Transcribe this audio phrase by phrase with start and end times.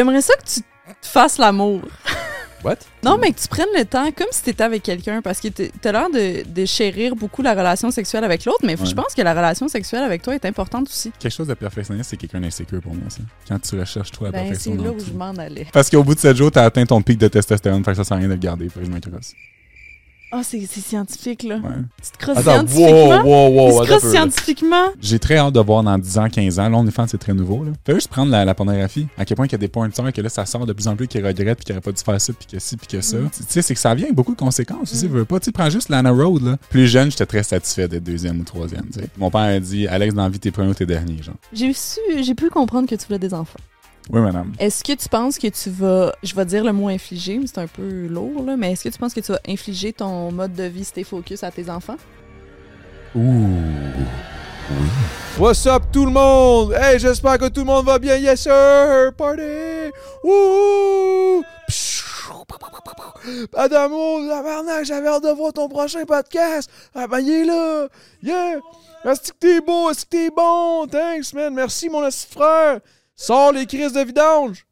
[0.00, 1.80] J'aimerais ça que tu te fasses l'amour.
[2.62, 2.76] What?
[3.04, 5.90] Non, mais que tu prennes le temps comme si t'étais avec quelqu'un parce que t'as
[5.90, 8.86] l'air de, de chérir beaucoup la relation sexuelle avec l'autre, mais Ouais.
[8.86, 11.10] je pense que la relation sexuelle avec toi est importante aussi.
[11.18, 13.22] Quelque chose de perfectionniste, c'est quelqu'un d'insécure pour moi, ça.
[13.48, 14.76] Quand tu recherches, toi, la Ben, c'est perfection.
[14.76, 15.06] là dans où tout.
[15.06, 15.66] je m'en allais.
[15.72, 18.04] Parce qu'au bout de 7 jours, t'as atteint ton pic de testostérone, fait que ça
[18.04, 19.34] sert à rien de le garder, fait que je m'intéresse.
[20.30, 21.56] Ah, c'est c'est scientifique, là.
[21.56, 21.70] Ouais.
[22.04, 23.22] Tu te crosses Attends, wow, scientifiquement?
[23.24, 24.12] wow, wow, Il se attends un crosse peu, là.
[24.12, 24.84] scientifiquement?
[25.00, 26.68] J'ai très hâte de voir dans 10 ans, 15 ans.
[26.68, 27.64] Là, OnlyFans, c'est très nouveau.
[27.64, 27.70] Là.
[27.86, 29.06] Fais juste prendre la, la pornographie.
[29.16, 30.86] À quel point il y a des porn stars que là, ça sort de plus
[30.86, 32.86] en plus, qui regrettent, puis qui n'auraient pas dû faire ça, puis que ci, puis
[32.86, 33.16] que ça.
[33.16, 33.30] Mm.
[33.30, 35.08] Tu sais, c'est que ça vient avec beaucoup de conséquences aussi.
[35.08, 36.42] Veux pas, tu prends juste Lana Road.
[36.42, 36.56] Là.
[36.68, 38.84] Plus jeune, j'étais très satisfait d'être deuxième ou troisième.
[38.92, 39.08] tu sais.
[39.16, 41.22] Mon père a dit Alex, dans la vie, t'es premier ou t'es dernier.
[41.22, 41.36] Genre.
[41.54, 43.58] J'ai su, j'ai pu comprendre que tu voulais des enfants.
[44.10, 44.52] Oui, madame.
[44.58, 47.58] Est-ce que tu penses que tu vas, je vais dire le mot infliger, mais c'est
[47.58, 50.54] un peu lourd, là, mais est-ce que tu penses que tu vas infliger ton mode
[50.54, 51.96] de vie stay focus à tes enfants?
[53.14, 53.48] Ouh.
[55.38, 56.72] What's up tout le monde?
[56.72, 58.16] Hey, j'espère que tout le monde va bien.
[58.16, 59.12] Yes sir!
[59.16, 59.92] Party!
[60.24, 61.42] Wouh!
[63.54, 66.70] Adamo, tabarnak, j'avais hâte de voir ton prochain podcast.
[66.94, 67.88] Ah ben il est là!
[68.22, 68.58] Yeah!
[69.04, 69.90] Est-ce que t'es beau?
[69.90, 70.86] Est-ce que t'es bon?
[70.86, 71.54] Thanks, man.
[71.54, 72.80] Merci, mon petit frère.
[73.20, 74.64] Sors les crises de vidange.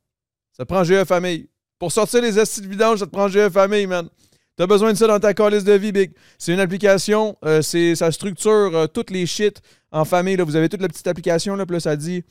[0.53, 1.49] Ça te prend GE Famille.
[1.81, 4.09] Pour sortir les astuces de vidange, ça te prend GE Famille, man.
[4.57, 6.13] T'as besoin de ça dans ta calice de vie, Big.
[6.39, 10.37] C'est une application, euh, c'est, ça structure euh, toutes les shit en famille.
[10.37, 10.45] Là.
[10.45, 12.25] Vous avez toute la petite application, là, puis là, ça dit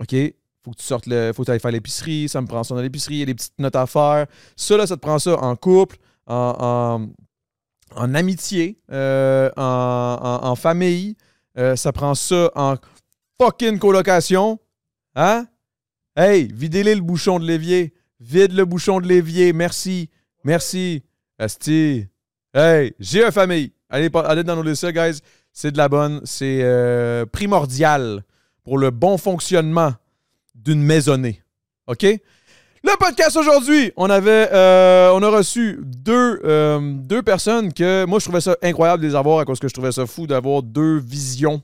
[0.00, 0.14] OK,
[0.62, 1.32] faut que tu sortes le.
[1.32, 3.34] Faut que tu ailles faire l'épicerie, ça me prend ça dans l'épicerie, il y a
[3.34, 4.26] petites notes à faire.
[4.56, 5.96] Ça, là, ça te prend ça en couple,
[6.26, 7.06] en,
[7.96, 11.16] amitié, euh, en, en- famille.
[11.76, 12.74] Ça prend ça en
[13.40, 14.58] fucking colocation.
[15.14, 15.46] Hein?
[16.22, 17.94] Hey, videz-les le bouchon de l'évier.
[18.20, 19.54] Vide le bouchon de l'évier.
[19.54, 20.10] Merci.
[20.44, 21.02] Merci.
[21.38, 22.08] Asti.
[22.52, 23.72] Hey, une famille.
[23.88, 25.20] Allez, allez downloader ça, guys.
[25.50, 26.20] C'est de la bonne.
[26.24, 28.22] C'est euh, primordial
[28.64, 29.94] pour le bon fonctionnement
[30.54, 31.42] d'une maisonnée.
[31.86, 32.02] OK?
[32.02, 38.26] Le podcast aujourd'hui, on avait, euh, a reçu deux, euh, deux personnes que moi je
[38.26, 40.98] trouvais ça incroyable de les avoir à cause que je trouvais ça fou d'avoir deux
[40.98, 41.62] visions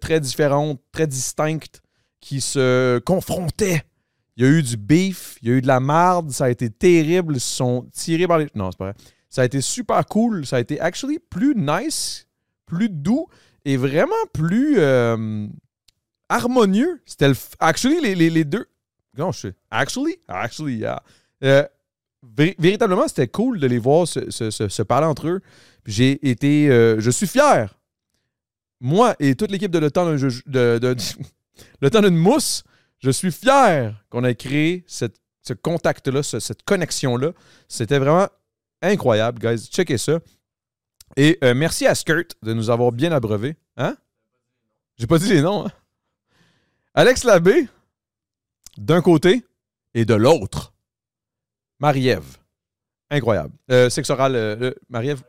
[0.00, 1.82] très différentes, très distinctes
[2.26, 3.82] qui se confrontaient.
[4.36, 6.50] Il y a eu du beef, il y a eu de la marde, ça a
[6.50, 8.48] été terrible, ils se sont tirés par les.
[8.54, 8.94] Non, c'est pas vrai.
[9.28, 12.26] Ça a été super cool, ça a été actually plus nice,
[12.66, 13.26] plus doux
[13.64, 15.46] et vraiment plus euh,
[16.28, 17.00] harmonieux.
[17.06, 17.34] C'était le.
[17.60, 18.66] Actually, les, les- deux.
[19.16, 19.54] Non, je sais.
[19.70, 20.16] Actually?
[20.28, 21.02] Actually, yeah.
[21.44, 21.64] Euh,
[22.36, 25.40] vé- véritablement, c'était cool de les voir se, se- se- parler entre eux.
[25.86, 26.68] J'ai été.
[26.70, 27.72] euh, je suis fier.
[28.80, 30.78] Moi et toute l'équipe de Le Temps d'un jeu- de-
[31.80, 32.64] Le Temps d'une mousse,
[32.98, 37.32] je suis fier qu'on ait créé ce contact-là, ce- cette connexion-là.
[37.68, 38.28] C'était vraiment
[38.82, 39.66] incroyable, guys.
[39.70, 40.18] Checkez ça.
[41.16, 43.56] Et euh, merci à Skirt de nous avoir bien abreuvé.
[43.76, 43.96] Hein?
[44.98, 45.66] J'ai pas dit les noms.
[45.66, 45.70] hein?
[46.94, 47.68] Alex Labbé,
[48.78, 49.44] d'un côté,
[49.94, 50.74] et de l'autre,
[51.78, 52.38] Marie-Ève.
[53.10, 53.52] Incroyable.
[53.70, 55.22] Euh, sexe oral, euh, Marie-Ève.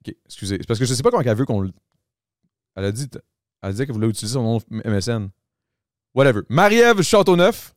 [0.00, 0.58] Ok, excusez.
[0.58, 1.70] Parce que je sais pas comment elle veut qu'on le.
[2.74, 3.08] Elle a dit,
[3.62, 5.28] elle a dit qu'elle voulait utiliser son nom MSN.
[6.14, 6.40] Whatever.
[6.48, 7.74] Marie-Ève Châteauneuf,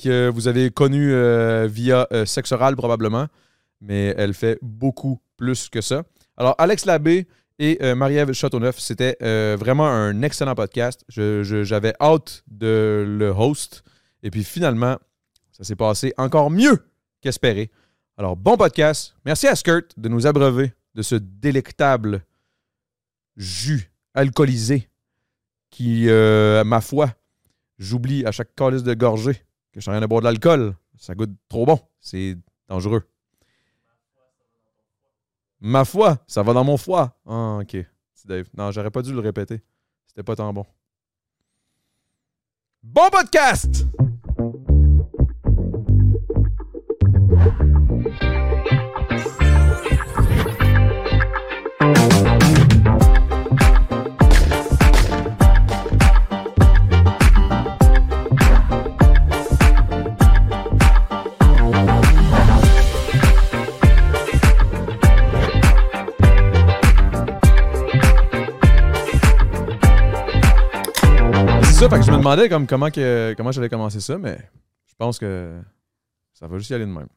[0.00, 3.26] que vous avez connue euh, via euh, sexe oral probablement,
[3.80, 6.04] mais elle fait beaucoup plus que ça.
[6.36, 7.26] Alors, Alex Labbé
[7.58, 11.04] et euh, Marie-Ève Châteauneuf, c'était euh, vraiment un excellent podcast.
[11.08, 13.82] Je- je- J'avais hâte de le host.
[14.22, 14.98] Et puis finalement,
[15.52, 16.86] ça s'est passé encore mieux
[17.22, 17.70] qu'espéré.
[18.18, 19.14] Alors, bon podcast.
[19.24, 22.22] Merci à Skirt de nous abreuver de ce délectable
[23.36, 24.88] jus alcoolisé
[25.70, 27.10] qui, euh, ma foi,
[27.78, 29.34] j'oublie à chaque calice de gorgée
[29.72, 30.74] que je suis en train de boire de l'alcool.
[30.96, 31.78] Ça goûte trop bon.
[32.00, 32.36] C'est
[32.68, 33.02] dangereux.
[35.60, 37.18] Ma foi, ça va dans mon foie.
[37.26, 37.76] Ah, ok.
[38.26, 38.46] Dave.
[38.56, 39.62] Non, j'aurais pas dû le répéter.
[40.06, 40.66] C'était pas tant bon.
[42.82, 43.86] Bon podcast!
[71.90, 74.38] Ça, fait que je me demandais comme, comment, que, comment j'allais commencer ça, mais
[74.86, 75.60] je pense que
[76.32, 77.08] ça va juste y aller de même.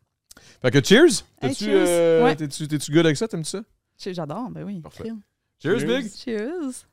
[0.62, 1.24] Fait que cheers!
[1.42, 1.86] Hey, T'es-tu cheers.
[1.88, 2.36] euh, Ouais.
[2.36, 3.28] good avec ça?
[3.28, 3.62] T'aimes-tu ça?
[4.14, 4.80] J'adore, ben oui.
[4.82, 5.12] Parfait.
[5.62, 5.88] Cheers, Cheers.
[6.02, 6.12] Big!
[6.16, 6.86] Cheers.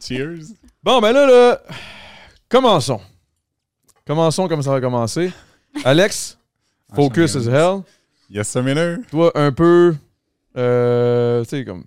[0.00, 0.54] Cheers.
[0.82, 1.62] Bon, ben là, là,
[2.48, 3.00] commençons.
[4.06, 5.32] Commençons comme ça va commencer.
[5.84, 6.38] Alex,
[6.94, 7.82] focus as hell.
[8.30, 8.62] Yes, sir.
[9.10, 9.94] Toi, un peu,
[10.56, 11.84] euh, tu sais, comme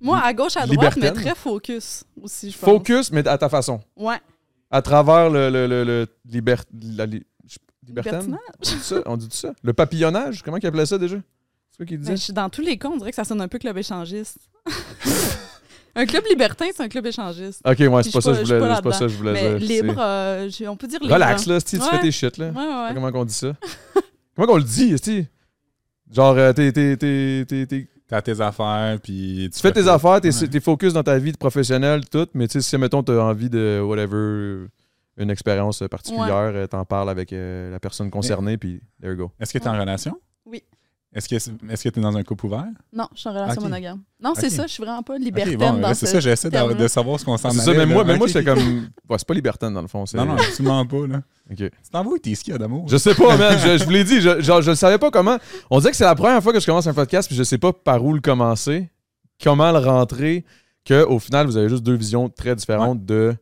[0.00, 2.68] Moi, à gauche, à droite, mais très focus aussi, je pense.
[2.68, 3.80] focus, mais à ta façon.
[3.96, 4.20] Ouais.
[4.74, 6.56] À travers le, le, le, le liber-
[6.96, 7.22] la li-
[7.86, 8.36] Libertine?
[8.36, 8.40] Libertinage?
[8.58, 8.96] On dit ça?
[9.06, 9.52] On dit ça?
[9.62, 10.42] Le papillonnage?
[10.42, 11.16] Comment ils appelaient ça déjà?
[11.70, 13.40] C'est quoi qu'ils Ben, je suis dans tous les cas, on dirait que ça sonne
[13.40, 14.38] un peu club échangiste.
[15.94, 17.60] un club libertin, c'est un club échangiste.
[17.64, 19.82] Ok, ouais, c'est pas, ça que je voulais, pas ça je voulais Mais dire.
[19.82, 21.14] libre, euh, on peut dire libre.
[21.14, 21.90] Relax, là, si tu Ouais.
[21.90, 22.48] fais tes shit, là.
[22.50, 22.90] Ouais, ouais, ouais.
[22.94, 23.52] Comment qu'on dit ça?
[24.34, 24.96] Comment qu'on le dit?
[26.10, 30.46] Genre, euh, t'es- T'as tes affaires, puis tu fais tes affaires, t'es Ouais.
[30.48, 33.50] t'es focus dans ta vie de professionnelle, tout, mais tu sais, si, mettons, t'as envie
[33.50, 34.66] de whatever,
[35.16, 39.32] une expérience particulière, euh, t'en parles avec euh, la personne concernée, puis there you go.
[39.40, 40.16] Est-ce que t'es en relation?
[40.46, 40.62] Oui.
[41.14, 42.66] Est-ce que est-ce que t'es dans un couple ouvert?
[42.92, 44.00] Non, je suis en relation monogame.
[44.20, 46.50] Non, c'est ça, je suis vraiment pas libertaine bon, dans là, c'est ce ça, j'essaie
[46.50, 47.94] de, savoir ce qu'on s'en C'est ça, même là.
[47.94, 48.58] moi, même moi j'étais comme.
[49.08, 50.06] Ouais, c'est pas libertin, dans le fond.
[50.06, 51.22] c'est- Non, non, absolument pas, là.
[51.50, 51.56] Ok.
[51.58, 52.86] Tu t'envoies tes skis d'amour?
[52.88, 53.56] Je sais pas, man.
[53.58, 55.36] Je, je vous l'ai dit, je, genre, je le savais pas comment.
[55.70, 57.58] On dirait que c'est la première fois que je commence un podcast, puis je sais
[57.58, 58.90] pas par où le commencer,
[59.42, 60.44] comment le rentrer,
[60.84, 63.36] que au final, vous avez juste deux visions très différentes de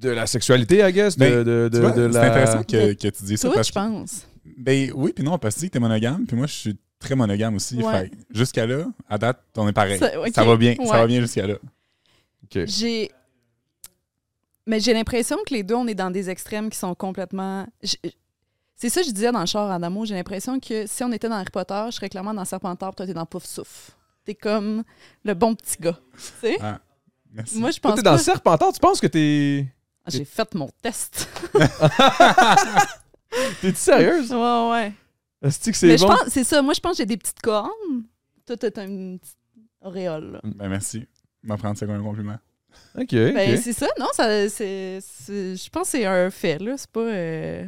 [0.00, 2.30] de la sexualité, I guess, de, Ben, de, Tu de, vois, de C'est la...
[2.30, 3.46] intéressant que, que tu dis ça.
[3.46, 4.26] Toi, parce je que- pense.
[4.44, 7.56] Ben oui, puis non, parce que que t'es monogame, puis moi, je suis très monogame
[7.56, 7.76] aussi.
[7.76, 8.10] Ouais.
[8.10, 9.98] Que jusqu'à là, à date, on est pareil.
[9.98, 10.08] Ça-
[10.44, 10.86] va bien, ouais.
[10.86, 11.54] ça va bien jusqu'à là.
[12.50, 13.10] J'ai.
[14.66, 17.66] Mais j'ai l'impression que les deux, on est dans des extrêmes qui sont complètement.
[18.76, 20.06] C'est ça que je disais dans le char en amour.
[20.06, 22.96] J'ai l'impression que si on était dans Harry Potter, je serais clairement dans Serpentard, puis
[22.96, 23.92] toi, t'es dans Pouf Souffle.
[24.24, 24.84] T'es comme
[25.24, 25.98] le bon petit gars.
[26.16, 26.58] Tu sais?
[26.60, 26.80] Ah,
[27.32, 27.58] merci.
[27.58, 29.66] Moi, je Toi, pense t'es dans pas- Serpentard, tu penses que t'es.
[30.04, 31.28] Ah, J'ai fait mon test.
[33.60, 34.32] T'es-tu sérieuse?
[34.32, 34.92] ouais, ouais.
[35.42, 36.14] Est-ce que c'est Mais je bon?
[36.28, 36.62] c'est ça.
[36.62, 37.70] Moi, je pense que j'ai des petites cornes.
[38.46, 39.36] Toi, t'as une petite
[39.80, 40.32] auréole.
[40.32, 40.40] là.
[40.44, 41.06] Ben merci.
[41.42, 42.38] Je vais prendre ça comme un compliment.
[42.96, 44.06] Ok, Ben, c'est ça, non?
[44.12, 46.74] Ça, c'est, c'est- je pense que c'est un fait, là.
[46.76, 47.00] C'est pas.
[47.00, 47.66] euh,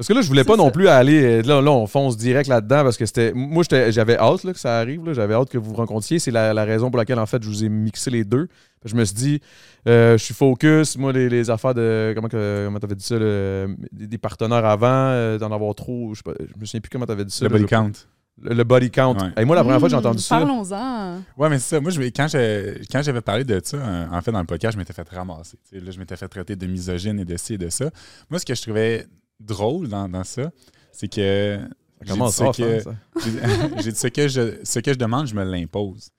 [0.00, 1.22] Parce que là, je voulais pas non plus aller.
[1.22, 3.32] euh, Là, là, on fonce direct là-dedans parce que c'était.
[3.34, 5.04] Moi, j'avais hâte là, que ça arrive.
[5.04, 5.12] là.
[5.12, 6.18] J'avais hâte que vous vous rencontriez.
[6.18, 8.48] C'est la, la raison pour laquelle, en fait, je vous ai mixé les deux.
[8.86, 9.40] Je me suis dit,
[9.86, 10.96] euh, je suis focus.
[10.96, 12.12] Moi, les, les affaires de.
[12.14, 13.18] Comment, que- comment t'avais dit ça?
[13.18, 16.14] le- des, des partenaires avant, euh, d'en avoir trop.
[16.14, 17.44] Je, sais pas, je me souviens plus comment t'avais dit ça.
[17.44, 17.92] Le là, body count.
[18.40, 19.18] Le, le body count.
[19.18, 19.32] Ouais.
[19.36, 20.38] Hey, moi, la première fois que j'ai hmm, entendu ça.
[20.38, 21.16] Parlons-en.
[21.36, 21.80] Ouais, mais c'est ça.
[21.82, 23.76] Moi, je, quand j'avais parlé de ça,
[24.10, 25.58] en fait, dans le podcast, je m'étais fait ramasser.
[25.72, 27.90] Là, je m'étais fait traiter de misogyne et de ci et de ça.
[28.30, 29.06] Moi, ce que je trouvais
[29.40, 30.50] drôle dans, dans ça,
[30.92, 31.58] c'est que.
[32.06, 32.94] Comment ça, ce que- ça?
[33.82, 36.10] j'ai dit ce que, je, ce que je demande, je me l'impose.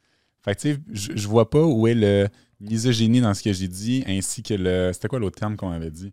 [0.43, 2.27] Fait que, tu sais, je, je vois pas où est le
[2.59, 4.91] misogynie dans ce que j'ai dit, ainsi que le.
[4.93, 6.11] C'était quoi l'autre terme qu'on avait dit?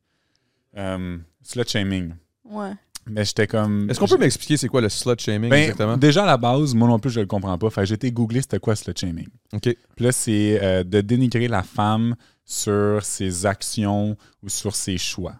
[0.76, 2.14] Euh, slut shaming.
[2.44, 2.72] Ouais.
[3.06, 3.88] Mais j'étais comme.
[3.90, 5.96] Est-ce qu'on peut m'expliquer c'est quoi le slut shaming Ben, exactement?
[5.96, 7.70] déjà à la base, moi non plus, je le comprends pas.
[7.70, 9.28] Fait été googlé c'était quoi slut shaming.
[9.54, 9.62] OK.
[9.62, 15.36] Puis là, c'est euh, de dénigrer la femme sur ses actions ou sur ses choix.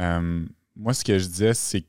[0.00, 0.44] Euh,
[0.78, 1.86] moi, ce que je disais, c'est que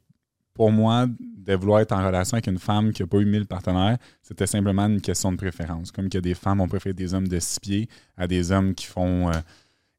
[0.54, 3.46] pour moi, de vouloir être en relation avec une femme qui n'a pas eu mille
[3.46, 5.92] partenaires, c'était simplement une question de préférence.
[5.92, 8.86] Comme que des femmes ont préféré des hommes de six pieds à des hommes qui
[8.86, 9.34] font euh,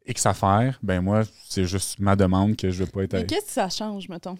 [0.06, 3.30] X affaires, ben moi, c'est juste ma demande que je veux pas être Mais avec.
[3.30, 4.36] qu'est-ce que ça change, mettons?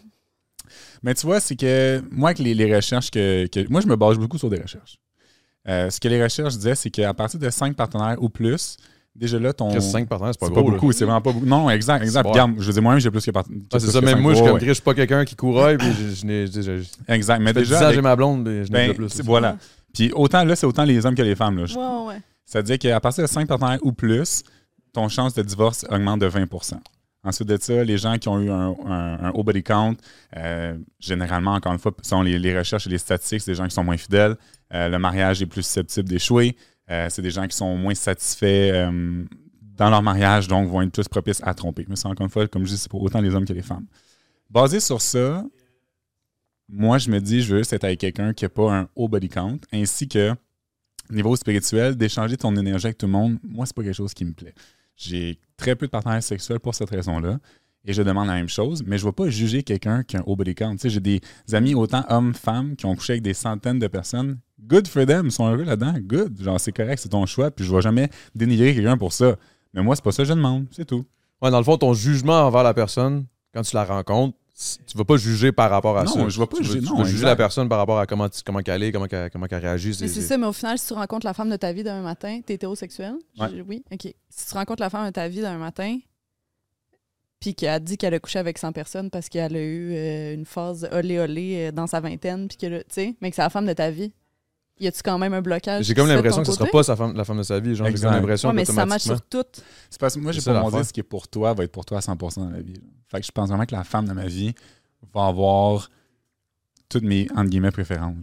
[1.02, 3.96] Mais tu vois, c'est que moi, avec les, les recherches que, que- Moi, je me
[3.96, 4.98] base beaucoup sur des recherches.
[5.68, 8.76] Euh, ce que les recherches disaient, c'est qu'à partir de cinq partenaires ou plus,
[9.14, 9.70] déjà là, ton.
[9.72, 10.62] Qu'est-ce que 5 partenaires, c'est pas C'est gros.
[10.64, 10.74] pas là.
[10.76, 11.46] beaucoup, c'est vraiment pas beaucoup.
[11.46, 12.26] Non, exact, exact.
[12.26, 13.30] Regarde, je veux dire, moi-même, j'ai plus que.
[13.30, 15.24] par- Ah, j'ai c'est plus ça, que même moi, je suis Ouais, suis pas quelqu'un
[15.24, 16.46] qui couraille, puis je, je n'ai.
[16.46, 17.80] je- je- Exact, mais Ça fait 10 déjà.
[17.86, 19.20] avec- j'ai ma blonde, mais je n'ai ben, pas plus.
[19.22, 19.56] voilà.
[19.92, 21.58] Puis autant là, c'est autant les hommes que les femmes.
[21.58, 21.66] Là.
[21.66, 22.20] Je- Ouais, ouais, ouais.
[22.46, 24.42] Ça veut dire qu'à partir de 5 partenaires ou plus,
[24.92, 26.80] ton chance de divorce augmente de 20%
[27.22, 29.94] Ensuite de ça, les gens qui ont eu un, un- un haut body count,
[30.38, 33.66] euh, généralement, encore une fois, selon les, les recherches et les statistiques, c'est des gens
[33.66, 34.36] qui sont moins fidèles.
[34.72, 36.56] Euh, le mariage est plus susceptible d'échouer.
[36.90, 39.24] Euh, c'est des gens qui sont moins satisfaits euh,
[39.76, 41.86] dans leur mariage, donc vont être plus propices à tromper.
[41.88, 43.62] Mais c'est encore une fois, comme je dis, c'est pour autant les hommes que les
[43.62, 43.86] femmes.
[44.50, 45.44] Basé sur ça,
[46.68, 49.08] moi, je me dis, je veux juste être avec quelqu'un qui n'a pas un haut
[49.08, 50.34] body count, ainsi que
[51.10, 54.24] niveau spirituel, d'échanger ton énergie avec tout le monde, moi, c'est pas quelque chose qui
[54.24, 54.54] me plaît.
[54.96, 57.38] J'ai très peu de partenaires sexuels pour cette raison-là.
[57.84, 60.20] Et je demande la même chose, mais je ne vais pas juger quelqu'un qui a
[60.20, 60.76] un haut body count.
[60.84, 61.20] J'ai des
[61.52, 64.38] amis, autant hommes, femmes, qui ont couché avec des centaines de personnes.
[64.66, 65.94] Good for them, ils sont heureux là-dedans.
[66.00, 66.40] Good.
[66.42, 69.36] Genre, c'est correct, c'est ton choix, puis je ne vais jamais dénigrer quelqu'un pour ça.
[69.74, 71.04] Mais moi, c'est pas ça que je demande, c'est tout.
[71.42, 73.24] Ouais, dans le fond, ton jugement envers la personne,
[73.54, 74.36] quand tu la rencontres,
[74.86, 76.28] tu vas pas juger par rapport à Non, ça.
[76.28, 78.04] je vais pas Tu veux- juger, Tu non, vas juger la personne par rapport à
[78.06, 79.96] comment, comment qu'elle est, comment comment qu'elle réagit.
[80.02, 82.02] Mais c'est ça, mais au final, si tu rencontres la femme de ta vie demain
[82.02, 83.14] matin, t'es hétérosexuel?
[83.38, 83.46] Ouais.
[83.56, 84.12] Je- Oui, OK.
[84.28, 85.96] Si tu rencontres la femme de ta vie demain matin,
[87.40, 90.34] puis qu'elle a dit qu'elle a couché avec 100 personnes parce qu'elle a eu euh,
[90.34, 93.42] une phase olé olé euh, dans sa vingtaine, puis que, tu sais, mais que c'est
[93.42, 94.12] la femme de ta vie,
[94.80, 95.84] y a-tu quand même un blocage?
[95.84, 97.74] J'ai comme l'impression que ce sera pas sa femme, la femme de sa vie.
[97.76, 99.62] Genre, j'ai comme l'impression Ouais, mais ça qu'automatiquement- sur tout.
[99.90, 101.84] C'est parce que moi, j'ai pas mon ce qui est pour toi va être pour
[101.84, 102.80] toi à 100% dans la vie.
[103.08, 104.54] Fait que je pense vraiment que la femme de ma vie
[105.14, 105.88] va avoir
[106.88, 108.16] toutes mes, entre guillemets, préférences.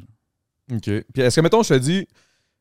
[0.72, 0.82] OK.
[0.82, 2.08] Puis est-ce que, mettons, je te dis,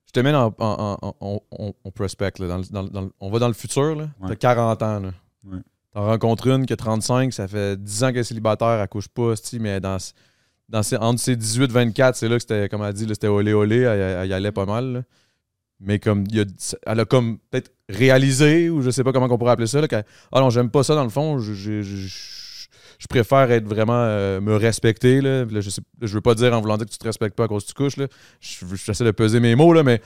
[0.06, 3.30] je te mets en, en, en- en- en- en prospect, là, dans dans dans on
[3.30, 4.08] va dans le futur, là.
[4.20, 4.28] Ouais.
[4.28, 5.10] T'as 40 ans, là.
[5.44, 5.58] Ouais.
[5.92, 9.08] T'en rencontres une qui a 35, ça fait 10 ans qu'elle est célibataire, elle couche
[9.08, 9.96] pas, mais dans,
[10.68, 13.78] dans entre ses 18 24, c'est là que c'était, comme elle dit, c'était olé olé,
[13.80, 15.04] elle, y allait pas mal.
[15.78, 16.24] Mais comme,
[16.86, 19.88] elle a comme peut-être réalisé, ou je sais pas comment on pourrait appeler ça, là,
[19.88, 24.56] qu'elle- ah non, j'aime pas ça dans le fond, je, préfère être vraiment, euh, me
[24.56, 25.20] respecter.
[25.20, 25.44] Là.
[25.48, 27.48] Je, sais, je veux pas dire en voulant dire que tu te respectes pas à
[27.48, 28.06] cause que tu couches, là.
[28.40, 30.00] Je- j'essaie de peser mes mots, là, mais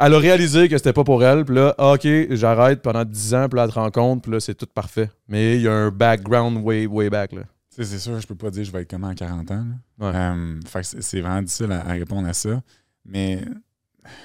[0.00, 1.44] elle a réalisé que c'était pas pour elle.
[1.48, 3.48] Là, OK, j'arrête pendant 10 ans.
[3.48, 4.22] Puis là, elle te rencontre.
[4.22, 5.10] Puis là, c'est tout parfait.
[5.28, 7.32] Mais il y a un background way, way back.
[7.32, 7.42] Là.
[7.74, 9.64] Tu sais, c'est sûr, je peux pas dire je vais être comment à 40 ans.
[9.98, 10.12] Ouais.
[10.14, 12.60] Euh, fait que c'est c'est vraiment difficile à, à répondre à ça.
[13.04, 13.38] Mais,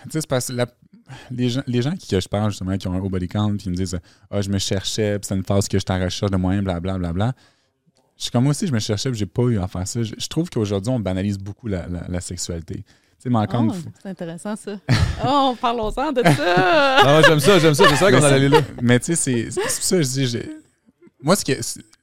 [0.04, 0.66] tu sais, c'est parce que la-
[1.32, 3.56] les, gens, les gens qui que je parle, justement, qui ont un haut body count,
[3.56, 3.98] puis ils me disent
[4.30, 6.98] Ah, je me cherchais, puis c'est une phase que j'étais en recherche de moyens, blablabla.
[7.00, 7.36] Bla, bla, bla.
[8.18, 10.04] Je suis comme moi aussi, je me cherchais, puis j'ai pas eu à faire ça.
[10.04, 12.76] Je, je trouve qu'aujourd'hui, on banalise beaucoup la, la- la sexualité.
[12.84, 12.84] Tu
[13.20, 13.74] sais, mais encore Oh,
[14.04, 14.78] c'est intéressant, ça.
[15.26, 17.04] oh, parlons-en de ça!
[17.06, 17.86] Non, j'aime ça, j'aime ça.
[17.90, 18.60] C'est ça qu'on Mais allait là.
[18.82, 20.40] Mais tu sais, c'est c'est pour ça que je dis.
[21.22, 21.54] Moi, ce que,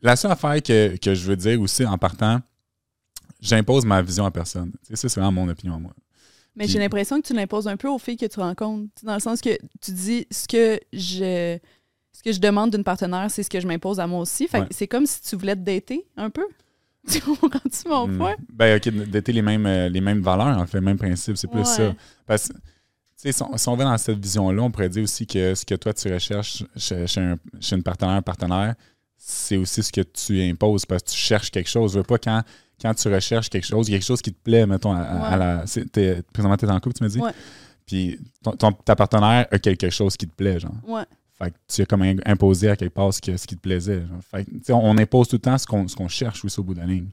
[0.02, 2.40] la seule affaire que, que je veux dire aussi en partant,
[3.40, 4.72] j'impose ma vision à personne.
[4.92, 5.92] Ça, c'est vraiment mon opinion à moi.
[6.56, 8.88] Mais j'ai l'impression que tu l'imposes un peu aux filles que tu rencontres.
[9.02, 11.58] Dans le sens que tu dis ce que je
[12.12, 14.46] ce que je demande d'une partenaire, c'est ce que je m'impose à moi aussi.
[14.46, 14.66] Fait Ouais.
[14.70, 16.46] c'est comme si tu voulais te dater un peu.
[17.10, 18.16] Tu comprends-tu mon Hmm.
[18.18, 18.34] point?
[18.52, 21.48] Ben, OK, d'être les mêmes, euh, les mêmes valeurs, en fait, le même principe, c'est
[21.48, 21.64] plus Ouais.
[21.64, 21.94] ça.
[22.24, 22.60] Parce que, tu
[23.16, 25.66] sais, si on, si on va dans cette vision-là, on pourrait dire aussi que ce
[25.66, 28.74] que toi, tu recherches chez, chez un, chez une partenaire, partenaire,
[29.26, 31.92] c'est aussi ce que tu imposes parce que tu cherches quelque chose.
[31.94, 32.42] Je veux pas quand,
[32.80, 35.00] quand tu recherches quelque chose, il y a quelque chose qui te plaît, mettons, à,
[35.00, 35.64] à- la.
[36.32, 37.18] Présentement, tu es en couple, tu me dis?
[37.18, 37.32] Ouais.
[37.86, 40.74] Puis ton, ton- ta partenaire a quelque chose qui te plaît, genre.
[40.86, 41.04] Ouais.
[41.38, 43.60] Fait que tu as comme im- imposé à quelque part ce, que- ce qui te
[43.60, 44.00] plaisait.
[44.00, 44.20] genre.
[44.30, 46.44] Fait que, tu sais, on, on impose tout le temps ce qu'on ce qu'on cherche
[46.44, 47.08] aussi au bout de la ligne.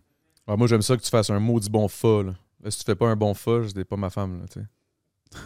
[0.47, 2.23] Ah, moi, j'aime ça que tu fasses un maudit bon fa.
[2.23, 2.33] Là.
[2.63, 4.41] Là, si tu fais pas un bon fa, c'est pas ma femme.
[4.41, 4.65] Là, tu sais.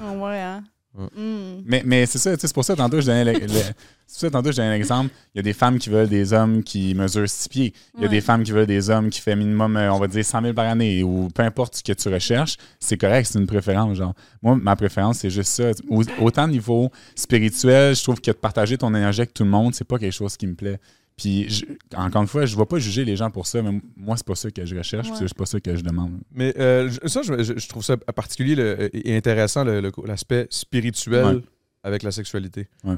[0.01, 0.63] Ah ouais, hein?
[0.97, 1.61] Hmm.
[1.65, 3.75] Mais, mais c'est ça, c'est pour ça tantôt je donnais le- le- c'est pour
[4.07, 5.09] ça tantôt je donnais un exemple.
[5.33, 7.73] Il y a des femmes qui veulent des hommes qui mesurent 6 pieds.
[7.95, 8.15] Il y a Ouais.
[8.15, 10.53] des femmes qui veulent des hommes qui font minimum, euh, on va dire, 100 000
[10.53, 12.55] par année ou peu importe ce que tu recherches.
[12.79, 13.97] C'est correct, c'est une préférence.
[13.97, 14.13] Genre.
[14.41, 15.71] Moi, ma préférence, c'est juste ça.
[15.89, 19.49] Au- Autant au niveau spirituel, je trouve que de partager ton énergie avec tout le
[19.49, 20.79] monde, c'est pas quelque chose qui me plaît.
[21.17, 23.79] Puis, je- encore une fois, je ne vais pas juger les gens pour ça, mais
[23.95, 25.15] moi, c'est pas ça que je recherche, Ouais.
[25.19, 26.19] c'est pas ça que je demande.
[26.31, 27.31] Mais euh, ça, je,
[27.69, 31.41] trouve ça particulier le- et intéressant, le- le- l'aspect spirituel Ouais.
[31.83, 32.67] avec la sexualité.
[32.83, 32.95] Ouais.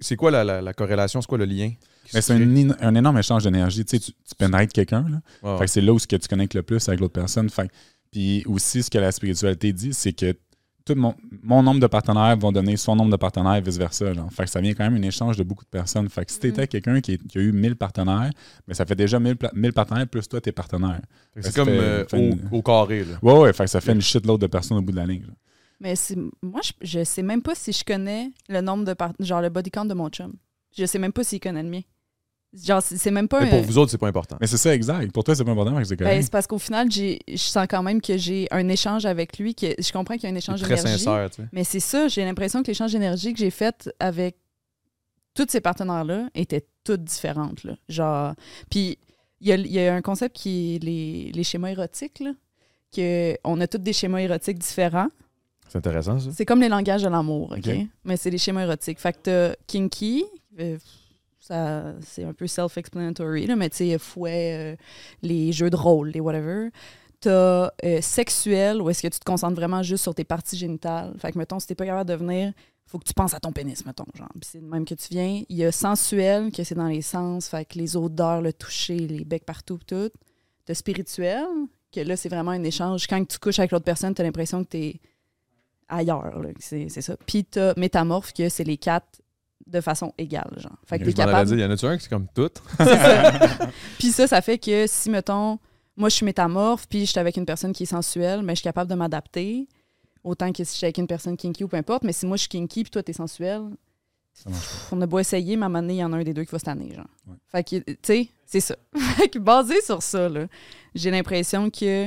[0.00, 1.20] C'est quoi la, la- la corrélation?
[1.20, 1.70] C'est quoi le lien?
[2.08, 3.84] c'est un, énorme échange d'énergie.
[3.84, 4.12] Tu sais, tu,
[4.72, 5.20] quelqu'un, là.
[5.42, 5.58] Ouais, ouais.
[5.58, 7.50] Fait que c'est là où ce que tu connectes le plus avec l'autre personne.
[7.50, 7.68] Fait
[8.12, 10.34] puis aussi, ce que la spiritualité dit, c'est que
[10.86, 14.14] tout mon, mon nombre de partenaires vont donner son nombre de partenaires, vice-versa.
[14.14, 14.32] genre.
[14.32, 16.08] Fait que ça vient quand même un échange de beaucoup de personnes.
[16.08, 16.66] Fait que si t'étais Mm.
[16.68, 18.30] quelqu'un qui, a eu 1000 partenaires,
[18.66, 21.02] mais ça fait déjà 1000, pla- 1000 partenaires plus toi, tes partenaires.
[21.40, 23.04] C'est comme euh, une- au, au carré.
[23.04, 23.18] Là.
[23.20, 25.24] Ouais, ouais, fait que ça fait une shitload de personnes au bout de la ligne.
[25.26, 25.34] là.
[25.80, 29.12] Mais c'est moi, je, je sais même pas si je connais le nombre de part...
[29.20, 30.32] genre le body count de mon chum.
[30.78, 31.80] Je sais même pas s'il connaît le mien.
[32.64, 34.36] Genre, c'est même pas Mais un- pour vous autres, c'est pas important.
[34.40, 35.12] Mais c'est ça, exact.
[35.12, 37.66] Pour toi, c'est pas important, que c'est Ben, c'est parce qu'au final, j'ai- je sens
[37.68, 40.36] quand même que j'ai un échange avec lui, que je comprends qu'il y a un
[40.36, 41.04] échange très d'énergie.
[41.04, 41.48] sincère, tu sais.
[41.52, 44.36] Mais c'est ça, j'ai l'impression que l'échange d'énergie que j'ai fait avec
[45.34, 47.62] tous ces partenaires-là était toutes différentes.
[47.64, 47.74] Là.
[47.88, 48.34] Genre,
[48.70, 48.98] puis
[49.40, 52.32] il y a, il y a un concept qui est les, les schémas érotiques, là,
[52.94, 55.08] que on a tous des schémas érotiques différents.
[55.68, 56.30] C'est intéressant, ça.
[56.32, 57.58] C'est comme les langages de l'amour, OK?
[57.66, 57.86] OK.
[58.04, 58.98] Mais c'est des schémas érotiques.
[59.00, 60.24] Fait que t'as kinky,
[60.60, 60.78] euh,
[61.48, 64.76] c'est un peu self-explanatory, mais tu sais, fouet, euh,
[65.22, 66.70] les jeux de rôle, les whatever.
[67.20, 71.14] T'as euh, sexuel, où est-ce que tu te concentres vraiment juste sur tes parties génitales.
[71.18, 72.52] Fait que, mettons, si t'es pas capable de venir,
[72.86, 74.28] faut que tu penses à ton pénis, mettons, genre.
[74.40, 75.42] Puis c'est de même que tu viens.
[75.48, 78.98] Il y a sensuel, que c'est dans les sens, fait que les odeurs, le toucher,
[78.98, 80.10] les becs partout, tout.
[80.64, 81.46] T'as spirituel,
[81.92, 83.06] que là, c'est vraiment un échange.
[83.06, 85.00] Quand tu couches avec l'autre personne, t'as l'impression que t'es
[85.88, 87.16] ailleurs, c'est ça.
[87.26, 89.20] Puis t'as métamorphe, que c'est les quatre
[89.66, 90.76] de façon égale, genre.
[90.84, 91.48] Fait que Je t'es capable...
[91.48, 92.50] dire, y en a-tu un qui c'est comme tout?
[93.98, 95.58] Puis ça, ça fait que si, mettons,
[95.96, 98.56] moi, je suis métamorphe, puis je suis avec une personne qui est sensuelle, mais je
[98.56, 99.66] suis capable de m'adapter.
[100.22, 102.04] Autant que si je suis avec une personne kinky ou peu importe.
[102.04, 103.62] Mais si moi, je suis kinky, puis toi, t'es sensuel,
[104.34, 106.12] Ça marche pff, on a beau essayer, mais à un moment donné, il y en
[106.12, 107.06] a un des deux qui va se tanner, genre.
[107.26, 107.36] Ouais.
[107.46, 108.76] Fait que, tu sais, c'est ça.
[109.16, 110.46] fait que basé sur ça, là,
[110.94, 112.06] j'ai l'impression que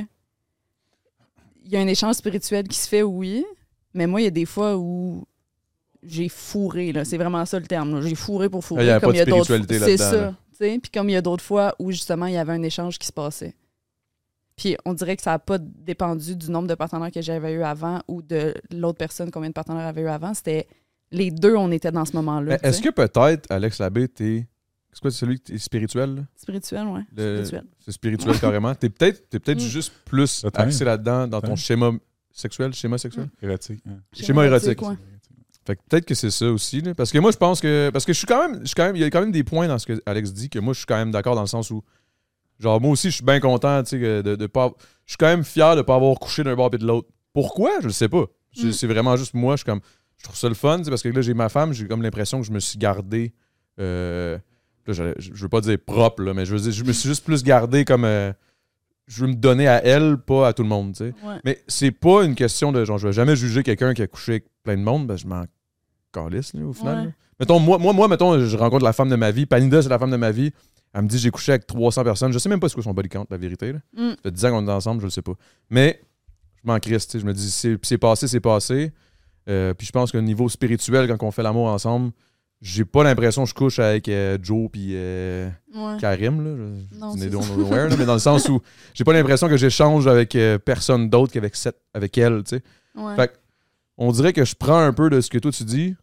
[1.62, 3.44] il y a un échange spirituel qui se fait, oui,
[3.92, 5.24] mais moi, il y a des fois où
[6.02, 7.04] j'ai fourré, là.
[7.04, 8.00] C'est vraiment ça le terme.
[8.02, 8.84] J'ai fourré pour fourrer.
[8.84, 10.24] Il y avait comme pas de d'autres spiritualité fois- C'est là-dedans, ça.
[10.26, 10.34] là.
[10.50, 10.78] tu sais.
[10.80, 13.06] Puis comme il y a d'autres fois où, justement, il y avait un échange qui
[13.06, 13.54] se passait.
[14.56, 17.62] Puis on dirait que ça n'a pas dépendu du nombre de partenaires que j'avais eu
[17.62, 20.34] avant ou de l'autre personne, combien de partenaires avait eu avant.
[20.34, 20.66] C'était
[21.12, 22.58] les deux, on était dans ce moment-là.
[22.62, 24.46] Mais Est-ce que peut-être, Alex Labbé, t'es.
[24.92, 26.14] C'est quoi, celui qui est spirituel?
[26.16, 26.22] là?
[26.36, 27.02] Spirituel, ouais.
[27.16, 27.64] Le- Spirituel.
[27.78, 28.74] C'est spirituel carrément.
[28.74, 29.68] T'es peut-être t'es peut-être Mm.
[29.68, 31.92] juste plus axé là-dedans dans ton schéma
[32.32, 33.28] sexuel, schéma sexuel?
[33.40, 33.80] Érotique.
[33.88, 33.98] hein.
[34.12, 34.82] Schéma érotique.
[34.82, 34.96] ouais.
[35.70, 36.80] Fait Fait que peut-être que c'est ça aussi.
[36.80, 36.94] là.
[36.94, 37.90] Parce que moi, je pense que.
[37.92, 38.60] Parce que je suis quand même.
[38.60, 40.32] Je suis quand même il y a quand même des points dans ce que Alex
[40.32, 41.82] dit que moi, je suis quand même d'accord dans le sens où.
[42.58, 44.72] Genre, moi aussi, je suis bien content, tu sais, de, de pas.
[45.06, 47.08] Je suis quand même fier de pas avoir couché d'un bord et de l'autre.
[47.32, 47.70] Pourquoi?
[47.80, 48.24] Je le sais pas.
[48.52, 48.72] C'est Mm.
[48.72, 49.54] c'est vraiment juste moi.
[49.54, 49.80] Je suis comme.
[50.18, 52.46] Je trouve ça le fun, parce que là, j'ai ma femme, j'ai comme l'impression que
[52.46, 53.32] je me suis gardé.
[53.80, 54.36] euh,
[54.86, 57.08] là, je, je veux pas dire propre, là, mais je veux dire, je me suis
[57.08, 58.04] juste plus gardé comme.
[58.04, 58.32] euh,
[59.06, 61.14] je veux me donner à elle, pas à tout le monde, tu sais.
[61.26, 61.36] Ouais.
[61.44, 64.32] Mais c'est pas une question de genre, je vais jamais juger quelqu'un qui a couché
[64.32, 65.44] avec plein de monde, ben je m'en
[66.12, 67.06] calisse, là, au final.
[67.06, 67.12] Ouais.
[67.38, 69.46] Mettons, moi, moi, moi, mettons, je rencontre la femme de ma vie.
[69.46, 70.52] Panida, c'est la femme de ma vie.
[70.92, 72.32] Elle me dit, j'ai couché avec 300 personnes.
[72.32, 73.72] Je sais même pas ce que son body count, la vérité.
[73.72, 73.78] Là.
[73.96, 74.10] Mm.
[74.10, 75.32] Ça fait 10 ans qu'on est ensemble, je le sais pas.
[75.70, 76.00] Mais
[76.62, 77.20] je m'en crisse, tu sais.
[77.20, 78.92] Je me dis, c'est c'est passé, c'est passé.
[79.48, 82.10] Euh, puis je pense qu'au niveau spirituel, quand on fait l'amour ensemble,
[82.60, 85.96] j'ai pas l'impression que je couche avec euh, Joe puis euh, Ouais.
[85.98, 86.50] Karim, là.
[86.92, 88.60] Je- Non, je là, mais dans le sens où
[88.92, 91.54] j'ai pas l'impression que j'échange avec personne d'autre qu'avec
[91.94, 92.62] avec elle, tu sais.
[92.96, 93.16] Ouais.
[93.16, 93.34] Fait que,
[94.00, 95.94] on dirait que je prends un peu de ce que toi tu dis.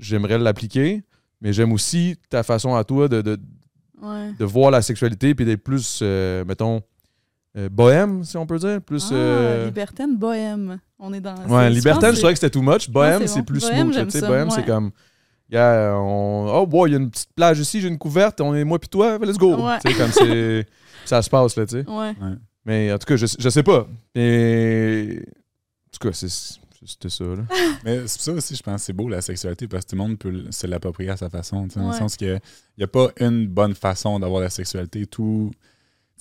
[0.00, 1.02] J'aimerais l'appliquer,
[1.40, 3.38] mais j'aime aussi ta façon à toi de, de,
[4.02, 4.32] Ouais.
[4.36, 6.82] de voir la sexualité puis d'être plus, euh, mettons,
[7.56, 8.80] euh, bohème, si on peut dire.
[8.82, 9.08] Plus.
[9.12, 10.80] Ah, euh, libertaine, bohème.
[10.98, 11.36] On est dans.
[11.46, 12.90] ouais, libertaine, je trouvais que c'était too much.
[12.90, 13.44] Bohème, c'est c'est bon.
[13.44, 14.10] plus Bohème, smooth.
[14.10, 14.90] ça, Bohème, c'est comme.
[15.50, 16.50] Yeah, on...
[16.52, 18.78] Oh, boy, il y a une petite plage ici, j'ai une couverte, on est moi
[18.80, 19.54] puis toi, let's go.
[19.56, 19.78] Ouais.
[19.84, 20.66] Tu sais, comme c'est.
[21.04, 21.88] ça se passe, là, tu sais.
[21.88, 22.14] Ouais.
[22.64, 23.86] Mais en tout cas, je, je sais pas.
[24.16, 25.18] Et...
[25.20, 27.42] En tout cas, c'est- c'était ça, là.
[27.84, 29.96] Mais c'est pour ça aussi, je pense que c'est beau la sexualité parce que tout
[29.96, 31.64] le monde peut se l'approprier à sa façon.
[31.68, 31.92] tu sais, Dans Ouais.
[31.92, 32.40] le sens qu'il
[32.78, 35.06] n'y a pas une bonne façon d'avoir la sexualité.
[35.06, 35.50] Tout.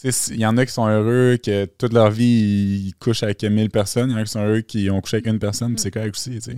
[0.03, 3.69] Il y en a qui sont heureux que toute leur vie ils couchent avec 1000
[3.69, 4.09] personnes.
[4.09, 5.75] Il y en a qui sont heureux qui ont couché avec une personne, Mm.
[5.75, 6.31] puis c'est correct aussi.
[6.31, 6.57] tu sais.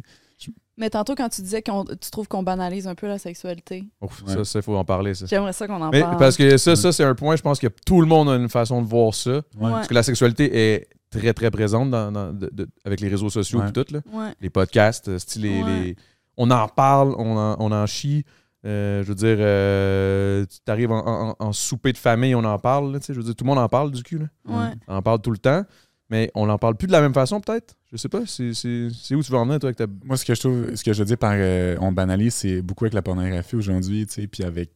[0.75, 4.24] Mais tantôt, quand tu disais que tu trouves qu'on banalise un peu la sexualité, Ouf,
[4.25, 4.33] Ouais.
[4.33, 5.27] Ça, ça, il faut en parler, ça.
[5.27, 6.17] j'aimerais ça qu'on en Mais parle.
[6.17, 8.50] parce que ça, ça c'est un point, je pense que tout le monde a une
[8.50, 9.31] façon de voir ça.
[9.36, 9.41] Ouais.
[9.60, 10.88] Parce que la sexualité est
[11.20, 13.70] très, très présente dans, dans- de- de- avec les réseaux sociaux Ouais.
[13.70, 13.86] et tout.
[13.91, 14.00] Là.
[14.12, 14.34] Ouais.
[14.41, 15.82] Les podcasts, euh, style les, Ouais.
[15.84, 15.96] les-
[16.38, 18.24] on en parle, on en, on en chie.
[18.65, 22.58] Euh, je veux dire, euh, tu arrives en, en- en souper de famille, on en
[22.60, 22.91] parle.
[22.93, 24.20] là, tu sais, je veux dire, tout le monde en parle du cul.
[24.20, 24.25] Là.
[24.48, 24.74] Ouais.
[24.88, 25.63] On en parle tout le temps.
[26.10, 27.75] Mais on n'en parle plus de la même façon, peut-être?
[27.92, 28.22] Je sais pas.
[28.27, 29.85] C'est c'est- c'est où tu veux en venir, toi, avec ta.
[30.05, 32.61] Moi, ce que je trouve, ce que je veux dire par euh, on banalise, c'est
[32.61, 34.70] beaucoup avec la pornographie aujourd'hui, tu sais, puis avec.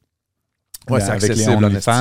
[0.94, 1.46] Ouais, la- c'est avec les là, c'est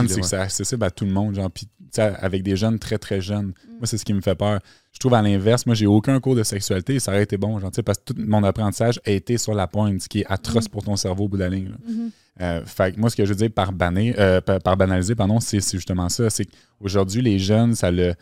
[0.07, 0.23] que ouais.
[0.23, 3.21] c'est accessible à tout le monde, genre, puis, tu sais, avec des jeunes très, très
[3.21, 3.47] jeunes.
[3.49, 3.53] Mm.
[3.79, 4.61] Moi, c'est ce qui me fait peur.
[4.93, 7.59] Je trouve à l'inverse, moi, j'ai aucun cours de sexualité et ça aurait été bon,
[7.59, 10.21] genre, tu sais, parce que tout mon apprentissage a été sur la pointe, ce qui
[10.21, 10.69] est atroce Mm.
[10.71, 11.69] pour ton cerveau au bout de la ligne.
[11.69, 11.77] là.
[11.89, 12.11] Mhm.
[12.43, 15.15] Euh, fait que moi, ce que je veux dire par, banner, euh, par, par banaliser,
[15.15, 16.29] pardon, c'est c'est justement ça.
[16.29, 18.15] C'est qu'aujourd'hui, les jeunes, ça le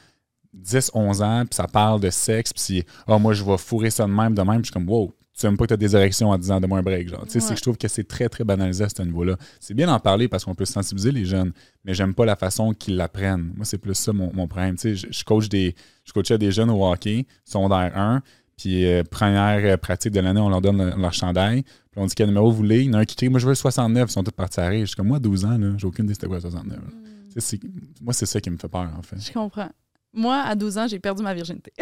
[0.52, 3.90] 10, 11 ans, puis ça parle de sexe, puis c'est, ah, moi, je vais fourrer
[3.90, 4.62] ça de même, de même.
[4.62, 6.50] Puis je suis comme, wow, tu même pas que tu as des érections en 10
[6.52, 7.08] ans, de moins un break.
[7.08, 7.22] Genre.
[7.22, 7.26] Ouais.
[7.40, 9.36] que je trouve que c'est très, très banalisé à ce niveau-là.
[9.60, 11.52] C'est bien d'en parler parce qu'on peut sensibiliser les jeunes,
[11.84, 13.52] mais j'aime pas la façon qu'ils l'apprennent.
[13.56, 14.76] Moi, c'est plus ça mon, mon problème.
[14.82, 18.22] Je, je coach des, je coachais des jeunes au hockey, secondaire 1,
[18.56, 21.62] puis euh, première euh, pratique de l'année, on leur donne le- leur chandail.
[21.62, 22.82] Puis on dit quel numéro vous voulez?
[22.82, 24.08] Il y en a un qui crie, moi je veux le 69.
[24.08, 24.80] Ils sont tous partis à rire.
[24.82, 26.76] Je suis comme, moi, 12 ans, j'ai aucune idée c'était quoi le 69.
[26.78, 26.82] là.
[26.84, 26.90] Mm.
[27.34, 27.60] Tu sais, c'est-
[28.00, 29.16] Moi, c'est ça qui me fait peur, en fait.
[29.20, 29.68] Je comprends.
[30.12, 31.72] Moi, à 12 ans, j'ai perdu ma virginité.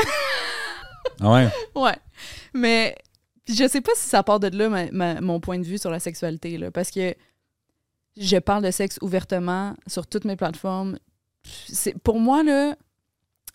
[1.21, 1.49] Ah ouais?
[1.77, 1.97] ouais.
[2.55, 2.95] Mais
[3.45, 5.79] puis je sais pas si ça part de là, ma- ma- mon point de vue
[5.79, 6.59] sur la sexualité.
[6.59, 7.15] Là, parce que
[8.17, 10.99] je parle de sexe ouvertement sur toutes mes plateformes.
[11.67, 12.77] C'est, pour moi, là,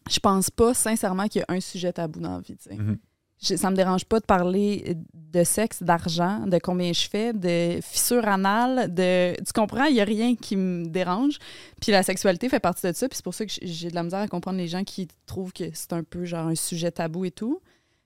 [0.09, 2.57] je pense pas sincèrement qu'il y a un sujet tabou dans la vie.
[2.69, 2.97] Mhm.
[3.41, 7.79] Je- ça me dérange pas de parler de sexe, d'argent, de combien je fais, de
[7.83, 9.35] fissures anales, de.
[9.43, 9.83] Tu comprends?
[9.85, 11.37] Il y a rien qui me dérange.
[11.79, 13.07] Puis la sexualité fait partie de ça.
[13.07, 15.53] Puis c'est pour ça que j'ai de la misère à comprendre les gens qui trouvent
[15.53, 17.61] que c'est un peu genre un sujet tabou et tout.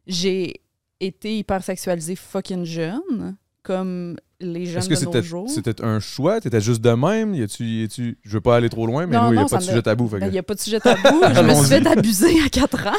[0.06, 0.61] J'ai
[1.06, 5.50] été hyper sexualisée fucking jeune, comme les jeunes que de nos jours.
[5.50, 6.42] c'était un choix?
[6.42, 7.36] T'étais juste de même?
[7.36, 9.38] Y a-tu, y a-tu- Je veux pas aller trop loin, mais Non, nous, il n'y
[9.40, 10.08] a non, pas de sujet tabou.
[10.08, 11.22] Ben, que- Il n'y a pas de sujet tabou.
[11.36, 12.92] je me suis fait abuser à 4 ans.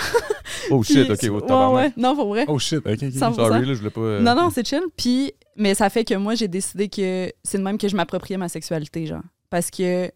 [0.70, 1.92] Oh shit, ok, oh, ouais, ouais.
[1.96, 2.44] Non, pour vrai.
[2.46, 3.12] Oh shit, ok, ok.
[3.12, 4.00] Ça- Sorry, là, je voulais pas.
[4.00, 4.82] euh, Non, non, c'est chill.
[4.96, 8.38] Puis, mais ça fait que moi, j'ai décidé que c'est de même que je m'appropriais
[8.38, 9.22] ma sexualité, genre.
[9.50, 10.10] Parce que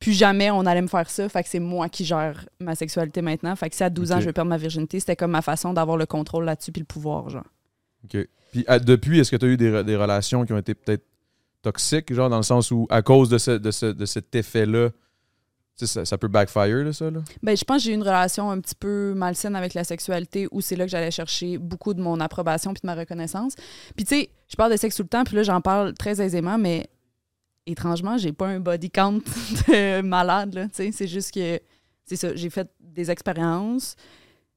[0.00, 1.28] plus jamais on allait me faire ça.
[1.28, 3.54] Fait que c'est moi qui gère ma sexualité maintenant.
[3.56, 5.72] Fait que si à 12 ans, je vais perdre ma virginité, c'était comme ma façon
[5.72, 7.44] d'avoir le contrôle là-dessus puis le pouvoir, genre.
[8.04, 8.18] OK.
[8.52, 10.74] Puis à- depuis, est-ce que tu as eu des, re- des relations qui ont été
[10.74, 11.04] peut-être
[11.62, 14.90] toxiques, genre dans le sens où, à cause de, ce, de, ce- de cet effet-là,
[15.76, 17.10] ça, ça peut backfire, là, ça?
[17.10, 17.20] Là?
[17.42, 20.46] Ben, je pense que j'ai eu une relation un petit peu malsaine avec la sexualité
[20.52, 23.54] où c'est là que j'allais chercher beaucoup de mon approbation puis de ma reconnaissance.
[23.96, 26.20] Puis tu sais, je parle de sexe tout le temps, puis là j'en parle très
[26.20, 26.86] aisément, mais
[27.66, 29.18] étrangement, j'ai pas un body count
[29.68, 31.60] de malade là, c'est juste que
[32.06, 33.96] c'est ça, j'ai fait des expériences.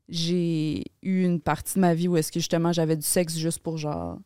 [0.09, 3.59] J'ai eu une partie de ma vie où est-ce que justement j'avais du sexe juste
[3.59, 4.19] pour genre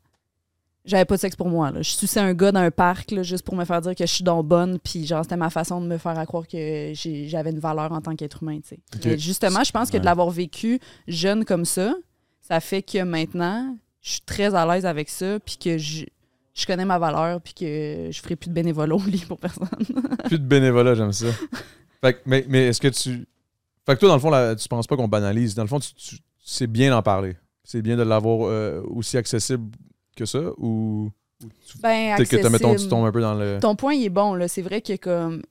[0.85, 1.71] j'avais pas de sexe pour moi.
[1.71, 1.81] Là.
[1.81, 4.11] Je suçais un gars dans un parc là, juste pour me faire dire que je
[4.11, 4.79] suis donc bonne.
[4.79, 8.01] Puis genre, c'était ma façon de me faire à croire que j'avais une valeur en
[8.01, 8.59] tant qu'être humain.
[9.17, 11.93] justement, je pense que de l'avoir vécu jeune comme ça,
[12.41, 16.05] ça fait que maintenant, je suis très à l'aise avec ça, puis que je,
[16.53, 19.67] je connais ma valeur, puis que je ferai plus de bénévolat au lit pour personne.
[20.25, 21.27] Plus de bénévolat, j'aime ça.
[22.01, 23.25] Fait que- mais mais est-ce que tu.
[23.85, 25.55] Fait que toi, dans le fond, là, tu penses pas qu'on banalise?
[25.55, 27.35] Dans le fond, tu- tu- c'est bien d'en parler.
[27.63, 29.71] C'est bien de l'avoir euh, aussi accessible
[30.15, 31.09] que ça ou
[31.43, 33.59] ou tu- Ben, que mettons, tu tombes un peu dans le.
[33.61, 34.33] Ton point, il est bon.
[34.35, 34.47] là.
[34.47, 35.41] C'est vrai que comme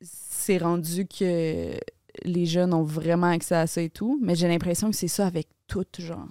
[0.00, 1.72] c'est rendu que
[2.24, 5.26] les jeunes ont vraiment accès à ça et tout, mais j'ai l'impression que c'est ça
[5.26, 6.26] avec tout, genre.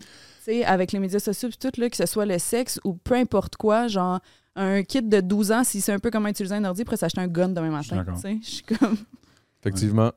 [0.65, 3.55] Avec les médias sociaux et tout, là, que ce soit le sexe ou peu importe
[3.55, 4.19] quoi, genre
[4.55, 7.19] un kid de 12 ans, s'il sait un peu comment utiliser un ordi, pourrait s'acheter
[7.21, 7.97] un gun demain matin.
[7.97, 8.15] d'accord.
[8.15, 8.38] tu sais.
[8.41, 8.95] Je suis comme...
[9.62, 10.12] Effectivement.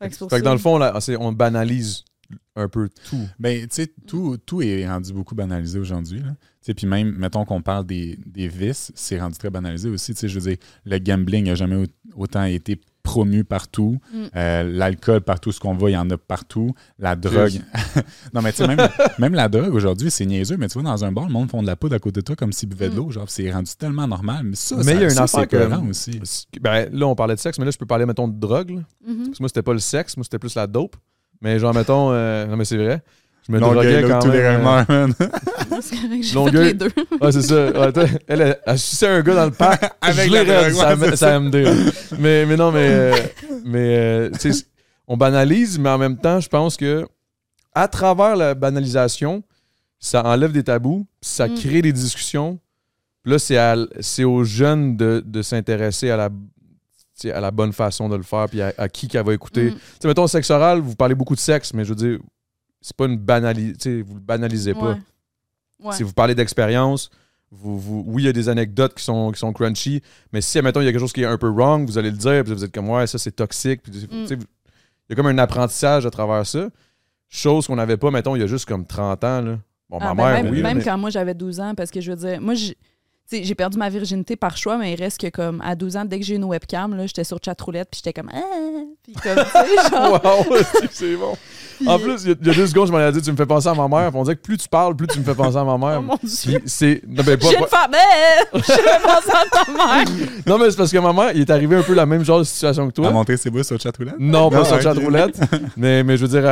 [0.00, 2.04] Fait que c'est Fait dans le fond, là, c'est- on banalise
[2.54, 3.26] un peu tout.
[3.38, 6.20] Ben, tu sais, tout, tout est rendu beaucoup banalisé aujourd'hui.
[6.20, 6.30] là.
[6.32, 10.12] Tu sais, Puis même, mettons qu'on parle des, des vices, c'est rendu très banalisé aussi.
[10.12, 12.78] Tu sais, Je veux dire, le gambling n'a jamais au- autant été
[13.08, 13.98] promu partout.
[14.12, 14.16] Mm.
[14.36, 16.74] Euh, L'alcool, partout ce qu'on voit, il y en a partout.
[16.98, 17.60] La drogue.
[18.34, 18.86] non, mais tu sais, même,
[19.18, 21.62] même la drogue aujourd'hui, c'est niaiseux, mais tu vois, dans un bar, le monde font
[21.62, 23.10] de la poudre à côté de toi comme s'ils buvaient de l'eau.
[23.10, 24.42] Genre, c'est rendu tellement normal.
[24.44, 26.20] Mais ça, Mais ça- il y a une affaire que- aussi.
[26.60, 28.70] Ben, là, on parlait de sexe, mais là, je peux parler, mettons, de drogue.
[28.70, 28.80] là.
[29.06, 29.24] Mhm.
[29.26, 30.96] Parce que moi, c'était pas le sexe, moi, c'était plus la dope.
[31.40, 32.10] Mais genre, mettons.
[32.12, 33.02] euh, non, mais c'est vrai.
[33.48, 34.46] Je me Longueuil, droguais quand tous les même.
[34.46, 35.14] euh, rumeurs, man.
[35.80, 36.64] C'est correct, j'ai Longueuil.
[36.64, 36.90] fait les deux.
[37.20, 37.54] Ouais, c'est ça.
[37.70, 37.92] Ouais,
[38.26, 39.84] elle, elle, elle suçait un gars dans le parc.
[40.02, 41.54] Avec je la l'ai raide, drogue, ça, ça MD.
[41.54, 41.72] là.
[42.18, 42.88] Mais, mais non, mais.
[42.90, 43.14] euh,
[43.64, 44.64] mais, euh, tu sais,
[45.06, 47.06] on banalise, mais en même temps, je pense que
[47.74, 49.42] à travers la banalisation,
[49.98, 51.54] ça enlève des tabous, ça Mm.
[51.54, 52.58] crée des discussions.
[53.22, 56.28] Puis là, c'est, à- c'est aux jeunes de, de s'intéresser à la,
[57.32, 59.70] à la bonne façon de le faire, puis à, à qui qu'elle va écouter.
[59.70, 59.74] Mm.
[59.74, 62.18] Tu sais, mettons, sexe oral, vous parlez beaucoup de sexe, mais je veux dire,
[62.80, 64.02] c'est pas une banalité.
[64.02, 64.92] Vous le banalisez pas.
[64.92, 64.96] Ouais.
[65.84, 65.92] Ouais.
[65.94, 67.10] Si vous parlez d'expérience,
[67.50, 70.58] vous, vous- oui, il y a des anecdotes qui sont, qui sont crunchy, mais si,
[70.58, 72.44] admettons, il y a quelque chose qui est un peu wrong, vous allez le dire,
[72.44, 73.82] puis vous êtes comme, ouais, ça, c'est toxique.
[73.82, 74.26] Puis, Mm.
[74.30, 74.38] il
[75.10, 76.68] y a comme un apprentissage à travers ça.
[77.28, 79.40] Chose qu'on n'avait pas, mettons, il y a juste comme 30 ans.
[79.40, 79.58] Là.
[79.88, 80.60] Bon, Ah, ma ben, mère, même oui.
[80.60, 82.54] là, même mais- quand moi j'avais 12 ans, parce que je veux dire, moi,
[83.30, 85.74] j'ai tu sais, j'ai perdu ma virginité par choix, mais il reste que comme à
[85.74, 88.30] 12 ans, dès que j'ai eu une webcam, là, j'étais sur chatroulette, puis j'étais comme
[88.32, 88.40] ah!
[89.04, 90.20] Puis comme, tu sais, genre.
[90.48, 90.56] Wow,
[90.90, 91.36] c'est bon.
[91.86, 93.68] En plus, il y, a- deux secondes, je m'en ai dit, tu me fais penser
[93.68, 94.10] à ma mère.
[94.10, 95.98] Puis on dirait que plus tu parles, plus tu me fais penser à ma mère.
[96.00, 96.60] Oh mon Puis dieu!
[96.66, 97.02] c'est.
[97.06, 97.56] Non, mais, pas- Je
[97.90, 98.60] mais!
[98.60, 100.06] Je vais penser à ta mère!
[100.46, 102.40] non, mais c'est parce que ma mère, il est arrivé un peu la même genre
[102.40, 103.08] de situation que toi.
[103.08, 104.16] À montrer ses bouts sur chat roulette?
[104.18, 105.38] Non, pas Non, sur chatroulette.
[105.76, 106.44] mais, mais je veux dire,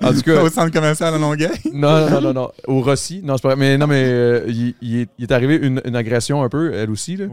[0.00, 0.42] en tout cas.
[0.42, 1.50] Au centre commercial à Longueuil?
[1.72, 2.50] Non, non, non, non, non.
[2.66, 3.20] Au Rossi.
[3.22, 3.56] Non, c'est pas vrai.
[3.56, 6.72] Mais non, mais euh, il, il est, il est arrivé une, une agression un peu,
[6.74, 7.16] elle aussi.
[7.16, 7.26] Là.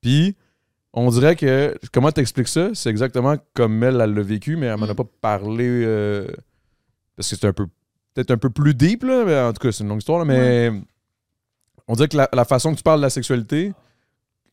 [0.00, 0.36] Puis,
[0.92, 1.76] on dirait que.
[1.92, 2.70] Comment t'expliques ça?
[2.74, 4.96] C'est exactement comme elle, elle l'a vécu, mais elle m'en a Mm.
[4.96, 5.66] pas parlé.
[5.68, 6.26] euh,
[7.16, 7.66] parce que c'est un peu.
[8.14, 9.24] Peut-être un peu plus deep, là.
[9.26, 10.70] Mais en tout cas, c'est une longue histoire, là, Mais.
[11.88, 13.72] On dirait que la, la façon que tu parles de la sexualité,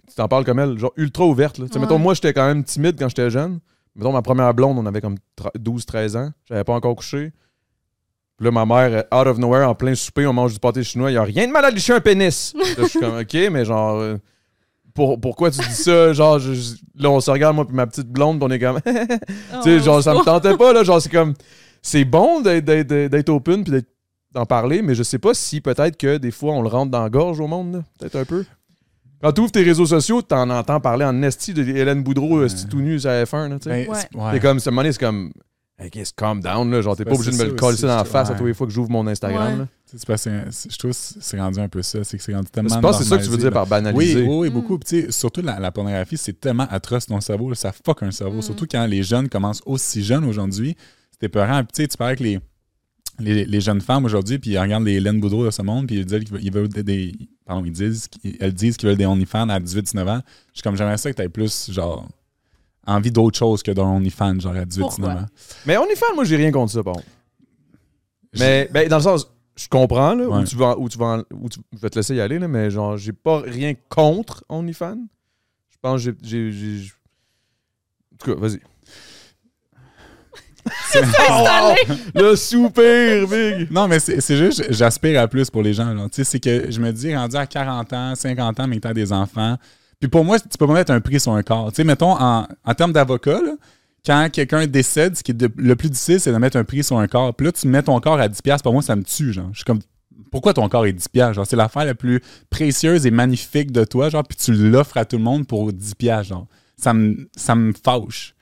[0.08, 1.58] tu t'en parles comme elle, genre ultra ouverte.
[1.58, 1.66] Là.
[1.66, 1.86] Tu sais, Ouais.
[1.86, 3.60] Mettons, moi, j'étais quand même timide quand j'étais jeune.
[3.96, 5.18] Mettons, ma première blonde, on avait comme
[5.58, 6.32] 12-13 ans.
[6.46, 7.32] J'avais pas encore couché.
[8.44, 11.10] Là, ma mère, euh, out of nowhere, en plein souper, on mange du pâté chinois.
[11.10, 12.54] Il n'y a rien de mal à licher un pénis.
[12.58, 14.18] Là, je suis comme, OK, mais genre, euh,
[14.94, 16.14] pour- pourquoi tu dis ça?
[16.14, 18.60] Genre, je- je- là, on se regarde, moi, puis ma petite blonde, puis on est
[18.60, 18.92] comme, tu
[19.64, 20.84] sais, Oh, genre, ça me tentait pas, là.
[20.84, 21.34] Genre, c'est comme,
[21.82, 23.90] c'est bon d'être- d'être d'être open, puis d'être-
[24.32, 27.04] d'en parler, mais je sais pas si peut-être que des fois, on le rentre dans
[27.04, 27.80] la gorge au monde, là.
[28.00, 28.46] Peut-être un peu.
[29.22, 32.48] Quand tu ouvres tes réseaux sociaux, t'en entends parler en esti de Hélène Boudreau, Ouais.
[32.48, 33.88] esti tout nu sur la F1, là, tu sais.
[34.14, 34.40] Ben, Ouais.
[34.40, 35.32] comme, ce moment c'est comme,
[35.80, 36.82] hey, guess, calm down, là.
[36.82, 38.46] Genre, t'es pas obligé de c'est me le coller dans la je- face à tous
[38.46, 39.98] les fois que j'ouvre mon Instagram, je
[40.78, 42.04] trouve que c'est rendu un peu ça.
[42.04, 42.70] C'est que c'est rendu tellement.
[42.70, 44.22] C'est pas c'est ça que tu veux dire par Oui, banaliser.
[44.24, 44.54] oui, oui, Mm.
[44.54, 44.80] beaucoup.
[44.80, 47.50] Puis, tu sais, surtout la, la pornographie, c'est tellement atroce dans le cerveau.
[47.50, 48.38] là, ça fuck un cerveau.
[48.38, 48.42] Mm.
[48.44, 50.76] Surtout quand les jeunes commencent aussi jeunes aujourd'hui.
[51.12, 51.64] C'était peurant.
[51.64, 52.40] Puis, tu sais, tu parlais que les,
[53.20, 55.98] les, les jeunes femmes aujourd'hui, puis ils regardent les Hélène Boudreau de ce monde, puis
[55.98, 57.14] ils disent qu'ils veulent, des, des-
[57.46, 60.22] Pardon, ils disent, qu'ils- elles disent qu'ils veulent des OnlyFans à 18-19 ans.
[60.48, 62.08] Je suis comme, j'aimerais ça que tu plus, genre,
[62.86, 65.10] envie d'autre chose que d'un OnlyFans, genre à 18-19 Pourquoi?
[65.12, 65.26] ans.
[65.66, 66.96] Mais on est fan, moi, j'ai rien contre ça, bon.
[68.40, 71.48] Mais ben, dans le sens, je comprends là, où tu vas, où tu vas, où
[71.50, 74.98] tu- je vais te laisser y aller là, mais genre, j'ai pas rien contre OnlyFans.
[75.70, 76.92] Je pense que j'ai, j'ai, j'ai-
[78.14, 78.60] en tout cas, vas-y.
[80.96, 81.76] Installé.
[82.16, 83.70] Le soupir, big.
[83.72, 85.94] Non, mais c'est c'est juste, j'aspire à plus pour les gens.
[85.94, 86.04] là.
[86.10, 88.82] Tu sais, C'est que je me dis, rendu à 40 ans, 50 ans, mais que
[88.82, 89.58] t'as des enfants.
[90.04, 91.72] Puis pour moi, tu peux pas mettre un prix sur un corps.
[91.72, 93.40] Tu sais, mettons, en, en termes d'avocat,
[94.06, 96.98] quand quelqu'un décède, ce qui est le plus difficile, c'est de mettre un prix sur
[96.98, 97.34] un corps.
[97.34, 99.32] Puis là, tu mets ton corps à 10$, pour moi, ça me tue.
[99.32, 99.48] Genre.
[99.54, 99.80] Je suis comme,
[100.30, 101.32] pourquoi ton corps est 10$?
[101.32, 105.06] Genre, c'est l'affaire la plus précieuse et magnifique de toi, genre, puis tu l'offres à
[105.06, 106.24] tout le monde pour 10$.
[106.26, 106.48] Genre.
[106.76, 108.36] Ça me, ça me fâche.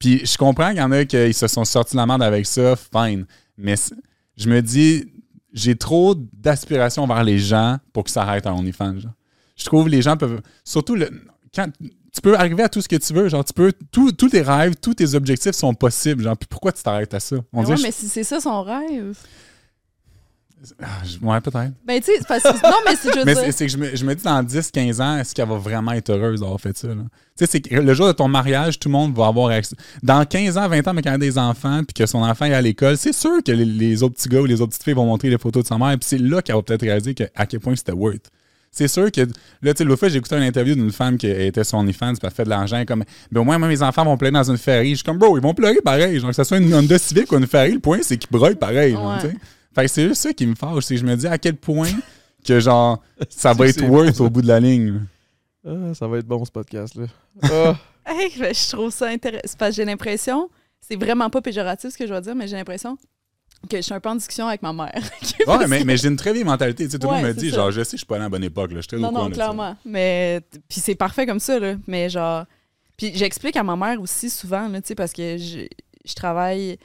[0.00, 2.44] Puis je comprends qu'il y en a qui se sont sortis de la merde avec
[2.44, 3.24] ça, fine.
[3.56, 3.76] Mais
[4.36, 5.12] je me dis,
[5.52, 8.98] j'ai trop d'aspiration vers les gens pour que ça arrête à OnlyFans.
[8.98, 9.12] genre.
[9.56, 10.40] Je trouve que les gens peuvent.
[10.64, 11.08] Surtout, le,
[11.54, 11.68] quand
[12.12, 13.28] tu peux arriver à tout ce que tu veux.
[13.28, 13.72] Genre, tu peux.
[13.92, 16.22] tout- tous tes rêves, tous tes objectifs sont possibles.
[16.24, 17.36] Genre, puis pourquoi tu t'arrêtes à ça?
[17.52, 19.16] On Mais ouais, mais si c'est ça son rêve.
[20.80, 21.72] Ah, ouais, peut-être.
[21.84, 23.76] Ben, tu sais, c'est parce que- non, mais c'est, je veux Mais c'est que je
[23.76, 26.74] me, je me dis dans 10-15 ans, est-ce qu'elle va vraiment être heureuse d'avoir fait
[26.74, 26.88] ça?
[26.88, 26.94] Tu
[27.36, 29.76] sais, c'est que le jour de ton mariage, tout le monde va avoir accès.
[30.02, 32.46] Dans 15 ans, 20 ans, mais quand elle a des enfants, puis que son enfant
[32.46, 34.84] est à l'école, c'est sûr que les, les autres petits gars ou les autres petites
[34.84, 37.14] filles vont montrer les photos de sa mère, puis c'est là qu'elle va peut-être réaliser
[37.14, 38.30] que, à quel point c'était worth.
[38.74, 39.20] C'est sûr que,
[39.62, 42.14] là, tu sais, l'autre fois, j'ai écouté une interview d'une femme qui était son OnlyFans,
[42.14, 44.50] puis elle fait de l'argent, comme, ben au moins, moi, mes enfants vont pleurer dans
[44.50, 44.90] une ferry.
[44.90, 46.18] Je suis comme, bro, ils vont pleurer pareil.
[46.18, 48.52] Genre, que ce soit une Honda Civic ou une ferry, le point, c'est qu'ils broient
[48.56, 48.96] pareil.
[48.96, 49.30] Ouais.
[49.72, 51.54] Fait que c'est juste ça qui me fâche, c'est que je me dis à quel
[51.54, 51.90] point
[52.44, 55.02] que, genre, ça va être worth au bout de la ligne.
[55.64, 57.06] Ah, ça va être bon, ce podcast-là.
[57.42, 57.76] Ah.
[58.06, 59.56] Hey, ben, je trouve ça intéressant.
[59.56, 62.56] Parce que j'ai l'impression, c'est vraiment pas péjoratif ce que je vais dire, mais j'ai
[62.56, 62.98] l'impression
[63.68, 64.92] que je suis un peu en discussion avec ma mère.
[65.46, 66.84] Ouais, mais, mais j'ai une très vieille mentalité.
[66.86, 67.56] Tu sais, tout le Ouais, monde me c'est dit, ça.
[67.56, 68.70] genre, je sais, je suis pas à la bonne époque.
[68.70, 68.76] Là.
[68.76, 69.30] Je suis très non, non, ça.
[69.32, 69.76] clairement.
[69.84, 71.74] Mais puis c'est parfait comme ça, là.
[71.86, 72.44] Mais genre.
[72.96, 75.66] Puis j'explique à ma mère aussi souvent, là, tu sais, parce que je,
[76.04, 76.78] je travaille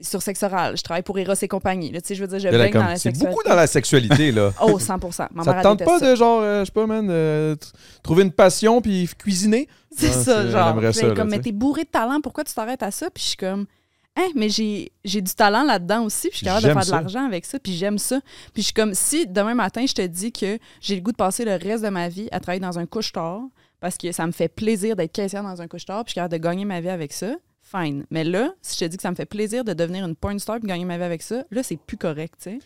[0.00, 0.76] sur sexe oral.
[0.76, 1.90] Je travaille pour Eros et compagnie.
[1.90, 2.00] là.
[2.00, 3.26] Tu sais, je veux dire, je baigne dans la C'est sexualité.
[3.26, 4.52] beaucoup dans la sexualité, là.
[4.62, 6.10] Oh, 100 Ma ça mère, te tente pas ça.
[6.10, 7.56] de, genre, euh, je sais pas, man, euh,
[8.02, 9.68] trouver une passion puis cuisiner?
[9.96, 10.76] C'est Ouais, ça, c'est- genre.
[10.78, 13.10] Puis ça, là, comme, tu mais t'es bourré de talent, pourquoi tu t'arrêtes à ça?
[13.10, 13.66] Puis je suis comme,
[14.18, 14.90] hein, mais j'ai
[15.22, 17.72] du talent là-dedans aussi, puis je suis capable de faire de l'argent avec ça, puis
[17.74, 18.20] j'aime ça.
[18.52, 21.16] Puis je suis comme, si demain matin, je te dis que j'ai le goût de
[21.16, 23.42] passer le reste de ma vie à travailler dans un couche-tard,
[23.80, 26.32] parce que ça me fait plaisir d'être caissière dans un couche-tard, puis je suis capable
[26.32, 28.04] de gagner ma vie avec ça, fine.
[28.10, 30.38] Mais là, si je te dis que ça me fait plaisir de devenir une porn
[30.38, 32.58] star puis gagner ma vie avec ça, là, c'est plus correct, tu sais.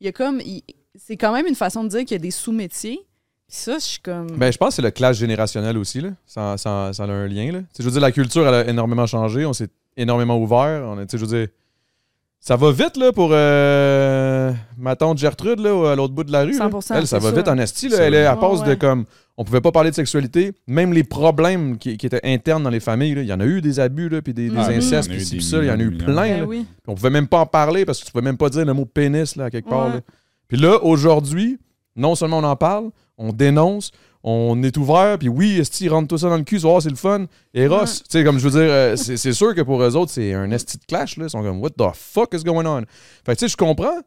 [0.00, 0.40] Il y a comme,
[0.94, 3.00] c'est quand même une façon de dire qu'il y a des sous-métiers.
[3.48, 4.28] Puis ça, je suis comme.
[4.38, 6.10] Ben, je pense que c'est le clash générationnel aussi, là.
[6.24, 7.60] Ça, ça- ça a un lien, là.
[7.78, 9.44] Je veux dire, la culture, elle a énormément changé.
[9.44, 10.82] On s'est énormément ouvert.
[10.86, 11.48] On sais, je veux dire,
[12.42, 16.42] ça va vite, là, pour euh, ma tante Gertrude, là, à l'autre bout de la
[16.44, 16.56] rue.
[16.58, 16.68] là.
[16.68, 17.36] 100%, Elle, ça va sûr.
[17.36, 17.96] vite en esti, là.
[17.98, 18.76] C'est Elle est à passe Ouais, de ouais.
[18.78, 19.04] comme.
[19.36, 20.52] On pouvait pas parler de sexualité.
[20.66, 23.22] Même les problèmes qui, qui étaient internes dans les familles, là.
[23.22, 25.18] Il y en a eu des abus, là, puis des, des Ah, incestes, il y
[25.18, 25.58] en a puis ça.
[25.58, 26.44] Il y en a eu plein, Ben là.
[26.44, 26.64] oui.
[26.66, 28.72] Puis on pouvait même pas en parler parce que tu pouvais même pas dire le
[28.72, 29.94] mot pénis là, à quelque part.
[29.94, 30.00] Ouais.
[30.48, 31.58] Puis là, aujourd'hui,
[31.94, 33.90] non seulement on en parle, on dénonce,
[34.22, 37.26] on est ouvert, puis oui, esti, rentre tout ça dans le cul, c'est le fun.
[37.54, 37.84] Eros, Ouais.
[37.86, 40.50] tu sais, comme je veux dire, euh, c'est sûr que pour eux autres, c'est un
[40.50, 41.24] esti de clash, là.
[41.26, 42.82] Ils sont comme, what the fuck is going on?
[43.24, 44.00] Fait que tu sais, je comprends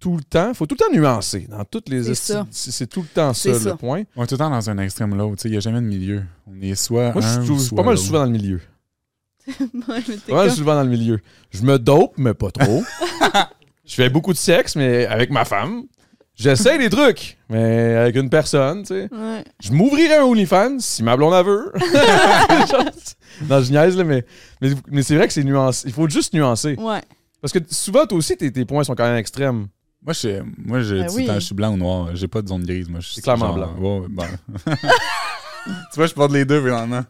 [0.00, 3.34] tout le temps, faut tout le temps nuancer dans toutes les C'est tout le temps
[3.34, 4.04] ça, le point.
[4.16, 5.36] On est tout le temps dans un extrême ou l'autre.
[5.36, 6.22] tu sais, Il n'y a jamais de milieu.
[6.46, 7.12] On est soit.
[7.12, 8.60] Moi, je suis pas mal souvent dans le milieu.
[9.48, 9.54] Ouais,
[10.26, 11.20] Pas mal comme- souvent dans le milieu.
[11.50, 12.82] Je me dope, mais pas trop.
[13.86, 15.84] je fais beaucoup de sexe, mais avec ma femme.
[16.38, 19.08] J'essaie des trucs, mais avec une personne, tu sais.
[19.12, 19.42] Ouais.
[19.60, 21.72] Je m'ouvrirais un OnlyFans si ma blonde en veut.
[23.48, 24.24] non, je niaise, là, mais,
[24.60, 25.88] mais, mais c'est vrai que c'est nuancé.
[25.88, 26.76] Il faut juste nuancer.
[26.78, 27.00] Ouais.
[27.40, 29.66] Parce que souvent, toi aussi, tes, tes points sont quand même extrêmes.
[30.04, 31.28] Moi, je, moi je, Ben oui.
[31.34, 32.10] je suis blanc ou noir.
[32.14, 32.88] J'ai pas de zone grise.
[32.88, 33.98] Moi, je suis C'est clairement genre- blanc.
[34.00, 34.74] ouais, ouais, ben.
[35.66, 37.02] tu vois, je porte les deux, vraiment.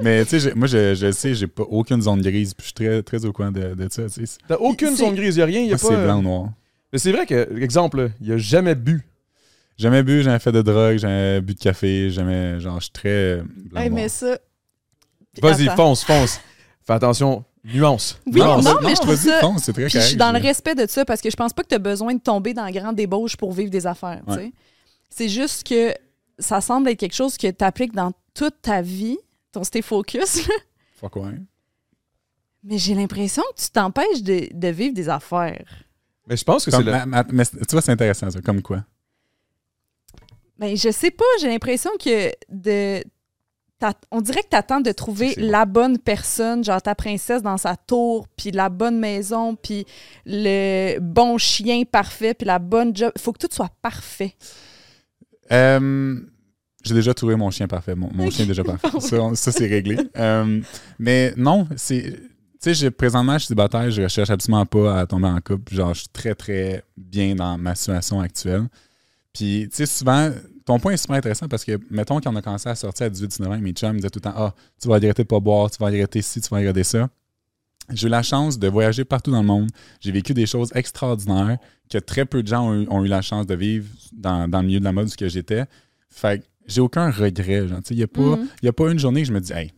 [0.00, 2.54] Mais tu sais, j'ai- moi, je, je sais, j'ai pas aucune zone grise.
[2.54, 4.04] Puis je suis très, très au courant de, de ça.
[4.08, 4.38] tu sais.
[4.46, 5.86] T'as aucune C'est- zone grise, y a rien, y a Moi, pas.
[5.88, 6.48] c'est euh, blanc ou noir.
[6.92, 9.06] Mais c'est vrai que, exemple, il a jamais bu.
[9.78, 12.60] Jamais bu, jamais fait de drogue, jamais bu de café, jamais.
[12.60, 13.80] Genre, je suis très blanc.
[13.80, 14.38] Hey, mais ça.
[15.40, 16.40] Vas-y, fonce, fonce.
[16.82, 18.20] Fais attention, nuance.
[18.26, 18.64] Oui, Nuance.
[18.64, 20.86] non, mais je trouve ça- fonce, c'est très Puis je suis dans le respect de
[20.88, 22.96] ça parce que je pense pas que tu as besoin de tomber dans la grande
[22.96, 24.20] débauche pour vivre des affaires.
[24.26, 24.52] Ouais.
[25.08, 25.94] C'est juste que
[26.38, 29.18] ça semble être quelque chose que tu appliques dans toute ta vie,
[29.52, 30.40] ton stay focus.
[31.00, 31.32] Fuck ouais.
[32.64, 35.64] Mais j'ai l'impression que tu t'empêches de, de vivre des affaires.
[36.26, 36.90] Mais je pense que c'est le.
[36.92, 38.40] ma- ma- mais tu vois, c'est intéressant, ça.
[38.40, 38.84] Comme quoi?
[40.58, 43.02] Ben, je sais pas, j'ai l'impression que de.
[44.10, 47.76] On dirait que tu attends de trouver la bonne personne, genre ta princesse dans sa
[47.76, 49.86] tour, puis la bonne maison, puis
[50.26, 53.10] le bon chien parfait, puis la bonne job.
[53.16, 54.34] faut que tout soit parfait.
[55.50, 56.20] Euh,
[56.84, 57.94] j'ai déjà trouvé mon chien parfait.
[57.94, 58.88] Mon, mon chien est déjà parfait.
[59.34, 59.96] Ça, c'est réglé.
[60.18, 60.60] Euh,
[60.98, 62.20] mais non, c'est.
[62.62, 65.74] Tu sais, présentement, je suis célibataire, je recherche absolument pas à tomber en couple.
[65.74, 68.68] Genre, je suis très, très bien dans ma situation actuelle.
[69.32, 70.30] Puis, tu sais, souvent,
[70.66, 73.08] ton point est super intéressant parce que, mettons, quand on a commencé à sortir à
[73.08, 75.40] 18-19 ans, mes chums me disaient tout le temps Ah, tu vas regretter de pas
[75.40, 77.08] boire, tu vas regretter ci, tu vas regretter ça.
[77.92, 79.70] J'ai eu la chance de voyager partout dans le monde.
[80.00, 81.58] J'ai vécu des choses extraordinaires
[81.90, 84.60] que très peu de gens ont eu, ont eu la chance de vivre dans, dans
[84.60, 85.64] le milieu de la mode où j'étais.
[86.10, 87.66] Fait que j'ai aucun regret.
[87.66, 87.78] genre.
[87.78, 88.20] Tu sais, Il n'y a, pas-
[88.62, 89.72] y a pas une journée que je me dis Hey,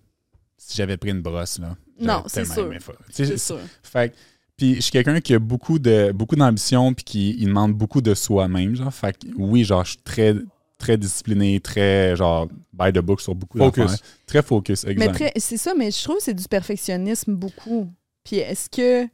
[0.69, 1.77] si j'avais pris une brosse, là.
[2.01, 2.71] Non, c'est sûr.
[3.11, 3.59] C'est sûr.
[3.83, 4.15] fait que-
[4.57, 8.01] puis je suis quelqu'un qui a beaucoup de beaucoup d'ambition puis qui il demande beaucoup
[8.03, 10.35] de soi-même genre fait que oui genre je suis très
[10.79, 13.85] très discipliné très genre by the book sur beaucoup Focus.
[13.85, 17.89] d'affaires très focus Mais c'est ça, mais je trouve que c'est du perfectionnisme beaucoup.
[18.25, 19.09] Puis est-ce que.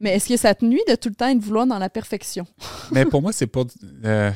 [0.00, 2.46] Mais est-ce que ça te nuit de tout le temps être vouloir dans la perfection?
[2.92, 3.64] mais pour moi c'est pas
[4.04, 4.30] euh,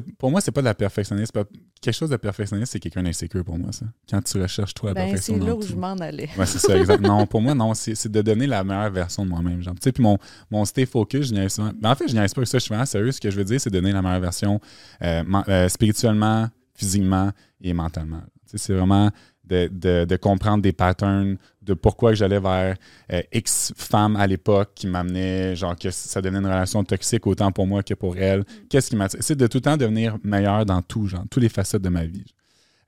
[0.00, 1.32] pour moi, c'est pas de la perfectionniste.
[1.80, 3.86] Quelque chose de perfectionniste, c'est quelqu'un d'insécure pour moi, ça.
[4.08, 5.34] Quand tu recherches toi la Ben, perfection.
[5.38, 5.68] c'est là où tout.
[5.68, 6.28] je m'en allais.
[6.38, 7.00] Ouais, c'est ça, exact.
[7.00, 9.62] Non, pour moi, non, c'est de donner la meilleure version de moi-même.
[9.62, 10.18] Genre, tu sais, puis mon,
[10.50, 11.72] mon stay focus, je niaise souvent.
[11.80, 13.12] Ben, en fait, je niaise pas que ça, je suis vraiment sérieux.
[13.12, 14.60] Ce que je veux dire, c'est donner la meilleure version
[15.02, 18.20] euh, euh, spirituellement, physiquement et mentalement.
[18.48, 19.10] Tu sais, c'est vraiment
[19.44, 22.76] de, de- de comprendre des patterns, de pourquoi j'allais vers
[23.12, 27.50] euh, X femme à l'époque qui m'amenait, genre, que ça donnait une relation toxique autant
[27.52, 28.44] pour moi que pour elle.
[28.68, 29.08] Qu'est-ce qui m'a.
[29.08, 32.04] C'est de tout le temps devenir meilleur dans tout, genre, toutes les facettes de ma
[32.04, 32.24] vie.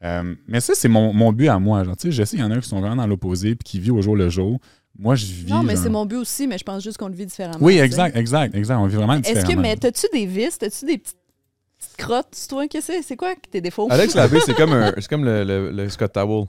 [0.04, 1.82] Euh, mais ça, c'est mon, mon but à moi.
[1.82, 3.64] Genre, tu sais, je sais, il y en a qui sont vraiment dans l'opposé puis
[3.64, 4.58] qui vivent au jour le jour.
[4.98, 5.50] Moi, je vis.
[5.50, 7.58] Non, mais genre- c'est mon but aussi, mais je pense juste qu'on le vit différemment.
[7.60, 8.76] Oui, exact, exact, exact.
[8.78, 9.54] On vit vraiment Est-ce différemment.
[9.54, 10.58] que, mais t'as-tu des vices?
[10.58, 11.16] T'as-tu des petites,
[11.96, 12.66] crottes, toi?
[12.68, 13.02] Qu'est-ce que c'est?
[13.02, 13.88] C'est quoi tes défauts?
[13.90, 16.46] Alex Labbé, c'est comme, un, c'est comme le, le- le Scott Towel.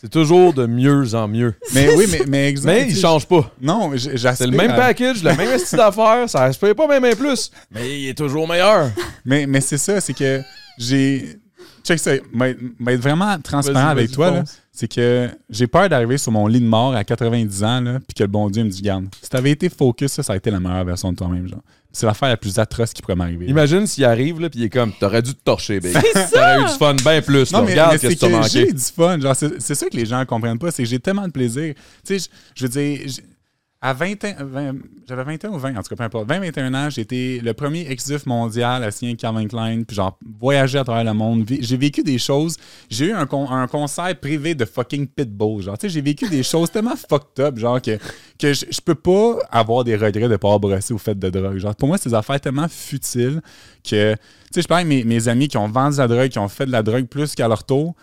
[0.00, 1.54] C'est toujours de mieux en mieux.
[1.74, 2.66] Mais oui, mais, mais exact.
[2.70, 3.50] Mais il change pas.
[3.60, 7.04] Non, C'est le même à- package, le même style d'affaires, ça se paye pas même
[7.04, 7.50] un plus.
[7.70, 8.90] Mais il est toujours meilleur.
[9.24, 10.42] Mais, mais c'est ça, c'est que
[10.78, 11.38] j'ai.
[11.82, 12.46] Check ça, m'a
[12.78, 16.60] m'a être vraiment transparent avec toi, là, c'est que j'ai peur d'arriver sur mon lit
[16.60, 19.30] de mort à 90 ans, là, puis que le bon Dieu me dit, garde, si
[19.30, 21.62] t'avais été focus, ça, ça a été la meilleure version de toi-même, genre.
[21.96, 23.46] C'est l'affaire la plus atroce qui pourrait m'arriver.
[23.46, 25.96] Imagine s'il arrive, là, puis il est comme, t'aurais dû te torcher, baby.
[26.12, 27.50] C'est T'aurais eu du fun bien plus.
[27.52, 27.64] Non, là.
[27.64, 28.72] mais, Regarde mais qu'est-ce c'est que t'as que j'ai manqué.
[28.74, 29.18] du fun.
[29.18, 31.32] Genre, c'est, c'est ça que les gens ne comprennent pas, c'est que j'ai tellement de
[31.32, 31.72] plaisir.
[32.06, 33.06] Tu sais, je, je veux dire,
[33.80, 34.74] à 20 ans, 20
[35.08, 36.28] j'avais 21 ou 20, en tout cas, peu importe.
[36.28, 40.78] 20, 21 ans, été le premier exif mondial à signer Calvin Klein, puis genre, voyager
[40.78, 41.44] à travers le monde.
[41.60, 42.56] J'ai vécu des choses.
[42.90, 45.62] J'ai eu un, con- un concert privé de fucking Pitbull.
[45.62, 47.98] Genre, tu sais, j'ai vécu des choses tellement fucked up, genre, que,
[48.38, 51.28] que je, je peux pas avoir des regrets de pas avoir brossé ou fait de
[51.30, 51.58] drogue.
[51.58, 53.40] Genre, pour moi, c'est des affaires tellement futiles
[53.84, 54.18] que, tu
[54.52, 56.48] sais, je parle avec mes, mes amis qui ont vendu de la drogue, qui ont
[56.48, 57.94] fait de la drogue plus qu'à leur tour.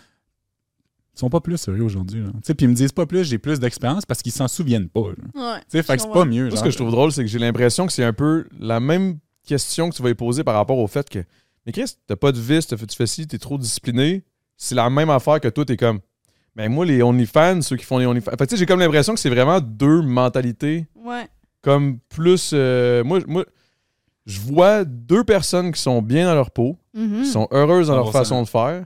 [1.15, 2.21] Ils sont pas plus sérieux aujourd'hui.
[2.21, 2.27] là.
[2.33, 4.89] Tu sais, Puis ils me disent pas plus, j'ai plus d'expérience parce qu'ils s'en souviennent
[4.89, 5.09] pas.
[5.09, 5.59] là.
[5.69, 5.83] Tu Ouais.
[5.83, 6.47] fait que c'est pas mieux.
[6.47, 8.79] Moi, ce que je trouve drôle, c'est que j'ai l'impression que c'est un peu la
[8.79, 11.19] même question que tu vas y poser par rapport au fait que,
[11.65, 14.23] mais Chris, t'as pas de vice, t'as fait- tu fais ci, t'es trop discipliné.
[14.57, 15.99] C'est la même affaire que toi, t'es comme,
[16.55, 18.31] ben moi, les OnlyFans, ceux qui font les OnlyFans.
[18.31, 21.27] Fait que, tu sais, j'ai comme l'impression que c'est vraiment deux mentalités, Ouais.
[21.61, 22.51] comme plus.
[22.53, 23.45] euh, moi, moi,
[24.25, 27.21] je vois deux personnes qui sont bien dans leur peau, Mhm.
[27.23, 28.19] qui sont heureuses dans leur 100%.
[28.19, 28.85] façon de faire,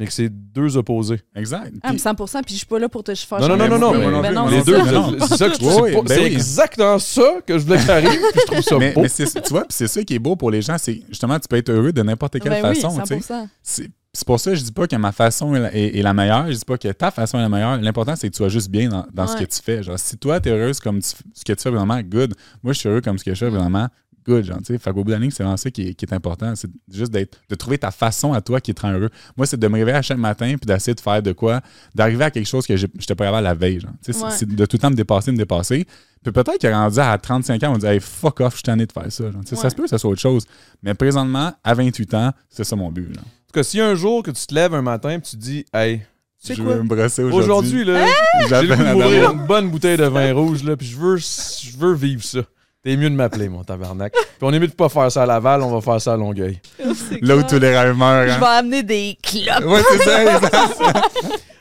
[0.00, 1.20] mais que c'est deux opposés.
[1.36, 1.72] Exact.
[1.82, 3.68] Ah, Puis- mais 100 puis je suis pas là pour te faire Non, non, non,
[3.68, 5.26] non, non, mais- mais, mais non, les non, deux, c'est ça.
[5.28, 5.82] c'est ça que je Oui, trouve.
[5.82, 6.32] oui, c'est ben c'est oui.
[6.32, 9.02] exactement ça que je voulais que ça arrive, puis je trouve ça mais, beau.
[9.02, 11.46] mais tu vois, puis c'est ça qui est beau pour les gens, c'est justement, tu
[11.46, 12.90] peux être heureux de n'importe quelle Ben oui, façon.
[13.04, 15.98] 100 C'est, c'est pour ça que je dis pas que ma façon est la, est-
[15.98, 17.76] est la meilleure, je dis pas que ta façon est la meilleure.
[17.80, 19.82] L'important, c'est que tu sois juste bien dans, dans ce que tu fais.
[19.82, 22.34] Genre, si toi, tu es heureuse comme tu- ce que tu fais vraiment, good.
[22.62, 23.86] Moi, je suis heureux comme ce que je fais vraiment,
[24.30, 24.44] good.
[24.44, 24.78] Genre, tu sais.
[24.78, 26.54] Fait qu'au bout de la ligne, c'est vraiment ça qui est, qui est important.
[26.54, 29.10] C'est juste d'être, de trouver ta façon à toi qui te rend heureux.
[29.36, 31.60] Moi, c'est de me réveiller à chaque matin puis d'essayer de faire de quoi,
[31.94, 33.80] d'arriver à quelque chose que j'ai- j'étais pas capable la veille.
[33.80, 33.90] Genre.
[34.04, 34.30] Tu sais, c'est- Ouais.
[34.32, 35.86] C'est de tout le temps me dépasser, me dépasser.
[36.22, 38.86] Puis peut-être qu'il rendu à 35 ans, on dit hey, fuck off, je suis tanné
[38.86, 39.30] de faire ça.
[39.30, 39.40] genre.
[39.42, 40.44] Tu sais, Ça se peut que ça soit autre chose.
[40.82, 43.06] Mais présentement, à 28 ans, c'est ça mon but.
[43.14, 43.24] genre.
[43.24, 45.36] En tout cas, si un jour que tu te lèves un matin et tu te
[45.36, 46.04] dis, hey, tu
[46.48, 46.74] sais je quoi?
[46.76, 47.42] veux me brosser aujourd'hui?
[47.42, 49.40] Aujourd'hui, là, j'ai le J'appelle goût de la m'ouvrir dame.
[49.40, 52.40] une bonne bouteille de vin rouge, là, puis je veux, je veux vivre ça.
[52.82, 54.12] T'es mieux de m'appeler, mon tabarnak.
[54.12, 56.16] Puis on est mieux de pas faire ça à Laval, on va faire ça à
[56.16, 56.60] Longueuil.
[57.20, 58.26] Là où tous les rêves meurent.
[58.26, 58.38] Je hein.
[58.40, 59.66] vais amener des clopes.
[59.66, 60.56] Ouais, c'est ça, exact.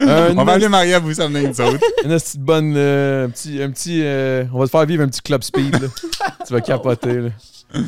[0.37, 1.77] On va aller Maria vous amener une autres.
[2.05, 5.09] une petite bonne, euh, un petit, un petit euh, on va te faire vivre un
[5.09, 5.87] petit club speed, là.
[6.47, 7.29] tu vas capoter, là.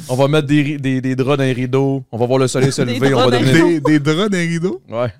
[0.09, 2.73] On va mettre des, des, des draps dans les rideaux, on va voir le soleil
[2.73, 3.81] se Des lever, on draps va dans les devenir...
[3.81, 4.81] Des, des draps d'un rideau.
[4.89, 5.13] Ouais.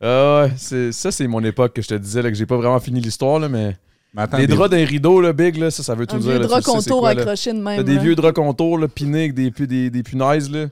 [0.00, 2.56] Ah ouais, c'est, ça c'est mon époque que je te disais, là, que j'ai pas
[2.56, 3.76] vraiment fini l'histoire, là, mais...
[4.16, 6.30] Attends, Les des- draps d'un rideau, là, big, là, ça, ça veut tout Un dire.
[6.30, 7.20] vieux là, tu drap le sais, c'est contour quoi, là.
[7.22, 7.76] accroché de même.
[7.76, 8.00] T'as des là.
[8.02, 10.66] vieux draps contours, là, pinés avec des, des, des punaises, là.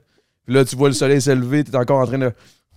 [0.45, 2.31] Puis là, tu vois le soleil s'élever, t'es encore en train de.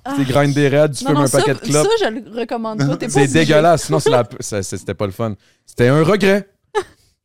[0.05, 0.15] Ah.
[0.17, 1.87] T'es grind des raids, tu Non, fumes non, un ça, paquet de clopes.
[1.99, 3.09] Ça, je le recommande pas.
[3.09, 3.85] C'est dégueulasse.
[3.85, 4.25] Sinon, c'est la...
[4.41, 5.35] ça- ça- c'était pas le fun.
[5.67, 6.49] C'était un regret.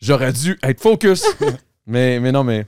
[0.01, 1.23] J'aurais dû être focus.
[1.88, 2.65] mais, mais non, mais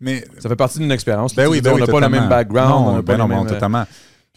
[0.00, 1.34] Mais ça fait partie d'une expérience.
[1.34, 2.70] Ben Tu oui, ben on oui, n'a pas le même background.
[2.70, 3.84] Non, on n'a ben pas non, euh, totalement.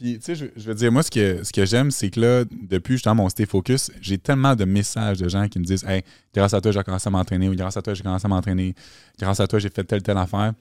[0.02, 2.20] Puis, tu sais, je, je veux dire, moi, ce que, ce que j'aime, c'est que
[2.20, 5.84] là, depuis justement mon Stay Focus, j'ai tellement de messages de gens qui me disent
[5.88, 6.02] Hey,
[6.34, 8.74] grâce à toi, j'ai commencé à m'entraîner, ou grâce à toi, j'ai commencé à m'entraîner,
[9.20, 10.54] grâce à toi, j'ai fait telle, telle affaire.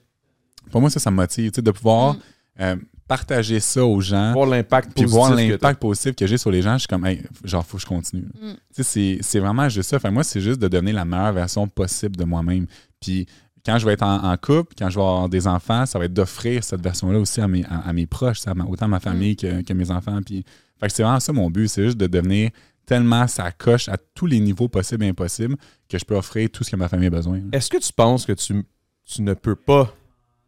[0.69, 2.19] Pour moi, ça, ça me motive, tu sais, de pouvoir Mm.
[2.61, 2.75] euh,
[3.07, 4.31] partager ça aux gens.
[4.33, 7.23] Voir l'impact puis voir l'impact positif que j'ai sur les gens, je suis comme, hey,
[7.43, 8.27] genre, faut que je continue.
[8.39, 8.51] Mm.
[8.53, 9.97] Tu sais, c'est- c'est vraiment juste ça.
[9.99, 12.67] Fait, moi, c'est juste de donner la meilleure version possible de moi-même.
[13.01, 13.25] Puis
[13.65, 16.05] quand je vais être en, en couple, quand je vais avoir des enfants, ça va
[16.05, 18.87] être d'offrir cette version-là aussi à mes, à, à mes proches, ça, à ma- autant
[18.87, 20.19] ma famille que, que mes enfants.
[20.25, 20.43] Puis,
[20.79, 22.49] fait que c'est vraiment ça mon but, c'est juste de devenir
[22.85, 25.55] tellement ça coche à tous les niveaux possibles et impossibles
[25.87, 27.39] que je peux offrir tout ce que ma famille a besoin.
[27.51, 28.65] Est-ce que tu penses que tu,
[29.05, 29.93] tu ne peux pas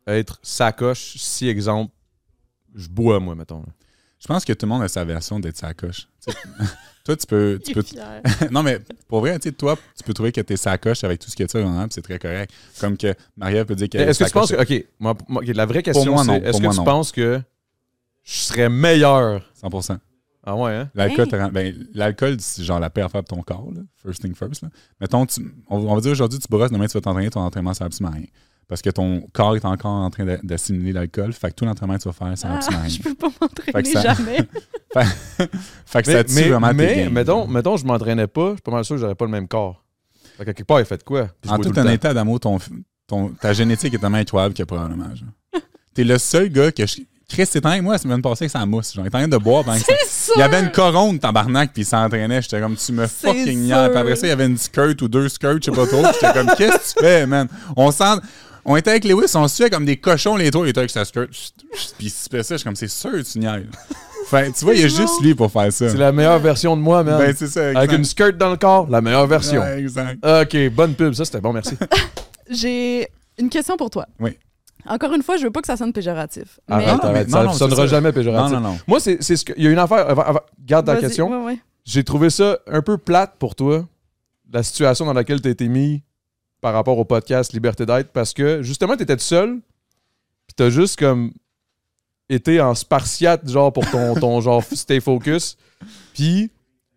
[0.08, 1.94] être sacoche si, exemple,
[2.76, 3.64] je bois, moi, mettons.
[4.20, 6.02] Je pense que tout le monde a sa version d'être sa coche.
[6.02, 6.08] Tu sais,
[7.06, 7.84] toi, tu peux, tu peux
[8.52, 11.30] non, mais pour vrai, tu sais, toi, tu peux trouver que t'es sacoche avec tout
[11.30, 12.52] ce que tu as vraiment, puis c'est très correct.
[12.80, 14.62] Comme que Maria peut dire qu'elle Est-ce que tu penses que.
[14.62, 15.16] OK, moi,
[15.46, 16.84] la vraie question, c'est est-ce que moi, tu non.
[16.86, 17.42] penses que
[18.24, 19.50] je serais meilleur?
[19.54, 19.70] 100
[20.46, 20.90] Ah ouais, hein?
[20.96, 21.52] L'alcool, Hey.
[21.52, 23.82] ben, l'alcool, c'est genre la pire affaire pour ton corps, là.
[24.02, 24.62] First thing first.
[24.62, 24.70] Là.
[25.00, 27.74] Mettons, tu- on, on va dire aujourd'hui, tu brosses, demain tu vas t'entraîner, ton entraînement,
[27.74, 28.28] ça absolument à rien.
[28.68, 31.34] Parce que ton corps est encore en train d'a- d'assimiler l'alcool.
[31.34, 33.94] Fait que tout l'entraînement que tu vas faire, sert Ah, je peux pas Fait m'entraîner
[34.02, 34.38] jamais.
[35.86, 37.10] Fait que ça tue vraiment tes mais gains.
[37.10, 39.48] mettons, mettons, je m'entraînais pas, je suis pas mal sûr que j'aurais pas le même
[39.48, 39.84] corps.
[40.38, 41.28] Fait que quelque part, il fait de quoi?
[41.48, 41.82] En tout temps.
[41.82, 42.58] honnêteté, Adamo, ton,
[43.08, 45.06] ton, ta génétique est tellement incroyable que probablement.
[45.94, 47.02] T'es le seul gars que je.
[47.30, 48.94] Chris, c'est avec moi la semaine passée que ça mousse.
[48.94, 50.34] Genre, il était en train de boire pendant que ça- C'est sûr!
[50.36, 52.42] Il y avait une coronne, tabarnak, puis il s'entraînait.
[52.44, 53.64] J'étais comme, tu me C'est fucking.
[53.64, 56.04] Puis après ça, il y avait une skirt ou deux skirts, je sais pas trop.
[56.14, 57.48] J'étais comme, qu'est-ce que tu fais, man?
[57.76, 58.20] On sent.
[58.66, 60.66] On était avec Lewis, on se fait comme des cochons, les trois.
[60.66, 61.28] Il était avec sa skirt.
[61.30, 62.42] Puis il se ça.
[62.42, 63.66] Je suis comme, c'est sûr, tu niaises.
[64.28, 65.90] Fait, tu vois, il y a juste lui pour faire ça.
[65.90, 67.18] C'est la meilleure version de moi, man.
[67.18, 67.62] Ben, c'est ça.
[67.66, 67.98] Avec exact.
[67.98, 69.62] une skirt dans le corps, la meilleure version.
[69.62, 70.26] Ouais, exact.
[70.26, 71.76] Ok, bonne pub, ça c'était bon, merci.
[72.50, 73.08] J'ai
[73.38, 74.06] une question pour toi.
[74.20, 74.38] Oui.
[74.86, 76.60] Encore une fois, je veux pas que ça sonne péjoratif.
[76.68, 78.54] mais- Arrête, Non, mais- arrête, non, ça non, sonnera jamais Non, péjoratif.
[78.56, 78.78] non, non.
[78.88, 79.54] Moi, c'est c'est ce que.
[79.58, 80.10] Il y a une affaire.
[80.10, 81.30] avant- avant- garde ta question.
[81.30, 81.60] ouais, ouais.
[81.86, 83.86] J'ai trouvé ça un peu plate pour toi,
[84.52, 86.02] la situation dans laquelle tu as été mis
[86.64, 89.60] par rapport au podcast Liberté d'être, parce que justement, tu étais tout seul,
[90.48, 91.32] puis tu as juste comme
[92.30, 95.58] été en spartiate, genre pour ton, ton genre stay focus.
[96.14, 96.50] Puis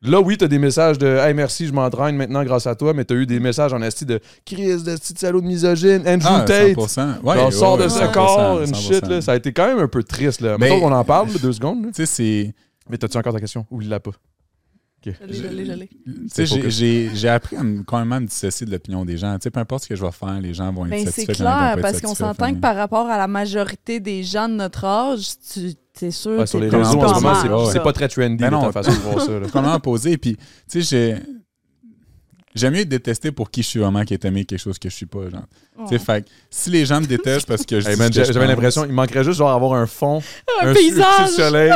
[0.03, 2.93] là, oui, tu as des messages de Hey, merci, je m'entraîne maintenant grâce à toi,
[2.95, 6.05] mais tu as eu des messages en esti de Chris, de petit salaud de misogyne,
[6.07, 6.77] Andrew Ah, Tate.
[6.77, 7.21] 100%.
[7.25, 8.75] Ouais, genre, ouais, sort de ce 100%, corps, une 100%.
[8.95, 9.21] shit, là.
[9.21, 10.57] Ça a été quand même un peu triste, là.
[10.59, 11.87] Mettons qu'on en parle, là, deux secondes.
[11.87, 12.55] Tu sais, c'est.
[12.89, 13.67] Mais t'as-tu encore ta question?
[13.73, 14.13] Ou il l'a pas?
[15.13, 15.37] Focus.
[16.37, 19.35] j'ai- j'ai j'ai appris à me, quand même à me dissocier de l'opinion des gens.
[19.39, 21.11] Tu sais, peu importe ce que je vais faire, les gens vont être Ben, c'est
[21.23, 21.33] satisfaits.
[21.45, 24.85] vont clair, parce qu'on s'entend que par rapport à la majorité des gens de notre
[24.85, 27.83] âge, tu es sûr Ouais, sur que les réseaux, un en ce moment, c'est c'est
[27.83, 28.63] pas très trendy, Ben non.
[28.63, 29.33] ta façon de voir ça.
[29.53, 30.17] Comment poser.
[30.19, 30.37] Puis,
[30.71, 31.17] tu sais, j'ai.
[32.55, 34.95] J'aime mieux être détesté pour qui je suis vraiment qu'être aimé quelque chose que je
[34.95, 35.29] suis pas.
[35.29, 35.43] Genre.
[35.81, 38.47] Tu sais, fait que si les gens me détestent parce que je Hey, que J'avais
[38.47, 40.23] l'impression, il manquerait juste genre avoir un fond,
[40.63, 41.73] Un paysage, su- soleil,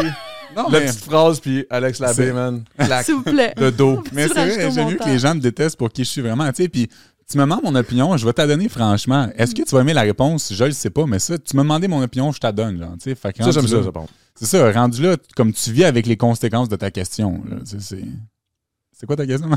[0.57, 3.55] Non, la mais, petite phrase, puis Alex Labbé, C'est- man, clac, s'il vous plaît.
[3.57, 4.03] le dos.
[4.13, 6.05] mais Tu c'est rajoutes vrai, au j'aime mieux que les gens me détestent pour qui
[6.05, 6.49] je suis vraiment.
[6.53, 6.89] Tu sais, puis
[7.31, 9.29] tu me demandes mon opinion, je vais te la donner franchement.
[9.37, 10.53] Est-ce que tu vas aimer la réponse?
[10.53, 12.79] Je le sais pas, mais ça, tu m'as demandé mon opinion, je te la donne.
[12.79, 14.13] Genre, tu sais, fait que Ça, j'aime ça, là- ça, par contre.
[14.35, 17.41] C'est ça, rendu là, comme tu vis avec les conséquences de ta question.
[17.49, 18.05] là, tu sais, C'est
[18.93, 19.49] c'est quoi ta question?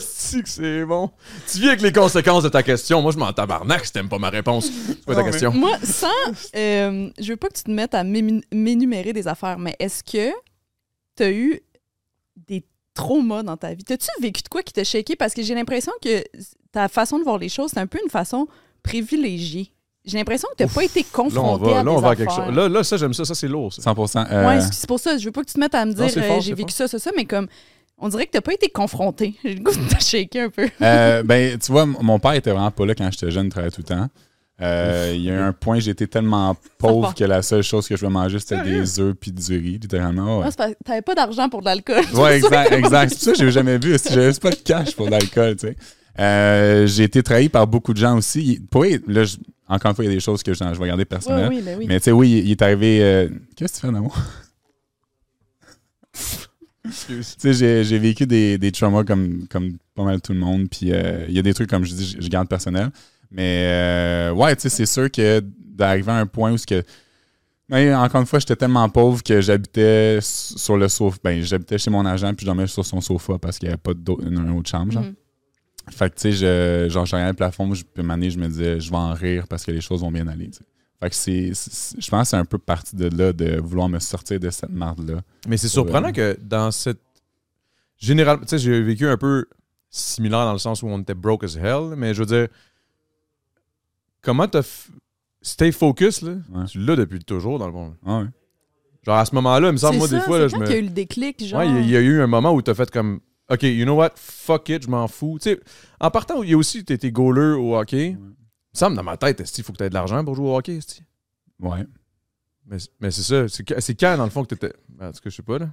[0.00, 1.10] Si que c'est bon.
[1.50, 3.00] Tu vis avec les conséquences de ta question.
[3.02, 4.66] Moi, je m'en tabarnak si t'aimes pas ma réponse.
[4.86, 5.52] C'est quoi ta Non, mais- question?
[5.52, 6.06] Moi, sans.
[6.56, 10.30] euh, je veux pas que tu te mettes à m'énumérer des affaires, mais est-ce que
[11.16, 11.60] tu as eu
[12.48, 12.64] des
[12.94, 13.84] traumas dans ta vie?
[13.84, 15.16] T'as-tu vécu de quoi qui t'a shaké?
[15.16, 16.24] Parce que j'ai l'impression que
[16.72, 18.46] ta façon de voir les choses, c'est un peu une façon
[18.82, 19.72] privilégiée.
[20.04, 22.00] J'ai l'impression que tu n'as pas été Là, on confronté va, à là, des on
[22.00, 22.54] va à quelque chose.
[22.54, 23.24] Là, là, ça, j'aime ça.
[23.24, 23.82] Ça, c'est lourd, ça.
[23.82, 24.24] 100%.
[24.30, 25.18] euh, Ouais, c'est c'est pour ça.
[25.18, 26.72] Je veux pas que tu te mettes à me dire c'est euh, j'ai c'est vécu
[26.72, 26.86] fort.
[26.86, 27.48] ça, ça, ça, mais comme
[27.98, 29.34] on dirait que t'as pas été confronté.
[29.44, 30.68] J'ai le goût de te shaker un peu.
[30.82, 33.70] Euh, ben, tu vois, mon père était vraiment pas là quand j'étais jeune, il travaillait
[33.72, 34.08] tout le temps.
[34.62, 37.94] Euh, Il y a eu un point, j'étais tellement pauvre que la seule chose que
[37.96, 40.40] je voulais manger, c'était des œufs puis du riz, littéralement.
[40.40, 42.02] Ouais, que t'avais pas d'argent pour de l'alcool.
[42.14, 43.12] ouais exact, exact.
[43.14, 43.96] C'est ça que j'ai jamais vu.
[44.08, 45.76] J'avais juste pas de cash pour l'alcool, tu sais.
[46.18, 48.58] Euh, j'ai été trahi par beaucoup de gens aussi.
[48.70, 49.36] Pour là, je-
[49.68, 51.48] encore une fois, il y a des choses que je, je vais garder Ouais, personnelles.
[51.50, 51.84] oui, ben oui.
[51.88, 53.02] Mais tu sais, oui, il, il est arrivé.
[53.02, 54.16] euh, Qu'est-ce que tu fais, d'amour?
[56.86, 57.36] Excuse.
[57.36, 60.68] Tu sais, j'ai, j'ai vécu des, des traumas comme, comme pas mal tout le monde.
[60.70, 62.90] Puis euh, il y a des trucs, comme je dis, je, garde personnel.
[63.30, 66.82] Mais euh, ouais, tu sais, c'est sûr que d'arriver à un point où ce que.
[67.68, 71.18] Mais encore une fois, j'étais tellement pauvre que j'habitais sur le sofa.
[71.24, 73.82] Ben, j'habitais chez mon agent, puis je dormais sur son sofa parce qu'il n'y avait
[73.82, 74.92] pas d'autre, une, autre chambre.
[74.92, 75.02] Genre.
[75.02, 75.14] Mhm.
[75.90, 78.80] Fait que, tu sais, je, genre, je regardais le plafond, je, puis je me disais,
[78.80, 80.50] je vais en rire parce que les choses vont bien aller.
[81.00, 83.88] Fait que c'est, c'est- je pense que c'est un peu parti de là, de vouloir
[83.88, 85.20] me sortir de cette marde-là.
[85.48, 87.00] Mais c'est surprenant que dans cette.
[87.98, 89.46] Généralement, tu sais, j'ai vécu un peu
[89.90, 92.48] similaire dans le sens où on était broke as hell, mais je veux dire,
[94.22, 94.60] comment t'as.
[94.60, 94.88] f-
[95.42, 96.64] Stay focus, là, Ouais.
[96.64, 97.94] tu l'as depuis toujours, dans le fond.
[98.04, 98.26] Ah ouais.
[99.04, 100.64] Genre, à ce moment-là, il me semble, C'est moi, des fois, c'est là, je me.
[100.64, 101.60] qu'il y a eu le déclic, genre.
[101.60, 103.20] Ouais, il y a- il y, a eu un moment où t'as fait comme.
[103.48, 104.10] OK, you know what?
[104.16, 105.38] Fuck it, je m'en fous.
[105.40, 105.60] Tu sais,
[106.00, 108.16] en partant, il y a aussi, t'étais goaler au hockey.
[108.80, 110.76] Il me dans ma tête, il faut que t'aies de l'argent pour jouer au hockey,
[110.76, 111.02] esti.
[111.60, 111.84] Ouais.
[112.68, 113.46] Mais, mais c'est ça.
[113.80, 114.72] C'est quand, dans le fond, que t'étais.
[115.00, 115.66] En tout cas, je sais pas, là.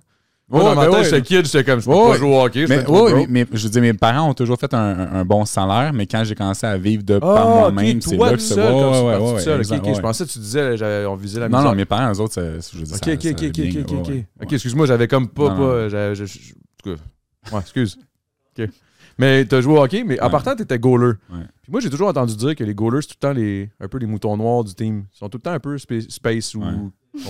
[0.50, 1.04] Ouais, Moi, dans ma ben tête, ouais.
[1.06, 2.68] j'étais kid, j'étais comme, je peux Ouais, pas jouer au hockey.
[2.68, 5.94] je Mais, mais, mais je veux dire, mes parents ont toujours fait un, bon salaire,
[5.94, 8.68] mais quand j'ai commencé à vivre de par Ah, moi-même, c'est là que c'est ouais,
[8.68, 9.54] tu ouais, seul.
[9.54, 9.94] Ok, exact, ok, ouais.
[9.96, 11.72] Je pensais que tu disais, j'avais- on visait la Non, misère.
[11.72, 13.52] non, mes parents, eux autres, ça- je veux dire, Ok, ça- ok, ça ok, ok,
[13.52, 17.56] bien, ok, ok, excuse-moi, j'avais comme pas, Non, pas, j'avais- je- je- en tout cas,
[17.56, 17.98] ouais, excuse.
[18.60, 18.70] Ok.
[19.18, 20.32] Mais t'as joué au hockey, mais en Ouais.
[20.32, 21.14] partant, t'étais goaler.
[21.32, 21.46] Ouais.
[21.62, 23.88] Puis moi, j'ai toujours entendu dire que les goalers, c'est tout le temps les, un
[23.88, 25.06] peu les moutons noirs du team.
[25.14, 26.64] Ils sont tout le temps un peu spa- space ou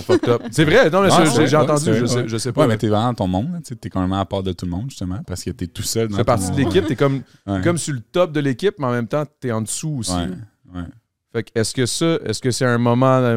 [0.02, 0.42] fucked up.
[0.50, 1.10] C'est vrai, non, mais
[1.46, 2.62] j'ai entendu, je sais, je sais pas.
[2.62, 4.70] Ouais, mais t'es vraiment dans ton monde, t'es quand même à part de tout le
[4.70, 7.20] monde, justement, parce que t'es tout seul tu fais partie de l'équipe, t'es comme,
[7.62, 10.12] comme sur le top de l'équipe, mais en même temps, t'es en dessous aussi.
[10.12, 10.28] Ouais,
[10.74, 10.82] ouais.
[11.32, 13.36] Fait que est-ce que ça, est-ce que c'est un moment euh,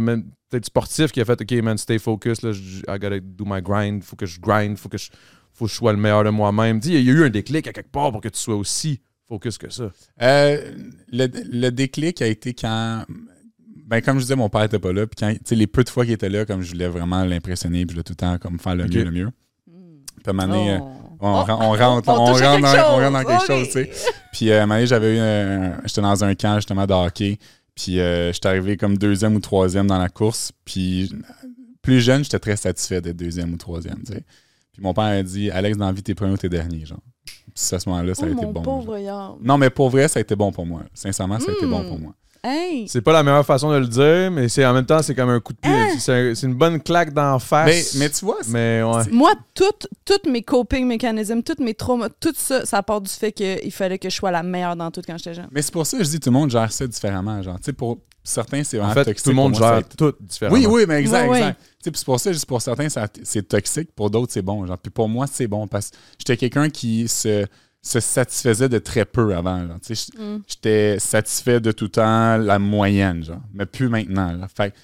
[0.50, 4.04] peut-être sportif qui a fait OK, man, stay focus, là, I gotta do my grind,
[4.04, 5.10] faut que je grind, faut que je,
[5.58, 6.82] faut que je sois le meilleur de moi-même.
[6.82, 9.02] Sais, il y a eu un déclic à quelque part pour que tu sois aussi
[9.28, 9.90] focus que ça.
[10.22, 10.72] Euh,
[11.12, 13.04] le, le déclic a été quand.
[13.88, 15.08] Ben, comme je disais, mon père était pas là.
[15.08, 17.24] Puis quand, tu sais, les peu de fois qu'il était là, comme je voulais vraiment
[17.24, 19.30] l'impressionner, puis je voulais tout le temps comme faire le mieux, le mieux.
[19.66, 20.88] Puis à un moment donné, Oh.
[21.22, 23.24] on, Oh, ren- on rentre, on on, touche à rentre dans, quelque on rentre dans
[23.24, 23.90] quelque chose, chose, ok.
[23.90, 24.10] tu sais.
[24.34, 26.94] Puis euh, à un moment donné, j'avais eu un- J'étais dans un camp justement de
[26.94, 27.40] hockey.
[27.76, 30.52] Puis euh, j'étais arrivé comme deuxième ou troisième dans la course.
[30.66, 31.12] Puis
[31.82, 34.24] plus jeune, j'étais très satisfait d'être deuxième ou troisième, tu sais.
[34.78, 37.00] Puis mon père a dit Alex, dans la vie, t'es premier ou t'es dernier, genre.
[37.26, 38.62] Puis à ce moment-là, ça a Oh, été mon bon.
[38.62, 39.38] pauvre.
[39.42, 40.84] Non, mais pour vrai, ça a été bon pour moi.
[40.94, 41.72] Sincèrement, ça a été Hmm.
[41.72, 42.14] bon pour moi.
[42.44, 42.88] Hey!
[42.88, 45.30] C'est pas la meilleure façon de le dire, mais c'est en même temps, c'est comme
[45.30, 46.00] un coup de pied.
[46.00, 47.96] C'est un- c'est une bonne claque d'en Mais, face.
[47.96, 49.04] mais tu vois, Mais ouais.
[49.12, 53.32] Moi, toutes toutes mes coping mécanismes, tous mes traumas, tout ça, ça part du fait
[53.32, 55.48] qu'il fallait que je sois la meilleure dans tout quand j'étais jeune.
[55.52, 57.42] mais c'est pour ça que je dis tout le monde gère ça différemment.
[57.42, 59.24] Genre, tu sais, pour certains, c'est En vraiment fait, toxique.
[59.24, 60.58] tout le monde moi, gère tout différemment.
[60.58, 61.60] Oui, oui, mais exact, exact.
[61.60, 62.88] Tu sais, puis c'est pour ça, juste pour certains,
[63.24, 64.66] c'est toxique, pour d'autres, c'est bon.
[64.66, 64.78] Genre.
[64.78, 67.46] Puis pour moi, c'est bon parce que j'étais quelqu'un qui se,
[67.88, 69.58] se satisfaisait de très peu avant.
[69.60, 70.38] Mm.
[70.48, 73.42] J'étais satisfait de tout temps la moyenne, genre.
[73.54, 74.32] Mais plus maintenant.
[74.34, 74.48] là.
[74.48, 74.78] Fait que-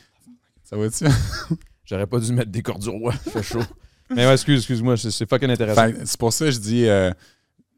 [0.63, 1.05] ça va-tu?
[1.85, 3.11] J'aurais pas dû mettre des cordes du roi.
[3.13, 3.59] Fait chaud.
[4.09, 5.89] mais ouais, excuse, excuse-moi, c'est c'est fucking intéressant.
[6.05, 6.87] C'est pour ça que je dis.
[6.87, 7.11] euh,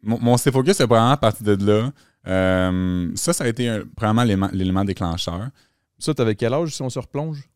[0.03, 1.91] mon, mon stay focus est vraiment parti de là.
[2.27, 5.49] Euh, ça, ça a été un- probablement l'élément- déclencheur.
[5.97, 7.49] Ça, t'avais quel âge si on se replonge?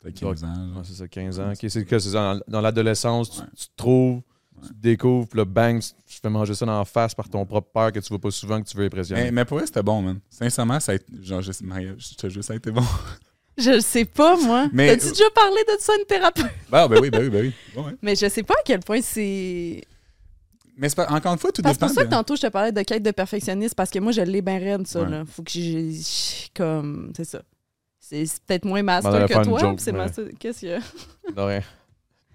[0.00, 0.54] Peut-être 15 ans.
[0.76, 1.52] Ouais, c'est ça, 15 ans.
[1.54, 3.46] C'est que c'est dans, dans l'adolescence, tu, Ouais.
[3.56, 4.22] tu te trouves.
[4.62, 7.28] Tu te découvres, puis là, bang, tu te fais manger ça dans la face par
[7.28, 9.24] ton propre père que tu vois pas souvent, que tu veux impressionner.
[9.24, 10.20] Mais, mais pour vrai, c'était bon, man.
[10.28, 12.82] Sincèrement, ça a été, genre, je, Marie, je te jure, ça a été bon.
[13.58, 14.68] Je le sais pas, moi.
[14.72, 16.46] Mais- T'as-tu déjà parlé de ça à une thérapeute?
[16.70, 17.82] Ben, ben oui, ben oui, ben oui.
[17.82, 17.92] Ouais.
[18.00, 19.82] Mais je sais pas à quel point c'est.
[20.78, 21.86] Mais c'est pas- encore une fois, tout Parce dépend.
[21.88, 24.12] pour ça que de- tantôt, je te parlais de quête de perfectionniste, parce que moi,
[24.12, 25.02] je l'ai bien raide, ça.
[25.02, 25.10] Ouais.
[25.10, 25.24] Là.
[25.26, 25.90] Faut que j'ai.
[26.54, 27.12] Comme.
[27.14, 27.42] C'est ça.
[27.98, 29.74] C'est c'est peut-être moins master que toi.
[29.76, 30.24] c'est mais- master.
[30.38, 30.80] Qu'est-ce qu'il y a?
[31.36, 31.60] Non, rien.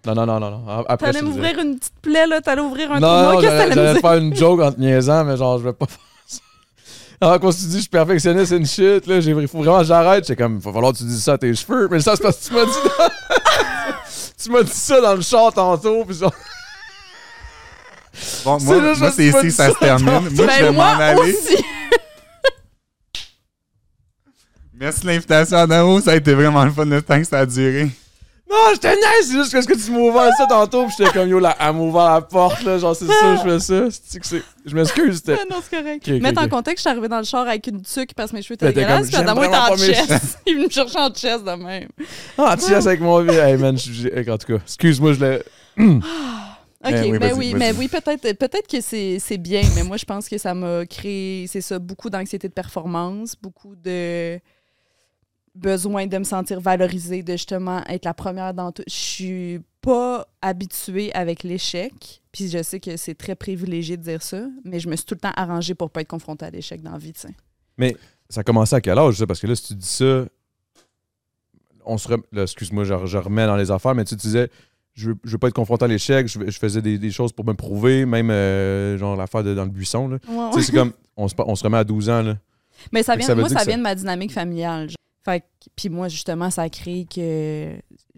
[0.05, 0.85] non, non, non, non, non.
[0.87, 2.41] Après, T'allais m'ouvrir une petite plaie, là.
[2.41, 3.33] T'allais ouvrir un Non, trou.
[3.35, 5.85] non, qu'est-ce que t'allais faire une joke en te niaisant, mais genre, je vais pas
[5.87, 6.39] faire ça.
[7.21, 9.85] Alors, quand tu dis je suis perfectionniste, c'est une shit, là, il faut vraiment que
[9.85, 10.25] j'arrête.
[10.25, 11.87] C'est comme, il va falloir que tu dises ça à tes cheveux.
[11.89, 12.71] Mais ça, c'est parce que tu m'as dit.
[14.43, 16.33] tu m'as dit ça dans le char tantôt, puis genre.
[18.45, 20.05] Bon, C'est moi, moi, c'est ici dit ça se termine.
[20.05, 21.33] Moi, je vais Ben, m'en aller.
[21.33, 21.57] aussi.
[24.77, 25.99] Merci de l'invitation, Adamo.
[26.01, 27.89] Ça a été vraiment le fun le temps que ça a duré.
[28.47, 31.11] Non, je te niaise, c'est juste parce que tu m'as ouvert ça tantôt, puis j'étais
[31.11, 34.19] comme, yo, là, elle m'a ouvert la porte, là, genre, c'est ça, je fais ça.
[34.19, 35.37] Que c'est- Je m'excuse, c'était.
[35.41, 36.07] Ah non, c'est correct.
[36.07, 36.45] Ok, ok, Mettre ok.
[36.45, 38.53] en contexte, je suis arrivée dans le char avec une tuque parce que mes cheveux
[38.53, 39.09] étaient Ben, t'es dégueulasses.
[39.09, 40.39] comme, Puis Adamo j'aime était en vraiment pas mes chest.
[40.45, 41.87] Il me cherchait en chest de même.
[42.37, 43.33] Ah, tu avec mon vie.
[43.35, 45.39] Hey, man, je- je- en tout cas, excuse-moi, je l'ai.
[46.85, 47.59] OK, Ben oui, mais vas-y, oui, vas-y.
[47.59, 50.85] mais oui, peut-être peut-être que c'est c'est bien, mais moi, je pense que ça m'a
[50.85, 54.39] créé, c'est ça, beaucoup d'anxiété de performance, beaucoup de
[55.55, 58.83] besoin de me sentir valorisée, de justement être la première dans tout.
[58.87, 64.21] Je suis pas habituée avec l'échec, puis je sais que c'est très privilégié de dire
[64.21, 66.81] ça, mais je me suis tout le temps arrangée pour pas être confrontée à l'échec
[66.81, 67.95] dans la vie, tu sais.
[68.29, 69.27] Ça a commencé à quel âge, ça?
[69.27, 70.25] Parce que là, si tu dis ça,
[71.85, 74.49] on se rem- excuse-moi, je, je remets dans les affaires, mais tu disais,
[74.93, 77.31] je veux, je veux pas être confronté à l'échec, je, je faisais des, des choses
[77.31, 80.07] pour me prouver, même euh, genre l'affaire dans le buisson.
[80.07, 80.17] Là.
[80.27, 82.21] Ouais, Tu sais, c'est comme, on se, on se remet à 12 ans.
[82.23, 82.37] Là.
[82.91, 84.89] Mais ça vient, ça moi, ça vient ça- de ma dynamique familiale.
[84.89, 84.95] genre.
[85.25, 85.45] Fait que-
[85.75, 87.73] puis moi, justement, ça a créé que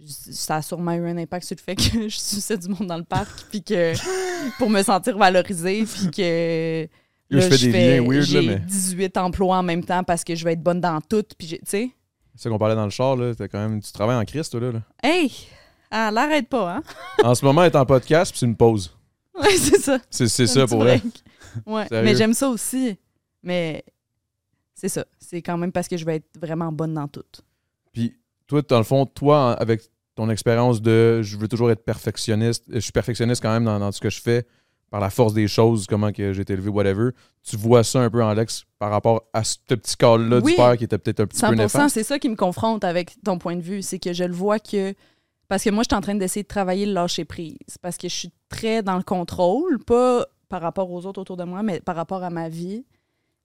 [0.06, 2.98] ça a sûrement eu un impact sur le fait que je suçais du monde dans
[2.98, 3.94] le parc, puis que
[4.58, 6.88] pour me sentir valorisée, puis que
[7.30, 10.36] Là, je fais des liens weird, là, mais- 18 emplois en même temps parce que
[10.36, 11.90] je vais être bonne dans tout, puis tu sais,
[12.36, 13.34] C'est ça qu'on parlait dans le char, là.
[13.36, 14.72] T'as quand même, tu travailles en Christ, toi, là.
[14.74, 14.82] là.
[15.04, 15.32] hey,
[15.92, 16.84] ah, l'arrête pas, hein?
[17.24, 18.94] En ce moment, est en podcast, puis c'est une pause.
[19.40, 20.00] Ouais, c'est ça.
[20.10, 21.02] C'est, ça pour vrai.
[21.66, 22.98] Ouais, mais j'aime ça aussi.
[23.44, 23.84] Mais
[24.80, 25.06] c'est ça.
[25.20, 27.24] C'est quand même parce que je vais être vraiment bonne dans tout.
[27.92, 28.16] Puis
[28.48, 29.82] toi, dans le fond, toi, en- avec
[30.16, 33.92] ton expérience de je veux toujours être perfectionniste, je suis perfectionniste quand même dans, dans
[33.92, 34.46] ce que je fais,
[34.90, 37.10] par la force des choses, comment que j'ai été élevé, whatever.
[37.44, 39.96] Tu vois ça un peu, Alex, par rapport à ce petit
[40.44, 40.52] Oui.
[40.52, 41.94] du père qui était peut-être un petit peu 100 néfaste.
[41.94, 43.82] c'est ça qui me confronte avec ton point de vue.
[43.82, 44.94] C'est que je le vois que.
[45.50, 47.58] Parce que moi, je suis en train d'essayer de travailler le lâcher prise.
[47.82, 51.44] Parce que je suis très dans le contrôle, pas par rapport aux autres autour de
[51.44, 52.86] moi, mais par rapport à ma vie.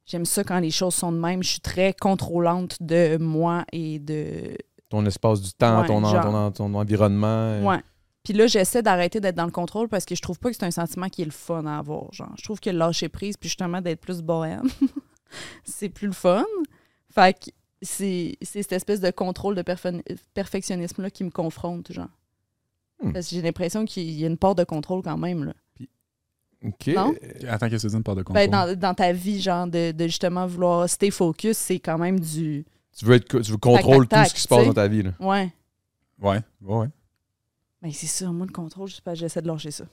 [0.07, 1.43] J'aime ça quand les choses sont de même.
[1.43, 4.57] Je suis très contrôlante de moi et de.
[4.89, 6.23] Ton espace du temps, Ouais, ton, en- genre.
[6.25, 7.27] ton, en- ton environnement.
[7.27, 7.81] euh, Ouais.
[8.25, 10.65] Puis là, j'essaie d'arrêter d'être dans le contrôle parce que je trouve pas que c'est
[10.65, 12.13] un sentiment qui est le fun à avoir.
[12.13, 14.63] Genre, je trouve que le lâcher prise, puis justement d'être plus bohème,
[15.65, 16.45] c'est plus le fun.
[17.11, 17.51] Fait que
[17.81, 19.63] c'est cette espèce de contrôle de
[20.35, 22.09] perfectionnisme-là qui me confronte, genre.
[23.03, 23.13] Hmm.
[23.13, 25.55] Parce que j'ai l'impression qu'il y a une part de contrôle quand même, là.
[26.65, 26.87] OK.
[26.89, 27.15] Non?
[27.49, 28.49] Attends, qu'est-ce que tu dis par de contrôle?
[28.49, 32.21] Ben, dans, dans ta vie, genre, de, de justement vouloir stay focus, c'est quand même
[32.21, 32.65] du.
[32.97, 35.03] Tu veux, être, tu veux contrôler tout ce qui se passe dans ta vie.
[35.03, 35.13] Là.
[35.19, 35.53] Ouais.
[36.21, 36.89] Ouais, ouais, ouais.
[37.81, 39.85] Ben, c'est ça, moi, le contrôle, je sais pas, j'essaie de lâcher ça.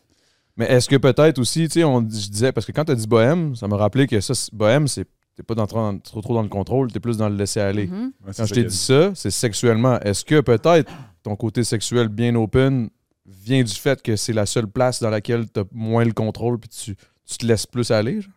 [0.57, 2.95] Mais est-ce que peut-être aussi, tu sais, on je disais, parce que quand tu as
[2.95, 5.07] dit bohème, ça m'a rappelé que ça, bohème, c'est
[5.39, 7.88] t'es pas dans, trop, trop dans le contrôle, t'es plus dans le laisser aller.
[7.88, 8.11] Mhm.
[8.26, 9.97] Ouais, c'est Quand je t'ai dit ça, c'est sexuellement.
[10.01, 10.91] Est-ce que peut-être
[11.24, 12.89] ton côté sexuel bien open
[13.30, 16.60] vient du fait que c'est la seule place dans laquelle tu as moins le contrôle
[16.60, 18.22] puis tu, tu te laisses plus aller?
[18.22, 18.34] genre?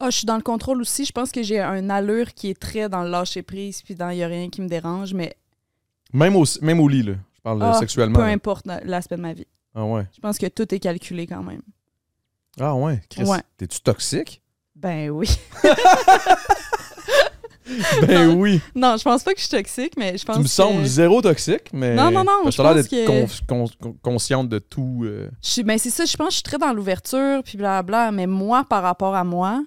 [0.00, 1.04] Ah, je suis dans le contrôle aussi.
[1.04, 4.10] Je pense que j'ai un allure qui est très dans le lâcher prise, puis dans
[4.10, 5.36] il n'y a rien qui me dérange, mais
[6.12, 7.14] Même au, même au lit, là.
[7.36, 8.16] Je parle Ah, sexuellement.
[8.18, 8.32] peu là.
[8.32, 9.46] importe la- l'aspect de ma vie.
[9.74, 10.04] Ah ouais.
[10.14, 11.62] Je pense que tout est calculé quand même.
[12.58, 13.00] Ah ouais.
[13.10, 13.40] Chris, Ouais.
[13.56, 14.40] t'es-tu toxique?
[14.74, 15.28] Ben oui.
[18.06, 18.60] ben oui.
[18.74, 20.50] non, je pense pas que je suis toxique, mais je pense Tu me que...
[20.50, 21.94] sembles zéro toxique, mais.
[21.94, 23.06] Non, non, non, t'as l'air d'être que-
[23.48, 25.02] con- con- consciente de tout.
[25.04, 25.30] euh.
[25.42, 28.12] Je suis- ben c'est ça, je pense que je suis très dans l'ouverture, puis blabla,
[28.12, 29.62] mais moi, par rapport à moi,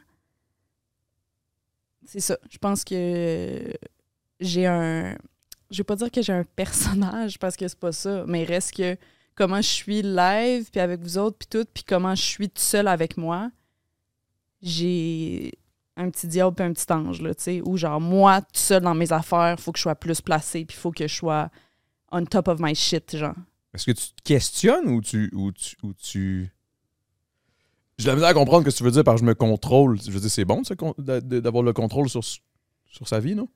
[2.05, 2.37] c'est ça.
[2.49, 3.73] Je pense que
[4.39, 5.15] j'ai un...
[5.69, 8.45] Je vais pas dire que j'ai un personnage, parce que c'est pas ça, mais il
[8.45, 8.95] reste que
[9.35, 12.61] comment je suis live, puis avec vous autres, puis tout, puis comment je suis tout
[12.61, 13.49] seul avec moi,
[14.61, 15.51] j'ai
[15.97, 18.83] un petit diable puis un petit ange, là, tu sais, où genre, moi, tout seul
[18.83, 21.49] dans mes affaires, faut que je sois plus placé, puis faut que je sois
[22.11, 23.35] on top of my shit, genre.
[23.73, 25.29] Est-ce que tu te questionnes ou tu.
[25.33, 26.49] Ou tu, ou tu...
[27.97, 29.99] J'ai la misère à comprendre ce que tu veux dire par je me contrôle.
[30.01, 30.61] Je veux dire, c'est bon
[30.97, 33.49] d'avoir le contrôle sur, sur sa vie, non?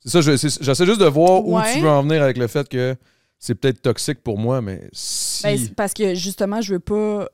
[0.00, 2.96] C'est ça, j'essaie juste de voir où tu veux en venir avec le fait que
[3.40, 5.42] c'est peut-être toxique pour moi, mais si.
[5.42, 7.28] Ben, parce que justement, je veux pas.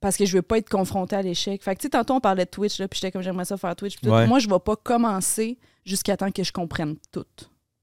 [0.00, 1.62] Parce que je veux pas être confrontée à l'échec.
[1.62, 3.56] Fait que, tu sais, tantôt, on parlait de Twitch, là, puis j'étais comme j'aimerais ça
[3.56, 3.96] faire Twitch.
[3.96, 4.12] puis tout.
[4.12, 4.26] Ouais.
[4.26, 7.24] Moi, je vais pas commencer jusqu'à temps que je comprenne tout.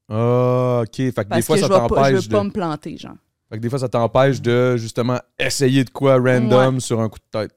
[0.09, 0.95] Ah, ok.
[0.95, 2.31] Fait que des fois, que ça pas, je t'empêche veux de.
[2.33, 3.15] pas me planter, genre.
[3.49, 7.19] Fait que des fois, ça t'empêche de justement essayer de quoi random sur un coup
[7.19, 7.51] de tête.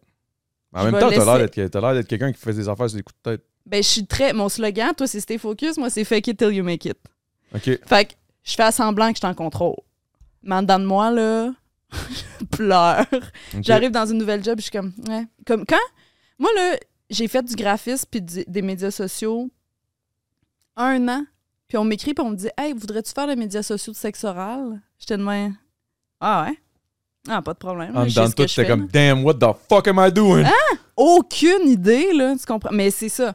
[0.74, 2.96] En Je même temps, t'as l'air laisser- l'air d'être quelqu'un qui fait des affaires sur
[2.98, 3.44] des coups de tête.
[3.64, 4.32] Ben, je suis très.
[4.32, 5.76] Mon slogan, toi, c'est stay focus.
[5.78, 6.98] Moi, c'est fake it till you make it.
[7.54, 7.78] Ok.
[7.86, 8.12] Fait que
[8.44, 9.76] je fais à semblant que je suis en contrôle.
[10.42, 11.50] Mais en dedans de moi, là,
[12.50, 13.06] pleure.
[13.12, 13.62] ok.
[13.62, 15.26] J'arrive dans une nouvelle job, je suis comme, ouais.
[15.46, 15.76] Comme quand?
[16.38, 16.76] Moi, là,
[17.10, 19.50] j'ai fait du graphisme puis des médias sociaux
[20.76, 21.24] un an.
[21.68, 24.22] Puis on m'écrit puis on me dit, hey, voudrais-tu faire les médias sociaux de sexe
[24.24, 24.80] oral?
[24.98, 25.56] J'étais de même,
[26.20, 26.58] ah ouais?
[27.28, 27.96] Ah, pas de problème.
[27.96, 28.86] En je sais dedans ce de tout, je fais, comme là.
[28.92, 30.44] Damn, what the fuck am I doing?
[30.96, 32.70] Aucune idée, là, tu comprends?
[32.72, 33.34] Mais c'est ça.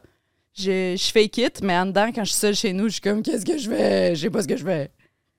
[0.54, 3.02] Je, je fake it, mais en dedans, quand je suis seule chez nous, je suis
[3.02, 4.16] comme, qu'est-ce que je fais?
[4.16, 4.91] Je sais pas ce que je fais.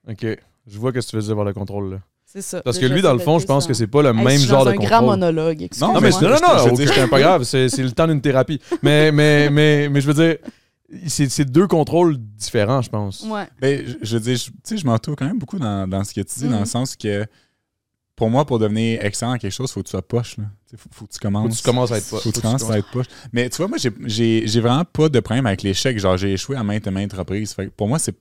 [0.07, 0.25] Ok.
[0.65, 1.97] Je vois que tu veux dire par le contrôle là.
[2.33, 2.61] C'est ça.
[2.63, 3.67] Parce que lui, dans le fond, je pense ça.
[3.67, 5.05] que c'est pas le Hey, même genre de un grand contrôle.
[5.05, 6.29] monologue, Non, mais non, non,
[6.67, 8.59] non, dis- c'est pas grave, c'est c'est le temps d'une thérapie.
[8.81, 10.37] Mais, mais, mais, mais je veux dire,
[11.07, 13.21] c'est c'est deux contrôles différents, je pense.
[13.29, 13.45] Ouais.
[13.61, 16.03] Ben, je, je veux dire, je- tu sais, je m'entoure quand même beaucoup dans, dans
[16.03, 16.59] ce que tu dis, dans Mhm.
[16.61, 17.23] le sens que
[18.15, 20.37] pour moi, pour devenir excellent à quelque chose, il faut que tu sois poche.
[20.37, 20.45] Là.
[20.71, 21.43] Il faut, faut que tu commences.
[21.43, 22.21] Faut que tu commences à être poche.
[22.23, 23.07] Faut que tu commences à être poche.
[23.31, 25.99] Mais tu vois, moi, j'ai vraiment pas de problème avec l'échec.
[25.99, 27.53] Genre, j'ai échoué à maintes et maintes reprises.
[27.53, 28.15] Fait que pour moi, c'est.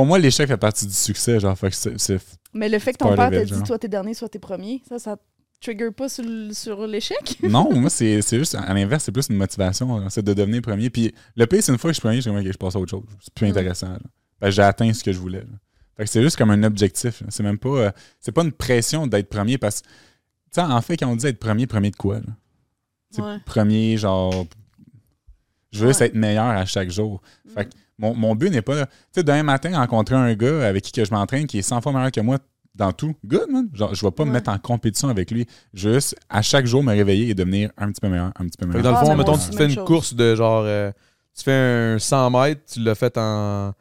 [0.00, 1.38] Pour moi, l'échec fait partie du succès.
[1.38, 2.18] Genre, fait que
[2.54, 4.98] Mais le fait que ton père t'a dit soit t'es dernier, soit t'es premier, ça,
[4.98, 5.18] ça
[5.60, 7.38] trigger pas sur, l'échec?
[7.42, 10.88] Non, moi, c'est juste, à l'inverse, c'est plus une motivation, c'est de devenir premier.
[10.88, 12.76] Puis le pire, c'est une fois que je suis premier, je dis, OK, je passe
[12.76, 13.04] à autre chose.
[13.20, 13.50] C'est plus Mm.
[13.50, 13.98] intéressant.
[14.40, 15.40] que j'ai atteint ce que je voulais.
[15.40, 15.58] là.
[15.98, 17.22] Fait que c'est juste comme un objectif.
[17.28, 17.90] C'est même pas, euh,
[18.20, 19.92] c'est pas une pression d'être premier parce que, tu
[20.52, 22.20] sais, en fait, quand on dit être premier, premier de quoi?
[22.20, 23.22] là?
[23.22, 23.38] Ouais.
[23.44, 24.46] premier, genre,
[25.72, 27.20] je veux juste être meilleur à chaque jour.
[27.54, 27.68] Fait Mm.
[27.68, 30.92] que mon, mon but n'est pas, tu sais, demain matin, rencontrer un gars avec qui
[30.92, 32.38] que je m'entraîne qui est 100 fois meilleur que moi
[32.74, 33.14] dans tout.
[33.26, 33.68] Good, man.
[33.74, 35.46] Genre, je vais pas me mettre en compétition avec lui.
[35.74, 38.66] Juste, à chaque jour, me réveiller et devenir un petit peu meilleur, un petit peu
[38.66, 38.82] meilleur.
[38.82, 39.84] dans le Ah, fond, moi mettons, tu te fais une chose.
[39.86, 40.62] course de genre.
[40.64, 40.90] euh,
[41.36, 41.52] tu fais
[41.94, 43.72] un 100 mètres, tu l'as fait en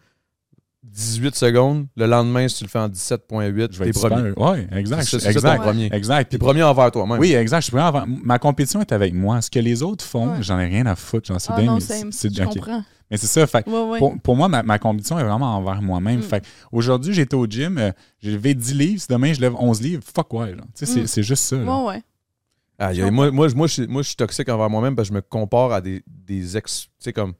[0.99, 1.87] 18 secondes.
[1.95, 4.31] Le lendemain, si tu le fais en 17,8, Je vais t'es être premier.
[4.31, 5.03] Ouais, exact.
[5.03, 5.57] C'est ça, exact.
[5.57, 5.89] ton premier.
[5.93, 6.29] Exact.
[6.29, 7.19] T'es Puis- premier envers toi-même.
[7.19, 7.59] oui, exact.
[7.61, 9.41] Je suis premier avant- Ma compétition est avec moi.
[9.41, 10.41] Ce que les autres font, Ouais.
[10.43, 11.27] j'en ai rien à foutre.
[11.27, 11.79] Genre, c'est Ah bien.
[11.79, 12.83] c'est- Je comprends.
[13.11, 13.47] Mais c'est ça.
[13.47, 13.99] Fait que Ouais, ouais.
[13.99, 16.19] pour, pour moi, ma, ma compétition est vraiment envers moi-même.
[16.19, 16.23] Mm.
[16.23, 17.91] Fait que aujourd'hui, j'étais au gym, euh,
[18.21, 19.01] j'ai levé 10 livres.
[19.01, 20.51] Si demain, je lève 11 livres, fuck ouais.
[20.51, 20.61] là.
[20.75, 21.07] Tu sais, c'est- Mm.
[21.07, 21.55] c'est juste ça.
[21.57, 21.63] là.
[21.63, 22.03] Ouais, ouais.
[22.77, 24.69] Ah, y a- Je moi, moi, je- moi, je suis- moi, je suis toxique envers
[24.69, 26.83] moi-même parce que je me compare à des, des ex.
[26.83, 27.33] Tu sais, comme.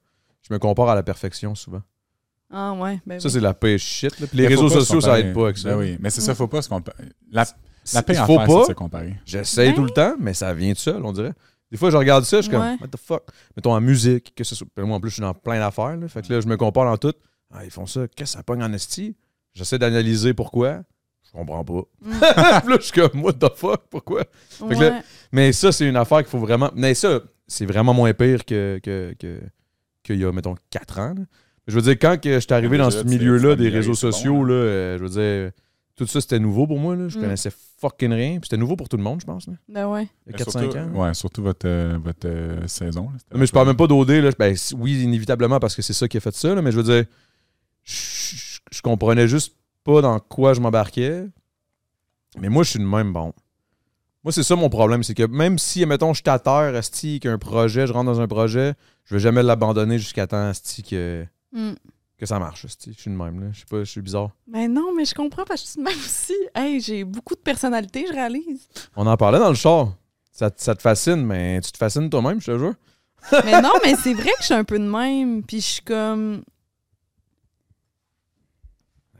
[0.47, 1.81] Je me compare à la perfection souvent.
[2.51, 2.99] Ah, ouais.
[3.05, 3.33] Ben Ça, oui.
[3.33, 4.19] c'est la paix shit.
[4.19, 4.27] là.
[4.27, 5.69] Puis les Mais réseaux sociaux, ça aide pas avec ça.
[5.69, 6.97] Ben oui, mais c'est ça, faut pas se comparer.
[7.31, 7.45] La,
[7.93, 8.61] la paix faut faire, pas.
[8.61, 9.15] de se comparer.
[9.25, 9.75] J'essaye Ben.
[9.75, 11.33] tout le temps, mais ça vient tout seul, on dirait.
[11.71, 12.57] Des fois, je regarde ça, je suis Ouais.
[12.59, 13.23] comme, what the fuck?
[13.55, 14.65] Mettons en musique, que ce soit.
[14.73, 15.95] Puis moi, en plus, je suis dans plein d'affaires.
[15.97, 16.07] là.
[16.07, 17.13] Fait que là, je me compare dans tout.
[17.53, 18.07] Ah, ils font ça.
[18.15, 19.15] Qu'est-ce que ça pogne en esti?
[19.53, 20.81] J'essaie d'analyser pourquoi.
[21.27, 21.81] Je comprends pas.
[22.01, 22.09] Mm.
[22.61, 23.81] Puis là, je suis comme, what the fuck?
[23.91, 24.23] Pourquoi?
[24.23, 25.01] que là- Ouais.
[25.31, 26.71] Mais ça, c'est une affaire qu'il faut vraiment.
[26.75, 29.39] Mais ça, c'est vraiment moins pire que, que, que,
[30.01, 31.13] qu'il y a, mettons, 4 ans.
[31.15, 31.23] là.
[31.69, 34.47] Je veux dire, quand que je suis arrivé dans ce milieu-là des réseaux sociaux, hein.
[34.47, 35.51] là, euh, je veux dire,
[35.95, 36.95] tout ça, c'était nouveau pour moi.
[36.95, 37.07] Là.
[37.09, 37.21] Je Mm.
[37.21, 38.31] connaissais fucking rien.
[38.39, 39.47] Puis c'était nouveau pour tout le monde, je pense.
[39.47, 39.53] Là.
[39.67, 40.07] Ben ouais.
[40.27, 40.89] Il y a Mais 4-5 surtout- ans.
[41.05, 43.03] Ouais, surtout votre, euh, votre euh, saison.
[43.11, 43.17] là.
[43.19, 44.09] C'était Mais je parle même pas d'OD.
[44.09, 44.31] Là.
[44.39, 46.55] Ben, c- oui, inévitablement, parce que c'est ça qui a fait ça.
[46.55, 47.05] là, mais je veux dire,
[47.83, 47.93] je,
[48.35, 51.25] je- je comprenais juste pas dans quoi je m'embarquais.
[52.39, 53.33] Mais moi, je suis de même bon.
[54.23, 55.01] Moi, c'est ça mon problème.
[55.03, 58.19] C'est que même si, mettons, je suis à terre, asti, qu'un projet, je rentre dans
[58.21, 58.73] un projet,
[59.05, 61.73] je vais jamais l'abandonner jusqu'à temps, asti, que, Hmm.
[62.17, 62.65] que ça marche.
[62.85, 63.39] Je suis de même.
[63.43, 63.47] Là.
[63.53, 64.29] Je sais pas, je suis bizarre.
[64.47, 66.33] Ben non, mais je comprends parce que je suis de même aussi.
[66.55, 68.67] Hey, j'ai beaucoup de personnalité, je réalise.
[68.95, 69.93] On en parlait dans le char.
[70.31, 72.73] Ça, te- ça te fascine, mais tu te fascines toi-même, je te jure.
[73.45, 75.43] mais non, mais c'est vrai que je suis un peu de même.
[75.43, 76.43] Puis je suis comme.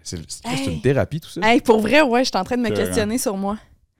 [0.04, 0.70] C'est Hey.
[0.76, 1.42] une thérapie, tout ça.
[1.44, 3.58] Hey, pour vrai, ouais, je suis en train de me questionner sur moi.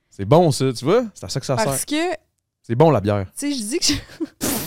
[0.08, 1.04] C'est bon, ça, tu vois?
[1.14, 1.64] C'est à ça que ça sert.
[1.66, 2.16] Parce que, tu
[2.62, 3.26] C'est bon, la bière.
[3.34, 3.94] sais, je dis que je.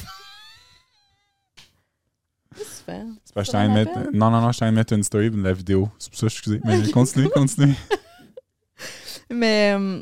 [2.86, 2.92] Que?
[3.24, 3.92] C'est parce que je m'en mettre.
[4.14, 5.90] Non, non, non, je t'en train de mettre une story de la vidéo.
[6.00, 6.60] C'est pour ça, excusez.
[6.64, 7.76] Mais continue, continue.
[9.32, 9.74] Mais.
[9.78, 10.02] euh,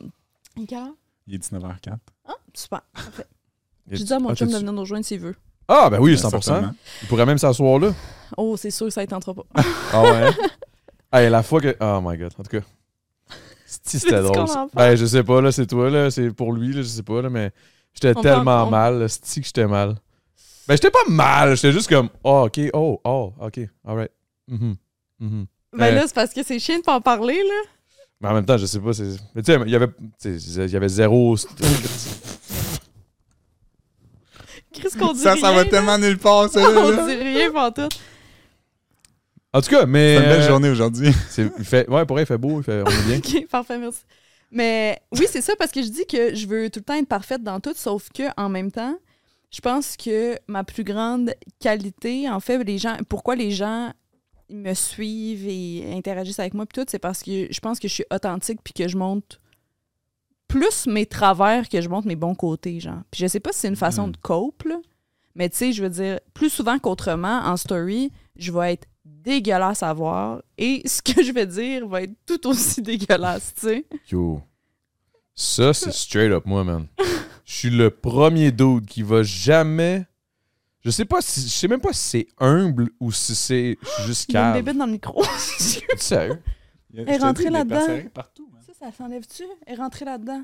[0.68, 0.94] quelle heure?
[1.28, 1.98] Il est 19h04.
[2.28, 2.82] Ah, super.
[2.94, 3.26] Parfait.
[3.90, 5.36] Je tu- dis à mon chum de venir nous rejoindre s'il veut.
[5.68, 6.42] Ah, ben oui, Euh, 100%.
[6.42, 6.74] certainement.
[7.02, 7.94] Il pourrait même s'asseoir là.
[8.38, 9.44] Oh, c'est sûr, ça ne tentera pas.
[9.94, 10.30] Ah ouais?
[11.14, 11.76] hey, la fois que.
[11.80, 12.66] Oh my god, en tout cas.
[13.66, 14.40] Si, c'était drôle.
[14.40, 14.70] en parle?
[14.74, 16.12] Ben, je sais pas, là, c'est toi, là.
[16.12, 17.52] C'est pour lui, là, je sais pas, là, mais
[17.94, 19.08] j'étais tellement mal, là.
[19.08, 19.96] Que j'étais mal.
[20.68, 24.12] Ben, j'étais pas mal, j'étais juste comme, oh, ok, oh, oh, ok, alright.
[24.48, 24.76] Mhm,
[25.20, 25.46] mhm.
[25.74, 25.96] Ben Euh.
[25.96, 27.70] là, c'est parce que c'est chiant de pas en parler, là.
[28.20, 29.18] Mais en même temps, je sais pas, c'est.
[29.34, 29.88] Mais tu sais, il y avait.
[30.26, 31.36] Il y avait zéro.
[34.74, 35.70] Qu'est-ce qu'on dit Ça, ça rien, va là?
[35.70, 36.62] tellement nulle part, ça.
[36.62, 37.06] On là.
[37.08, 37.90] dit rien pour tout.
[39.54, 40.18] En tout cas, mais.
[40.18, 41.12] C'est une belle euh, journée aujourd'hui.
[41.30, 43.18] c'est- il fait, ouais, pour vrai, il fait beau, il fait, on est bien.
[43.42, 44.02] OK, parfait, merci.
[44.52, 47.08] Mais oui, c'est ça, parce que je dis que je veux tout le temps être
[47.08, 48.96] parfaite dans tout, sauf que en même temps,
[49.52, 53.92] je pense que ma plus grande qualité, en fait, les gens, pourquoi les gens
[54.50, 57.94] me suivent et interagissent avec moi, puis tout, c'est parce que je pense que je
[57.94, 59.40] suis authentique, puis que je montre
[60.48, 63.02] plus mes travers que je montre mes bons côtés, genre.
[63.12, 64.12] Puis je sais pas si c'est une façon Mm.
[64.12, 64.80] de cope, là,
[65.36, 69.82] mais tu sais, je veux dire, plus souvent qu'autrement, en story, je vais être dégueulasse
[69.84, 73.86] à voir et ce que je vais dire va être tout aussi dégueulasse, tu sais.
[74.12, 74.42] Yo.
[75.36, 76.88] Ça, c'est straight up moi, man.
[77.46, 80.06] Je suis le premier dude qui va jamais.
[80.84, 81.42] Je sais pas si.
[81.42, 84.46] Je sais même pas si c'est humble ou si c'est juste Il y a une
[84.54, 84.54] calme.
[84.66, 85.24] bébête dans le micro.
[85.60, 86.42] Tu sérieux?
[86.96, 87.86] Elle est rentrée là-dedans.
[88.14, 88.62] partout, man.
[88.66, 89.44] ça, ça s'enlève-tu?
[89.66, 90.44] Elle est rentrée là-dedans.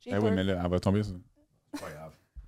[0.00, 0.32] J'ai Ah oui, peur.
[0.32, 1.14] mais là, elle va tomber sur.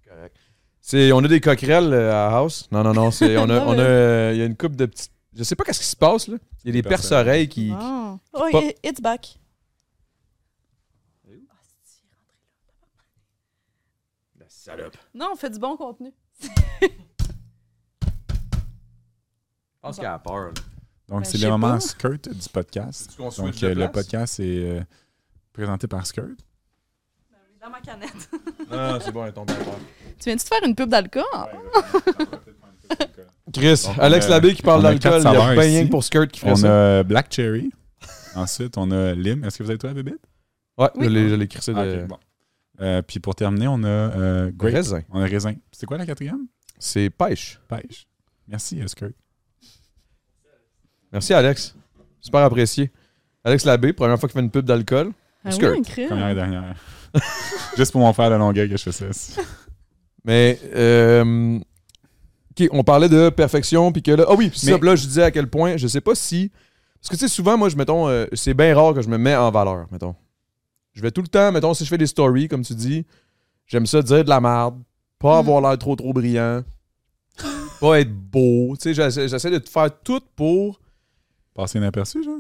[0.09, 0.37] Correct.
[0.81, 2.69] C'est, on a des coquerelles euh, à la house?
[2.71, 3.11] Non, non, non.
[3.11, 5.11] C'est, on a, Non, on a, mais- euh, il y a une coupe de petites.
[5.37, 6.37] Je sais pas qu'est-ce qui se passe là.
[6.63, 7.71] Il y a des Des perce-oreilles qui.
[7.71, 8.21] Bon.
[8.35, 9.39] Oh, Pas- it- it's back.
[14.39, 14.97] La salope.
[15.15, 16.11] Non, on fait du bon contenu.
[16.41, 16.49] Je
[19.83, 20.47] pense qu'elle a peur.
[20.47, 20.53] là.
[21.09, 21.81] Donc, Ben, c'est je le sais moment pas.
[21.81, 23.09] skirt du podcast.
[23.09, 23.91] Est-ce qu'on Donc, switch euh, le place?
[23.93, 24.81] podcast est euh,
[25.53, 26.25] présenté par Skirt.
[27.63, 28.31] Dans ma canette.
[28.71, 29.75] Non, non, c'est bon, elle est tombée à terre.
[30.19, 31.23] Tu viens-tu de faire une pub d'alcool?
[33.53, 35.01] Chris, Donc, on Alex a- Labbé qui parle on a d'alcool.
[35.03, 35.87] quatre Il y a saveurs bien rien ici.
[35.87, 36.99] que pour Skirt qui fait On ça.
[36.99, 37.71] a Black Cherry.
[38.35, 39.45] Ensuite, on a Lim.
[39.45, 40.15] Est-ce que vous avez toi, bébé?
[40.79, 41.05] Ouais, Oui.
[41.05, 41.79] je l'ai, je l'ai crissé de.
[41.79, 42.19] Ah, ok, bon.
[42.81, 44.75] Euh, puis pour terminer, on a euh, Grape.
[44.75, 45.03] Raisin.
[45.11, 45.55] On a Raisin.
[45.73, 46.47] C'est quoi la quatrième?
[46.79, 47.61] C'est pêche.
[47.69, 48.07] Pêche.
[48.49, 49.13] Merci, euh, Skirt.
[51.13, 51.75] Merci, Alex.
[52.21, 52.91] Super apprécié.
[53.45, 55.13] Alex Labbé, première fois qu'il fait une pub d'alcool.
[55.45, 55.73] Ah Skirt.
[55.73, 56.07] oui.
[56.07, 56.75] Première et dernière.
[57.77, 59.43] Juste pour mon frère de longueur que je fais ça.
[60.25, 61.59] Mais, euh,
[62.59, 64.25] OK, on parlait de perfection, puis que là.
[64.29, 66.51] Ah oui, puis Mais- ça, là, je disais à quel point, je sais pas si.
[67.01, 69.19] Parce que, tu sais, souvent, moi, je, mettons, euh, c'est bien rare que je me
[69.19, 70.17] mets en valeur, mettons.
[70.95, 73.05] Je vais tout le temps, mettons, si je fais des stories, comme tu dis,
[73.67, 74.81] j'aime ça dire de la merde,
[75.19, 75.39] pas Mm.
[75.49, 76.63] avoir l'air trop, trop brillant,
[77.81, 78.77] pas être beau.
[78.77, 80.81] Tu sais, j'essaie, j'essaie de te faire tout pour.
[81.55, 82.39] Passer inaperçu, genre?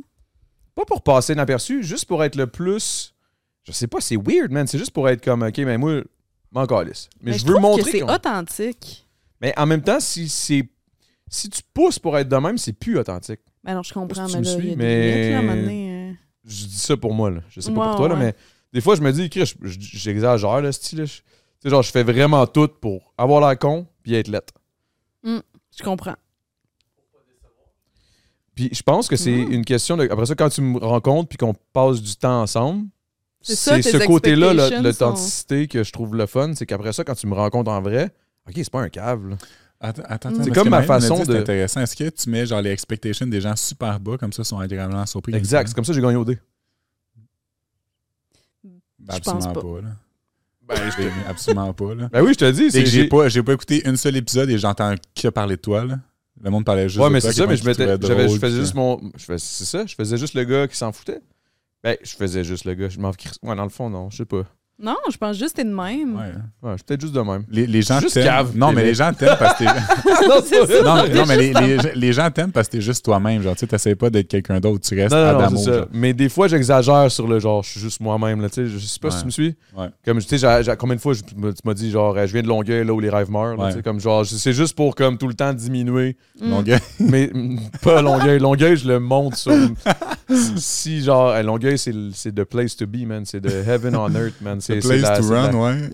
[0.75, 3.15] Pas pour passer inaperçu, juste pour être le plus.
[3.65, 4.67] Je sais pas, c'est weird, man.
[4.67, 6.03] C'est juste pour être comme, OK, mais moi,
[6.53, 7.09] m'en calisse.
[7.21, 9.07] Mais, Mais je je veux montrer que c'est authentique.
[9.41, 10.69] Mais en même temps, si c'est.
[11.29, 13.41] Si tu pousses pour être de même, c'est plus authentique.
[13.65, 15.39] Ben non, je comprends, mais là, il y suis, a mais- des limites, là, à
[15.39, 15.84] un moment donné.
[16.47, 17.41] Je dis ça pour moi, là.
[17.49, 18.21] Je sais pas Ouais, pour toi, là, ouais.
[18.21, 18.35] mais
[18.73, 19.31] des fois, je me dis,
[19.79, 21.05] j'exagère, là, style.
[21.05, 21.23] Tu
[21.61, 24.53] sais, genre, je fais vraiment tout pour avoir l'air con puis être lettre.
[25.25, 26.17] Je comprends.
[28.55, 29.53] Puis je pense que c'est Mm.
[29.53, 30.05] une question de.
[30.09, 32.87] Après ça, quand tu me rencontres puis qu'on passe du temps ensemble,
[33.41, 36.53] C'est ce côté-là, l'authenticité, que je trouve le fun.
[36.55, 38.11] C'est qu'après ça, quand tu me rencontres en vrai,
[38.49, 39.37] OK, c'est pas un cave, là.
[39.87, 41.81] Attends, attends, C'est comme ma façon dit, de- C'est intéressant.
[41.83, 45.05] Est-ce que tu mets genre les expectations des gens super bas, comme ça, sont agréablement
[45.07, 45.35] surpris?
[45.35, 45.69] Exact.
[45.69, 46.39] C'est comme ça que j'ai gagné au dé.
[48.99, 49.61] Ben, absolument pas.
[49.61, 49.81] pas.
[49.83, 49.89] là.
[50.67, 51.95] Ben, je absolument pas.
[51.95, 52.09] Là.
[52.11, 52.71] Ben oui, je te dis.
[52.71, 55.61] C'est que j'ai pas, j'ai pas écouté un seul épisode et j'entends que parler de
[55.61, 55.85] toi.
[55.85, 55.99] Là.
[56.43, 57.31] Le monde parlait juste Ouais, de mais toi.
[57.33, 59.01] c'est ça, mais je, j'avais- je drôle, faisais juste mon.
[59.19, 61.21] C'est ça, je faisais juste le gars qui s'en foutait.
[61.83, 62.89] Ben, je faisais juste le gars.
[62.89, 63.11] Je m'en
[63.43, 64.09] Ouais, dans le fond, non.
[64.09, 64.45] Je sais pas.
[64.77, 66.17] Non, je pense juste que t'es de même.
[66.17, 66.33] Ouais.
[66.63, 67.45] Ouais, je suis peut-être juste de même.
[67.49, 70.83] Les, les gens Juste cave, non, mais les gens t'aiment parce que t'es.
[70.83, 71.47] non, non, mais, non, mais les,
[71.77, 73.41] Juste les- les gens t'aiment parce que t'es juste toi-même.
[73.41, 74.85] Genre, tu sais, t'essayes pas d'être quelqu'un d'autre.
[74.87, 75.59] Tu restes Non, non, Adamo.
[75.59, 75.87] ça.
[75.93, 78.41] Mais des fois, j'exagère sur le genre, je suis juste moi-même.
[78.41, 79.55] Là, tu sais, je sais pas si tu me suis.
[79.77, 79.87] Ouais.
[80.05, 82.85] Comme, tu sais, combien de fois je- tu m'as dit, genre, je viens de Longueuil,
[82.85, 83.57] là où les rêves meurent.
[83.57, 86.17] là, Comme, genre, c'est juste pour, comme, tout le temps diminuer.
[86.43, 86.51] Mm.
[86.51, 86.81] Longueuil.
[86.99, 88.41] Mais mm, pas Longueuil.
[88.41, 89.53] Longueuil, je le monte sur.
[90.57, 93.25] si, genre, Longueuil, c'est le- c'est the place to be, man.
[93.25, 94.61] C'est the heaven on earth, man.
[94.67, 95.91] C'est place la- to la- run, ouais.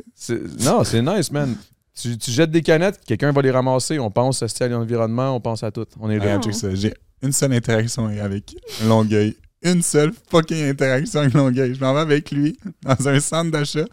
[0.64, 1.54] Non, c'est nice, man.
[2.00, 3.98] Tu, tu jettes des canettes, quelqu'un va les ramasser.
[3.98, 5.86] On pense à l'environnement, on pense à tout.
[5.98, 6.38] On est là.
[6.40, 6.74] Check ça.
[6.74, 8.54] J'ai une seule interaction avec
[8.86, 9.36] Longueuil.
[9.62, 11.74] Une seule fucking interaction avec Longueuil.
[11.74, 13.84] Je m'en vais avec lui dans un centre d'achat.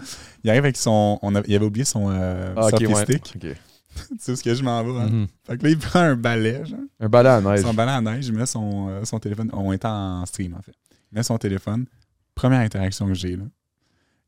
[0.44, 1.20] Il arrive avec son.
[1.22, 3.06] On a- il avait oublié son euh, Ah, ouais.
[4.10, 5.00] tu sais ce que je m'en vais.
[5.02, 5.10] hein?
[5.10, 5.28] Mhm.
[5.46, 6.80] Fait que là, il prend un balai, genre.
[7.02, 7.62] Un balai à neige.
[7.62, 9.50] Son balai à neige, il met son, euh, son téléphone.
[9.52, 10.76] On est en stream, en fait.
[11.12, 11.86] Il met son téléphone.
[12.36, 13.44] Première interaction que j'ai, là.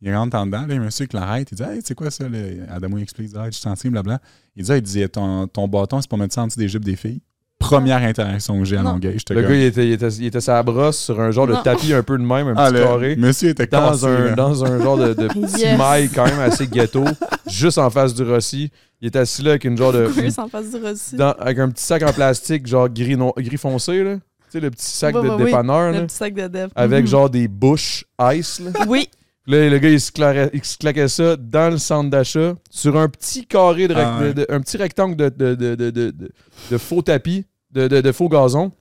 [0.02, 1.50] Il rentre en dedans, là, il y a un monsieur qui l'arrête.
[1.52, 2.28] Il dit Hey, c'est quoi ça?
[2.30, 2.38] Là?
[2.74, 4.20] Adamo il explique Ah, je suis en stream, blabla.
[4.56, 6.70] Il dit, Ah, il dit ton, ton bâton, c'est pour mettre ça en dessous des
[6.70, 7.22] jupes des filles.
[7.60, 8.92] Première interaction que j'ai à Non.
[8.94, 9.20] Longueuil.
[9.20, 11.46] Je te Le gars, il était, il, était, il était sa brosse sur un genre
[11.46, 11.62] de Non.
[11.62, 13.16] tapis un peu de même, un Ah, petit le carré.
[13.18, 14.32] monsieur était Dans cassé, un, là.
[14.36, 15.78] dans un genre de, de petit Yes.
[15.78, 17.04] mail quand même assez ghetto,
[17.50, 18.72] juste en face du Rossi.
[19.02, 20.08] Il était assis là avec une genre de.
[20.40, 21.18] En face du Rossi.
[21.18, 24.16] dans- avec un petit sac en plastique, genre gris, no- gris foncé, là.
[24.16, 24.22] Tu
[24.52, 25.44] sais, le petit sac de oui.
[25.46, 26.02] dépanneur, Le là.
[26.06, 26.70] petit sac de dev.
[26.76, 27.08] Avec Mhm.
[27.08, 28.72] genre des bouches ice, là.
[28.88, 29.10] Oui.
[29.50, 32.96] Là, le gars, il se, clarait- il se claquait ça dans le centre d'achat, sur
[32.98, 34.28] un petit carré, de, Ah ouais.
[34.28, 36.32] de- de- un petit rectangle de, de, de, de, de- de-
[36.70, 38.72] de faux tapis, de, de, de faux gazon,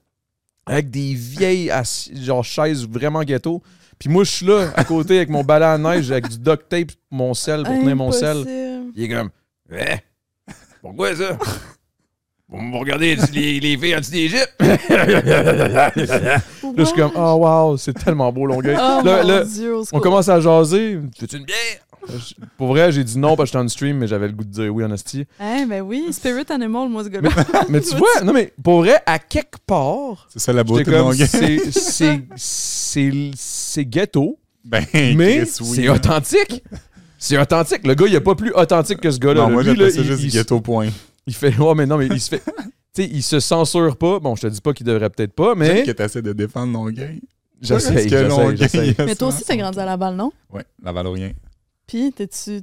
[0.67, 1.73] avec des vieilles
[2.21, 3.63] genre chaises vraiment ghetto.
[3.99, 6.69] Puis moi, je suis là, à côté, avec mon balai à neige, avec du duct
[6.69, 8.37] tape, mon sel, pour tenir mon sel.
[8.95, 9.31] Il est comme,
[9.73, 9.97] eh,
[10.83, 11.39] pourquoi ça?
[12.51, 14.29] Vous me regardez les, les filles en dessous des?
[16.77, 18.77] là, je suis comme, oh wow, c'est tellement beau, Longueuil.
[18.79, 20.97] Oh Là- mon là, Dieu, au on commence à jaser.
[21.21, 21.57] Veux-tu une bière?
[22.57, 24.51] Pour vrai, j'ai dit non parce que j'étais en stream, mais j'avais le goût de
[24.51, 25.27] dire oui en esti.
[25.39, 27.29] Hein, ben oui, Spirit Animal, moi, ce gars-là.
[27.69, 30.91] Mais tu vois, non mais pour vrai, à quelque part, C'est ça la beauté de
[32.37, 36.63] c'est- ghetto, Ben, mais oui, c'est authentique.
[37.19, 37.87] C'est authentique.
[37.87, 39.43] Le gars, il est pas plus authentique que ce gars-là.
[39.43, 40.89] Non, moi, j'appelle ça il, juste il- ghetto point.
[41.27, 42.43] il fait, ouais, mais non, mais il se fait,
[42.95, 44.19] tu sais, il se censure pas.
[44.19, 46.73] Bon, je te dis pas qu'il devrait peut-être pas, mais Peut-être que t'essaies de défendre
[46.73, 47.21] Longueuil.
[47.61, 48.95] j'essaie, j'essaie, j'essaie.
[49.05, 50.33] Mais toi aussi, t'as grandi à Laval, non?
[50.51, 51.33] Ouais, la Valorien.
[51.87, 52.63] Puis, t'es-tu.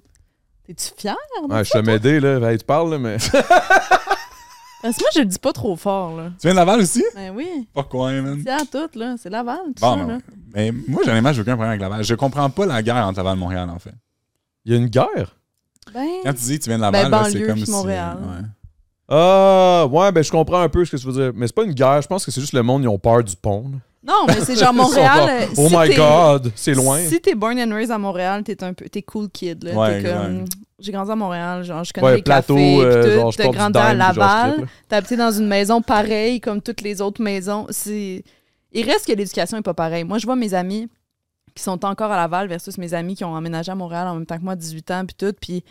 [0.66, 1.16] T'es-tu fier?
[1.48, 2.40] Ouais, je te m'aider, là.
[2.40, 3.18] Ben, tu parles, là, mais.
[4.82, 6.30] Parce que moi, je le dis pas trop fort, là.
[6.40, 7.04] Tu viens de Laval aussi?
[7.16, 7.68] Ben oui.
[7.74, 8.40] Pourquoi, man?
[8.44, 9.16] C'est à tout, là.
[9.20, 10.18] C'est Laval, tout Bon, ça, ben, là.
[10.54, 12.04] mais moi, j'en ai j'ai aucun problème avec Laval.
[12.04, 13.94] Je comprends pas la guerre entre Laval et Montréal, en fait.
[14.64, 15.38] Il y a une guerre.
[15.94, 16.06] Ben.
[16.24, 17.72] Quand tu dis que tu viens de Laval, Ben, là, c'est comme si...
[17.72, 18.18] Montréal.
[18.22, 18.46] ouais.
[19.08, 21.32] Ah, ouais, ben je comprends un peu ce que tu veux dire.
[21.36, 23.24] Mais c'est pas une guerre, je pense que c'est juste le monde, ils ont peur
[23.24, 23.66] du pont.
[23.72, 23.78] là.
[24.08, 25.30] Non, mais c'est genre Ils sont Montréal.
[25.30, 27.00] euh, Oh si my t'es- god, c'est loin.
[27.00, 28.86] Si t'es born and raised à Montréal, t'es un peu.
[28.88, 29.74] T'es cool kid, là.
[29.74, 30.38] Ouais, t'es comme.
[30.40, 30.46] ouais.
[30.78, 33.16] J'ai grandi à Montréal, genre, je connais Ouais, les plateau, cafés, euh, pis tout.
[33.16, 34.68] genre, je T'as porte du grandi à dime, puis genre, je Laval.
[34.90, 37.66] T'as habité dans une maison pareille comme toutes les autres maisons.
[37.70, 38.24] C'est...
[38.74, 40.04] Il reste que l'éducation est pas pareille.
[40.04, 40.90] Moi, je vois mes amis
[41.56, 44.26] qui sont encore à Laval versus mes amis qui ont emménagé à Montréal en même
[44.26, 45.34] temps que moi, 18 ans, puis tout.
[45.40, 45.64] Puis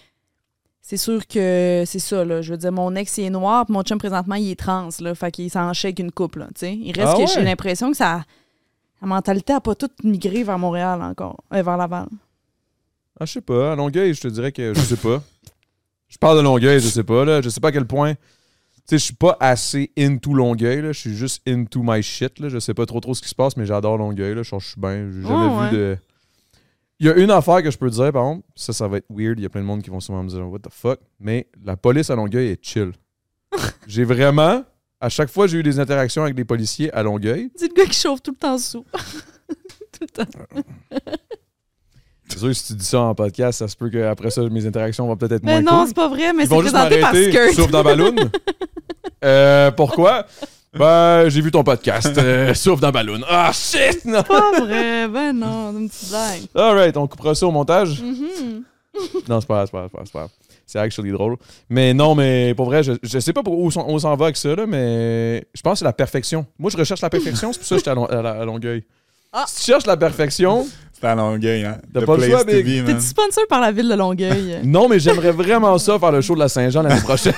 [0.87, 2.43] c'est sûr que c'est ça, là.
[2.43, 4.91] Je veux dire, mon ex, il est noir, puis mon chum, présentement, il est trans,
[5.01, 5.15] là.
[5.15, 6.49] Fait qu'il s'en une couple, là.
[6.61, 7.27] Il reste Ah que ouais?
[7.27, 8.23] j'ai l'impression que ça...
[9.01, 11.43] La mentalité a pas toute migré vers Montréal encore.
[11.55, 12.07] euh, vers Laval.
[13.19, 13.73] Ah, je sais pas.
[13.73, 15.23] À Longueuil, je te dirais que je sais pas.
[16.09, 17.41] Je parle de Longueuil, je sais pas, là.
[17.41, 18.13] Je sais pas à quel point.
[18.15, 18.19] Tu
[18.87, 20.93] sais, je suis pas assez into Longueuil, là.
[20.93, 22.51] Je suis juste into my shit, là.
[22.51, 24.43] Je sais pas trop trop ce qui se passe, mais j'adore Longueuil, là.
[24.43, 25.11] Je suis bien.
[25.11, 25.99] J'ai jamais vu de.
[27.01, 28.47] Il y a une affaire que je peux te dire, par exemple.
[28.55, 29.39] Ça, ça va être weird.
[29.39, 31.01] Il y a plein de monde qui vont sûrement me dire, what the fuck.
[31.19, 32.93] Mais la police à Longueuil est chill.
[33.87, 34.65] j'ai vraiment.
[35.01, 37.51] À chaque fois, j'ai eu des interactions avec des policiers à Longueuil.
[37.57, 38.85] C'est le gars qui chauffe tout le temps sous.
[39.93, 40.31] tout le temps.
[42.29, 44.67] C'est sûr que si tu dis ça en podcast, ça se peut qu'après ça, mes
[44.67, 45.89] interactions vont peut-être être Mais moins non, cool.
[45.89, 47.55] c'est pas vrai, mais c'est présenté par m'arrêter, Skirt.
[47.55, 48.15] sauf dans Balloon.
[49.25, 50.27] euh, pourquoi?
[50.77, 53.21] Ben, j'ai vu ton podcast, euh, sauf dans Balloon.
[53.29, 54.05] Ah, shit!
[54.05, 54.23] Non!
[54.23, 56.41] pas vrai, ben non, une petite blague.
[56.55, 58.01] Alright, on coupera ça au montage?
[58.03, 58.63] Mhm.
[59.29, 60.31] Non, c'est pas grave, c'est pas grave, c'est pas grave, c'est pas grave.
[60.67, 61.37] C'est actually drôle.
[61.69, 64.37] Mais non, mais pour vrai, je, je sais pas pour où on, s'en va avec
[64.37, 66.47] ça, là, mais je pense que c'est la perfection.
[66.59, 68.45] Moi, je recherche la perfection, c'est pour ça que j'étais à, Lon- à la- à
[68.45, 68.85] Longueuil.
[69.33, 69.45] Ah.
[69.49, 71.79] Si tu cherches la perfection, C'est à Longueuil, hein.
[71.93, 72.65] T'as The pas le place choix, to Big.
[72.65, 72.87] be, man.
[72.87, 74.61] T'es-tu sponsor par la ville de Longueuil?
[74.65, 77.35] non, mais j'aimerais vraiment ça faire le show de la Saint-Jean l'année prochaine.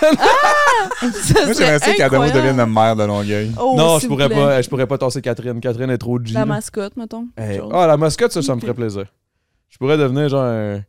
[1.02, 1.10] Moi,
[1.54, 3.52] j'aimerais ça qu'Adamo devienne le maire de Longueuil.
[3.60, 5.60] Oh, non, je pourrais pas, je pourrais pas tasser Catherine.
[5.60, 6.34] Catherine est trop G.
[6.34, 6.46] La là.
[6.46, 7.26] mascotte, mettons.
[7.36, 7.70] Hey, chose.
[7.74, 9.04] Ah, la mascotte, ça, ça me ferait plaisir.
[9.68, 10.80] Je pourrais devenir genre un...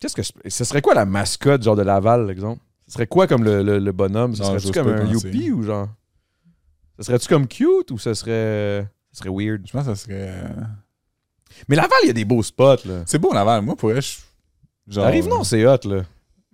[0.00, 0.22] Qu'est-ce que...
[0.22, 2.60] je- Ce serait quoi la mascotte, genre de Laval, exemple?
[2.86, 4.34] Ce serait quoi comme le, le- le bonhomme?
[4.34, 5.88] Ce serait-tu comme un youpi ou genre...
[6.98, 8.86] Ce serait-tu comme cute ou ce serait...
[9.12, 9.62] Ce serait weird?
[9.66, 10.28] Je pense que ça serait...
[10.28, 10.48] euh,
[11.68, 13.02] Mais Laval, il y a des beaux spots, là.
[13.06, 13.62] C'est beau, Laval.
[13.62, 14.18] Moi, pour vrai, je.
[14.88, 16.02] Genre, Arrive, non, c'est hot, là.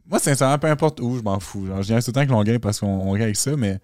[0.09, 1.66] Moi, sincèrement, peu importe où, je m'en fous.
[1.66, 3.78] Genre, je viens tout le temps avec Longueuil parce qu'on on rit avec ça, mais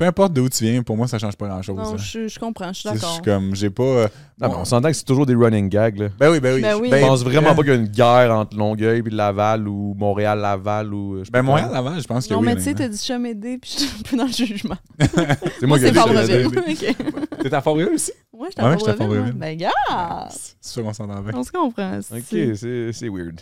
[0.00, 1.76] peu importe d'où tu viens, pour moi, ça change pas grand-chose.
[1.76, 1.96] Non, là.
[1.98, 3.12] je, je comprends, je suis sais, Je d'accord.
[3.12, 3.82] suis comme, j'ai pas.
[3.82, 4.08] euh,
[4.40, 6.08] Non, bon, mais on s'entend que c'est toujours des running gags, là.
[6.18, 6.62] Ben oui, ben oui.
[6.62, 6.86] Ben oui.
[6.86, 9.68] Je Ben, pense vraiment euh, pas qu'il y a une guerre entre Longueuil et Laval
[9.68, 11.16] ou Montréal-Laval ou.
[11.16, 11.76] euh, je Ben pas Montréal, quoi.
[11.82, 12.46] Laval, je pense que Non, oui.
[12.46, 14.76] mais tu sais, t'as dit Chamédé, puis je suis un peu dans le jugement.
[15.60, 16.46] C'est moi qui c'est ai dit.
[16.46, 16.96] OK.
[17.42, 18.12] T'es à Fort-Réal aussi?
[18.32, 19.16] Ouais, Ouais, à j'étais à Fabreville.
[19.18, 19.38] Fabreville.
[19.38, 20.28] Ben, gars!
[20.30, 21.32] C'est sûr qu'on s'entend bien.
[21.34, 21.98] On se comprend.
[21.98, 23.40] Ok, c'est- weird.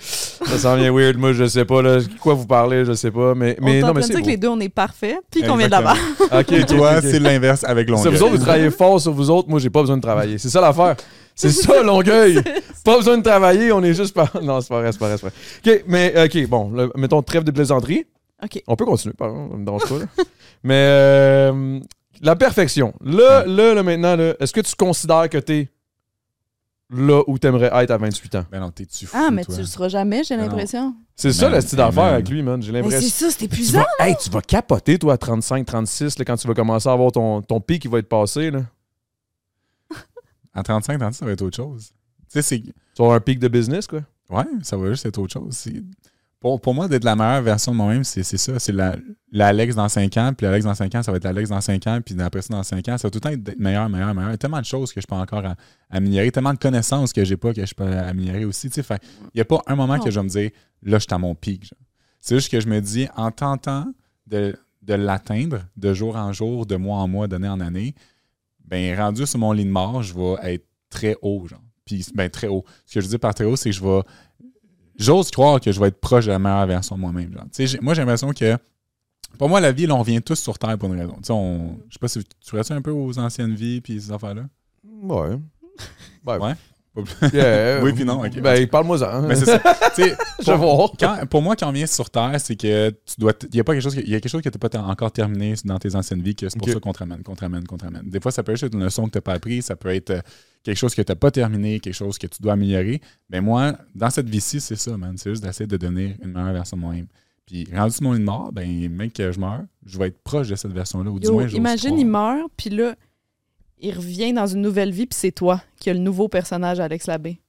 [0.00, 1.16] Ça sent bien weird.
[1.18, 1.98] Moi, je sais pas, là.
[2.20, 3.34] Quoi vous parlez, je sais pas.
[3.36, 5.74] Mais, non, mais c'est dire que les deux, on est parfaits, puis qu'on vient de.
[6.32, 8.14] Ok, Et toi, c'est l'inverse avec Longueuil.
[8.14, 9.48] vous autres, vous travaillez fort sur vous autres.
[9.48, 10.38] Moi, j'ai pas besoin de travailler.
[10.38, 10.96] C'est ça l'affaire.
[11.34, 12.40] C'est ça, Longueuil.
[12.84, 13.72] Pas besoin de travailler.
[13.72, 14.28] On est juste pas.
[14.42, 15.32] Non, c'est pas vrai, c'est pas vrai, c'est pas
[15.70, 15.76] vrai.
[15.78, 16.70] Ok, mais, ok, bon.
[16.70, 18.04] le- mettons trêve de plaisanterie.
[18.42, 18.62] OK.
[18.66, 19.48] On peut continuer, pardon.
[19.50, 20.24] Ça me dérange pas, là.
[20.62, 21.80] mais, euh,
[22.22, 22.92] la perfection.
[23.04, 25.68] Là, là, là, maintenant, là, est-ce que tu considères que t'es
[26.90, 28.44] là où t'aimerais être à 28 ans?
[28.50, 29.54] Ben non, t'es-tu fou, Ah, mais toi?
[29.54, 30.94] tu le seras jamais, j'ai l'impression.
[31.16, 32.60] C'est ça, le style d'affaire avec lui, man.
[32.62, 33.08] J'ai Mais c'est l'impression.
[33.28, 33.84] ça, c'est Tu épuisant.
[33.98, 36.92] vas, hey, tu vas capoter, toi, à 35, 36, là, quand tu vas commencer à
[36.92, 38.50] avoir ton, ton pic qui va être passé.
[38.50, 38.62] Là.
[40.54, 41.90] À 35, 36, ça va être autre chose.
[41.90, 41.94] Tu
[42.30, 42.58] sais, c'est.
[42.60, 44.00] Tu vas avoir un pic de business, quoi.
[44.30, 45.66] Ouais, ça va juste être autre chose.
[46.40, 48.58] Pour, pour moi, d'être la meilleure version de moi-même, c'est c'est ça.
[48.58, 48.96] C'est la-
[49.30, 51.86] l'Alex dans 5 ans, puis l'Alex dans 5 ans, ça va être l'Alex dans 5
[51.86, 54.14] ans, puis après ça, dans 5 ans, ça va tout le temps être meilleur, meilleur,
[54.14, 54.30] meilleur.
[54.30, 55.44] Il y a tellement de choses que je peux encore
[55.90, 58.68] améliorer, tellement de connaissances que j'ai pas que je peux améliorer aussi.
[58.70, 58.82] tu sais.
[58.82, 60.50] Fait, il n'y a pas un moment que je vais me dire,
[60.82, 61.74] là, je suis à mon pic.
[62.22, 63.86] C'est juste que je me dis, en tentant
[64.26, 67.94] de, de l'atteindre de jour en jour, de mois en mois, d'année en année,
[68.64, 71.60] ben rendu sur mon lit de mort, je vais être très haut, genre.
[71.84, 72.64] Puis, ben, très haut.
[72.86, 74.00] Ce que je dis par très haut, c'est que je vais.
[75.00, 77.34] J'ose croire que je vais être proche de la meilleure version de moi-même.
[77.80, 78.56] moi, j'ai l'impression que.
[79.38, 81.16] Pour moi, la vie, là, on vient tous sur Terre pour une raison.
[81.30, 84.42] On- je sais pas si tu restes un peu aux anciennes vies puis ces affaires-là.
[84.84, 85.38] Ouais.
[86.24, 86.54] Ben, Ouais.
[87.32, 87.82] Yeah.
[87.82, 88.20] Oui, puis non.
[88.40, 88.54] Ben.
[89.28, 89.58] Mais c'est ça.
[89.94, 90.90] Tu sais, Je vais voir.
[90.98, 93.32] quand- pour moi, quand on vient sur Terre, c'est que tu dois.
[93.50, 94.78] Il y a pas quelque chose que, y a quelque chose que tu n'as pas
[94.80, 97.40] encore terminé dans tes anciennes vies, que c'est pour ça qu'on te ramène, qu'on te
[97.40, 98.02] ramène, qu'on te ramène.
[98.08, 100.10] Des fois, ça peut être une leçon que tu n'as pas appris, ça peut être
[100.10, 100.20] euh,
[100.64, 103.00] quelque chose que tu n'as pas terminé, quelque chose que tu dois améliorer.
[103.30, 105.14] Mais moi, dans cette vie-ci, c'est ça, man.
[105.16, 107.06] C'est juste d'essayer de devenir une meilleure version de moi-même.
[107.46, 110.54] Puis, rendu sur mon mort, ben, mec, que je meurs, je vais être proche de
[110.54, 112.94] cette version-là, ou du Yo, moins, j'ose imagine, il meurt, puis là,
[113.80, 117.06] il revient dans une nouvelle vie, puis c'est toi qui as le nouveau personnage, Alex
[117.06, 117.40] Labbé.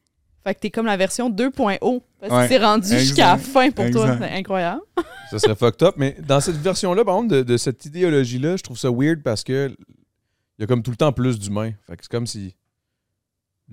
[0.43, 2.01] Fait que t'es comme la version 2.0.
[2.19, 4.17] Parce que Ouais, c'est rendu jusqu'à la fin pour toi.
[4.17, 4.81] C'est incroyable.
[5.29, 5.95] Ça serait fucked up.
[5.97, 9.43] Mais dans cette version-là, par exemple, de, de cette idéologie-là, je trouve ça weird parce
[9.43, 11.71] que il y a comme tout le temps plus d'humains.
[11.87, 12.55] Fait que c'est comme si.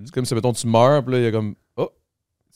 [0.03, 1.55] C'est comme si, mettons, tu meurs, puis là, il y a comme.
[1.75, 1.89] Oh,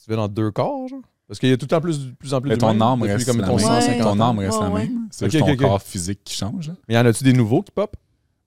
[0.02, 1.00] tu vas dans deux corps, genre.
[1.26, 3.02] Parce qu'il y a tout le temps plus, de plus en plus Mais ton âme
[3.02, 3.66] reste comme, la mettons, même.
[3.66, 3.80] Ouais.
[3.80, 4.30] 150 Ton ans.
[4.30, 4.80] âme reste la Ouais, ouais.
[4.88, 5.08] même.
[5.10, 6.68] C'est juste ton corps physique qui change.
[6.68, 6.74] là.
[6.88, 7.96] Mais y en a-tu des nouveaux qui pop?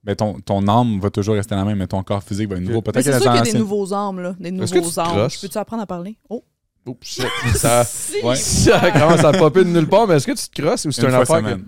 [0.07, 2.61] Mais ton, ton âme va toujours rester la même, mais ton corps physique va être
[2.63, 2.81] nouveau.
[2.81, 4.33] Peut-être c'est que sûr qu'il y a des nouveaux âmes, là.
[4.39, 5.07] Des Est-ce que tu nouveaux âmes.
[5.07, 5.37] crosses?
[5.37, 6.17] Peux-tu apprendre à parler?
[6.29, 6.43] Oh!
[6.87, 7.25] Oups, shit.
[7.55, 8.35] ça, Si, Ouais.
[8.37, 11.05] ça commence à popper de nulle part, mais est-ce que tu te crosses ou c'est
[11.05, 11.43] un affaire?
[11.43, 11.61] que-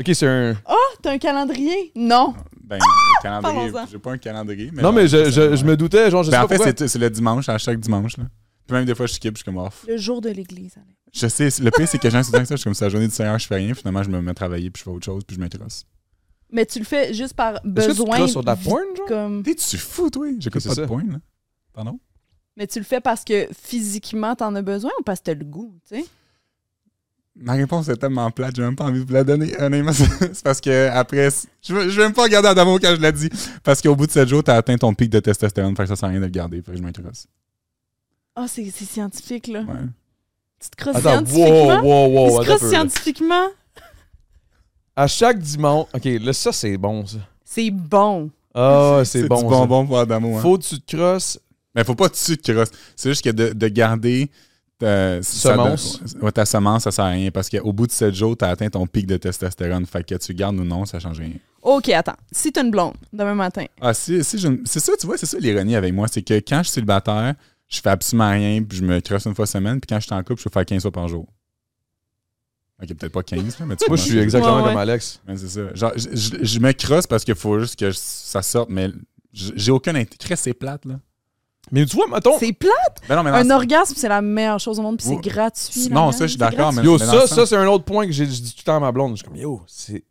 [0.00, 0.56] Ok, c'est un.
[1.00, 1.92] T'as un calendrier?
[1.94, 2.34] Non.
[2.64, 2.78] Ben,
[3.22, 3.70] calendrier.
[3.92, 4.70] J'ai pas un calendrier.
[4.72, 6.78] Mais non, mais je, je, je me doutais, genre, je sais Ben, pas en fait,
[6.78, 8.16] c'est c'est le dimanche, à chaque dimanche.
[8.16, 8.24] Là.
[8.66, 9.84] Puis même des fois, je skip, je suis comme off.
[9.86, 10.74] Le jour de l'église.
[11.12, 12.54] Je sais, le pire, c'est que j'ai un souvent que ça.
[12.56, 13.72] Je suis comme ça, la journée du Seigneur, je fais rien.
[13.74, 15.84] Finalement, je me mets à travailler, puis je fais autre chose, puis je m'intéressse.
[16.54, 18.16] Mais tu le fais juste par que tu te besoin.
[18.16, 19.06] crosses sur de la porn, genre?
[19.08, 19.42] Comme...
[19.42, 20.28] T'es-tu fou, toi?
[20.38, 20.82] J'écoute pas ça.
[20.82, 21.18] de point, là.
[21.72, 21.98] Pardon?
[22.56, 25.44] Mais tu le fais parce que physiquement, t'en as besoin ou parce que t'as le
[25.44, 26.04] goût, tu sais?
[27.36, 29.60] Ma réponse est tellement plate, j'ai même pas envie de vous la donner.
[29.60, 31.30] Honnêtement, c'est parce que après,
[31.60, 33.28] je vais, je vais même pas regarder Adamo quand je l'ai dit.
[33.64, 35.96] Parce qu'au bout de 7 jours, t'as atteint ton pic de testostérone, fait que ça
[35.96, 37.26] sert à rien de le garder, fait que je m'intéresse.
[38.36, 39.62] Ah, c'est c'est scientifique, là.
[39.62, 39.74] Ouais.
[40.60, 41.82] Tu te crosses Attends, wow, scientifiquement?
[41.82, 42.26] wow, wow.
[42.26, 42.70] Il se attends un crosse peu, là.
[42.70, 43.48] scientifiquement?
[44.96, 45.86] À chaque dimanche.
[45.94, 47.18] Ok, là, ça, c'est bon, ça.
[47.44, 48.30] C'est bon.
[48.54, 49.36] Ah, c'est bon.
[49.36, 49.48] du ça.
[49.48, 50.36] bonbon pour Adamo.
[50.36, 50.40] Hein.
[50.40, 51.40] Faut que tu te crosses.
[51.74, 52.70] Mais faut pas que tu crosses.
[52.94, 54.30] C'est juste que de, de garder
[54.78, 56.00] ta Semence.
[56.04, 57.30] ça- ouais, ta semence, ça sert à rien.
[57.32, 59.84] Parce qu'au bout de 7 jours, t'as atteint ton pic de testostérone.
[59.86, 61.32] Fait que tu gardes ou non, ça change rien.
[61.62, 62.14] OK, attends.
[62.30, 65.26] Si t'as une blonde demain matin, Ah, si, si je- c'est ça, tu vois, c'est
[65.26, 66.06] ça l'ironie avec moi.
[66.08, 67.34] C'est que quand je suis célibataire,
[67.68, 70.14] je fais absolument rien, puis je me crosse une fois semaine, puis quand je suis
[70.14, 71.26] en couple, je peux faire 15 fois par jour.
[72.82, 74.68] Ok, peut-être pas 15, là, mais tu Moi, je suis exactement Ouais, ouais.
[74.70, 75.20] comme Alex.
[75.28, 75.74] Ouais, c'est ça.
[75.74, 78.90] Genre, je, je- je me crosse parce qu'il faut juste que je- ça sorte, mais
[79.32, 80.36] j'ai aucun intérêt.
[80.36, 80.98] C'est plate, là.
[81.70, 82.38] Mais tu vois, mettons.
[82.38, 83.00] c'est plate?
[83.08, 85.88] Ben non, mais Un orgasme, c'est la meilleure chose au monde, puis c'est gratuit.
[85.88, 88.26] Non, ça, je suis d'accord, mais- Yo, ça, ça c'est un autre point que j'ai
[88.26, 89.12] dit tout le temps à ma blonde.
[89.12, 90.04] Je suis comme, yo, c'est.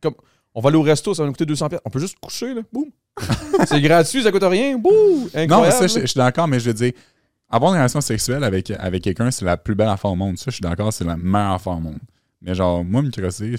[0.00, 0.14] Comme,
[0.54, 1.80] on va aller au resto, ça va nous coûter 200 pièces.
[1.84, 2.60] On peut juste coucher, là.
[2.72, 2.90] Boum.
[3.66, 4.76] c'est gratuit, ça coûte rien.
[4.78, 5.24] Boum.
[5.34, 5.50] Incroyable.
[5.50, 6.92] Non, mais ça, je, je suis d'accord, mais je veux dire,
[7.50, 10.36] avoir une relation sexuelle avec, avec quelqu'un, c'est la plus belle affaire au monde.
[10.38, 11.98] Ça, je suis d'accord, c'est la meilleure affaire au monde.
[12.42, 13.56] Mais genre, moi, me crosser,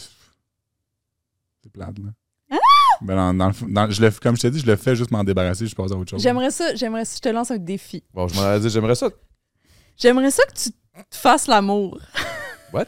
[1.63, 2.57] c'est plate, là.
[3.01, 4.93] Ben, dans- dans le fond- dans- je le, comme je t'ai dit, je le fais
[4.93, 6.21] juste m'en débarrasser, je passe à autre chose.
[6.21, 8.03] J'aimerais ça, j'aimerais ça, je te lance un défi.
[8.13, 9.09] Bon, je m'en dit, j'aimerais ça.
[9.95, 11.97] J'aimerais ça que tu te fasses l'amour.
[12.73, 12.87] What?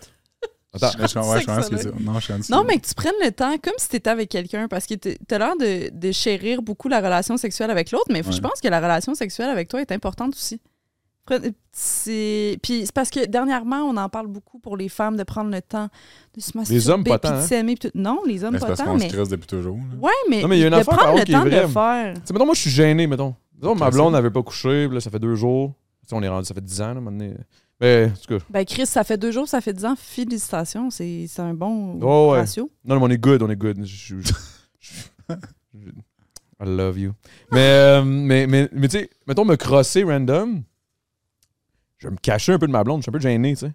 [0.73, 0.91] Attends.
[0.91, 2.01] Je comprends, ouais, je comprends ce que.
[2.03, 4.85] Non, je mais que tu prennes le temps comme si tu étais avec quelqu'un parce
[4.85, 8.31] que t'es- t'as l'air de, de chérir beaucoup la relation sexuelle avec l'autre, mais Ouais.
[8.33, 10.59] je pense que la relation sexuelle avec toi est importante aussi.
[11.71, 15.49] C'est- Puis c'est parce que dernièrement, on en parle beaucoup pour les femmes de prendre
[15.51, 15.87] le temps
[16.35, 17.75] de se masturber hommes, pas tant, de hein?
[17.79, 17.89] tout.
[17.95, 19.09] Non, les hommes Mais c'est pas parce tant, qu'on mais...
[19.09, 19.77] se creuse depuis toujours.
[19.77, 19.83] là.
[20.01, 21.35] Ouais, mais, Non, mais il y a une de affaire, prendre par le qui est
[21.35, 22.13] temps de faire.
[22.33, 23.35] Mettons, moi, je suis gêné, mettons.
[23.55, 25.73] Mettons, ma blonde n'avait pas couché, là, ça fait deux jours.
[26.03, 27.29] Tu sais, on est rendu, ça fait dix ans, là, maintenant.
[27.79, 29.95] Mais, en tout cas, Ben Chris, ça fait deux jours, ça fait dix ans.
[29.97, 32.39] Félicitations, c'est c'est un bon Oh, ouais.
[32.39, 32.69] ratio.
[32.85, 33.83] non, mais on est good, on est good.
[33.83, 34.33] Je- je-
[34.79, 35.33] je-
[35.73, 35.89] je-
[36.63, 37.13] I love you.
[37.51, 40.61] Mais, euh, mais, mais, mais tu sais, mettons, me crosser random,
[42.01, 43.67] je vais me cacher un peu de ma blonde, je suis un peu gêné, tu
[43.67, 43.71] sais.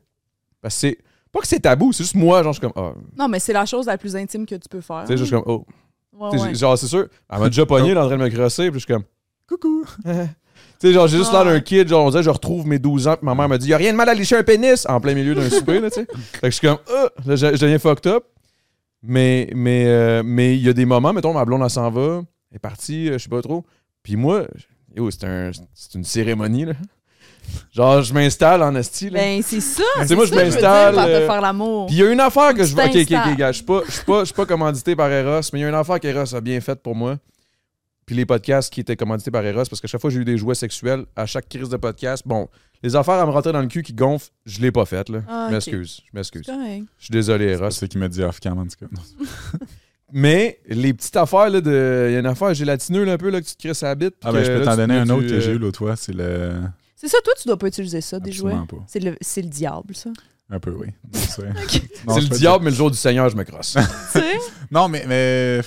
[0.61, 0.99] Parce que c'est.
[1.33, 2.83] Pas que c'est tabou, c'est juste moi, genre, je suis comme.
[2.83, 5.03] Ah, Non, mais c'est la chose la plus intime que tu peux faire.
[5.03, 5.45] tu sais, je suis comme.
[5.47, 5.65] Oh.
[6.13, 6.55] Ouais, Tu sais, ouais.
[6.55, 8.81] Genre, c'est sûr, elle m'a déjà pogné, elle est en train de me crosser, puis
[8.81, 9.05] je suis comme.
[9.49, 9.85] Coucou!
[10.79, 12.79] Tu sais, genre, j'ai juste Ah l'air d'un kid, genre, on dirait, je retrouve mes
[12.79, 14.43] 12 ans, puis ma mère me dit, y a rien de mal à licher un
[14.43, 16.07] pénis en plein milieu d'un souper, là, tu sais.
[16.33, 18.25] Fait que je suis comme, ah, là, je, je deviens fucked up.
[19.03, 22.23] Mais, mais, euh, mais il y a des moments, mettons, ma blonde, elle s'en va,
[22.51, 23.65] elle est partie, euh, je sais pas trop.
[24.03, 24.47] Puis moi,
[24.95, 26.73] yo, c'est un, c'est une cérémonie, là.
[27.73, 29.21] Genre, je m'installe en esti, là.
[29.21, 29.83] Ben, c'est ça.
[30.01, 31.87] Tu sais, moi, je m'installe, euh, faire l'amour.
[31.87, 32.87] Puis il y a une affaire que je vois.
[32.87, 33.53] Ok, ok, ok, gars.
[33.53, 33.63] Je
[34.25, 36.83] suis pas, commandité par Eros, mais il y a une affaire qu'Eros a bien faite
[36.83, 37.19] pour moi.
[38.07, 40.25] Puis les podcasts qui étaient commandités par Eros, parce que chaque fois que j'ai eu
[40.25, 42.49] des jouets sexuels, à chaque crise de podcast, bon,
[42.83, 45.23] les affaires à me rentrer dans le cul qui gonflent, je l'ai pas faites, là.
[45.29, 46.47] Ah, Je m'excuse, je m'excuse.
[46.47, 47.71] Je suis désolé, Eros.
[47.71, 48.87] C'est ce qui m'a dit off-cam, en tout cas.
[50.13, 52.07] Mais les petites affaires, là, de.
[52.09, 53.89] Il y a une affaire gélatineux, là, un peu, là, que tu te crisses à
[53.89, 54.15] la bite.
[54.23, 55.61] Ah, ben, je peux t'en donner un autre que j'ai eu là.
[55.61, 55.97] l'autre fois.
[55.97, 56.53] C'est le.
[56.97, 58.53] C'est ça, toi, tu dois pas utiliser ça, des jouets.
[58.53, 58.85] Absolument pas.
[58.89, 60.11] C'est le, c'est le diable, ça.
[60.49, 60.87] Un peu, oui.
[61.13, 61.43] Non, c'est
[62.07, 63.77] Non, C'est je le peux diable, mais le jour du Seigneur, je me crosse.
[64.13, 64.21] tu sais?
[64.33, 64.41] dire-
[64.71, 65.05] Non, mais.
[65.07, 65.61] mais...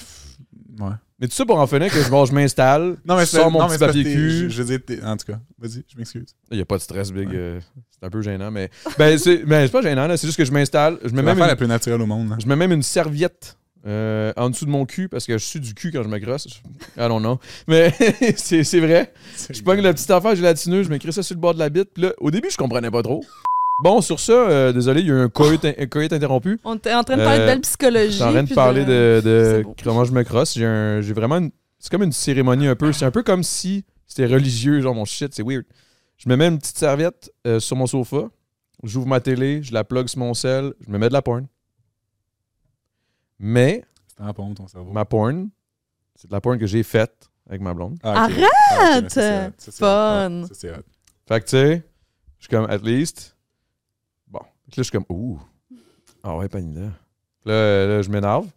[0.80, 0.91] Ouais.
[1.19, 3.38] mais tout ça pour en finir que je, bon, je m'installe, Non, mais je c'est
[3.38, 4.39] sors mon non, petit mais c'est parce papier que t'es- cul.
[4.43, 6.27] Je, je veux dire, t'es- en tout cas, vas-y, je m'excuse.
[6.51, 7.27] Il n'y a pas de stress, Big.
[7.27, 7.36] Ouais.
[7.36, 7.59] euh,
[7.91, 8.69] c'est un peu gênant, mais.
[8.97, 10.15] Ben, c'est ben, c'est pas gênant, là.
[10.15, 10.97] C'est juste que je m'installe.
[11.03, 12.32] Je mets C'est l'affaire une, la plus naturelle au monde.
[12.32, 12.38] hein.
[12.41, 13.57] je mets même une serviette
[13.88, 16.17] euh, en dessous de mon cul parce que je suis du cul quand je me
[16.19, 16.47] grosse.
[16.97, 17.39] I don't know.
[17.67, 17.93] Mais
[18.36, 19.13] c'est c'est vrai.
[19.49, 21.89] Je pogne la petite affaire gélatineuse, je m'écris ça sur le bord de la bite.
[21.93, 23.23] Puis là, au début, je comprenais pas trop.
[23.82, 25.63] Bon, sur ça, euh, désolé, il y a eu un coït,
[26.13, 26.59] interrompu.
[26.65, 28.07] On était en train de parler Euh, de belle psychologie.
[28.11, 30.55] Je suis en train de parler de, comment je me crosse.
[30.55, 31.51] J'ai un- j'ai vraiment une.
[31.80, 32.91] C'est comme une cérémonie un peu.
[32.91, 35.63] C'est un peu comme si c'était religieux, genre mon shit, c'est weird.
[36.17, 38.23] Je me mets une petite serviette euh, sur mon sofa,
[38.84, 41.47] j'ouvre ma télé, je la plug sur mon sel, je me mets de la porn.
[43.39, 43.83] Mais
[44.17, 44.91] C'est en pompe, ton cerveau.
[44.91, 45.49] ma porn,
[46.15, 47.97] c'est de la porn que j'ai faite avec ma blonde.
[48.03, 48.31] Ah, ok.
[48.33, 48.45] Arrête!
[48.71, 49.51] Ah, ça, hot.
[49.57, 49.71] Ça, hot.
[49.71, 50.47] Fun.
[51.27, 51.83] Fait que tu sais,
[52.37, 53.35] je suis comme at least.
[54.27, 54.39] Bon.
[54.39, 55.39] Que là, je suis comme ouh.
[56.23, 56.89] Ah ouais, pas une idée.
[57.41, 58.47] Puis Là, là, je m'énerve.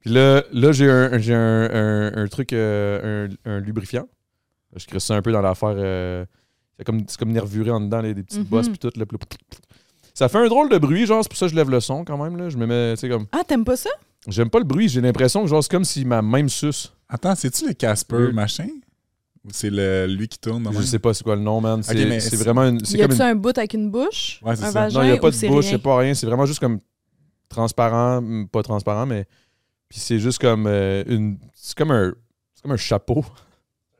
[0.00, 4.08] Puis là, là j'ai un, j'ai un, un- un truc, euh, un, un lubrifiant.
[4.74, 5.74] Je crée ça un peu dans l'affaire.
[5.76, 6.24] euh,
[6.78, 8.44] c'est comme, c'est comme nervuré en dedans, là, des petites Mhm.
[8.46, 8.90] bosses, puis tout.
[8.96, 9.26] Là, puis là,
[10.14, 12.04] ça fait un drôle de bruit, genre, c'est pour ça que je lève le son
[12.04, 12.36] quand même.
[12.36, 12.48] Là.
[12.48, 13.26] Je me mets, tu sais, comme.
[13.32, 13.90] Ah, t'aimes pas ça?
[14.28, 16.92] J'aime pas le bruit, j'ai l'impression que, genre, c'est comme si ma même suce.
[17.08, 18.32] Attends, c'est-tu le Casper Oui.
[18.32, 18.68] machin?
[19.44, 20.68] Ou c'est le, lui qui tourne?
[20.72, 21.82] Je sais pas c'est quoi le nom, man.
[21.82, 22.84] C'est, c'est- vraiment une.
[22.84, 24.38] C'est Y comme a-tu une un bout avec une bouche?
[24.42, 24.80] Ouais, c'est un ça.
[24.82, 26.14] vagin Non, il n'y a pas de bouche, c'est pas rien.
[26.14, 26.78] C'est vraiment juste comme
[27.48, 29.26] transparent, pas transparent, mais.
[29.88, 31.38] Puis c'est juste comme euh, une.
[31.54, 32.14] C'est comme un.
[32.54, 33.24] C'est comme un chapeau.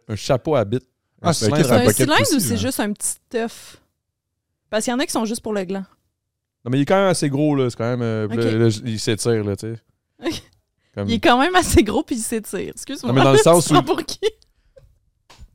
[0.08, 0.84] Un chapeau à bite.
[1.20, 3.78] Un Ah, c'est cylindre un cylindre poussi, ou c'est juste un petit œuf?
[4.70, 5.84] Parce qu'il y en a qui sont juste pour le gland.
[6.64, 7.68] Non, mais il est quand même assez gros, là.
[7.68, 8.02] C'est quand même.
[8.02, 8.28] euh,
[8.68, 9.80] là, il s'étire, là, tu sais.
[10.94, 12.70] Comme- Il est quand même assez gros puis il s'étire.
[12.74, 13.12] Excuse-moi.
[13.12, 14.20] Non, mais dans le sens où- pour qui?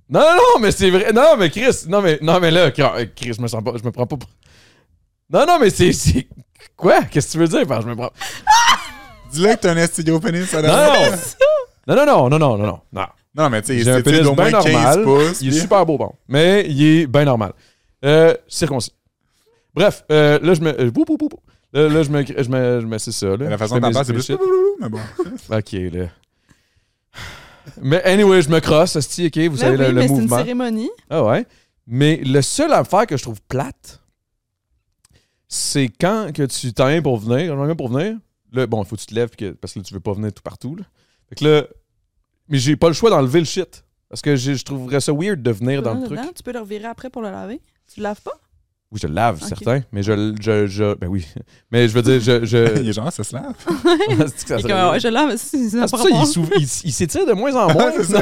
[0.09, 1.11] Non, non, non, mais c'est vrai.
[1.13, 1.85] Non, mais Chris.
[1.87, 3.73] Non, mais, non, mais là, Chris, je me sens pas.
[3.77, 4.29] Je me prends pas pour.
[5.29, 5.91] Non, non, mais c'est.
[5.93, 6.27] c'est-
[6.75, 7.03] Quoi?
[7.03, 7.67] Qu'est-ce que tu veux dire?
[7.67, 8.11] Par je me prends.
[9.31, 10.45] Dis-le que t'as un esti gros pénis.
[10.49, 10.69] ça Non,
[11.95, 13.05] non, non, non, non, non, non, non, non.
[13.35, 15.03] Non, mais tu sais, c'est pénis d'au moins bien 15 normal.
[15.03, 15.41] pouces.
[15.41, 16.11] Il est puis- super beau, bon.
[16.27, 17.53] Mais il est bien normal.
[18.05, 18.93] Euh, circoncis.
[19.75, 20.81] Bref, euh, là, je me.
[20.81, 21.37] euh, bou, bou, bou, bou.
[21.73, 22.25] Là, là, je me.
[22.25, 23.49] Je me, je me c'est ça, là.
[23.49, 24.31] La façon dont t'en c'est plus.
[24.79, 24.99] Mais bon.
[25.51, 26.07] Ok, là.
[27.81, 30.13] Mais anyway, je me crosse, esti, ok, vous Ben savez oui, le, le mais c'est
[30.13, 30.37] une mouvement.
[30.37, 30.89] cérémonie.
[31.09, 31.45] Ah ouais.
[31.85, 34.01] Mais le seul affaire que je trouve plate,
[35.47, 38.17] c'est quand que tu t'en viens pour venir, quand viens pour venir,
[38.53, 40.13] là, bon, il faut que tu te lèves que- parce que là, tu veux pas
[40.13, 40.75] venir tout partout.
[40.75, 40.83] Là.
[41.29, 41.63] Fait que là,
[42.49, 43.83] mais j'ai pas le choix d'enlever le shit.
[44.09, 46.17] Parce que je trouverais ça weird de venir dans le truc.
[46.17, 47.59] Dedans, Tu peux le revirer après pour le laver?
[47.93, 48.39] Tu le laves pas?
[48.91, 49.47] Oui, je le lave, Ok.
[49.49, 49.81] certain.
[49.91, 50.93] Mais je, je, je.
[50.95, 51.27] Ben oui.
[51.71, 52.45] Mais je veux dire, je.
[52.45, 52.79] je...
[52.81, 53.53] Il est genre, ça se lave.
[53.67, 56.03] C'est que ça Et serait- comme, ouais, je lave, c'est c'est Ah, pas c'est pour
[56.03, 57.91] ça, il s'ouvre- il il s'étire de moins en moins.
[58.03, 58.21] Ça.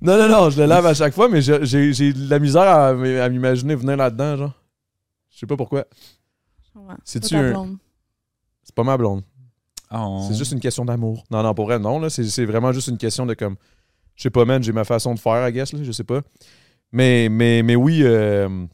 [0.00, 2.38] non, non, non, je le lave à chaque fois, mais je- j'ai j'ai de la
[2.38, 4.52] misère à, m'imaginer venir là-dedans, genre.
[5.30, 5.84] Je sais pas pourquoi.
[6.74, 7.76] Ouais, C'est-tu pas ta un- blonde.
[8.62, 9.22] C'est pas ma blonde.
[9.90, 10.24] Oh.
[10.28, 11.24] C'est juste une question d'amour.
[11.30, 11.98] Non, non, pour vrai, non.
[11.98, 12.10] là.
[12.10, 13.56] C'est c'est vraiment juste une question de comme.
[14.18, 16.20] Je sais pas, man, j'ai ma façon de faire, I guess, là, je sais pas.
[16.92, 18.00] Mais, mais, mais oui.
[18.02, 18.66] euh,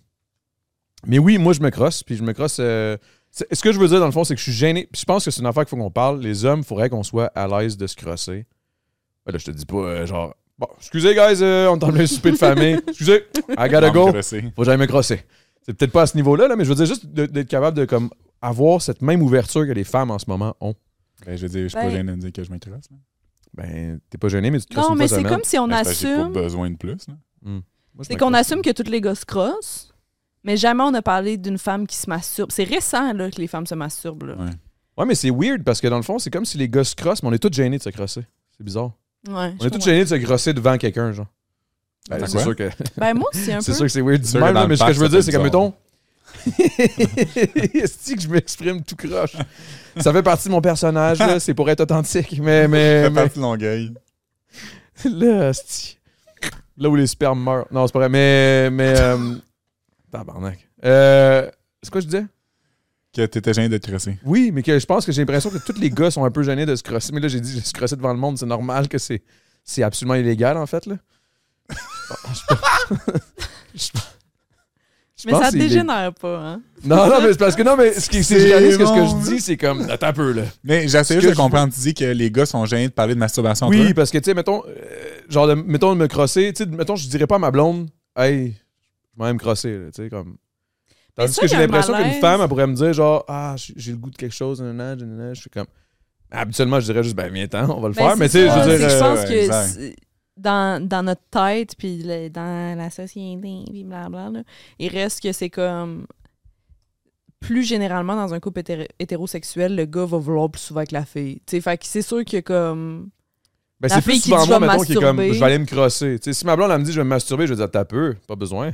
[1.07, 2.03] mais oui, moi, je me crosse.
[2.03, 2.57] Puis je me crosse.
[2.61, 2.97] euh,
[3.31, 4.89] ce que je veux dire, dans le fond, c'est que je suis gêné.
[4.91, 6.21] Puis je pense que c'est une affaire qu'il faut qu'on parle.
[6.21, 8.47] Les hommes, il faudrait qu'on soit à l'aise de se crosser.
[9.27, 10.35] Ben là, je te dis pas, euh, genre.
[10.59, 12.79] Bon, excusez, guys, euh, on est en plein souper de famille.
[12.89, 14.07] Excusez, I gotta go.
[14.07, 14.13] Faut
[14.63, 15.21] que j'aille me crosser.
[15.63, 17.85] C'est peut-être pas à ce niveau-là, là, mais je veux dire juste d'être capable de
[17.87, 18.09] comme
[18.41, 20.75] avoir cette même ouverture que les femmes en ce moment ont.
[21.27, 22.89] Ben, je veux dire, je suis Ben- pas gêné de dire que je m'intéresse.
[23.57, 25.91] Ben, t'es pas gêné, mais tu te Non, mais c'est comme si on Ben, c'est
[25.91, 26.33] assume.
[26.33, 26.97] pas besoin de plus.
[27.45, 27.51] je
[28.03, 29.93] C'est qu'on assume que tous les gars se crossent,
[30.43, 32.51] mais jamais on a parlé d'une femme qui se masturbe.
[32.51, 34.25] C'est récent là, que les femmes se masturbent.
[34.25, 34.35] Là.
[34.37, 34.51] Ouais.
[34.99, 36.95] Ouais, mais c'est weird parce que dans le fond, c'est comme si les gars se
[36.97, 38.23] crossent, mais on est tous gênés de se crosser.
[38.57, 38.93] C'est bizarre.
[39.29, 41.27] Ouais, On est tous gênés de se crosser devant quelqu'un, genre.
[42.11, 42.69] Ben, Attends, c'est sûr que
[42.99, 43.77] Ben moi, c'est un c'est peu.
[43.77, 45.73] sûr que c'est weird du même, mais ce que je veux dire, c'est que mettons.
[47.75, 49.37] Est-ce que je m'exprime tout croche?
[50.01, 51.41] Ça fait partie de mon personnage, là.
[51.41, 52.39] C'est pour être authentique.
[52.43, 53.93] Mais, mais, Fais mais partie de Longueuil.
[55.05, 55.53] là,
[56.77, 57.67] là où les spermes meurent.
[57.71, 58.09] Non, c'est pas vrai.
[58.09, 59.35] Mais, mais, euh,
[60.11, 60.69] tabarnak.
[60.85, 61.51] Euh,
[61.83, 62.27] c'est quoi je disais?
[63.15, 64.19] Que t'étais gêné de te crosser.
[64.25, 66.43] Oui, mais que je pense que j'ai l'impression que tous les gars sont un peu
[66.43, 67.13] gênés de se crosser.
[67.13, 69.23] Mais là, j'ai dit, se crosser devant le monde, c'est normal que c'est,
[69.65, 70.97] c'est absolument illégal, en fait, là.
[71.71, 72.55] Je-
[73.75, 73.89] je-
[75.25, 76.63] je Mais ça dégénère pas, hein?
[76.85, 79.05] Non, non, mais c'est parce que non, mais ce qui c'est réaliste que ce que
[79.05, 80.43] je dis, c'est comme attends un peu là.
[80.63, 81.73] Mais j'essaie juste de je comprendre.
[81.73, 83.69] Tu dis que les gars sont gênés de parler de masturbation.
[83.69, 84.73] Oui, parce que tu sais, mettons, euh,
[85.29, 87.89] genre, de, mettons de me crosser, tu sais, mettons, je dirais pas à ma blonde,
[88.17, 88.55] hey,
[89.17, 90.37] je vais même me crosser, là, tu sais, comme.
[91.17, 93.99] Tandis ça, que j'ai l'impression qu'une femme, elle pourrait me dire, genre, ah, j'ai le
[93.99, 95.35] goût de quelque chose, nanana, nanana.
[95.35, 95.67] je suis comme.
[96.31, 98.55] Habituellement, je dirais juste, ben, viens-ten, on va le Ben, faire, mais tu sais, je
[98.55, 98.89] veux dire.
[98.91, 99.95] je euh, pense que
[100.37, 103.39] dans, dans notre tête, puis le- dans la société,
[103.71, 104.43] puis blabla, là,
[104.79, 106.07] il reste que c'est comme.
[107.41, 111.05] Plus généralement, dans un couple hétéro- hétérosexuel, le gars va vouloir plus souvent que la
[111.05, 111.37] fille.
[111.47, 113.11] Tu sais, fait que c'est sûr que comme.
[113.81, 116.19] Ben, c'est plus souvent moi, mettons, qui est comme, je vais aller me crosser.
[116.19, 117.71] Tu sais, si ma blonde, elle me dit, je vais me masturber, je vais dire,
[117.71, 118.71] t'as peu, pas besoin.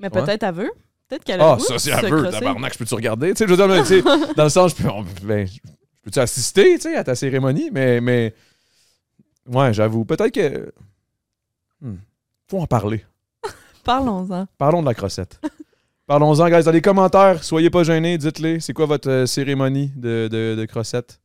[0.00, 0.22] Mais Ouais.
[0.22, 0.72] peut-être elle veut.
[1.06, 2.40] Peut-être qu'elle a Ah, ça, c'est peu, crosser.
[2.40, 3.28] tabarnak, je peux-tu regarder?
[3.34, 4.02] Tu sais, je veux dire, mais, tu sais,
[4.34, 4.88] dans le sens, je peux,
[5.24, 5.58] ben, je
[6.02, 7.70] peux-tu assister, tu sais, à ta cérémonie?
[7.70, 8.34] Mais, mais,
[9.48, 10.72] ouais, j'avoue, peut-être que,
[11.80, 11.96] hmm,
[12.48, 13.04] faut en parler.
[13.84, 14.46] Parlons-en.
[14.58, 15.40] Parlons de la crossette.
[16.06, 20.28] Parlons-en, guys, dans les commentaires, soyez pas gênés, dites-les, c'est quoi votre euh, cérémonie de,
[20.30, 21.20] de, de crossette?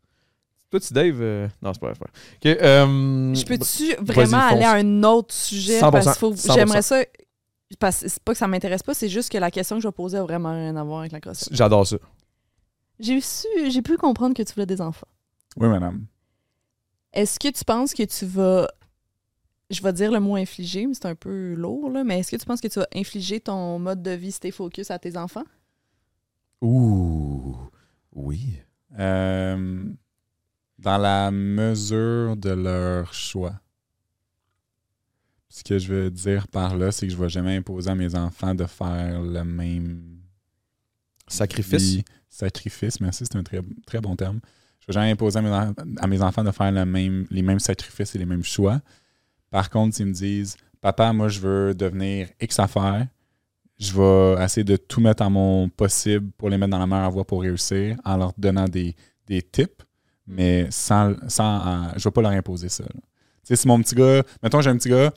[0.70, 1.18] Toi, tu, Dave?
[1.22, 1.96] euh, Non, c'est pas vrai.
[1.96, 2.58] c'est pas vrai.
[2.58, 5.80] Ok, euh, Je peux-tu vas-y, vraiment aller à un autre sujet?
[5.80, 6.54] 100%, Parce qu'il faut- 100%.
[6.56, 7.04] j'aimerais ça.
[7.80, 9.88] Parce que c'est pas que ça m'intéresse pas, c'est juste que la question que je
[9.88, 11.50] vais poser a vraiment rien à voir avec la grossesse.
[11.52, 11.98] J'adore ça.
[13.00, 15.08] J'ai su, j'ai pu comprendre que tu voulais des enfants.
[15.58, 16.06] Oui, madame.
[17.18, 18.68] Est-ce que tu penses que tu vas.
[19.70, 22.04] Je vais dire le mot infliger, mais c'est un peu lourd, là.
[22.04, 24.92] Mais est-ce que tu penses que tu vas infliger ton mode de vie stay focus
[24.92, 25.44] à tes enfants?
[26.62, 27.56] Ouh,
[28.14, 28.60] oui.
[28.98, 29.84] Euh,
[30.80, 33.60] dans la mesure de leur choix.
[35.50, 37.96] Ce que je veux dire par là, c'est que je ne vais jamais imposer à
[37.96, 40.20] mes enfants de faire le même
[41.28, 41.82] Sacrifice.
[41.82, 43.00] vie- sacrifice.
[43.02, 44.40] Merci, c'est un très, très bon terme.
[44.88, 48.16] Je vais jamais imposer à mes, en- à mes enfants de faire les mêmes sacrifices
[48.16, 48.80] et les mêmes choix.
[49.50, 53.08] Par contre, s'ils me disent Papa, moi, je veux devenir X affaires,
[53.80, 57.12] je vais essayer de tout mettre à mon possible pour les mettre dans la meilleure
[57.12, 58.96] voie pour réussir en leur donnant des,
[59.28, 59.84] des tips,
[60.26, 62.84] mais sans, sans je ne vais pas leur imposer ça.
[62.86, 63.00] Tu
[63.44, 65.12] sais, si mon petit gars, mettons, j'ai un petit gars,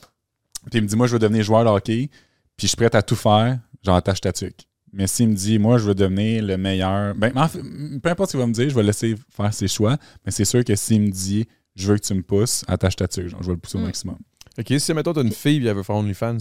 [0.71, 2.09] puis il me dit Moi, je veux devenir joueur de hockey,
[2.57, 4.67] puis je suis prêt à tout faire, genre attache ta tuque.
[4.93, 7.61] Mais s'il me dit, moi, je veux devenir le meilleur, ben, en fait,
[8.03, 9.97] peu importe ce qu'il va me dire, je vais laisser faire ses choix.
[10.27, 11.47] Mais c'est sûr que s'il me dit,
[11.77, 13.81] je veux que tu me pousses, attache ta tuque, genre, je vais le pousser au
[13.81, 13.85] Mm.
[13.85, 14.17] maximum.
[14.59, 16.39] Ok, si mettons t'as une fille et elle veut faire OnlyFans,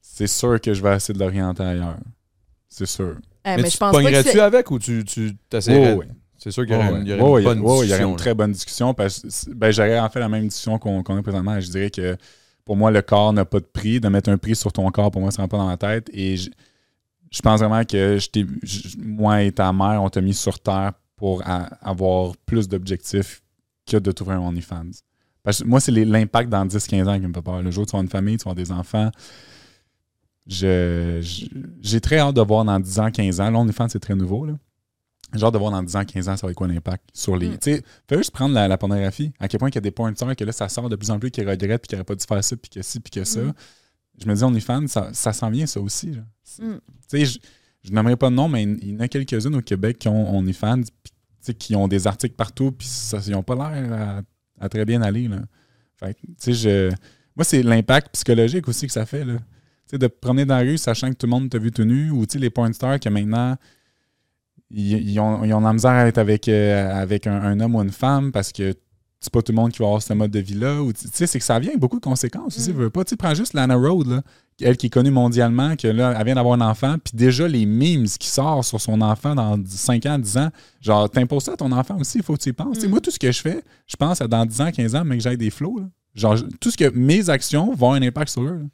[0.00, 1.98] C'est sûr que je vais essayer de l'orienter ailleurs.
[2.68, 3.16] C'est sûr.
[3.44, 5.94] Eh, mais, mais tu je pense pas que pognerais-tu c'est- avec ou tu, tu t'essaierais?
[5.94, 6.08] Ouais.
[6.38, 7.20] C'est sûr qu'il y aurait, une- il y ouais.
[7.20, 7.94] aurait Ouais, une bonne ouais, il y discussion.
[7.96, 8.16] aurait une là.
[8.18, 11.22] très bonne discussion parce que ben, j'aurais en fait la même discussion qu'on qu'on a
[11.22, 11.60] présentement.
[11.60, 12.16] Je dirais que
[12.66, 14.00] pour moi, le corps n'a pas de prix.
[14.00, 15.76] De mettre un prix sur ton corps, pour moi, ça ne rentre pas dans ma
[15.78, 16.10] tête.
[16.12, 16.50] Et je,
[17.30, 18.18] je pense vraiment que
[18.98, 23.42] moi et ta mère, on t'a mis sur Terre pour avoir plus d'objectifs
[23.86, 24.90] que de t'ouvrir un OnlyFans.
[25.42, 27.62] Parce que moi, c'est l'impact dans 10-15 ans qui me fait peur.
[27.62, 29.10] Le jour où tu avoir une famille, tu vas des enfants.
[30.44, 31.20] J'ai
[32.02, 33.50] très hâte de voir dans 10 ans, 15 ans.
[33.50, 34.44] Là, OnlyFans, c'est très nouveau.
[34.44, 34.54] Là.
[35.34, 37.48] Hâte de voir dans 10 ans, 15 ans, ça va être quoi l'impact sur les.
[37.48, 37.58] Mm.
[37.58, 39.32] Tu sais, fais juste prendre la, la pornographie.
[39.38, 41.10] À quel point il y a des points de que là, ça sort de plus
[41.10, 43.10] en plus, qui regrettent, puis qui n'auraient pas dû faire ça, puis que ci, puis
[43.10, 43.40] que ça.
[43.40, 43.54] Mm.
[44.18, 46.08] Je me dis, OnlyFans, ça, ça s'en vient, ça aussi.
[46.08, 46.16] Mm.
[46.58, 46.78] Tu
[47.08, 47.38] sais, je,
[47.82, 50.42] je n'aimerais pas de nom, mais il y en a quelques-unes au Québec qui ont
[50.42, 52.88] puis, tu sais, qui ont des articles partout, puis
[53.26, 55.28] ils n'ont pas l'air à, à très bien aller.
[55.28, 55.42] Là.
[55.96, 56.90] Fait tu sais, je.
[57.36, 59.24] Moi, c'est l'impact psychologique aussi que ça fait.
[59.24, 59.34] Là.
[59.34, 59.42] Tu
[59.90, 62.10] sais, de promener dans la rue sachant que tout le monde t'a vu tout nu,
[62.10, 63.56] ou tu sais, les porn stars que maintenant,
[64.70, 67.82] ils, ont, ils ont la misère à être avec, euh, avec un, un homme ou
[67.82, 68.74] une femme parce que
[69.20, 70.78] c'est pas tout le monde qui va avoir ce mode de vie-là.
[70.98, 72.70] Tu sais, c'est que ça vient avec beaucoup de conséquences aussi.
[72.70, 72.74] Mm.
[72.76, 73.04] veux pas.
[73.04, 74.22] Tu sais, prends juste Lana Road, là,
[74.60, 77.66] elle qui est connue mondialement, que là, elle vient d'avoir un enfant, puis déjà les
[77.66, 81.56] memes qui sortent sur son enfant dans 5 ans, 10 ans, genre, t'imposes ça à
[81.56, 82.74] ton enfant aussi, il faut que tu y penses.
[82.76, 82.90] Tu sais, Mm.
[82.90, 85.16] Moi, tout ce que je fais, je pense à dans 10 ans, 15 ans, mais
[85.16, 85.78] que j'aille des flots.
[85.80, 85.86] là.
[86.14, 88.58] Genre, tout ce que mes actions vont avoir un impact sur eux.
[88.58, 88.64] là.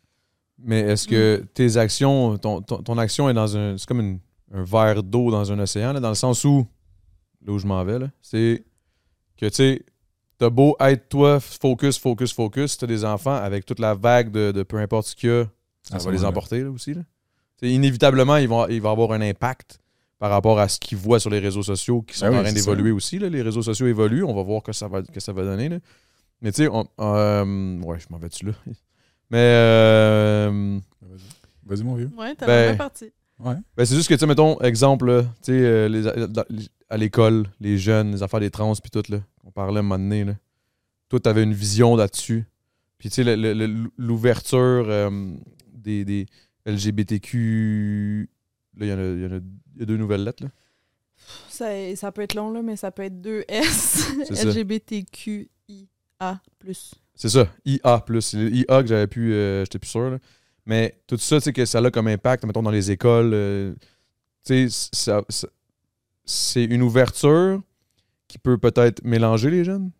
[0.64, 3.76] Mais est-ce que tes actions, ton, ton, ton action est dans un.
[3.78, 4.18] C'est comme une-
[4.52, 6.66] un verre d'eau dans un océan, là, dans le sens où.
[7.44, 8.62] Là où je m'en vais, là, c'est
[9.36, 9.82] que tu sais,
[10.38, 14.52] t'as beau être toi, focus, focus, focus, t'as des enfants avec toute la vague de,
[14.52, 15.46] de peu importe ce qu'il y a,
[15.82, 16.94] ça va les emporter là, aussi.
[16.94, 17.02] Là.
[17.62, 19.80] Inévitablement, ils vont, il va avoir un impact
[20.20, 22.42] par rapport à ce qu'ils voient sur les réseaux sociaux qui sont Ben oui, en
[22.44, 23.18] train d'évoluer aussi.
[23.18, 23.28] Là.
[23.28, 25.68] Les réseaux sociaux évoluent, on va voir que ça va, que ça va donner.
[25.68, 25.78] Là.
[26.40, 26.70] Mais tu sais,
[27.00, 28.52] euh, ouais, je m'en vais dessus là?
[29.30, 30.78] Mais euh,
[31.66, 32.10] Vas-y, mon vieux.
[32.16, 33.12] Ouais, t'as Ben- bien parti.
[33.44, 33.56] Ouais.
[33.76, 36.28] ben, c'est juste que, tu sais, mettons, exemple, tu sais, euh, les- euh,
[36.88, 39.82] à l'école, les jeunes, les affaires des trans, puis tout, là, on parlait à un
[39.82, 40.34] moment donné, là.
[41.08, 42.44] Toi, t'avais une vision là-dessus.
[42.98, 43.36] Puis, tu sais,
[43.98, 45.10] l'ouverture euh,
[45.72, 46.26] des, des
[46.66, 48.30] LGBTQ.
[48.78, 49.40] Là, il y, en a- il y en a
[49.74, 50.50] il y a deux nouvelles lettres, là.
[51.48, 51.66] Ça,
[51.96, 54.08] ça peut être long, là, mais ça peut être 2 S.
[54.44, 55.46] LGBTQIA.
[57.14, 58.04] C'est ça, IA.
[58.20, 59.32] C'est le IA que j'avais pu.
[59.32, 60.18] euh, J'étais plus sûr, là.
[60.66, 63.32] Mais tout ça, tu sais, que ça a comme impact, mettons, dans les écoles.
[63.34, 63.74] euh,
[64.44, 65.48] tu sais, ça- ça-
[66.24, 67.60] c'est une ouverture
[68.28, 69.90] qui peut peut-être mélanger les jeunes.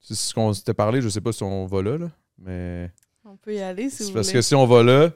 [0.00, 2.90] C'est ce qu'on s'était parlé, je sais pas si on va là, là, mais.
[3.24, 4.38] On peut y aller si c'est vous parce voulez.
[4.38, 5.10] que si on va là,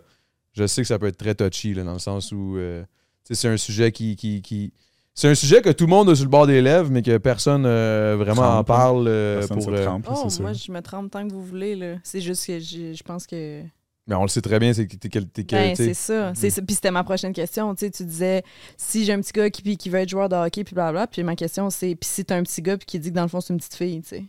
[0.52, 2.56] je sais que ça peut être très touchy, là, dans le sens où.
[2.56, 2.82] euh,
[3.24, 4.16] tu sais, c'est un sujet qui.
[4.16, 4.72] qui, qui-
[5.14, 7.18] c'est un sujet que tout le monde a sur le bord des lèvres, mais que
[7.18, 9.66] personne euh, vraiment en Trempe, parle euh, Personne pour.
[9.66, 11.96] se euh, trempe, là, Oh, moi, je me trempe tant que vous voulez, là.
[12.04, 13.62] C'est juste que je pense que...
[14.08, 14.96] mais on le sait très bien, c'est que
[15.52, 16.32] Ben, c'est ça.
[16.34, 16.62] C'est ça.
[16.62, 17.74] Puis c'était ma prochaine question.
[17.74, 18.42] Tu sais, tu disais,
[18.78, 21.06] si j'ai un petit gars qui, puis qui veut être joueur de hockey, puis blablabla.
[21.06, 23.22] Puis ma question, c'est, puis si t'as un petit gars, puis qui dit que dans
[23.22, 24.24] le fond, c'est une petite fille, tu sais.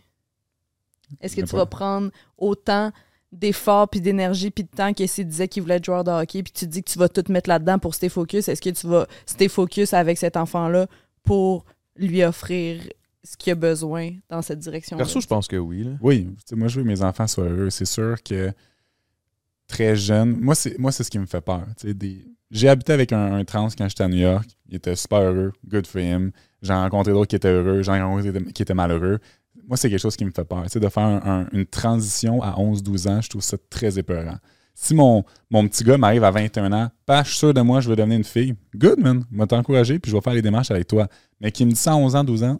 [1.20, 2.92] Est-ce que tu pas- vas prendre autant
[3.32, 6.42] d'efforts, puis d'énergie, puis de temps que s'il disait qu'il voulait être joueur de hockey,
[6.42, 8.48] puis tu dis que tu vas tout mettre là-dedans pour stay focus?
[8.48, 10.88] Est-ce que tu vas stay focus avec cet enfant-là
[11.22, 11.64] pour
[11.96, 12.82] lui offrir
[13.22, 15.84] ce qu'il a besoin dans cette direction Perso, je pense que oui.
[15.84, 15.90] Là.
[16.00, 17.70] Oui, moi je veux que mes enfants soient heureux.
[17.70, 18.52] C'est sûr que
[19.70, 21.62] très jeune, moi c'est moi c'est ce qui me fait peur.
[21.84, 22.24] Des...
[22.50, 24.48] J'ai habité avec un, trans quand j'étais à New York.
[24.68, 26.32] Il était super heureux, good for him.
[26.62, 29.18] J'en rencontré d'autres qui étaient heureux, j'en rencontré qui étaient malheureux.
[29.68, 30.64] Moi, c'est quelque chose qui me fait peur.
[30.64, 33.98] Tu sais, de faire un- un- une transition à 11-12 ans, je trouve ça très
[34.00, 34.36] épeurant.
[34.74, 37.80] Si mon, mon petit gars m'arrive à 21 ans, pas je suis sûr de moi,
[37.80, 40.42] je veux devenir une fille, good man, je vais t'encourager puis je vais faire les
[40.42, 41.06] démarches avec toi.
[41.40, 42.58] Mais qui me dit ça à 11 ans, 12 ans,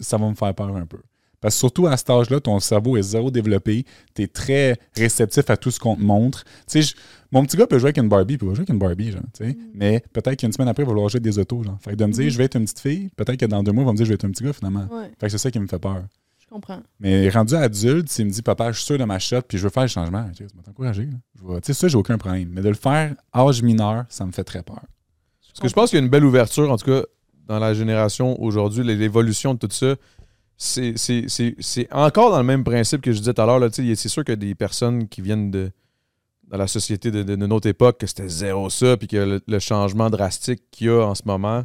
[0.00, 0.98] ça va me faire peur un peu.
[1.40, 3.84] Parce que surtout à cet âge-là, ton cerveau est zéro développé.
[4.14, 6.42] Tu es très réceptif à tout ce qu'on te montre.
[6.44, 6.94] Tu sais, je-
[7.30, 9.12] mon petit gars peut jouer avec une Barbie, puis il va jouer avec une Barbie,
[9.12, 9.56] genre, tu sais.
[9.74, 11.78] Mais peut-être qu'une semaine après, il va vouloir jouer avec des autos, genre.
[11.80, 12.30] Fait que de me dire, Mhm.
[12.30, 14.06] je vais être une petite fille, peut-être que dans deux mois, il va me dire,
[14.06, 14.88] je vais être un petit gars, finalement.
[14.90, 16.02] Ouais, Fait que c'est ça qui me fait peur.
[16.40, 16.80] je comprends.
[16.98, 19.62] Mais rendu adulte, s'il me dit, papa, je suis sûr de ma shot, puis je
[19.64, 20.28] veux faire le changement.
[20.34, 22.48] Je vais- Tu sais, ça, j'ai aucun problème.
[22.52, 24.80] Mais de le faire âge mineur, ça me fait très peur.
[25.50, 27.02] Parce que je pense qu'il y a une belle ouverture, en tout cas,
[27.46, 29.94] dans la génération aujourd'hui, l'évolution de tout ça.
[30.58, 33.70] C'est encore dans le même principe que je disais tout à l'heure.
[33.72, 35.70] C'est sûr a des personnes qui viennent de
[36.50, 40.62] la société de, de- notre époque, que c'était zéro ça, puis que le, changement drastique
[40.70, 41.64] qu'il y a en ce moment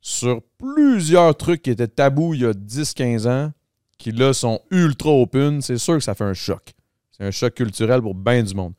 [0.00, 3.52] sur plusieurs trucs qui étaient tabous il y a 10-15 ans,
[3.98, 6.72] qui là sont ultra open, c'est sûr que ça fait un choc.
[7.12, 8.72] C'est un choc culturel pour bien du monde.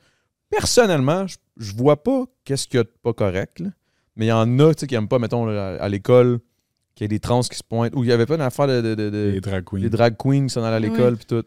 [0.49, 3.63] Personnellement, je, je vois pas qu'est-ce qu'il y a de pas correct,
[4.17, 6.39] mais il y en a qui n'aiment pas, mettons, à l'école,
[6.95, 8.67] qu'il y a des trans qui se pointent, ou il y avait pas une affaire
[8.67, 9.79] de, de- de- de- Les drag queens.
[9.79, 11.43] les drag queens qui sont allés à l'école, puis tout.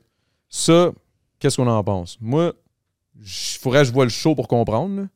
[0.49, 0.93] Ça,
[1.39, 2.17] qu'est-ce qu'on en pense?
[2.21, 2.53] Moi,
[3.19, 5.03] il faudrait que je vois le show pour comprendre.
[5.03, 5.07] là.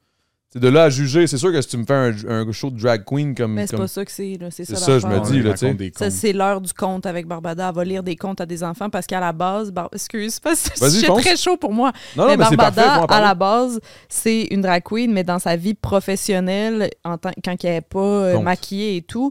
[0.52, 1.28] C'est de là à juger.
[1.28, 3.52] C'est sûr que si tu me fais un, un show de drag queen comme.
[3.52, 4.50] Mais c'est comme- pas ça que c'est, là.
[4.50, 7.68] C'est ça, ça, je me dis, là, tu Ça, c'est l'heure du conte avec Barbada.
[7.68, 10.42] Elle va lire des contes à des enfants parce qu'à la base, Bar- excuse, c'est
[10.42, 11.92] pas c'est très chaud pour moi.
[12.16, 12.80] Non, non, mais mais c'est parfait.
[12.80, 13.78] Barbada, en à la base,
[14.08, 18.00] c'est une drag queen, mais dans sa vie professionnelle, en tant, quand elle n'est pas
[18.00, 19.30] euh, maquillée et tout,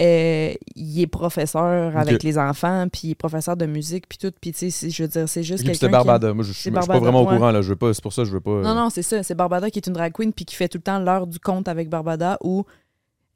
[0.00, 4.32] euh, il est professeur avec les enfants, puis il est professeur de musique, puis tout.
[4.40, 6.34] Puis, tu sais, c'est- je veux dire, c'est juste qui- Barbada.
[6.34, 7.50] Moi, je, je, C'est suis pas vraiment au courant.
[7.52, 7.62] là.
[7.62, 8.50] Je veux pas, c'est pour ça que je veux pas.
[8.50, 9.22] euh, Non, non, c'est ça.
[9.22, 11.38] C'est Barbada qui est une drag queen puis qui fait tout le temps l'heure du
[11.38, 12.64] conte avec Barbada où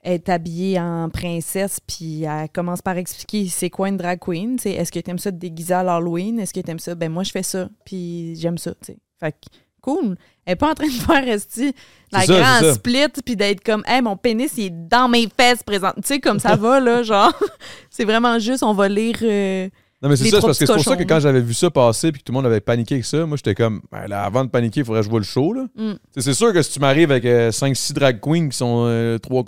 [0.00, 4.56] elle est habillée en princesse puis elle commence par expliquer c'est quoi une drag queen.
[4.64, 6.40] Est-ce que tu aimes ça te déguiser à l'Halloween?
[6.40, 6.94] Est-ce que tu aimes ça?
[6.94, 8.72] Ben moi, je fais ça puis j'aime ça.
[8.72, 8.98] tu sais.
[9.20, 9.36] Fait que
[9.80, 10.16] cool.
[10.48, 11.74] Elle est pas en train de faire resti
[12.10, 15.62] la ça, grande split puis d'être comme hey mon pénis il est dans mes fesses
[15.62, 15.92] présent.
[15.96, 17.34] Tu sais comme ça va là genre
[17.90, 19.68] c'est vraiment juste on va lire euh,
[20.00, 22.12] Non, mais c'est ça, parce que c'est pour ça que quand j'avais vu ça passer
[22.12, 24.42] puis que tout le monde avait paniqué avec ça, moi, j'étais comme, ben, là, avant
[24.42, 25.52] de paniquer, il faudrait que je vois le show.
[25.52, 25.66] là.
[25.76, 25.96] Mm.
[26.16, 29.44] C'est sûr que si tu m'arrives avec 5-6 drag queens qui sont euh, trois.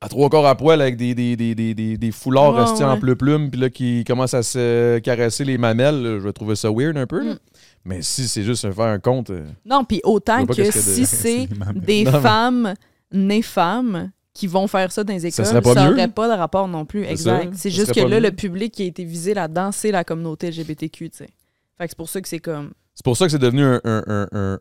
[0.00, 3.00] à trois corps à poil avec des, des, des, des, des, foulards restés en ouais.
[3.00, 6.70] pleu-plume, puis là, qui commencent à se caresser les mamelles, là, je vais trouver ça
[6.70, 7.22] weird un peu.
[7.22, 7.34] là.
[7.34, 7.38] Mm.
[7.84, 9.30] Mais si c'est juste faire un compte.
[9.30, 12.74] euh, Non, puis autant pas que si de- c'est des Non, mais- femmes
[13.10, 15.90] nées femmes qui vont faire ça dans les écoles, serait pas mieux?
[15.90, 17.04] n'aurait pas de rapport non plus.
[17.04, 17.52] C'est Exact.
[17.52, 17.58] ça.
[17.58, 18.22] C'est Ça juste que pas là, mieux.
[18.28, 21.28] le public qui a été visé là-dedans, c'est la communauté LGBTQ, tu sais.
[21.76, 22.72] Fait que c'est pour ça que c'est comme.
[22.94, 24.60] C'est pour ça que c'est devenu un, un, un, un-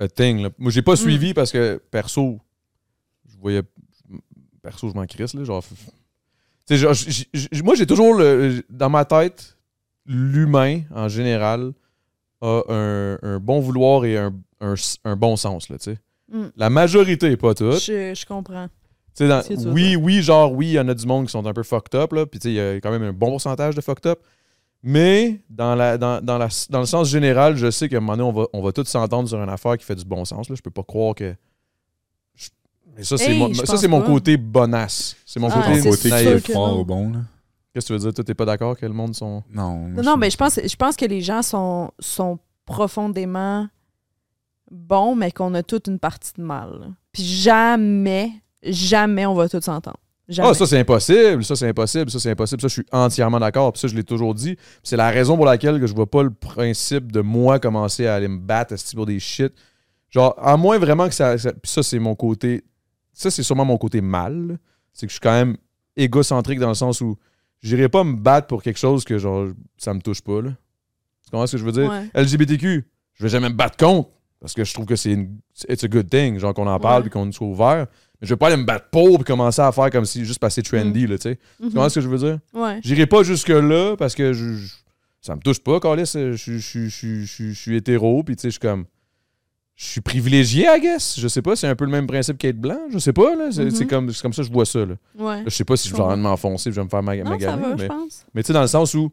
[0.00, 0.42] un thing.
[0.42, 0.50] Là.
[0.58, 0.84] Moi, j'ai Mm.
[0.84, 2.38] pas suivi parce que perso,
[3.26, 3.62] je voyais.
[4.62, 5.44] Perso, je m'en crisse, là.
[5.44, 5.60] Genre.
[5.62, 5.66] f-
[6.66, 9.56] Tu sais, genre, j- j- j- moi, j'ai toujours le, dans ma tête,
[10.06, 11.72] l'humain, en général,
[12.44, 15.98] a un, un bon vouloir et un, un, un bon sens, là, tu sais.
[16.32, 16.44] Mm.
[16.56, 17.80] La majorité, pas toutes.
[17.82, 18.66] Je, je comprends.
[18.68, 18.72] Tu
[19.24, 21.30] sais, dans- C'est sûr, oui, oui, genre, oui, il y en a du monde qui
[21.32, 22.26] sont un peu fucked up, là.
[22.26, 24.18] Puis, tu sais, il y a quand même un bon pourcentage de fucked up.
[24.82, 28.16] Mais, dans, la, dans, dans, la, dans le sens général, je sais qu'à un moment
[28.16, 30.48] donné, on va, on va tous s'entendre sur une affaire qui fait du bon sens,
[30.48, 30.54] là.
[30.56, 31.34] Je peux pas croire que.
[32.34, 32.48] je-
[32.96, 35.16] Mais ça, c'est Hey, mon, ça, c'est mon côté bonasse.
[35.24, 37.18] C'est mon Ah, côté côté qui fort au bon, là.
[37.74, 38.14] Qu'est-ce que tu veux dire?
[38.14, 39.42] Toi, t'es pas d'accord que le monde sont.
[39.52, 39.88] Non.
[39.88, 43.66] Non, mais je pense, je pense que les gens sont, sont profondément
[44.70, 46.92] bons, mais qu'on a toute une partie de mal.
[47.12, 48.30] Puis jamais,
[48.62, 49.96] jamais on va tous s'entendre.
[50.28, 50.48] Jamais.
[50.48, 51.44] Ah, ça, c'est impossible.
[51.44, 52.10] Ça, c'est impossible.
[52.10, 52.62] Ça, c'est impossible.
[52.62, 53.72] Ça, je suis entièrement d'accord.
[53.72, 54.56] Puis ça, je l'ai toujours dit.
[54.82, 58.14] C'est la raison pour laquelle que je vois pas le principe de moi commencer à
[58.14, 59.52] aller me battre esti, pour des shit.
[60.08, 61.36] Genre, à moins vraiment que ça.
[61.36, 62.62] ça- puis ça, c'est mon côté.
[63.12, 64.58] Ça, c'est sûrement mon côté mal.
[64.94, 65.56] C'est que je suis quand même
[65.96, 67.16] égocentrique dans le sens où
[67.64, 70.40] j'irai pas me battre pour quelque chose que, genre, ça me touche pas.
[70.42, 70.50] Là.
[71.24, 71.90] Tu comprends ce que je veux dire?
[71.90, 72.08] Ouais.
[72.14, 72.84] LGBTQ,
[73.14, 74.10] je vais jamais me battre contre
[74.40, 75.38] parce que je trouve que c'est une
[75.68, 77.06] it's a good thing, genre qu'on en parle Ouais.
[77.08, 77.86] et qu'on soit ouvert.
[78.20, 80.38] Mais je vais pas aller me battre pour puis commencer à faire comme si juste
[80.38, 81.38] passer trendy, là, tu sais.
[81.58, 82.38] Tu comprends ce que je veux dire?
[82.52, 82.78] Ouais.
[82.84, 84.74] J'irai pas jusque-là parce que je, je-
[85.20, 86.04] ça me touche pas, Carlis.
[86.14, 88.84] Je- je suis hétéro, puis tu sais, je suis comme.
[89.76, 91.18] Je suis privilégié, I guess.
[91.18, 92.78] Je sais pas, c'est un peu le même principe qu'être blanc.
[92.90, 93.50] Je sais pas, là.
[93.50, 93.86] C'est Mhm.
[93.88, 94.94] comme, c'est comme ça que je vois ça, là.
[95.18, 95.38] Ouais.
[95.38, 97.24] Là, je sais pas si je vais de m'enfoncer je vais me faire ma, Non,
[97.24, 97.96] ça maganer, va,
[98.34, 99.10] mais- tu sais, dans le sens où.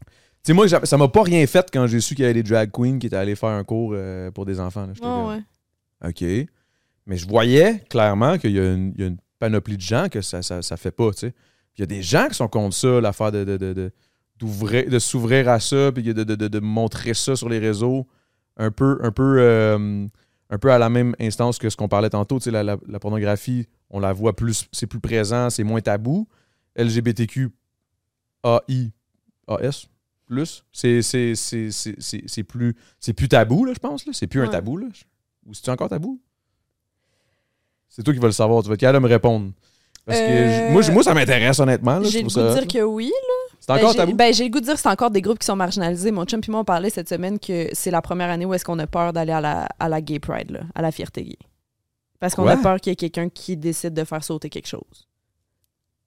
[0.00, 0.06] Tu
[0.48, 2.70] sais, moi, ça m'a pas rien fait quand j'ai su qu'il y avait des drag
[2.70, 4.86] queens qui étaient allés faire un cours euh, pour des enfants.
[4.86, 5.26] là.
[5.26, 5.42] Ouais.
[6.08, 6.48] OK.
[7.06, 10.08] Mais je voyais clairement qu'il y, a une- il y a une panoplie de gens
[10.08, 11.30] que ça, ça, ça fait pas, tu sais.
[11.30, 13.90] Puis il y a des gens qui sont contre ça, l'affaire de, de, de, de,
[14.38, 18.06] d'ouvrir- de s'ouvrir à ça, puis de, de, de, de montrer ça sur les réseaux,
[18.56, 20.06] un peu, un peu, euh,
[20.50, 22.38] un peu à la même instance que ce qu'on parlait tantôt.
[22.38, 25.80] Tu sais, la, la- la pornographie, on la voit plus, c'est plus présent, c'est moins
[25.80, 26.26] tabou.
[26.76, 27.50] LGBTQ,
[28.44, 28.90] AI,
[29.48, 29.86] AS,
[30.26, 31.00] plus, c'est,
[32.46, 34.06] plus, c'est plus tabou, là, je pense.
[34.06, 34.12] Là.
[34.14, 34.76] C'est plus un tabou.
[34.76, 34.86] Là.
[35.46, 36.20] Ou c'est encore tabou?
[37.88, 38.62] C'est toi qui vas le savoir.
[38.62, 39.52] Tu vas de me répondre.
[40.04, 42.02] Parce que Euh, moi, ça m'intéresse, honnêtement.
[42.02, 43.06] J'ai le goût de dire que oui.
[43.10, 43.43] là.
[43.66, 44.14] C'est Ben, encore j'ai- tabou?
[44.14, 46.10] Ben, j'ai le goût de dire que c'est encore des groupes qui sont marginalisés.
[46.10, 48.64] Mon chum et moi, on parlait cette semaine que c'est la première année où est-ce
[48.64, 51.38] qu'on a peur d'aller à la, à la gay pride, là, à la fierté gay.
[52.20, 55.08] Parce qu'on a peur qu'il y ait quelqu'un qui décide de faire sauter quelque chose.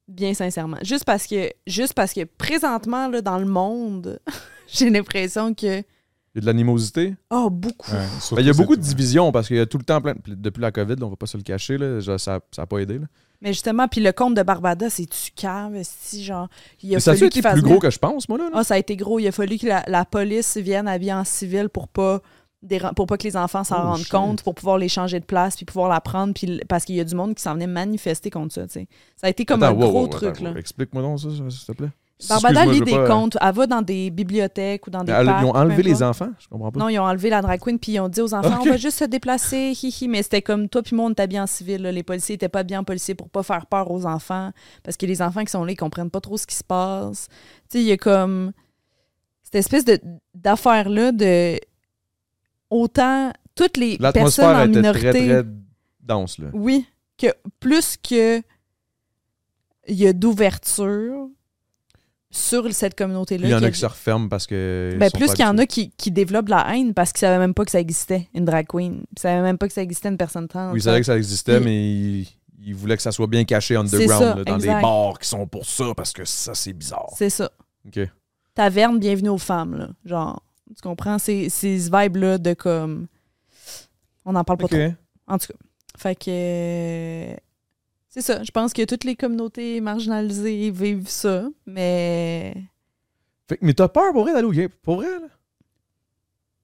[0.08, 0.78] Bien sincèrement.
[0.84, 4.20] Juste parce que, juste parce que présentement, là, dans le monde,
[4.68, 5.80] j'ai l'impression que.
[5.80, 7.16] Il y a de l'animosité?
[7.32, 7.92] Oh, beaucoup.
[7.92, 7.98] Ouais,
[8.34, 10.14] Ben, il y a beaucoup de divisions parce qu'il y a tout le temps plein.
[10.28, 13.00] Depuis la COVID, là, on va pas se le cacher, là, ça n'a pas aidé.
[13.00, 13.06] Là.
[13.42, 15.78] Mais justement, puis le compte de Barbada, c'est-tu cave?
[15.84, 16.48] Si, genre.
[16.82, 18.38] Il a Mais ça a fallu été fasse plus gros que je pense, moi.
[18.40, 18.50] Là?
[18.54, 19.20] Ah, ça a été gros.
[19.20, 22.22] Il a fallu que la, la police vienne habillée en civil pour pas
[22.66, 24.10] déra- pour pas que les enfants s'en Oh, rendent shit.
[24.10, 27.00] compte, pour pouvoir les changer de place, puis pouvoir la prendre, puis parce qu'il y
[27.00, 28.66] a du monde qui s'en venait manifester contre ça.
[28.66, 28.88] tu sais.
[29.16, 30.40] Ça a été comme Attends, un wow, gros wow, truc.
[30.42, 30.52] là.
[30.52, 30.58] wow.
[30.58, 31.90] Explique-moi donc ça, s'il te plaît.
[32.28, 33.38] Barbada lit des pas- comptes.
[33.40, 35.44] Elle va dans des bibliothèques ou dans des Elle- parcs.
[35.44, 36.30] Ils ont enlevé les enfants?
[36.40, 36.80] Je comprends pas.
[36.80, 38.78] Non, ils ont enlevé la drag queen, puis ils ont dit aux enfants, on va
[38.78, 40.08] juste se déplacer, hihi.
[40.08, 41.82] Mais c'était comme toi, puis moi, on était bien en civil.
[41.84, 41.92] là.
[41.92, 44.52] Les policiers étaient pas bien policiers pour pas faire peur aux enfants,
[44.84, 47.28] parce que les enfants qui sont là, ils comprennent pas trop ce qui se passe.
[47.30, 48.52] Tu sais, il y a comme
[49.44, 49.86] cette espèce
[50.34, 51.60] d'affaire-là de
[52.70, 55.10] autant toutes les personnes en était minorité.
[55.12, 55.44] très, très
[56.02, 56.38] dense.
[56.40, 56.48] Là.
[56.54, 56.86] Oui,
[57.18, 57.28] que
[57.60, 58.40] plus que
[59.88, 61.28] il y a d'ouverture
[62.30, 63.48] sur cette communauté-là.
[63.48, 64.96] Il y en a qui se referment parce que.
[65.00, 67.54] ben, plus qu'il y en a qui, qui développent la haine parce qu'ils savaient même
[67.54, 69.04] pas que ça existait, une drag queen.
[69.16, 70.72] Ils savaient même pas que ça existait une personne trans.
[70.72, 72.28] Oui, ils savaient que ça existait, mais ils,
[72.64, 75.48] ils voulaient que ça soit bien caché ça, underground, là, dans des bars qui sont
[75.48, 77.12] pour ça, parce que ça, c'est bizarre.
[77.16, 77.50] C'est ça.
[77.88, 78.00] OK.
[78.54, 79.90] Taverne, bienvenue aux femmes, là.
[80.04, 80.42] Genre,
[80.76, 81.20] tu comprends?
[81.20, 83.08] C'est ces vibes-là de comme.
[84.26, 84.94] On n'en parle pas trop.
[85.28, 85.60] En tout cas.
[85.98, 87.38] Fait que.
[88.18, 88.44] C'est ça.
[88.44, 92.56] Je pense que toutes les communautés marginalisées vivent ça, mais.
[93.48, 94.68] Fait que- mais t'as peur pour vrai d'aller au gay?
[94.70, 95.28] Pour vrai, là?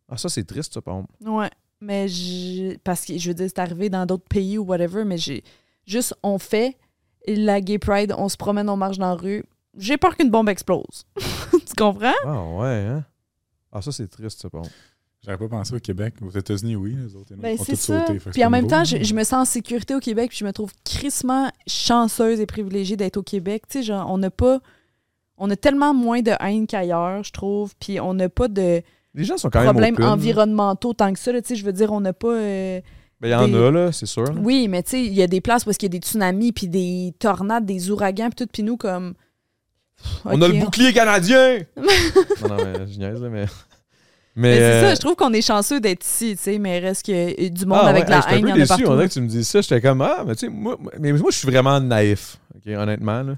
[0.09, 1.13] Ah, ça, c'est triste, ça, par exemple.
[1.29, 1.51] Ouais.
[1.79, 5.19] Mais je- parce que je veux dire, c'est arrivé dans d'autres pays ou whatever, mais
[5.19, 5.43] j'ai
[5.85, 6.75] juste on fait
[7.27, 9.43] la gay pride, on se promène, on marche dans la rue.
[9.77, 11.05] J'ai peur qu'une bombe explose.
[11.51, 12.13] tu comprends?
[12.25, 13.05] Ah, ouais, hein?
[13.71, 14.75] Ah, ça, c'est triste, ça, par exemple.
[15.25, 16.15] J'aurais pas pensé au Québec.
[16.21, 16.95] Aux États-Unis, oui.
[17.01, 18.05] Les autres, Ben, c'est ça.
[18.05, 18.19] sauté.
[18.31, 18.75] Puis en même nouveau.
[18.75, 22.39] temps, je, je me sens en sécurité au Québec, puis je me trouve crissement chanceuse
[22.41, 23.63] et privilégiée d'être au Québec.
[23.69, 24.59] Tu sais, genre, on n'a pas.
[25.37, 28.81] On a tellement moins de haine qu'ailleurs, je trouve, puis on n'a pas de
[29.15, 31.31] Les gens sont quand même problèmes environnementaux tant que ça.
[31.33, 32.27] Tu sais, je veux dire, on n'a pas.
[32.35, 32.81] euh,
[33.21, 34.25] Ben, il y en des- a, là, c'est sûr.
[34.25, 34.33] là.
[34.41, 36.51] Oui, mais tu sais, il y a des places où il y a des tsunamis,
[36.51, 39.13] puis des tornades, des ouragans, puis tout, puis nous, comme.
[40.25, 41.59] On a le bouclier canadien!
[41.77, 43.45] non, non, mais je niaise, là, mais...
[44.35, 46.79] Mais, Mais c'est euh, ça, je trouve qu'on est chanceux d'être ici, tu sais, mais
[46.79, 48.51] reste que euh, du monde ah, avec ouais, de hey, la haine, il peu y
[48.51, 48.83] en a déçu, partout.
[48.85, 49.07] on dirait là.
[49.09, 51.37] que tu me dis ça, j'étais comme, ah, mais tu sais, moi, mais moi, je
[51.37, 53.35] suis vraiment naïf, ok, honnêtement, là.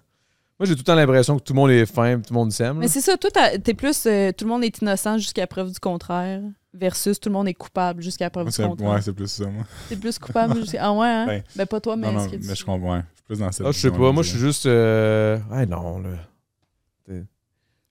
[0.58, 2.52] Moi, j'ai tout le temps l'impression que tout le monde est fin, tout le monde
[2.54, 2.78] s'aime.
[2.78, 3.30] Mais c'est ça, toi,
[3.62, 4.06] t'es plus.
[4.06, 6.40] euh, tout le monde est innocent jusqu'à preuve du contraire,
[6.74, 8.90] versus tout le monde est coupable jusqu'à preuve Moi, du contraire.
[8.92, 9.66] Ouais, c'est plus ça, moi.
[9.90, 10.80] T'es plus coupable jusqu'à.
[10.86, 11.26] Ah ouais, hein?
[11.28, 12.08] Ben, Ben, pas toi, mais.
[12.08, 12.94] non, non, ce que tu- mais je comprends.
[12.94, 13.02] ouais.
[13.02, 14.66] Je suis plus dans cette Ah, je sais pas, moi, je suis juste...
[14.66, 15.38] Euh...
[15.52, 16.10] Ah, non, là.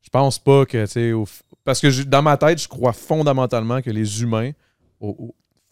[0.01, 1.27] Je pense pas que, tu sais, au-
[1.65, 4.51] parce que dans ma tête, je crois fondamentalement que les humains,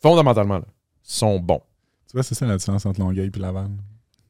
[0.01, 0.65] fondamentalement, là,
[1.03, 1.61] sont bons.
[2.09, 3.71] Tu vois, c'est ça la différence entre Longueuil et Laval.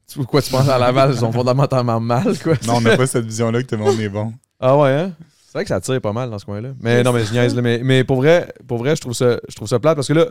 [0.07, 2.53] Tu- Pourquoi tu penses à Laval, ils sont fondamentalement mal, quoi?
[2.67, 4.33] Non, on n'a pas cette vision-là que tout le monde est bon.
[4.59, 5.11] Ah ouais, hein?
[5.45, 6.69] C'est vrai que ça tire pas mal dans ce coin-là.
[6.79, 7.61] Mais non, mais je niaise, là.
[7.61, 10.13] Mais, mais pour vrai, pour vrai je, trouve ça, je trouve ça plate parce que
[10.13, 10.25] là,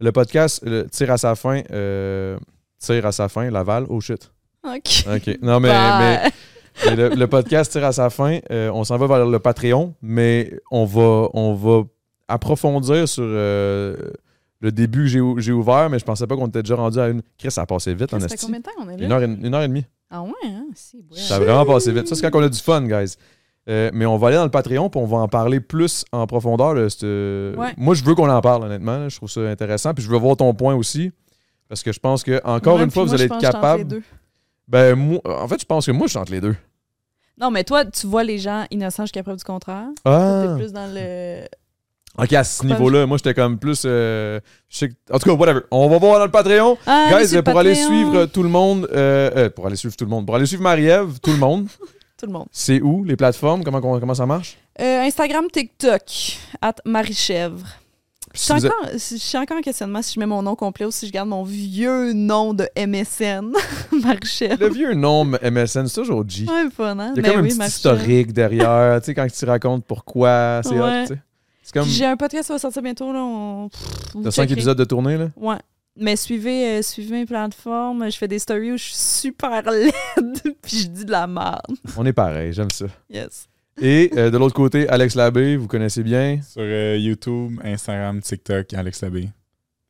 [0.00, 1.62] le podcast le, tire à sa fin.
[1.70, 2.36] euh,
[2.80, 3.86] tire à sa fin, Laval.
[3.88, 4.30] Oh shit.
[4.64, 5.04] Ok.
[5.14, 5.38] OK.
[5.42, 6.30] Non, mais, Bah, mais, mais
[6.96, 8.38] le, le podcast tire à sa fin.
[8.50, 11.82] Euh, on s'en va vers le Patreon, mais on va, on va
[12.28, 13.96] approfondir sur euh,
[14.60, 16.98] le début que j'ai ou- j'ai ouvert, mais je pensais pas qu'on était déjà rendu
[16.98, 17.22] à une.
[17.38, 19.16] Chris, ça a passé vite, en Ça fait combien de temps on est Une là?
[19.16, 19.84] heure, et, une heure et demie.
[20.10, 20.66] Ah ouais, hein?
[21.12, 22.06] Ça a vraiment passé vite.
[22.08, 23.14] Ça, c'est quand on a du fun, guys.
[23.68, 26.26] Euh, mais on va aller dans le Patreon puis on va en parler plus en
[26.26, 26.74] profondeur.
[26.74, 27.72] là, Ouais.
[27.78, 28.98] Moi, je veux qu'on en parle, honnêtement.
[28.98, 29.08] là.
[29.08, 29.94] Je trouve ça intéressant.
[29.94, 31.12] Puis je veux voir ton point aussi.
[31.68, 34.02] Parce que je pense que, encore Ouais, une fois, vous allez être capable.
[34.68, 36.56] Ben, moi, en fait, je pense que moi, je entre les deux.
[37.40, 39.88] Non, mais toi, tu vois les gens innocents jusqu'à preuve du contraire?
[40.04, 40.44] Ah!
[40.46, 41.42] T'es plus dans le.
[42.16, 43.82] Ok, à ce niveau-là, moi, j'étais comme plus.
[43.84, 44.38] euh,
[44.68, 45.60] je En tout cas, whatever.
[45.72, 46.78] On va voir dans le Patreon.
[46.86, 48.88] Ah, Guys, pour aller suivre tout le monde.
[48.92, 50.24] euh, euh, pour aller suivre tout le monde.
[50.24, 51.66] Pour aller suivre Marie-Ève, tout le monde.
[52.16, 52.46] Tout le monde.
[52.52, 53.64] C'est où les plateformes?
[53.64, 54.56] Comment, comment, ça marche?
[54.80, 56.76] Euh, Instagram, TikTok, at
[58.34, 60.90] Je suis encore, je suis encore en questionnement si je mets mon nom complet ou
[60.90, 63.52] si je garde mon vieux nom de MSN,
[64.02, 64.58] Marichèvre.
[64.60, 66.44] Le vieux nom MSN, c'est toujours G.
[66.48, 67.12] Ouais, fun, hein?
[67.16, 67.76] Il y a Ben comme un oui, petit Marichèvre.
[67.94, 71.02] historique derrière, tu sais, quand tu racontes pourquoi, c'est Ouais.
[71.06, 71.20] tu sais.
[71.62, 71.88] C'est comme.
[71.88, 73.20] J'ai un podcast qui va sortir bientôt, là.
[73.22, 73.68] On...
[73.68, 74.52] T'as cinq checkerez.
[74.52, 75.28] épisodes de tournée, là?
[75.36, 75.56] Ouais.
[75.96, 78.10] Mais suivez, euh, suivez mes plateformes.
[78.10, 79.92] Je fais des stories où je suis super laide,
[80.60, 81.60] puis je dis de la merde.
[81.96, 82.86] On est pareil, j'aime ça.
[83.08, 83.46] Yes.
[83.80, 86.38] Et euh, de l'autre côté, Alex Labbé, vous connaissez bien.
[86.48, 89.30] Sur euh, YouTube, Instagram, TikTok, Alex Labé.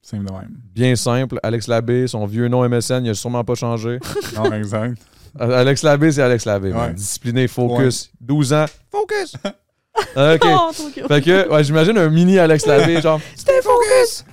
[0.00, 0.56] Simple de même.
[0.74, 3.98] Bien simple, Alex Labbé, son vieux nom MSN, il a sûrement pas changé.
[4.36, 5.00] Non, exact.
[5.40, 6.72] Euh, Alex Labbé, c'est Alex Labbé.
[6.72, 6.92] Ouais.
[6.92, 8.10] Discipliné, focus.
[8.20, 8.66] 12 ans.
[8.90, 9.34] Focus!
[10.16, 10.44] ok.
[10.46, 10.70] Oh.
[11.08, 14.24] Fait que, ouais, j'imagine un mini Alex Labbé, genre, stay focus!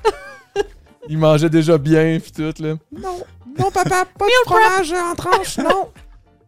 [1.10, 2.76] Il mangeait déjà bien, pis tout, là.
[2.92, 3.24] Non,
[3.58, 5.90] non, papa, pas de fromage en tranche, non!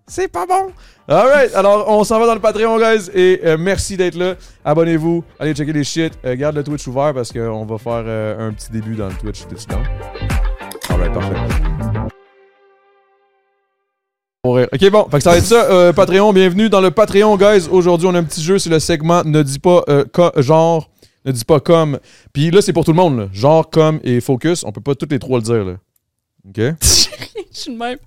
[0.08, 0.72] C'est pas bon!
[1.08, 4.36] Alright, alors on s'en va dans le Patreon, guys, et euh, merci d'être là.
[4.66, 6.14] Abonnez-vous, allez checker les shit.
[6.26, 9.16] Euh, garde le Twitch ouvert parce qu'on va faire euh, un petit début dans le
[9.16, 9.46] Twitch.
[9.48, 9.84] T'es-tu down?
[10.90, 11.36] Alright, parfait.
[14.46, 15.94] Ok, bon, fait que ça va être ça.
[15.94, 17.70] Patreon, bienvenue dans le Patreon, guys.
[17.72, 20.04] Aujourd'hui, on a un petit jeu, c'est le segment Ne dis pas euh,
[20.36, 20.90] genre,
[21.24, 21.98] ne dis pas comme.
[22.34, 23.28] Puis là, c'est pour tout le monde, là.
[23.32, 24.66] Genre, comme et focus.
[24.66, 25.74] On peut pas tous les trois le dire, là.
[26.46, 26.76] Ok?
[27.54, 28.00] Je suis de même.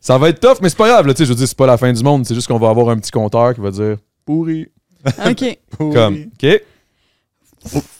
[0.00, 1.14] Ça va être tough, mais c'est pas grave, là.
[1.14, 2.24] Tu sais, je veux dire, c'est pas la fin du monde.
[2.24, 4.68] C'est juste qu'on va avoir un petit compteur qui va dire pourri.
[5.26, 5.58] OK.
[5.76, 6.26] Comme.
[6.34, 6.60] Ok?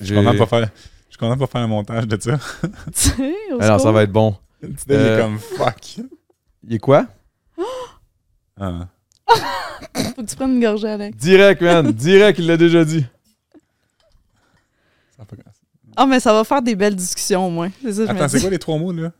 [0.00, 0.70] Je suis content de pas faire.
[1.08, 2.38] Je suis content de pas faire le montage de ça.
[2.62, 4.36] Tu sais, au Alors, ça va être bon.
[4.62, 5.96] Deal Euh, est comme fuck.
[6.66, 7.06] Il est quoi?
[8.60, 8.86] Ah.
[9.94, 11.16] Faut que tu prennes une gorgée, Alex.
[11.16, 11.92] Direct, man.
[11.92, 13.04] Direct, il l'a déjà dit.
[15.96, 17.70] Ah, mais ça va faire des belles discussions, au moins.
[17.90, 19.10] Ça, Attends, c'est quoi les trois mots, là?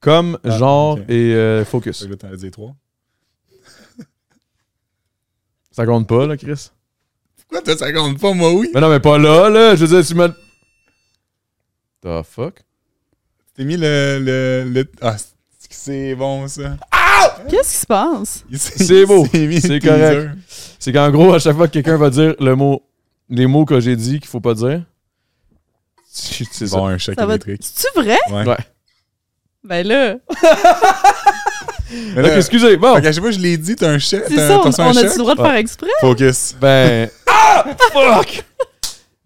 [0.00, 2.06] Comme, Ah, genre et euh, focus.
[2.08, 2.74] Là, t'en as dit trois.
[5.70, 6.70] Ça compte pas, là, Chris?
[7.36, 8.70] Pourquoi toi, ça compte pas, moi, oui?
[8.74, 9.74] Mais non, mais pas là, là.
[9.74, 10.28] Je veux dire, tu me.
[12.02, 12.62] The fuck?
[13.54, 15.16] T'es mis le, le, le- Ah,
[15.70, 16.76] c'est bon, ça.
[17.48, 18.44] Qu'est-ce qui se passe?
[18.52, 19.26] C'est beau.
[19.32, 20.30] C'est correct.
[20.78, 22.82] C'est qu'en gros, à chaque fois que quelqu'un va dire le mot,
[23.28, 24.84] les mots que j'ai dit qu'il faut pas dire,
[26.04, 26.76] c'est c'est ça.
[26.76, 27.62] Bon, un choc électrique.
[27.64, 28.18] C'est-tu vrai?
[28.30, 28.46] Ouais.
[28.46, 28.56] Ouais.
[29.64, 30.16] Ben là,
[32.14, 32.94] Mais là, excusez, bon.
[32.96, 34.22] fait qu'à chaque fois que je l'ai dit, t'as un choc.
[34.28, 35.88] c'est ça, on, on a-tu le droit de faire exprès?
[36.00, 36.54] Focus.
[36.60, 37.08] Ben.
[37.30, 37.64] Ah!
[37.92, 38.44] Fuck!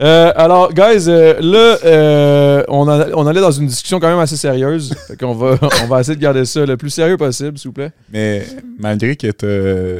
[0.01, 4.19] Euh, alors, guys, euh, là, euh, on, a- on allait dans une discussion quand même
[4.19, 4.95] assez sérieuse.
[5.07, 7.75] Fait qu'on va, on va essayer de garder ça le plus sérieux possible, s'il vous
[7.75, 7.91] plaît.
[8.13, 8.47] Mais
[8.79, 9.31] malgré que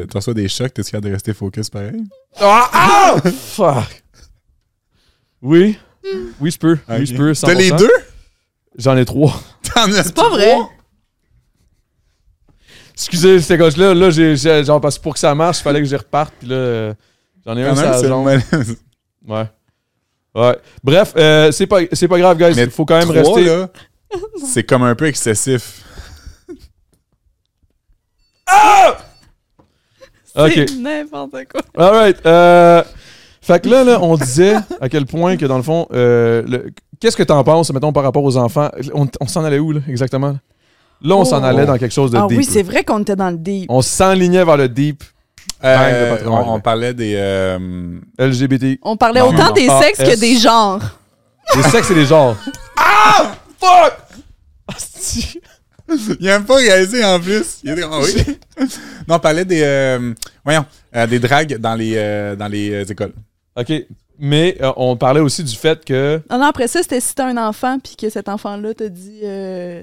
[0.07, 2.03] tu reçois des chocs, t'es capable de rester focus pareil?
[2.41, 2.71] Ah!
[2.73, 3.17] ah!
[3.31, 4.03] Fuck!
[5.43, 5.77] Oui,
[6.41, 6.79] Oui, je peux.
[6.89, 7.33] Oui, je peux.
[7.35, 7.79] T'as les 100%.
[7.79, 7.93] deux?
[8.79, 9.35] J'en ai trois.
[9.75, 10.55] T'en as C'est pas vrai.
[12.95, 15.63] Excusez, c'était comme là, là, j'ai, j'ai- genre, parce que pour que ça marche, il
[15.63, 16.95] fallait que je reparte, puis là, euh,
[17.45, 18.43] j'en ai un Quand même,
[19.27, 19.47] Ouais.
[20.35, 20.59] Ouais.
[20.85, 22.53] Bref, euh, c'est pas, c'est pas grave, guys.
[22.55, 23.45] Mais Il faut quand même trois, rester.
[23.45, 23.69] là,
[24.53, 25.83] c'est comme un peu excessif.
[30.35, 30.53] Ok.
[30.55, 31.61] C'est n'importe quoi.
[31.77, 32.25] Alright.
[32.25, 32.83] Euh,
[33.43, 36.71] fait que là, là, on disait à quel point que dans le fond, euh, le-
[37.03, 38.71] qu'est-ce que t'en penses, mettons, par rapport aux enfants?
[38.95, 40.37] On, on s'en allait où, là, exactement?
[41.03, 41.45] Là, on s'en Oh.
[41.45, 42.39] allait dans quelque chose de Ah deep.
[42.39, 43.67] oui, c'est vrai qu'on était dans le deep.
[43.69, 45.03] On s'enlignait vers le deep
[45.65, 47.15] Euh, Bang, le patron on, on parlait des.
[47.17, 48.79] euh, LGBT.
[48.83, 49.53] On parlait Non, autant non.
[49.53, 50.81] des Ah, sexes que des genres.
[51.57, 52.37] Les sexes et les genres.
[52.77, 53.35] ah!
[53.61, 53.95] Fuck!
[54.69, 55.41] Asti.
[56.21, 57.59] Il a même pas réalisé en plus.
[57.65, 58.37] Il a dit, ah oui.
[59.09, 59.61] non, on parlait des.
[59.63, 60.15] euh,
[60.45, 60.65] voyons,
[60.97, 63.13] euh, des dragues dans les, euh, dans les écoles.
[63.57, 63.73] OK.
[64.19, 66.21] Mais euh, on parlait aussi du fait que...
[66.31, 69.21] Non, non, après ça, c'était si t'as un enfant puis que cet enfant-là te dit.
[69.25, 69.83] euh,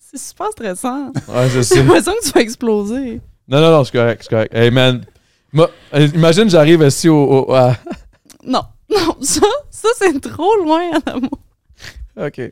[0.00, 1.06] C'est super stressant.
[1.28, 1.82] Ouais, je J'ai sais.
[1.82, 3.20] l'impression que tu vas exploser.
[3.48, 4.54] Non, non, non, c'est correct, c'est correct.
[4.54, 5.04] Hey, man.
[5.52, 7.16] Moi, euh, imagine, j'arrive ici au...
[7.46, 7.76] au- à-
[8.44, 9.40] Non, non, ça,
[9.70, 11.38] ça c'est trop loin en amour.
[12.16, 12.32] OK.
[12.34, 12.50] tu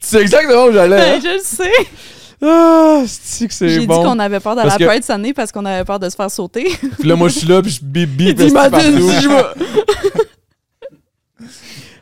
[0.00, 0.96] sais exactement où j'allais.
[1.00, 1.18] hein?
[1.18, 1.88] Ben, je le sais.
[2.40, 4.02] Ah, c'est que J'ai dit bon?
[4.02, 6.14] qu'on avait peur d'aller à que- Pride cette année parce qu'on avait peur de se
[6.16, 6.68] faire sauter.
[6.98, 7.80] Puis là, moi, je suis là, puis je
[8.70, 9.10] partout.
[9.10, 9.28] si je.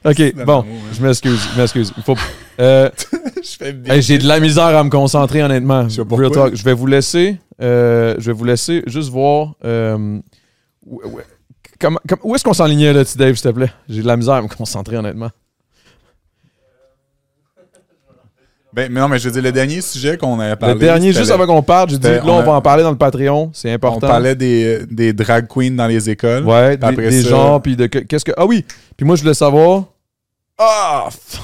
[0.04, 1.92] OK, bon, je m'excuse, je m'excuse.
[1.96, 2.14] Il faut...
[2.60, 2.88] Euh,
[3.42, 5.88] je J'ai de la misère à me concentrer, honnêtement.
[6.04, 6.54] pas Real talk.
[6.54, 7.38] Je vais vous laisser...
[7.60, 9.54] euh, je vais vous laisser juste voir...
[9.64, 10.18] euh,
[10.86, 11.00] où,
[12.34, 13.72] est-ce qu'on s'enlignait, là, petit Dave, s'il te plaît?
[13.88, 15.30] J'ai de la misère à me concentrer, honnêtement.
[18.76, 20.74] Ben, mais non, mais je veux dire, le dernier sujet qu'on avait parlé.
[20.74, 22.82] le dernier, juste avant qu'on parte, j'ai dit, là, on on a- va en parler
[22.82, 23.50] dans le Patreon.
[23.54, 24.06] C'est important.
[24.06, 26.44] On parlait des, des drag queens dans les écoles.
[26.44, 28.32] Ouais, des, après des ça- genres, puis de que- qu'est-ce que.
[28.36, 28.66] Ah oui!
[28.94, 29.84] Puis moi, je voulais savoir.
[30.58, 31.08] Ah!
[31.10, 31.38] f-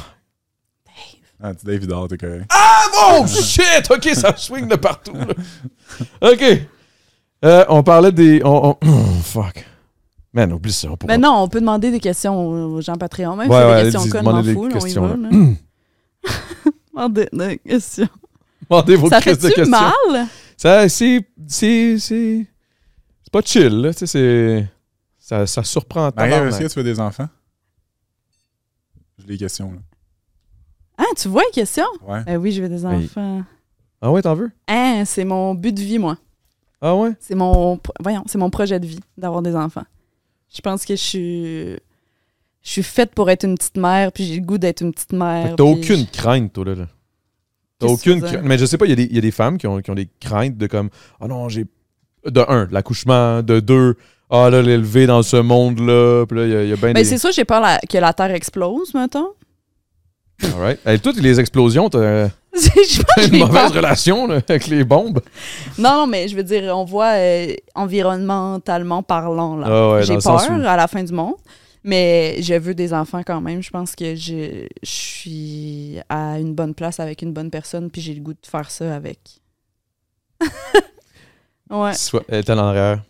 [1.42, 2.44] Ah, tu Dave dort, t'es correct.
[2.50, 2.82] Ah
[3.18, 3.90] oh shit!
[3.90, 5.14] Ok, ça swing de partout.
[5.14, 6.30] là.
[6.32, 6.42] Ok.
[7.44, 8.42] Euh, on parlait des.
[8.44, 8.86] on- on-
[9.24, 9.64] fuck.
[10.34, 10.88] Man, oublie ça.
[10.90, 13.36] on pourra- Mais non, on peut demander des questions aux gens Patreon.
[13.36, 15.16] Même Ouais, si ouais, des questions connes, fous, là, on y va.
[16.94, 18.08] Demandez des questions.
[18.68, 19.70] Demandez vos Ça crises de fait-tu questions.
[20.10, 20.26] mal?
[20.56, 21.26] Ça, c'est.
[21.48, 21.98] C'est.
[21.98, 22.46] C'est
[23.22, 23.92] c'est pas chill, là.
[23.92, 24.68] Tu sais, c'est.
[25.18, 26.52] Ça, ça surprend Marie, tabarnak.
[26.52, 27.28] est-ce que tu veux des enfants?
[29.18, 29.78] J'ai des questions, là.
[30.98, 31.86] Ah, tu vois une question?
[32.02, 32.22] Ouais.
[32.24, 33.42] Ben oui, je veux des Mais- enfants.
[34.00, 34.50] Ah ouais, t'en veux?
[34.68, 36.18] Hein, c'est mon but de vie, moi.
[36.80, 37.12] Ah ouais?
[37.20, 39.84] C'est mon, voyons, c'est mon projet de vie d'avoir des enfants.
[40.52, 41.76] Je pense que je suis,
[42.62, 45.12] je suis faite pour être une petite mère, puis j'ai le goût d'être une petite
[45.12, 45.54] mère.
[45.56, 46.74] T'as aucune crainte, toi, là.
[46.74, 46.86] là.
[47.78, 48.42] T'as aucune crainte.
[48.44, 49.80] Mais je sais pas, il y, a des- il y a des femmes qui ont,
[49.80, 50.88] qui ont des craintes de comme
[51.20, 51.66] Ah non, j'ai.
[52.24, 53.42] De un, l'accouchement.
[53.42, 53.96] De deux,
[54.30, 56.24] ah là, l'élever dans ce monde-là.
[56.26, 57.04] Puis là, il y a, il y a bien Ben, des.
[57.04, 59.30] c'est ça, j'ai peur la- que la Terre explose, mettons.
[60.44, 60.78] Alright.
[60.86, 62.28] Hey, toutes les explosions, t'as
[63.32, 63.74] une mauvaise peur.
[63.74, 65.20] relation là, avec les bombes.
[65.78, 69.66] Non, non, mais je veux dire, on voit euh, environnementalement parlant, là.
[69.68, 71.34] Ah ouais, j'ai peur où- à la fin du monde.
[71.84, 73.62] Mais je veux des enfants quand même.
[73.62, 78.00] Je pense que je, je suis à une bonne place avec une bonne personne, puis
[78.00, 79.18] j'ai le goût de faire ça avec.
[81.70, 81.94] ouais.
[81.94, 83.02] Soit, elle était en arrière.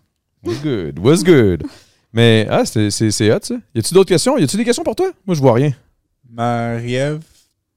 [0.44, 1.62] Was good, was good?
[2.12, 3.54] Mais, ah, c'est c'est- c'est hot, ça.
[3.74, 4.36] Y a-tu d'autres questions?
[4.38, 5.10] Y a-tu des questions pour toi?
[5.26, 5.72] Moi, je vois rien.
[6.30, 7.22] Marie-Ève,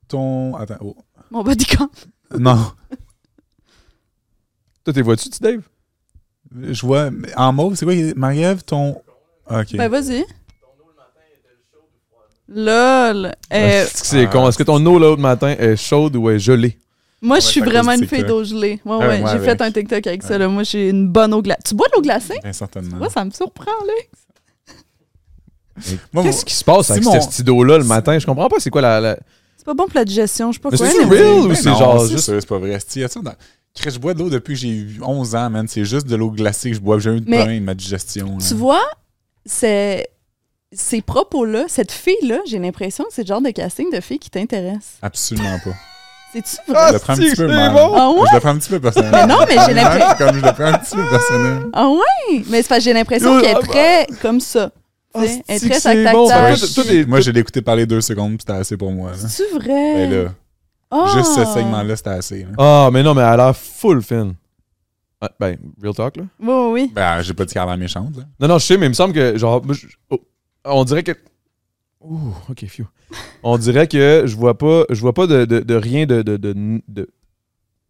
[0.08, 0.56] ton.
[0.56, 0.78] Attends.
[0.82, 0.96] oh.
[1.32, 1.90] Mon bodycon.
[2.40, 2.72] Non.
[4.84, 5.62] Toi, t'es vois-tu, tu, Dave?
[6.54, 7.10] Je vois.
[7.38, 7.94] En mauve, c'est quoi?
[8.16, 9.02] Marie-Ève, ton.
[9.48, 9.76] Ah, Ok.
[9.78, 10.26] Ben, vas-y.
[12.48, 13.26] Lol.
[13.26, 14.48] Euh, Est-ce que c'est ah, con?
[14.48, 16.78] Est-ce que ton eau l'autre matin est chaude ou est gelée?
[17.22, 18.80] moi, Ouais, je suis c'est vraiment une fille d'eau gelée.
[18.86, 19.20] Ouais, Ah, ouais.
[19.20, 19.50] moi J'ai avec.
[19.50, 20.38] fait un TikTok avec ça.
[20.38, 20.48] Là.
[20.48, 21.62] Moi, j'ai une bonne eau glacée.
[21.66, 22.38] Tu bois de l'eau glacée?
[22.44, 22.98] Bien certainement.
[22.98, 23.94] Moi, ça me surprend, là.
[26.14, 28.18] Moi, Qu'est-ce qui se passe avec cette petite eau-là le matin?
[28.18, 29.02] Je comprends pas c'est quoi la.
[29.02, 29.18] la...
[29.58, 30.88] C'est pas bon pour la digestion, je sais pas Mais quoi.
[30.88, 32.78] mais- real ou Ben c'est non, genre c'est juste- c'est pas vrai.
[32.88, 33.34] Si, y a ça dans-
[33.74, 35.68] Chris, je bois de l'eau depuis que j'ai eu 11 ans, man.
[35.68, 36.98] C'est juste de l'eau glacée que je bois.
[37.00, 38.38] J'ai eu de problème avec ma digestion.
[38.38, 38.84] Tu vois,
[39.46, 40.08] c'est
[40.76, 44.30] ces propos-là, cette fille-là, j'ai l'impression que c'est le genre de casting de fille qui
[44.30, 44.98] t'intéresse.
[45.02, 45.72] Absolument pas.
[46.34, 46.88] C'est-tu Ah, vrai?
[46.90, 47.72] je le prends un c'est petit peu mal.
[47.74, 47.92] bon!
[47.96, 48.22] Ah ouais?
[48.30, 49.12] Je le prends un petit peu personnel.
[49.14, 50.16] Mais non, mais j'ai l'impression.
[50.18, 51.64] Comme je le prends un petit peu personnel.
[51.72, 52.44] Ah ouais?
[52.50, 54.70] Mais c'est parce que j'ai l'impression qu'elle est ah, très comme ça.
[55.14, 55.22] Ah.
[55.48, 56.28] Elle est très tac bon.
[57.08, 59.12] Moi, j'ai l'écouté parler deux secondes, puis c'était assez pour moi.
[59.16, 59.94] C'est vrai?
[59.96, 60.32] Ben là,
[60.92, 61.06] Ah!
[61.16, 62.46] juste ce segment-là, c'était assez.
[62.58, 64.34] Ah, mais non, mais elle a l'air full fin.
[65.22, 66.24] Ah, ben, real talk, là?
[66.42, 66.92] Oui, oui, oui.
[66.94, 68.18] Ben, j'ai pas dit qu'elle a l'air méchante.
[68.18, 68.24] Là.
[68.42, 70.20] Non, non, je sais, mais il me semble que, genre, moi, je- oh,
[70.66, 71.12] on dirait que.
[72.02, 72.86] Ouh, ok, phew.
[73.44, 76.38] On dirait que je vois pas, je vois pas de, de, de rien de, de,
[76.38, 77.10] de, de-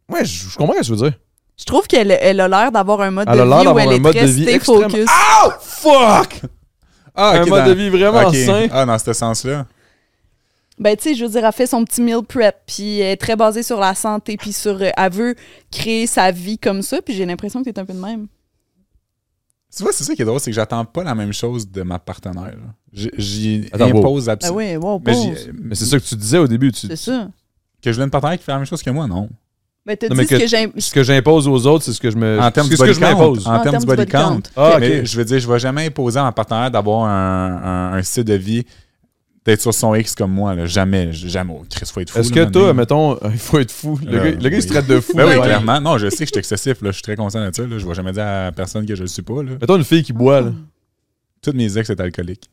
[0.09, 1.19] Ouais, je, je comprends ce que tu veux dire.
[1.57, 3.65] Je trouve qu'elle elle a l'air d'avoir un mode Elle a de l'air vie où
[3.65, 5.09] d'avoir elle un est mode très de vie stay extrêmement- focus.
[5.45, 6.41] Oh, fuck!
[7.15, 8.35] Ah, un mode dans- de vie vraiment ok.
[8.35, 8.67] sain.
[8.71, 9.65] Ah, dans ce sens-là.
[10.77, 13.17] Ben, tu sais, je veux dire, elle fait son petit meal prep, puis elle est
[13.17, 14.81] très basée sur la santé, puis sur.
[14.81, 15.35] euh, elle veut
[15.71, 18.27] créer sa vie comme ça, puis j'ai l'impression que t'es un peu de même.
[19.75, 21.81] Tu vois, c'est ça qui est drôle, c'est que j'attends pas la même chose de
[21.81, 22.55] ma partenaire.
[22.93, 24.57] J'y impose Ben absolument.
[24.57, 25.13] oui, wow, mais
[25.63, 26.71] Mais c'est ça que tu disais au début.
[26.71, 26.87] Tu...
[26.87, 27.27] C'est ça.
[27.81, 29.29] que je voulais une partenaire qui fait la même chose que moi, non.
[29.85, 30.29] Ben, t'as dit mais ce
[30.73, 30.79] que-.
[30.81, 32.39] Ce que j'impose aux autres, c'est ce que je me.
[32.41, 33.33] En termes ce que body je count.
[33.45, 34.41] En termes du body count.
[34.55, 34.77] Ah.
[34.79, 38.01] Mais je veux dire, je vais jamais imposer à ma partenaire d'avoir un, un- un
[38.01, 38.65] style de vie
[39.45, 40.55] d'être sur son X comme moi.
[40.55, 40.65] Là.
[40.65, 41.13] Jamais.
[41.13, 41.53] Jamais.
[41.55, 42.19] Oh, Chris, faut être fou.
[42.19, 43.99] Est-ce que toi, mettons, il faut être fou.
[44.03, 45.13] Le, Euh, gars, le gars, il se traite de fou.
[45.15, 45.41] Ben oui, Ouais.
[45.45, 45.79] clairement.
[45.79, 46.81] Non, je sais que je suis excessif.
[46.81, 46.89] Là.
[46.89, 47.61] Je suis très conscient de ça.
[47.65, 47.77] Là.
[47.77, 49.43] Je vais jamais dire à personne que je le suis pas.
[49.43, 49.51] Là.
[49.61, 50.51] Mettons une fille qui boit, là.
[51.41, 52.49] Toutes mes ex étaient alcooliques.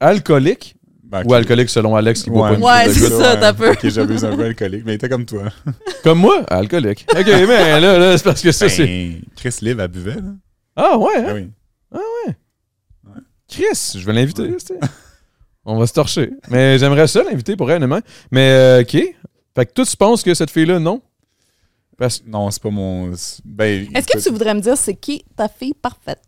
[0.00, 0.76] Alcoolique?
[1.04, 3.70] Ben, ou alcoolique selon Alex qui boit pas une Ouais, de c'est ça, t'as peu.
[3.70, 4.82] Ok, j'abuse un peu alcoolique.
[4.86, 5.44] Mais il était comme toi.
[6.02, 7.06] Comme moi, alcoolique.
[7.14, 8.86] Ok, mais là, là c'est parce que ça, c'est.
[8.86, 10.14] Ben, Chris Liv, elle buvait.
[10.16, 10.32] Là.
[10.74, 11.46] Ah, ouais, hein?
[11.92, 12.32] Ben oui.
[13.46, 14.48] Chris, je vais l'inviter.
[14.48, 14.74] tu sais.
[15.64, 16.30] On va se torcher.
[16.50, 18.00] Mais j'aimerais ça l'inviter pour réellement.
[18.30, 18.92] Mais, euh, OK.
[19.54, 21.00] Fait que toi, tu penses que cette fille-là, non?
[21.98, 23.12] Parce Non, c'est pas mon.
[23.44, 26.22] Ben, Est-ce que tu voudrais me dire c'est qui ta fille parfaite?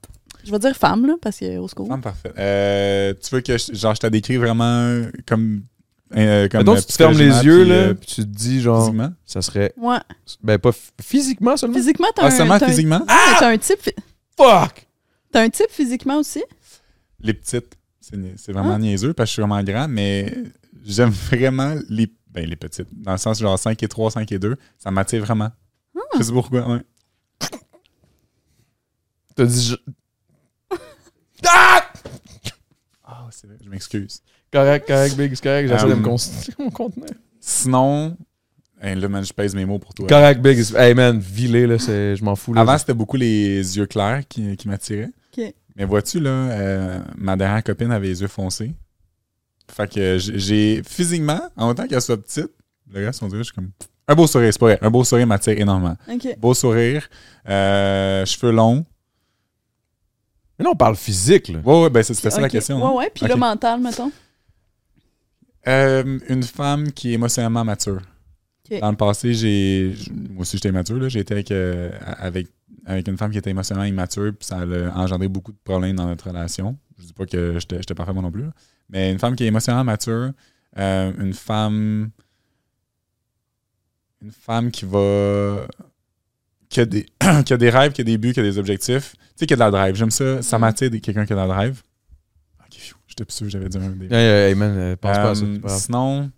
[0.44, 1.88] Je vais dire femme, là, parce que au secours.
[1.88, 2.34] Femme parfaite.
[2.38, 5.62] Euh, tu veux que je, genre, je te décris vraiment comme.
[6.14, 8.82] euh, comme si tu fermes les yeux, puis, là, euh, puis tu te dis, genre,
[8.82, 9.10] physiquement?
[9.24, 9.72] ça serait.
[9.78, 9.96] Ouais.
[10.42, 11.74] Ben, pas f- physiquement seulement?
[11.76, 12.30] Physiquement, t'as Ah, un.
[12.30, 12.98] seulement t'as un- physiquement?
[13.00, 13.80] Ouais, mais t'as un type.
[13.82, 13.96] phy-
[14.36, 14.86] Fuck!
[15.32, 16.44] T'as un type physiquement aussi?
[17.20, 17.74] Les petites.
[18.36, 18.78] C'est vraiment Ah.
[18.78, 20.32] niaiseux parce que je suis vraiment grand, mais
[20.84, 22.88] j'aime vraiment les, ben, les petites.
[22.92, 24.56] Dans le sens genre 5 et 3, 5 et 2.
[24.78, 25.50] Ça m'attire vraiment.
[25.96, 26.00] Ah.
[26.18, 26.68] Je sais pourquoi.
[26.68, 26.82] Ouais.
[29.36, 29.68] T'as dit.
[29.68, 29.76] je-
[33.06, 34.22] Ah, c'est vrai, je m'excuse.
[34.52, 35.68] Correct, correct, Big, c'est correct.
[35.68, 37.10] J'essaie de me constituer mon conteneur.
[37.40, 38.16] Sinon,
[38.80, 40.06] hey, là, man, je pèse mes mots pour toi.
[40.08, 40.58] Correct, Big.
[40.76, 42.54] Hey, man, vilé, là, c'est- je m'en fous.
[42.54, 42.60] Là.
[42.62, 45.10] Avant, c'était beaucoup les yeux clairs qui, qui m'attiraient.
[45.36, 45.52] Ok.
[45.76, 48.72] Mais vois-tu, là, euh, ma dernière copine avait les yeux foncés.
[49.70, 52.50] Fait que j'ai- physiquement, en autant qu'elle soit petite,
[52.92, 53.70] le reste, on dirait, je suis comme.
[54.06, 54.78] Un beau sourire, c'est pas vrai.
[54.82, 55.96] Un beau sourire m'attire énormément.
[56.38, 57.08] Beau sourire,
[57.48, 58.84] euh, cheveux longs.
[60.58, 61.58] Mais non, on parle physique, là.
[61.64, 62.76] Ouais, ouais, ben c'est- c'était ça la question.
[62.78, 62.92] Ouais, hein?
[62.98, 63.10] ouais.
[63.12, 64.12] Puis le mental, mettons.
[65.66, 68.02] Euh, une femme qui est émotionnellement mature.
[68.80, 69.94] Dans le passé, j'ai.
[70.30, 70.96] Moi aussi, j'étais immature.
[70.96, 71.08] là.
[71.08, 72.48] J'ai été avec, euh, avec,
[72.86, 76.06] avec une femme qui était émotionnellement immature, puis ça a engendré beaucoup de problèmes dans
[76.06, 76.76] notre relation.
[76.98, 78.42] Je dis pas que j'étais j'étais parfait moi non plus.
[78.42, 78.52] là.
[78.90, 80.30] Mais une femme qui est émotionnellement mature,
[80.78, 82.10] euh, une femme.
[84.22, 85.66] Une femme qui va.
[86.68, 87.06] qui a des,
[87.44, 89.12] qui a des rêves, qui a des buts, qui a des objectifs.
[89.12, 89.94] Tu sais, qui a de la drive.
[89.94, 90.42] J'aime ça.
[90.42, 91.82] Ça m'attire quelqu'un qui a de la drive.
[92.60, 94.06] Ok, j'étais plus sûr que j'avais dit un des.
[94.06, 95.44] Hey, hey, man, euh, pas à ça.
[95.44, 96.30] Euh, pas sinon,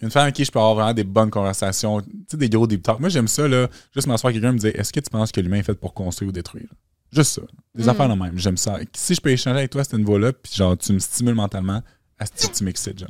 [0.00, 2.66] une femme avec qui je peux avoir vraiment des bonnes conversations, tu sais, des gros
[2.66, 3.00] deep talk.
[3.00, 5.32] Moi, j'aime ça, là, juste m'asseoir avec quelqu'un et me dire Est-ce que tu penses
[5.32, 6.68] que l'humain est fait pour construire ou détruire?
[7.10, 7.42] Juste ça.
[7.74, 7.88] Des Mm.
[7.88, 8.38] affaires de même.
[8.38, 8.78] J'aime ça.
[8.94, 11.82] Si je peux échanger avec toi à ce niveau-là, puis genre, tu me stimules mentalement,
[12.18, 13.08] à ce que tu m'excites, genre?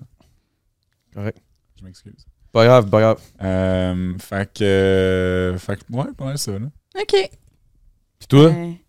[1.14, 1.38] Correct.
[1.78, 2.24] Je m'excuse.
[2.52, 3.20] Pas grave, pas grave.
[3.42, 4.64] Euh, fait que.
[4.64, 6.66] euh, fait que, ouais, pas mal ça, là.
[7.00, 7.30] OK.
[8.18, 8.80] Puis toi, Ouais.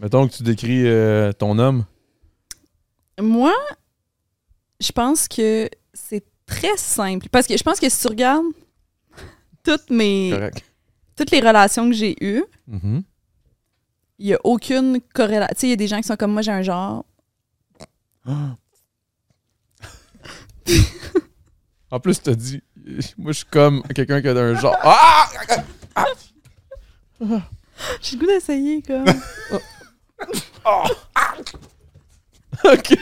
[0.00, 1.84] mettons que tu décris euh, ton homme.
[3.20, 3.52] Moi,
[4.80, 6.24] je pense que c'est
[6.56, 7.28] très simple.
[7.30, 8.44] Parce que je pense que si tu regardes
[9.64, 10.64] toutes mes Correct.
[11.16, 13.02] toutes les relations que j'ai eues, Mhm.
[14.18, 15.54] il n'y a aucune corrélation.
[15.54, 17.04] Tu sais, il y a des gens qui sont comme moi, j'ai un genre.
[21.90, 22.62] En plus, t'as dit,
[23.18, 24.76] moi, je suis comme quelqu'un qui a un genre.
[24.82, 25.28] Ah!
[28.00, 29.04] J'ai le goût d'essayer, comme.
[32.64, 32.94] ok.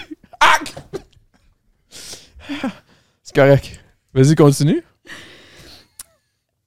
[3.33, 3.81] C'est correct.
[4.13, 4.83] Vas-y, continue.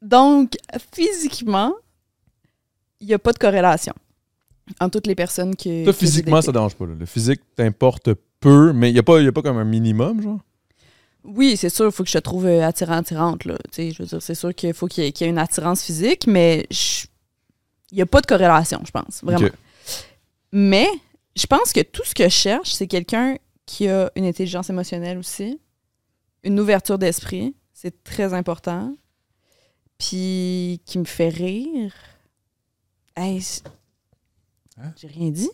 [0.01, 0.53] Donc,
[0.93, 1.73] physiquement,
[3.01, 3.93] il n'y a pas de corrélation
[4.79, 5.83] entre toutes les personnes que.
[5.83, 6.85] Toi, physiquement, ça dérange pas.
[6.85, 6.93] là.
[6.97, 10.21] Le physique t'importe peu, mais il n'y a, pas- y a pas comme un minimum,
[10.21, 10.39] genre?
[11.25, 13.43] Oui, c'est sûr, il faut que je te trouve euh, attirant, attirante.
[13.45, 13.57] Là.
[13.77, 15.83] Je veux dire, c'est sûr qu'il faut qu'il y, ait- qu'il y ait une attirance
[15.83, 16.65] physique, mais
[17.91, 19.39] il n'y a pas de corrélation, je pense, vraiment.
[20.53, 20.87] Mais
[21.35, 23.35] je pense que tout ce que je cherche, c'est quelqu'un
[23.65, 25.59] qui a une intelligence émotionnelle aussi,
[26.43, 28.95] une ouverture d'esprit, c'est très important,
[29.97, 31.93] puis qui me fait rire.
[33.15, 33.41] Hey,
[34.81, 34.91] Hein?
[34.99, 35.51] j'ai rien dit.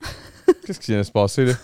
[0.66, 1.54] Qu'est-ce qui vient de se passer, là?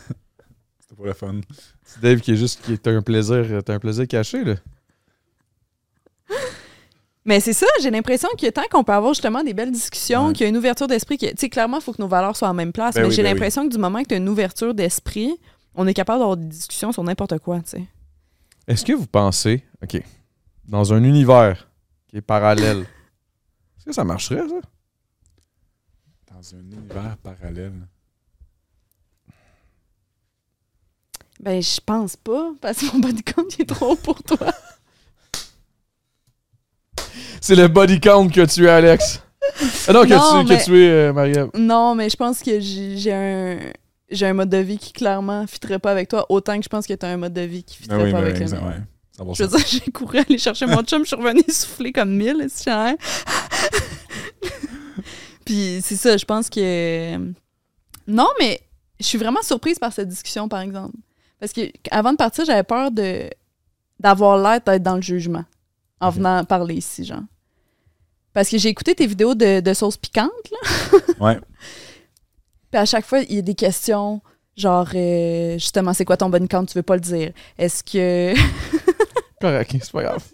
[0.81, 1.41] C'était pour le fun.
[1.85, 4.55] C'est Dave qui est juste qui est un plaisir, t'as un plaisir caché, là.
[7.25, 10.33] Mais c'est ça, j'ai l'impression que tant qu'on peut avoir justement des belles discussions, Ouais.
[10.33, 12.35] qu'il y a une ouverture d'esprit, que, tu sais, clairement, il faut que nos valeurs
[12.37, 14.15] soient en même place, Ben mais oui, j'ai ben l'impression que du moment que tu
[14.15, 15.39] as une ouverture d'esprit,
[15.74, 17.85] on est capable d'avoir des discussions sur n'importe quoi, tu sais.
[18.66, 20.03] Est-ce que vous pensez, OK,
[20.66, 21.69] dans un univers
[22.09, 22.81] qui est parallèle,
[23.77, 24.61] est-ce que ça marcherait, ça?
[26.35, 27.73] Dans un univers parallèle.
[31.40, 34.53] Ben, je pense pas, parce que mon body count il est trop haut pour toi.
[37.40, 39.23] C'est le body count que tu es, Alex.
[39.86, 41.51] Ah non, que Non, tu, mais- que tu es, euh, Marie-Ève.
[41.55, 43.59] Non, mais je pense que j'ai j'ai un.
[44.11, 46.87] J'ai un mode de vie qui clairement fitterait pas avec toi, autant que je pense
[46.87, 48.69] que t'as un mode de vie qui Ah fitterait oui, pas mais avec mien.
[48.69, 48.77] ouais.
[49.19, 49.37] 100%.
[49.37, 52.47] Je veux dire, j'ai couru aller chercher mon chum, je suis revenue souffler comme mille,
[52.49, 52.71] si
[55.45, 57.17] Puis c'est ça, je pense que.
[58.07, 58.61] Non, mais
[59.01, 60.97] je suis vraiment surprise par cette discussion, par exemple.
[61.41, 63.31] Parce que avant de partir, j'avais peur de
[64.01, 65.45] d'avoir l'air d'être dans le jugement
[66.01, 67.23] en venant parler ici, genre.
[68.33, 70.99] Parce que j'ai écouté tes vidéos de, de sauce piquante, là.
[71.19, 71.39] Ouais.
[72.70, 74.20] Puis à chaque fois, il y a des questions,
[74.57, 77.32] genre, euh, justement, c'est quoi ton bon count, tu veux pas le dire?
[77.57, 78.35] Est-ce que.
[79.40, 80.24] Correct, c'est pas grave.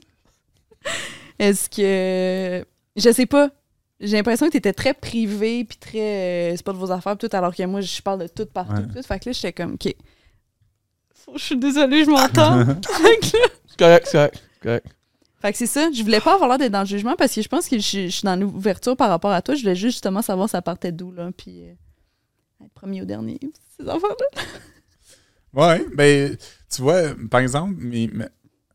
[1.39, 2.65] Est-ce que.
[2.97, 3.51] Je sais pas.
[4.01, 5.99] J'ai l'impression que tu étais très privé, puis très.
[6.53, 8.47] euh, c'est pas de vos affaires, pis tout, alors que moi, je parle de tout
[8.47, 8.73] partout.
[8.75, 8.87] Ouais.
[8.89, 9.03] pis Tout.
[9.03, 9.95] Fait que là, j'étais comme, OK.
[11.37, 12.65] Je suis désolée, je m'entends.
[12.83, 14.43] C'est correct, c'est correct.
[14.53, 14.87] c'est correct.
[15.41, 15.89] fait que c'est ça.
[15.91, 17.83] Je voulais pas avoir l'air d'être dans le jugement parce que je pense que je,
[17.83, 19.55] suis- je suis dans l'ouverture par rapport à toi.
[19.55, 21.31] Je voulais juste justement savoir ça partait d'où, là.
[21.37, 21.63] Puis.
[21.65, 21.73] euh,
[22.63, 23.39] être premier ou dernier.
[23.79, 24.43] Ces enfants-là.
[25.57, 26.37] Ouais, ben,
[26.69, 28.11] tu vois, par exemple, mais.
[28.13, 28.29] mais-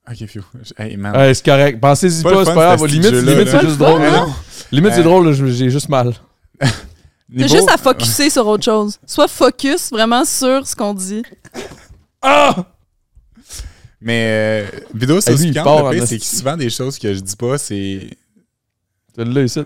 [0.09, 0.41] Ok, phew.
[0.77, 1.13] Hey, man.
[1.15, 1.77] Ouais, c'est correct.
[1.79, 2.79] Pensez-y Pas c'est pas grave.
[2.79, 3.99] ce Limite, c'est juste drôle.
[4.01, 4.33] Non.
[4.71, 6.13] Limite, c'est Euh, drôle, j'ai juste mal.
[6.59, 6.67] T'as
[7.29, 8.97] Niveau- juste à focuser sur autre chose.
[9.05, 11.21] Soit focus vraiment sur ce qu'on dit.
[12.21, 12.65] Ah!
[14.01, 17.35] Mais euh, vidéo sur Piquante, part le c'est que souvent des choses que je dis
[17.35, 18.09] pas, c'est.
[19.17, 19.59] L'as ici.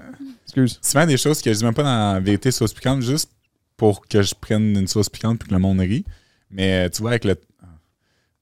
[0.45, 0.80] Excuse.
[0.81, 3.30] Souvent des choses que je dis même pas dans la vérité sauce piquante, juste
[3.78, 6.06] pour que je prenne une sauce piquante puis que le monde rit.
[6.52, 7.36] Mais euh, tu vois, avec le.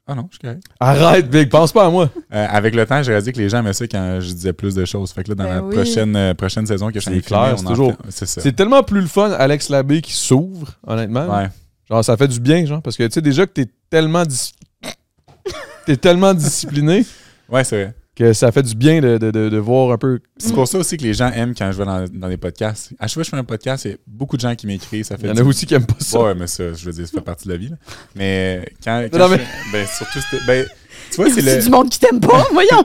[0.07, 0.63] Ah non, je suis correct.
[0.79, 2.09] Arrête, Big, pense pas à moi.
[2.33, 4.75] Euh, avec le temps, j'ai réalisé que les gens aimaient ça quand je disais plus
[4.75, 5.11] de choses.
[5.13, 5.75] Fait que là, dans Ben la oui.
[5.75, 9.31] prochaine, euh, prochaine saison que je suis clair, c'est toujours- C'est tellement plus le fun,
[9.31, 11.27] Alex Labbé qui s'ouvre, honnêtement.
[11.33, 11.47] Ouais.
[11.87, 14.53] Genre, ça fait du bien, genre, parce que tu sais déjà que t'es tellement dis-
[15.85, 17.05] t'es tellement discipliné
[17.47, 17.93] Ouais, c'est vrai.
[18.21, 20.19] Que ça fait du bien de, de, de, de voir un peu.
[20.37, 22.91] C'est pour ça aussi que les gens aiment quand je vais dans, dans des podcasts.
[22.99, 24.67] À chaque fois que je fais un podcast, il y a beaucoup de gens qui
[24.67, 25.03] m'écrivent.
[25.05, 26.19] Ça Il fait y en du- a aussi qui aiment pas ça.
[26.21, 27.69] Ouais, mais ça, je veux dire, ça fait partie de la vie.
[27.69, 27.75] là.
[28.15, 29.05] Mais quand.
[29.11, 30.65] quand Non, je mais- fais- Ben, surtout, c'était- ben,
[31.09, 31.63] tu vois, Il y a c'est le.
[31.63, 32.45] du monde qui t'aime pas.
[32.53, 32.83] Voyons.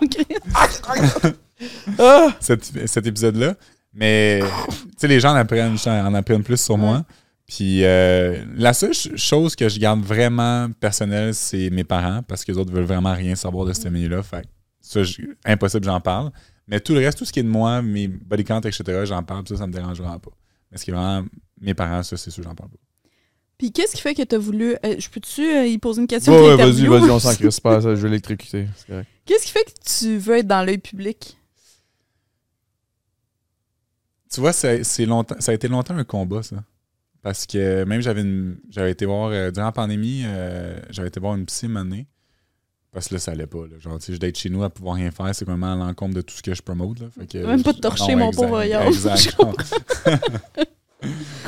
[1.98, 2.28] Ah!
[2.40, 3.54] cet, cet épisode-là.
[3.94, 7.04] Mais, tu sais, les gens en apprennent, en apprennent plus sur moi.
[7.46, 12.44] Puis, euh, la seule ch- chose que je garde vraiment personnelle, c'est mes parents, parce
[12.44, 14.22] que les autres veulent vraiment rien savoir de ce milieu-là.
[14.22, 14.46] Fait que
[14.88, 16.30] ça, je- impossible, j'en parle.
[16.68, 19.22] Mais tout le reste, tout ce qui est de moi, mes body count, etc., j'en
[19.22, 20.30] parle, ça, ça me dérange vraiment pas.
[20.70, 21.26] Mais ce qui est vraiment
[21.60, 22.76] mes parents, ça, c'est sûr, j'en parle pas.
[23.58, 24.74] Puis qu'est-ce qui fait que t'as voulu.
[24.84, 27.58] euh, je peux-tu euh, y poser une question Ouais, ouais, vas-y, vas-y, on s'en crisse
[27.60, 28.66] pas, ça, je vais l'électrocuter.
[28.76, 29.08] c'est correct.
[29.24, 31.38] Qu'est-ce qui fait que tu veux être dans l'œil public?
[34.32, 36.56] Tu vois, ça, c'est longtemps, ça a été longtemps un combat, ça.
[37.22, 41.18] Parce que même j'avais une- j'avais été voir, euh, durant la pandémie, euh, j'avais été
[41.20, 42.06] voir une psy une année.
[42.96, 43.58] Parce que là, ça allait pas.
[43.58, 43.78] Là.
[43.78, 46.34] Genre, sais, d'être chez nous à pouvoir rien faire, c'est vraiment à l'encontre de tout
[46.34, 46.98] ce que je promote.
[46.98, 47.08] Là.
[47.10, 48.90] Fait que, Même pas je- de torcher, non, mon pauvre Yao.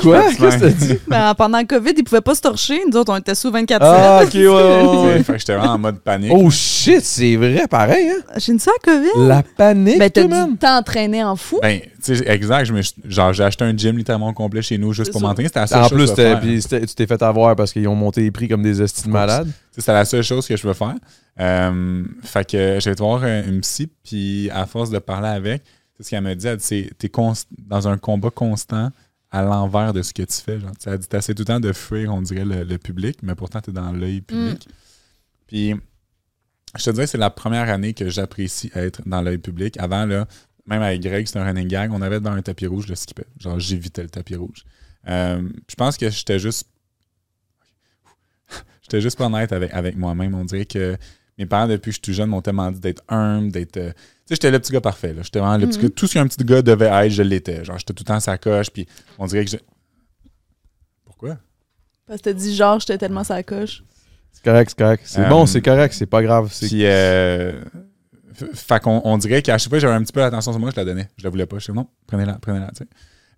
[0.01, 0.23] Quoi?
[0.33, 0.99] Qu'est-ce que t'as dit?
[1.07, 2.81] Ben, pendant le COVID, ils pouvaient pas se torcher.
[2.91, 5.99] Nous autres, on était sous 24 Ah, ok, ouais, fait que j'étais vraiment en mode
[6.01, 6.31] panique.
[6.35, 8.23] Oh shit, c'est vrai, pareil, hein?
[8.37, 9.27] J'ai une ça à COVID.
[9.29, 10.51] La panique, Ben, t'as toi, man.
[10.53, 11.59] dû t'entraîner en fou.
[11.63, 12.65] Ben, tu sais, exact.
[12.67, 15.49] Je me, suis- genre, j'ai acheté un gym littéralement complet chez nous juste pour m'entraîner.
[15.49, 16.41] C'était la seule En chose plus, que je t'es- peux faire.
[16.41, 19.13] puis c'était- tu t'es fait avoir parce qu'ils ont monté les prix comme des estimes
[19.13, 19.47] malades.
[19.47, 20.95] Tu sais, C'était la seule chose que je veux faire.
[21.41, 25.63] Euh, fait que j'ai été voir un- une psy, puis à force de parler avec,
[25.97, 26.47] c'est ce qu'elle m'a dit.
[26.47, 28.91] Elle dit c'est t'es const- dans un combat constant
[29.31, 30.59] à l'envers de ce que tu fais.
[30.59, 30.73] Genre.
[30.79, 33.35] Tu Elle dit t'essaies tout le temps de fuir, on dirait, le, le public, mais
[33.35, 34.69] pourtant t'es dans l'œil public.
[35.47, 35.75] Puis
[36.77, 39.79] je te dirais que c'est la première année que j'apprécie être dans l'œil public.
[39.79, 40.27] Avant, là,
[40.67, 42.97] même avec Greg, c'était un running gag, on avait devant un tapis rouge, je le
[42.97, 43.27] skippais.
[43.39, 44.65] Genre, j'évitais le tapis rouge.
[45.09, 46.69] Euh, je pense que j'étais juste
[48.83, 50.35] J'étais juste pas honnête avec, avec moi-même.
[50.35, 50.97] On dirait que
[51.39, 53.77] mes parents, depuis que je suis tout jeune, m'ont tellement dit d'être humble, d'être.
[53.77, 53.97] euh, tu
[54.27, 55.13] sais, j'étais le petit gars parfait.
[55.15, 55.23] là.
[55.23, 55.85] J'étais vraiment le petit Mhm.
[55.85, 55.91] gars.
[55.95, 57.65] Tout ce qu'un petit gars devait être, je l'étais.
[57.65, 58.87] Genre, j'étais tout le temps à sa coche, puis
[59.19, 59.57] on dirait que je.
[61.05, 61.39] Pourquoi?
[62.07, 63.83] Parce que t'as dit genre, j'étais tellement sa coche.
[64.33, 65.03] C'est correct, c'est correct.
[65.07, 66.49] C'est Euh, bon, c'est correct, c'est pas grave.
[66.53, 67.61] c'est- Puis, euh,
[68.55, 70.77] fait qu'on on dirait qu'à chaque fois, j'avais un petit peu l'attention sur moi, je
[70.77, 71.09] la donnais.
[71.17, 71.59] Je la voulais pas.
[71.59, 72.87] Je disais non, prenez-la, prenez-la, tu sais.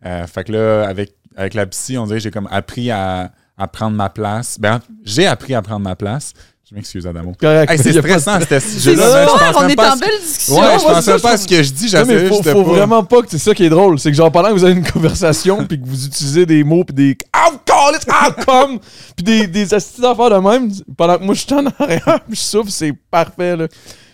[0.04, 3.32] Euh, fait que là, avec, avec la psy, on dirait que j'ai comme appris à,
[3.56, 4.58] à prendre ma place.
[4.58, 6.32] Ben, j'ai appris à prendre ma place.
[6.70, 7.32] Je m'excuse, Adamo.
[7.40, 7.68] correct.
[7.72, 10.54] Hey, c'est stressant, c'était ce jeu-là, pense on est en ce- belle discussion.
[10.60, 12.70] Ouais, je pensais pas à ce que je dis, j'avais juste faut pas.
[12.70, 13.98] vraiment pas que c'est ça qui est drôle.
[13.98, 16.84] C'est que genre pendant que vous avez une conversation puis que vous utilisez des mots
[16.84, 17.16] puis des
[17.66, 18.06] call it
[19.16, 22.36] puis des des astuces d'affaires de même pendant que moi je suis en arrière puis
[22.36, 23.66] je souffle c'est parfait là.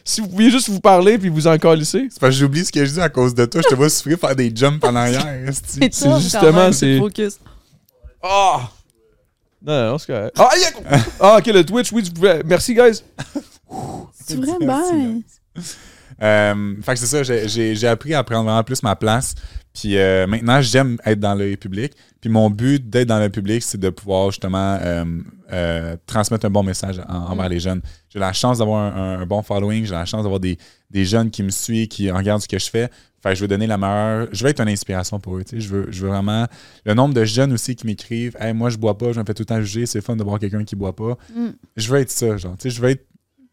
[0.03, 2.07] si vous pouviez juste vous parler puis vous en calisser.
[2.11, 3.61] C'est parce que j'oublie ce que je dis à cause de toi.
[3.63, 5.27] Je te vois souffrir faire des jumps en arrière.
[5.63, 7.35] C'est justement, c'est- focus.
[8.23, 8.61] Ah!
[9.63, 10.37] Non, non, c'est correct.
[10.39, 11.01] Ah, yeah!
[11.21, 12.43] ah, ok, le Twitch, oui, tu pouvais.
[12.45, 13.03] Merci, guys.
[14.13, 15.63] C'est vrai, Merci, ben.
[16.23, 19.35] Euh, fait que c'est ça, j'ai- j'ai j'ai appris à prendre vraiment plus ma place.
[19.75, 21.93] Puis euh, maintenant, j'aime être dans l'œil public.
[22.21, 25.05] Puis mon but d'être dans le public, c'est de pouvoir justement euh,
[25.53, 27.83] euh, transmettre un bon message en- envers les jeunes.
[28.09, 30.57] J'ai la chance d'avoir un, un bon following, j'ai la chance d'avoir des,
[30.91, 32.89] des jeunes qui me suivent, qui regardent ce que je fais.
[33.27, 34.29] Fait que je veux donner la meilleure.
[34.31, 35.43] Je veux être une inspiration pour eux.
[35.43, 35.61] tu sais.
[35.61, 36.47] Je veux, je veux vraiment.
[36.85, 39.35] Le nombre de jeunes aussi qui m'écrivent Hey, moi, je bois pas, je me fais
[39.35, 41.19] tout le temps juger, c'est fun de voir quelqu'un qui boit pas.
[41.35, 41.49] Mm.
[41.77, 42.57] Je veux être ça, genre.
[42.57, 43.05] Tu sais, je veux être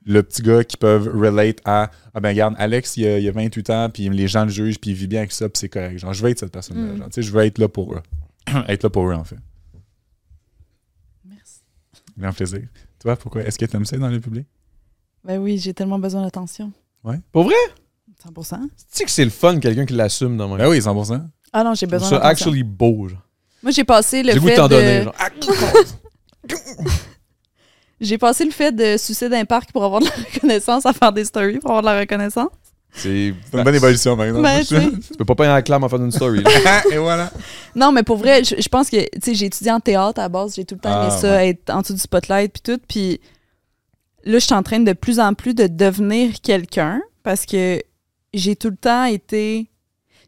[0.05, 3.31] le petit gars qui peuvent relate à Ah ben regarde, Alex, il a, il a
[3.31, 5.69] 28 ans, puis les gens le jugent, puis il vit bien avec ça, puis c'est
[5.69, 5.97] correct.
[5.97, 6.93] Genre, je veux être cette personne-là.
[6.93, 6.97] Mm.
[6.97, 7.07] genre.
[7.07, 8.01] Tu sais, je veux être là pour eux.
[8.67, 9.39] être là pour eux, en fait.
[11.25, 11.61] Merci.
[12.15, 12.61] Grand plaisir.
[12.99, 13.41] Toi, pourquoi?
[13.41, 14.45] Est-ce que tu aimes ça dans le public?
[15.23, 16.71] Ben oui, j'ai tellement besoin d'attention.
[17.31, 17.55] Pour vrai?
[18.43, 21.21] 100 Tu sais que c'est le fun, quelqu'un qui l'assume dans mon Ben oui, 100%.
[21.51, 22.47] Ah non, j'ai besoin ça d'attention.
[22.47, 23.19] actually beau, genre.
[23.61, 24.75] Moi, j'ai passé le goût de fait t'en de...
[24.75, 25.15] donner, genre.
[25.17, 25.29] Ah,
[28.01, 31.13] J'ai passé le fait de sucer d'un parc pour avoir de la reconnaissance, à faire
[31.13, 32.49] des stories pour avoir de la reconnaissance.
[32.91, 33.33] C'est.
[33.49, 34.43] C'est une bonne évolution, par exemple.
[34.43, 34.63] Ben,
[35.01, 36.43] tu peux pas payer un clame en faisant une story.
[36.91, 37.31] Et voilà.
[37.75, 40.23] Non, mais pour vrai, je, je pense que, tu sais, j'ai étudié en théâtre à
[40.23, 42.61] la base, j'ai tout le temps aimé Ah, ça, être en dessous du spotlight puis
[42.61, 43.21] tout, puis
[44.25, 47.81] là, je suis en train de plus en plus de devenir quelqu'un parce que
[48.33, 49.69] j'ai tout le temps été...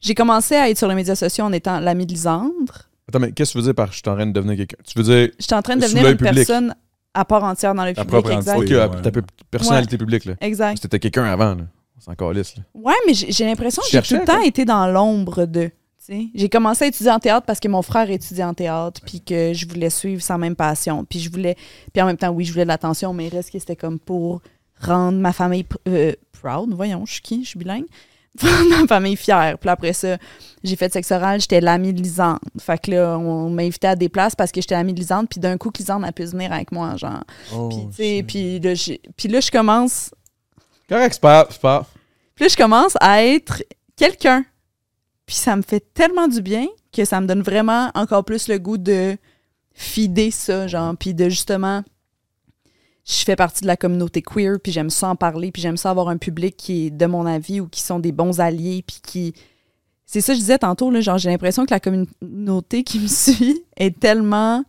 [0.01, 2.89] J'ai commencé à être sur les médias sociaux en étant l'ami de Lisandre.
[3.07, 4.77] Attends, mais qu'est-ce que tu veux dire par je suis en train de devenir quelqu'un?
[4.85, 5.29] Tu veux dire.
[5.39, 6.33] J'étais en train de devenir une public?
[6.35, 6.75] personne
[7.13, 8.11] à part entière dans le Ta public.
[8.21, 8.55] propre Exact.
[8.55, 8.79] Ok, entité.
[8.79, 9.01] à- ouais.
[9.01, 10.33] ta pe- personnalité publique, là.
[10.41, 10.79] exact.
[10.81, 11.63] C'était quelqu'un avant, là.
[11.97, 12.63] On s'en calisse, là.
[12.75, 14.45] Ouais, mais j'ai l'impression que j'ai tout le temps quoi?
[14.45, 15.65] été dans l'ombre de.
[15.67, 16.25] tu sais.
[16.35, 19.53] J'ai commencé à étudier en théâtre parce que mon frère étudiait en théâtre, puis que
[19.53, 21.05] je voulais suivre sa même passion.
[21.05, 21.55] Puis je voulais.
[21.93, 23.97] Puis en même temps, oui, je voulais de l'attention, mais il reste que c'était comme
[23.97, 24.41] pour
[24.81, 26.73] rendre ma famille euh, proud.
[26.73, 27.85] Voyons, je suis qui Je suis bilingue.
[28.41, 29.57] Rendre ma famille fière.
[29.57, 30.17] Puis après ça,
[30.61, 32.39] j'ai fait sexe oral, j'étais l'amie de Lisande.
[32.59, 35.29] Fait que là, on m'a invité à des places parce que j'étais l'amie de Lisande,
[35.29, 37.23] puis d'un coup, Lisande a pu venir avec moi, genre.
[37.53, 40.11] Oh, Puis, tu sais, puis là, j'ai- puis là, je commence
[40.89, 41.45] Correct, c'est pas
[42.35, 43.63] puis là, je commence à être
[43.95, 44.43] quelqu'un.
[45.25, 48.59] Puis ça me fait tellement du bien que ça me donne vraiment encore plus le
[48.59, 49.15] goût de
[49.73, 51.83] fider ça, genre, puis de justement,
[53.07, 55.91] je fais partie de la communauté queer, puis j'aime ça en parler, puis j'aime ça
[55.91, 58.97] avoir un public qui est de mon avis ou qui sont des bons alliés, puis
[59.05, 59.33] qui...
[60.07, 63.07] C'est ça que je disais tantôt, là, genre, j'ai l'impression que la communauté qui me
[63.07, 64.63] suit est tellement...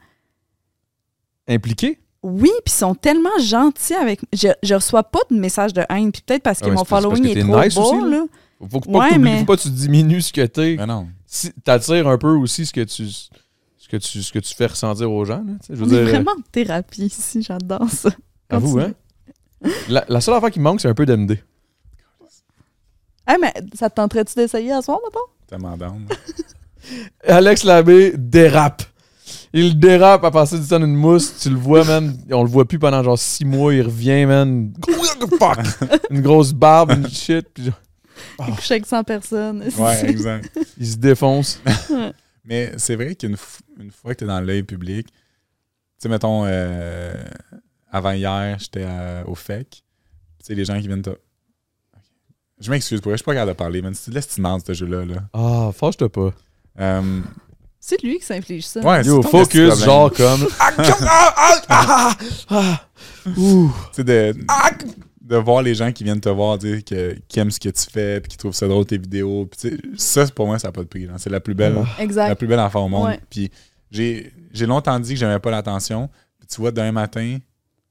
[1.48, 1.98] Impliqué?
[2.22, 4.20] Oui, puis ils sont tellement gentils avec...
[4.32, 6.84] Je, je reçois pas de messages de haine, puis peut-être parce que Ah ouais, mon
[6.84, 8.08] following que est trop nice bas, aussi, là.
[8.08, 8.24] là.
[8.70, 10.76] Faut, pas Ouais, que t'oublies- mais- faut pas que tu diminues ce que t'es.
[10.76, 11.06] Ben non.
[11.26, 13.06] Si, T'attires un peu aussi ce que tu.
[13.08, 15.44] Ce que, tu, ce que tu fais ressentir aux gens.
[15.46, 18.10] Là, je On veux est dire, vraiment en thérapie ici, j'adore ça.
[18.50, 18.92] Avoue, hein?
[19.88, 21.38] La, la seule affaire qui me manque, c'est un peu d'MD.
[23.26, 25.18] Hey, mais ça te tenterait-tu d'essayer à soir, mettons?
[25.48, 26.06] Tellement down.
[27.26, 28.82] Alex Labbé dérape.
[29.52, 31.38] Il dérape à passer du temps d'une mousse.
[31.40, 32.16] Tu le vois, man.
[32.30, 33.74] On le voit plus pendant genre six mois.
[33.74, 34.72] Il revient, man.
[35.38, 35.58] Fuck!
[36.10, 37.46] Une grosse barbe, une shit.
[37.54, 37.70] Puis
[38.48, 39.64] Il couche avec 100 personnes.
[39.78, 40.56] Ouais, exact.
[40.78, 41.60] il se défonce.
[42.44, 45.12] Mais c'est vrai qu'une f- une fois que tu es dans l'œil public, tu
[45.98, 47.14] sais, mettons, euh,
[47.90, 48.86] avant hier, j'étais
[49.26, 49.68] au FEC.
[49.70, 49.82] Tu
[50.46, 51.10] sais, les gens qui viennent te.
[52.60, 55.04] Je m'excuse pour je suis pas capable de parler, mais c'est de l'estimance, ce jeu-là.
[55.04, 55.16] Là.
[55.34, 56.30] Ah, fâche-toi pas.
[56.80, 57.20] Euh,
[57.78, 58.80] C'est lui qui s'inflige ça.
[58.80, 60.46] ouais, Yo, focus, genre comme.
[60.58, 61.34] Ah, ah,
[61.68, 62.16] ah, ah,
[62.50, 62.80] ah.
[63.36, 63.70] Ouh.
[63.92, 64.34] Tu sais, de,
[65.20, 67.90] de voir les gens qui viennent te voir dire que, qu'ils aiment ce que tu
[67.90, 69.46] fais, puis qui trouvent ça drôle tes vidéos.
[69.46, 71.06] Puis, ça, pour moi, ça n'a pas de prix.
[71.18, 71.76] C'est la plus belle.
[71.78, 71.86] Ah.
[71.98, 72.34] la Exact.
[72.36, 73.08] plus belle affaire au monde.
[73.08, 73.20] Ouais.
[73.28, 73.50] Puis
[73.90, 76.08] j'ai j'ai longtemps dit que j'aimais pas l'attention.
[76.38, 77.36] Puis tu vois, d'un matin,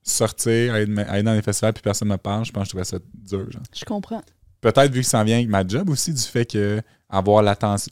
[0.06, 2.69] sortir, aller, aller dans les festivals, puis personne ne me parle, je pense que je
[2.69, 3.52] trouvais ça dur.
[3.52, 3.61] genre.
[3.76, 4.22] Je comprends.
[4.61, 7.91] Peut-être vu que ça en vient avec ma job aussi, du fait que avoir l'attention.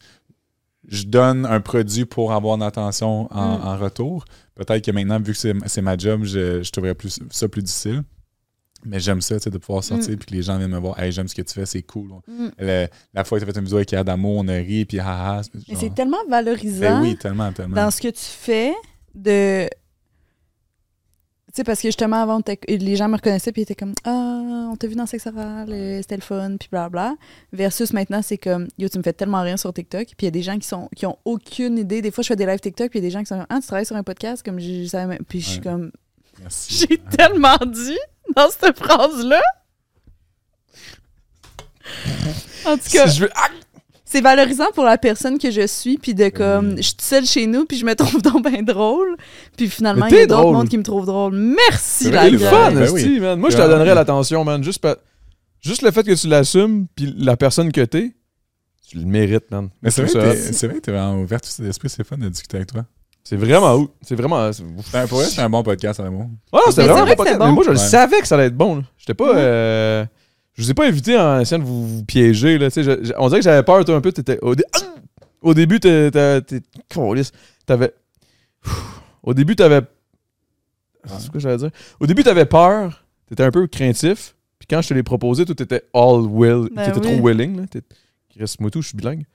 [0.88, 3.62] Je donne un produit pour avoir de l'attention en, Mm.
[3.64, 4.26] en retour.
[4.56, 8.04] Peut-être que maintenant, vu que c'est ma job, je, je trouverais plus, ça plus difficile.
[8.86, 10.18] Mais j'aime ça, tu sais, de pouvoir sortir Mm.
[10.18, 11.00] puis que les gens viennent me voir.
[11.00, 12.10] Hey, j'aime ce que tu fais, c'est cool.
[12.28, 12.48] Mm.
[12.60, 15.00] Le- la fois que tu as fait une vidéo avec Adamo, on a ri, puis
[15.00, 15.42] haha.
[15.80, 17.76] C'est tellement Ben valorisant oui, tellement, tellement.
[17.78, 18.74] dans ce que tu fais
[19.16, 19.70] de.
[21.54, 24.70] Tu sais, parce que justement, avant, les gens me reconnaissaient puis ils étaient comme Ah,
[24.72, 27.14] on t'a vu dans Sex Oral, euh, c'était le fun, puis blablabla.
[27.52, 30.06] Versus maintenant, c'est comme Yo, tu me fais tellement rien sur TikTok.
[30.08, 32.02] Puis il y a des gens qui sont qui ont aucune idée.
[32.02, 33.38] Des fois, je fais des lives TikTok, puis il y a des gens qui sont
[33.38, 35.92] comme Ah, tu travailles sur un podcast, comme je, savais même- Puis je suis comme.
[36.70, 38.00] J'ai tellement dit
[38.36, 39.42] dans cette phrase-là.
[42.66, 43.30] En tout cas, Si je veux.
[44.14, 44.18] Ah!
[44.18, 46.78] c'est valorisant pour la personne que je suis, puis de comme, Oui.
[46.78, 49.16] je suis seule chez nous, puis je me trouve donc bien drôle.
[49.58, 51.34] Puis finalement, il y a d'autres mondes qui me trouvent drôle.
[51.36, 52.40] Merci, C'est la gueule.
[52.40, 53.20] fun, Ben oui.
[53.20, 53.40] man.
[53.40, 53.64] Moi, je Ouais.
[53.64, 54.64] te donnerais l'attention, man.
[54.64, 54.98] Juste pas.
[55.62, 58.12] Juste le fait que tu l'assumes, puis la personne que t'es,
[58.90, 59.70] tu le mérites, man.
[59.82, 62.58] Mais c'est vrai, c'est vrai que t'es vraiment ouvert tout d'esprit, c'est fun de discuter
[62.58, 62.84] avec toi.
[63.24, 63.90] C'est vraiment out.
[64.02, 64.52] C'est vraiment.
[64.52, 66.00] c'est- Ben, pour vrai, c'est un bon podcast.
[66.00, 67.52] Ouais, non, c'était Mais c'est vraiment Mais bon.
[67.54, 67.82] moi, je le Ouais.
[67.82, 68.84] savais que ça allait être bon.
[68.98, 69.34] J'étais pas.
[70.56, 72.58] Je vous ai pas invité en essayant de vous, vous piéger.
[72.60, 74.12] Là, je- je- on dirait que j'avais peur, toi, un peu.
[74.12, 74.80] T'étais, au, dé- Ah!
[75.42, 76.12] au début, t'es-.
[77.66, 77.94] T'avais.
[79.24, 79.82] Au début, t'avais.
[81.20, 81.70] C'est quoi j'allais dire?
[82.00, 83.06] Au début, t'avais peur.
[83.28, 84.36] T'étais un peu craintif.
[84.60, 86.70] Puis quand je te l'ai proposé, toi, t'étais all will.
[86.74, 87.18] Ben t'étais oui.
[87.18, 87.58] trop willing.
[87.62, 87.68] Là.
[87.70, 87.82] T'es-
[88.40, 89.26] Reste moi tout, je suis bilingue.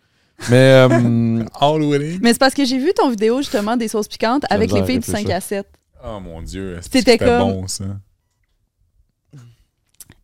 [0.51, 0.87] Mais.
[0.91, 2.19] euh, All willing.
[2.23, 4.99] Mais c'est parce que j'ai vu ton vidéo justement des sauces piquantes avec les filles
[5.01, 5.37] du 5 réfléchir.
[5.37, 5.67] à 7.
[6.05, 7.85] Oh mon dieu, c'était comme- bon ça?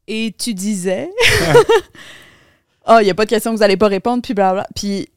[0.07, 1.11] Et tu disais
[2.87, 4.67] Ah, il n'y a pas de question que vous allez pas répondre, puis blablabla.
[4.75, 5.09] Puis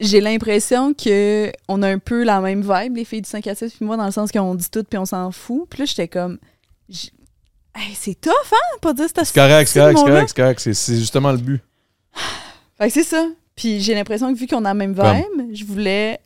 [0.00, 3.54] j'ai l'impression que on a un peu la même vibe, les filles du 5 à
[3.54, 5.68] 7, puis moi, dans le sens qu'on dit tout, puis on s'en fout.
[5.70, 6.38] Puis là, j'étais comme
[6.88, 7.12] j-
[7.74, 10.60] Hey, c'est tough, hein, pas dire c'est correct, c'est ce correct, c'est correct, c'est correct.
[10.60, 11.62] C'est- C'est justement le but.
[12.78, 13.26] Fait que c'est ça.
[13.54, 16.18] Puis j'ai l'impression que vu qu'on a la même vibe, je voulais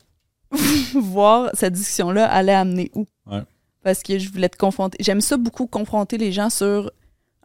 [0.94, 3.04] voir cette discussion-là allait amener où.
[3.26, 3.42] Ouais.
[3.82, 4.96] Parce que je voulais te confronter.
[5.00, 6.90] J'aime ça beaucoup confronter les gens sur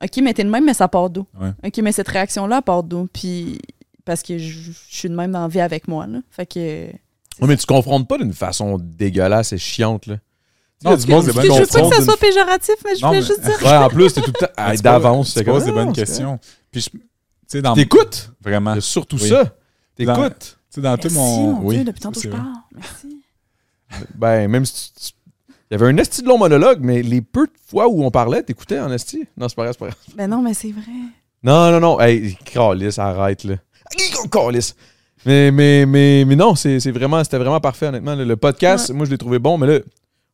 [0.04, 1.26] OK, mais t'es le même, mais ça part d'où?
[1.40, 1.52] Ouais.
[1.66, 3.08] OK, mais cette réaction-là part d'où?
[3.12, 3.60] Puis
[4.06, 6.08] parce que je, je suis de même dans la vie avec moi.
[6.08, 6.20] Là.
[6.32, 6.60] Fait que.
[6.60, 10.16] Ouais, mais tu confrontes pas d'une façon dégueulasse et chiante, là.
[10.82, 12.96] Tu Non, tu du monde qui bonnes je veux pas que ça soit péjoratif, mais
[12.96, 13.62] je voulais juste dire.
[13.62, 15.34] Ouais, en plus, t'es tout le temps ah, tu d'avance.
[15.34, 16.40] c'est Tu comme, poses des bonnes c'est questions.
[16.72, 17.00] Puis, je- tu
[17.48, 17.74] sais, dans.
[17.74, 18.32] T'écoutes?
[18.42, 19.28] vraiment, tu surtout Oui.
[19.30, 19.54] ça.
[19.96, 20.58] T'écoutes.
[20.70, 21.60] sais, dans tout Merci, mon.
[21.62, 22.48] oui, Dieu, depuis tantôt c'est je parle.
[22.74, 23.22] Merci.
[24.16, 25.14] Ben, même si tu- tu-
[25.70, 28.10] Il y avait un esti de long monologue, mais les peu de fois où on
[28.10, 29.28] parlait, t'écoutais en esti?
[29.38, 30.16] Non, c'est pas grave, c'est pas grave.
[30.16, 30.82] Ben non, mais c'est vrai.
[31.44, 32.00] Non, non, non.
[32.00, 33.56] Hey, calice, arrête, là.
[34.32, 34.76] Calice.
[35.26, 38.16] Mais, mais, mais, mais non, c'est c'est vraiment, c'était vraiment parfait, honnêtement.
[38.16, 39.80] Le, le podcast, moi, je l'ai trouvé bon, mais là,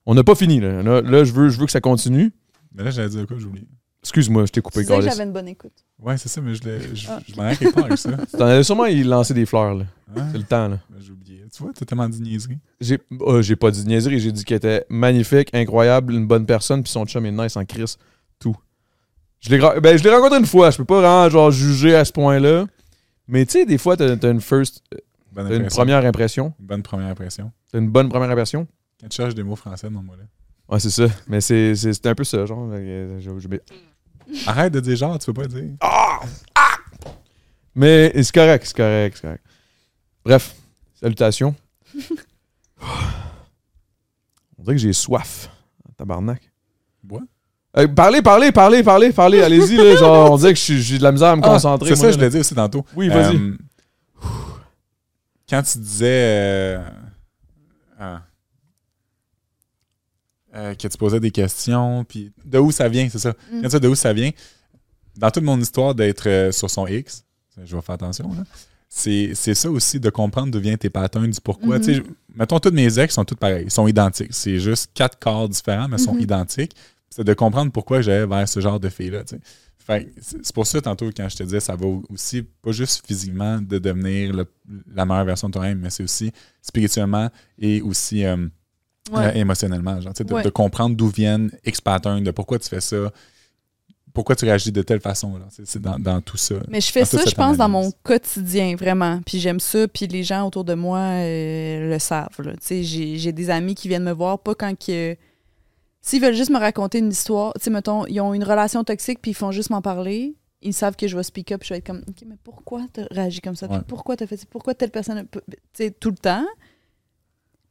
[0.06, 0.60] on n'a pas fini.
[0.60, 2.32] Là, là, là, je, veux, je veux que ça continue.
[2.74, 3.68] Mais là, j'allais dire quoi, j'ai oublié.
[4.06, 5.06] Excuse-moi, je t'ai Tu coupé, que calice.
[5.10, 5.74] j'avais une bonne écoute.
[6.00, 7.20] Ouais, c'est ça, mais je, l'ai- je, Ah.
[7.28, 8.12] je m'en part avec ça.
[8.38, 9.86] T'en avais sûrement il lancer des fleurs, là.
[10.16, 10.28] Hein?
[10.32, 10.80] C'est le temps, là.
[10.92, 11.44] Ben, J'ai oublié.
[11.52, 12.60] Tu vois, t'as tellement dit niaiserie.
[12.80, 16.84] J'ai oh, j'ai pas dit niaiserie, j'ai dit qu'elle était magnifique, incroyable, une bonne personne,
[16.84, 17.98] puis son chum est nice en crise.
[18.40, 18.56] Tout.
[19.42, 22.06] Je l'ai ben, je l'ai rencontré une fois, je peux pas vraiment genre juger à
[22.06, 22.68] ce point-là.
[23.28, 24.84] Mais tu sais, des fois, t'as as une first,
[25.32, 26.54] Bonne t'as une première impression.
[26.60, 27.52] Une bonne première impression.
[27.72, 28.68] T'as une bonne première impression.
[29.02, 30.24] Quand tu cherches des mots français, non, moi là.
[30.68, 31.06] Ouais, c'est ça.
[31.28, 32.70] Mais c'est un peu ça, genre.
[32.72, 33.48] euh, je- je-
[34.48, 35.72] Arrête de dire genre, tu peux pas dire.
[37.76, 39.44] Mais c'est correct, c'est correct, c'est correct.
[40.24, 40.56] Bref,
[41.00, 41.56] salutations.
[44.58, 45.50] On dirait que j'ai soif.
[45.98, 46.42] Tabarnak.
[47.04, 47.22] Bois?
[47.78, 49.96] Euh, parlez, parlez, parlez, parlez, parlez, allez-y, là.
[49.98, 51.90] Genre, on dirait que j'ai de la misère à me Ah, concentrer.
[51.90, 52.86] C'est ça, je l'ai dit aussi tantôt.
[52.96, 53.36] Oui, vas-y.
[53.36, 53.58] Euh,
[55.50, 56.80] quand tu disais euh,
[58.00, 58.22] ah,
[60.56, 63.32] euh, que tu posais des questions, puis de où ça vient, c'est ça.
[63.52, 63.62] Mm.
[63.62, 64.32] Quand tu dis de où ça vient,
[65.18, 67.24] dans toute mon histoire d'être euh, sur son X,
[67.64, 68.44] je vais faire attention, là,
[68.90, 71.78] c'est c'est ça aussi de comprendre d'où viennent tes patterns, du pourquoi.
[71.78, 71.84] Mhm.
[71.84, 72.04] Sais,
[72.36, 74.34] mettons, tous mes ex sont tous pareils, ils sont identiques.
[74.34, 76.76] C'est juste quatre corps différents, mais ils sont identiques.
[77.10, 79.24] C'est de comprendre pourquoi j'allais vers ce genre de filles-là.
[79.78, 83.06] Fait c'est c'est pour ça, tantôt, quand je te disais, ça va aussi, pas juste
[83.06, 84.52] physiquement de devenir le-
[84.94, 87.30] la meilleure version de toi-même, mais c'est aussi spirituellement
[87.60, 88.48] et aussi euh,
[89.12, 89.26] Ouais.
[89.28, 90.02] euh, émotionnellement.
[90.02, 90.44] Genre, tu de, Ouais.
[90.44, 93.12] de comprendre d'où viennent X patterns, de pourquoi tu fais ça,
[94.14, 95.40] pourquoi tu réagis de telle façon.
[95.50, 96.56] C'est dans, dans tout ça.
[96.70, 99.20] Mais je fais ça, je pense, dans mon quotidien, vraiment.
[99.26, 102.30] Puis j'aime ça, puis les gens autour de moi euh, le savent.
[102.66, 105.16] Tu J'ai des amis qui viennent me voir, pas quand que...
[106.02, 109.20] S'ils veulent juste me raconter une histoire, tu sais, mettons, ils ont une relation toxique,
[109.24, 111.80] puis ils font juste m'en parler, ils savent que je vais speak up, je vais
[111.80, 113.68] être comme, OK, mais pourquoi t'as réagi comme ça?
[113.68, 113.80] Ouais.
[113.88, 114.46] Pourquoi t'as fait ça?
[114.50, 115.26] Pourquoi telle personne...
[115.32, 115.42] Tu
[115.74, 116.46] sais, tout le temps?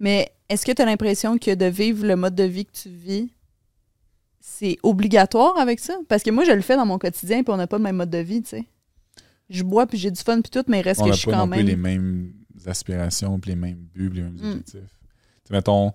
[0.01, 2.89] Mais est-ce que tu as l'impression que de vivre le mode de vie que tu
[2.89, 3.31] vis,
[4.41, 5.97] c'est obligatoire avec ça?
[6.09, 7.97] Parce que moi, je le fais dans mon quotidien, puis on n'a pas le même
[7.97, 8.65] mode de vie, tu sais.
[9.51, 11.21] Je bois, puis j'ai du fun, puis tout, mais il reste On que n'a je
[11.21, 11.67] suis pas quand non plus même...
[11.67, 12.33] les mêmes
[12.67, 14.51] aspirations, puis les mêmes buts, puis les mêmes Mm.
[14.51, 14.81] objectifs.
[14.81, 15.93] Tu sais, mettons,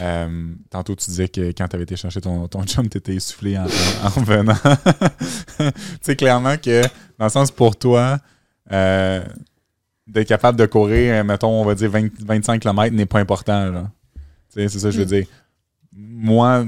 [0.00, 3.14] euh, tantôt tu disais que quand tu avais été chercher ton, ton chum, tu étais
[3.14, 4.54] essoufflé en, en- en venant.
[5.58, 5.64] tu
[6.02, 6.82] sais, clairement que,
[7.18, 8.18] dans le sens pour toi,
[8.70, 9.24] euh,
[10.12, 13.88] d'être capable de courir, euh, mettons, on va dire 20 25 km n'est pas important.
[14.48, 15.08] c'est ça que je veux Mm.
[15.08, 15.26] dire.
[15.94, 16.66] Moi,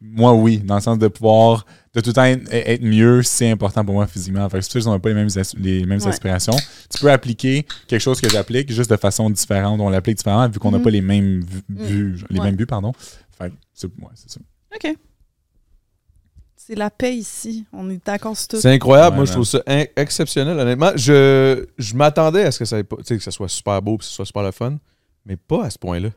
[0.00, 1.64] moi, oui, dans le sens de pouvoir
[1.94, 4.48] de tout le temps être, être mieux, c'est important pour moi physiquement.
[4.48, 5.28] Fait que c'est ça qu'on n'a pas les mêmes,
[5.58, 6.08] les mêmes Ouais.
[6.08, 6.56] aspirations.
[6.90, 9.78] Tu peux appliquer quelque chose que j'applique juste de façon différente.
[9.80, 10.84] On l'applique différemment vu qu'on n'a Mhm.
[10.84, 11.74] pas les mêmes Mm.
[11.74, 12.16] buts.
[12.18, 12.46] genre, Les Ouais.
[12.46, 12.92] mêmes buts, pardon.
[13.38, 14.40] Fait que c'est ouais, c'est ça.
[14.74, 14.96] OK.
[16.64, 17.66] C'est la paix ici.
[17.72, 18.60] On est d'accord sur tout.
[18.60, 19.14] C'est incroyable.
[19.14, 20.92] Ouais, Moi, je trouve ça in- exceptionnel, honnêtement.
[20.94, 23.82] Je, je m'attendais à ce que ça, ait pas- tu sais, que ça soit super
[23.82, 24.76] beau et que ce soit super le fun,
[25.26, 26.10] mais pas à ce point-là.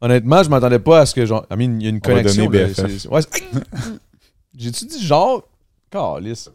[0.00, 1.44] Honnêtement, je m'attendais pas à ce que genre.
[1.50, 2.44] I mean, il y a une On va connexion.
[2.44, 2.76] donner là, BFF.
[2.86, 3.42] c'est- c'est- ouais, c'est-
[4.56, 5.42] J'ai-tu dit genre.
[5.90, 6.50] Calice.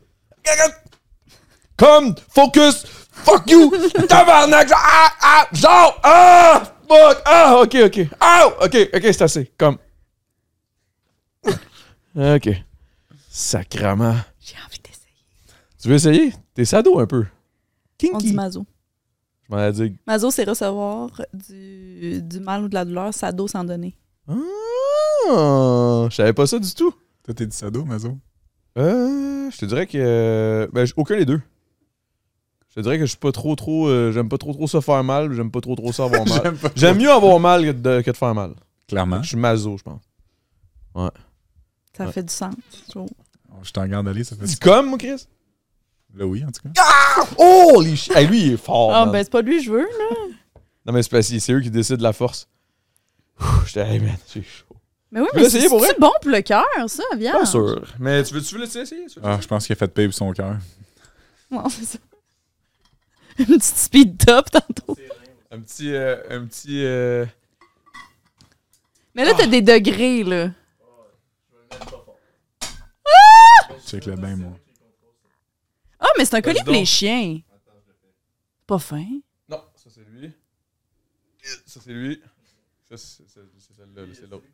[1.76, 3.72] Comme, focus, fuck you,
[4.08, 9.78] tabarnak, ah, ah, genre, ah, fuck, ah, ok, ok, ah, ok, ok, c'est assez, comme.
[12.16, 12.50] Ok.
[13.32, 14.16] Sacrement.
[14.40, 15.14] J'ai envie d'essayer.
[15.82, 16.34] Tu veux essayer?
[16.54, 17.26] T'es sado un peu.
[18.12, 18.34] On dit Kinky.
[18.34, 18.66] mazo.
[19.50, 19.96] Je m'en ai dit.
[20.08, 23.14] Mazo, c'est recevoir du, du mal ou de la douleur.
[23.14, 23.96] Sado, sans donner.
[24.28, 26.94] Ah, je savais pas ça du tout.
[27.24, 28.18] Toi, t'es du sado, Mazo?
[28.78, 30.70] Euh, je te dirais que.
[30.74, 31.42] Ben, aucun des deux.
[32.70, 33.88] Je te dirais que je suis pas trop, trop.
[33.88, 36.56] euh, j'aime pas trop, trop ça faire mal, j'aime pas trop, trop ça avoir mal.
[36.76, 38.54] J'aime mieux avoir mal que de, que de faire mal.
[38.88, 39.22] Clairement.
[39.24, 40.02] Je suis maso, je pense.
[42.00, 42.12] Ça Ouais.
[42.14, 42.56] fait du sens.
[42.88, 43.10] je trouve.
[43.64, 45.28] Je t'en regarde aller, ça fait Tu du comme, moi, Chris?
[46.16, 46.84] Là, oui, en tout cas.
[47.38, 48.92] Oh, les chi- hey, lui, il est fort.
[48.94, 49.12] Ah, man.
[49.12, 50.16] ben, c'est pas lui que je veux, là.
[50.86, 52.48] Non, mais c'est parce que c'est eux qui décident la force.
[53.42, 54.66] Ouh, J'étais, hey, man, c'est chaud.
[55.12, 55.90] Mais oui, Tu veux mais l'essayer c'est pour vrai?
[55.90, 57.34] c'est bon pour le cœur, ça, viens.
[57.34, 57.84] Pas sûr.
[58.00, 58.86] Mais tu veux, tu veux l'essayer?
[59.08, 60.56] Tu veux Ah, je pense qu'il a fait payer son cœur.
[61.52, 61.98] Non, c'est ça.
[63.40, 64.96] Une petite speed top tantôt.
[65.52, 65.94] Un petit.
[65.94, 66.84] euh, un petit.
[66.86, 67.26] euh,
[69.16, 70.52] Mais là, t'as des degrés, là.
[73.90, 74.52] Check le bain, moi.
[76.00, 77.40] Ah, mais c'est un collier Vas-y pour les chiens.
[78.68, 79.06] Pas fin.
[79.48, 80.32] Non, ça c'est lui.
[81.66, 82.22] Ça c'est lui.
[82.88, 84.46] Ça c'est celle-là, là, c'est l'autre.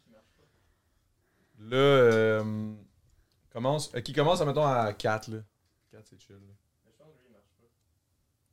[1.60, 2.74] Là, euh,
[3.52, 5.38] commence, euh, qui commence, mettons, à 4, là.
[5.91, 6.53] 4, c'est chill, là.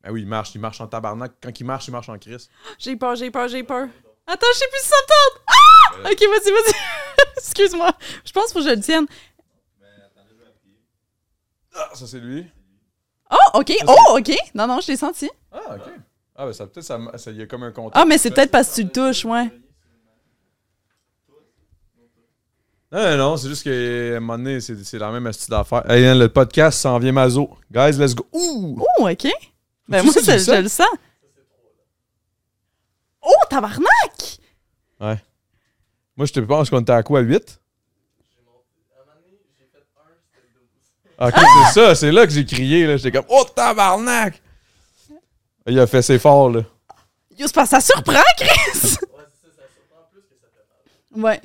[0.03, 1.33] Ben oui, il marche, il marche en tabarnak.
[1.41, 2.51] Quand il marche, il marche en crise.
[2.79, 3.89] J'ai peur, j'ai peur, j'ai peur.
[4.27, 5.43] Attends, je sais plus si ça me tente.
[5.47, 6.11] Ah!
[6.11, 6.75] Ok, vas-y, vas-y.
[7.37, 7.93] Excuse-moi.
[8.25, 9.07] Je pense qu'il faut que je le tienne.
[11.74, 12.47] Ah, ça c'est lui.
[13.31, 13.73] Oh, ok.
[13.86, 14.32] Oh, ok.
[14.55, 15.31] Non, non, je l'ai senti.
[15.51, 15.93] Ah, ok.
[16.36, 17.97] Ah, ben ça, peut-être, ça, ça, il y a comme un contact.
[17.97, 19.51] Ah, mais c'est peut-être parce que tu le touches, ouais.
[22.90, 25.49] Non, non, non, c'est juste que, à un moment donné, c'est c'est la même astuce
[25.49, 25.90] d'affaires.
[25.90, 27.49] Hey, hein, le podcast s'en vient mazo.
[27.70, 28.27] Guys, let's go.
[28.32, 28.78] Ouh!
[28.99, 29.28] Oh, ok.
[29.89, 30.36] Ben, moi, ça?
[30.36, 30.86] je le sens.
[33.23, 34.39] Oh, tabarnak!
[35.01, 37.61] Moi, je te pense qu'on était à quoi, 8?
[41.23, 42.97] Ok, c'est ça, c'est là que j'ai crié, là.
[42.97, 44.43] J'étais comme, oh tabarnak!
[45.66, 46.62] Il a fait ses forts, là.
[47.39, 48.97] Yo, c'est parce que ça surprend, Chris!
[51.15, 51.40] Ouais.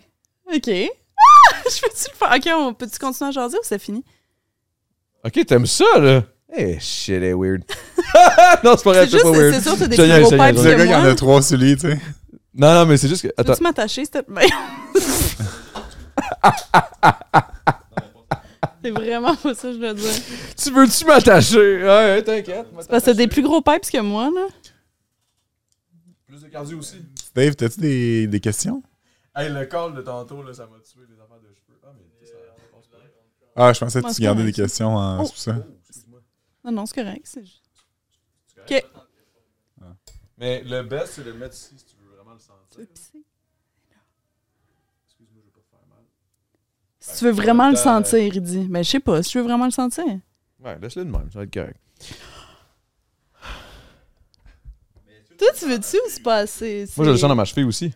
[0.53, 0.69] Ok.
[0.69, 1.55] Ah!
[1.69, 2.33] Je peux-tu le faire?
[2.35, 4.03] Ok, on peut-tu continuer à jaser ou c'est fini?
[5.23, 6.23] Ok, t'aimes ça, là?
[6.55, 7.63] Eh, shit, est weird.
[8.63, 9.53] non, c'est pas vrai, C'est c'est juste, pas weird.
[9.53, 10.57] c'est sûr, t'as des Je plus niaise, gros je pipes.
[10.57, 11.99] C'est que le gars qui en a trois sur lui, tu sais.
[12.55, 13.27] Non, non, mais c'est juste que.
[13.37, 13.51] Attends.
[13.53, 14.47] Peux-tu m'attacher, s'il te plaît?
[18.83, 20.13] C'est vraiment pas ça que je veux dire.
[20.57, 21.57] Tu veux-tu m'attacher?
[21.57, 22.67] Ouais, ouais, t'inquiète.
[22.79, 24.47] C'est parce que t'as des plus gros pipes que moi, là.
[26.27, 27.03] Plus de cardio aussi.
[27.35, 28.81] Dave, t'as-tu des, des questions?
[29.35, 31.79] Hey, le call de tantôt, là, ça m'a tué les affaires de cheveux.
[31.83, 32.97] Ah, mais ça, ça passe pas.
[33.55, 35.31] Ah, je pensais que tu gardais des questions en Oh.
[35.35, 35.55] ça.
[35.89, 36.19] Excuse-moi.
[36.65, 37.21] Non, non, c'est correct.
[37.25, 37.63] c'est juste-
[38.59, 38.83] Ok.
[40.39, 42.67] Mais le best, c'est de le mettre ici si tu veux vraiment le sentir.
[42.71, 43.23] Tu veux pisser?
[45.07, 46.03] Excuse-moi, je veux pas te faire mal.
[47.09, 48.67] Si tu veux vraiment le temps, sentir, il dit.
[48.69, 49.23] Ben, je sais pas.
[49.23, 50.03] Si tu veux vraiment le sentir.
[50.63, 51.77] Ouais, laisse-le de même, ça va être correct.
[55.37, 56.85] Toi, tu veux-tu ou c'est pas assez?
[56.97, 57.93] Moi, je le sens dans ma cheville aussi.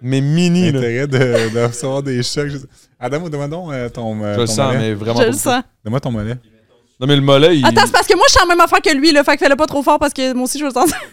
[0.00, 0.80] Mais mini, là.
[0.80, 2.52] L'intérêt de, de recevoir des chocs.
[3.00, 4.78] Adam, demande donc euh, ton, euh, Je le ton sens, mollet.
[4.78, 5.42] mais vraiment Je pas le beaucoup.
[5.42, 5.62] sens.
[5.84, 6.36] Donne-moi ton mollet.
[7.00, 7.66] Non, mais le mollet, il...
[7.66, 9.24] Attends, c'est parce que moi, je sens la même affaire que lui, là.
[9.24, 10.96] Fait que fais-le pas trop fort parce que moi aussi, je veux le sentir.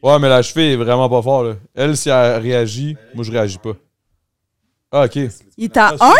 [0.00, 1.54] Ouais, mais la cheville est vraiment pas fort, là.
[1.74, 3.72] Elle, si elle réagit, moi, je réagis pas.
[4.90, 5.16] Ah, OK.
[5.16, 6.14] Il est à 1?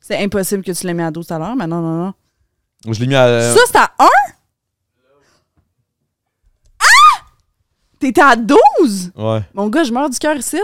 [0.00, 2.14] C'est impossible que tu l'aies mis à 12 tout à l'heure, mais non, non, non.
[2.92, 3.54] Je l'ai mis à...
[3.54, 4.06] Ça, c'est à 1?
[6.80, 6.84] Ah!
[7.98, 9.12] T'étais à 12?
[9.14, 9.42] Ouais.
[9.54, 10.60] Mon gars, je meurs du cœur ici.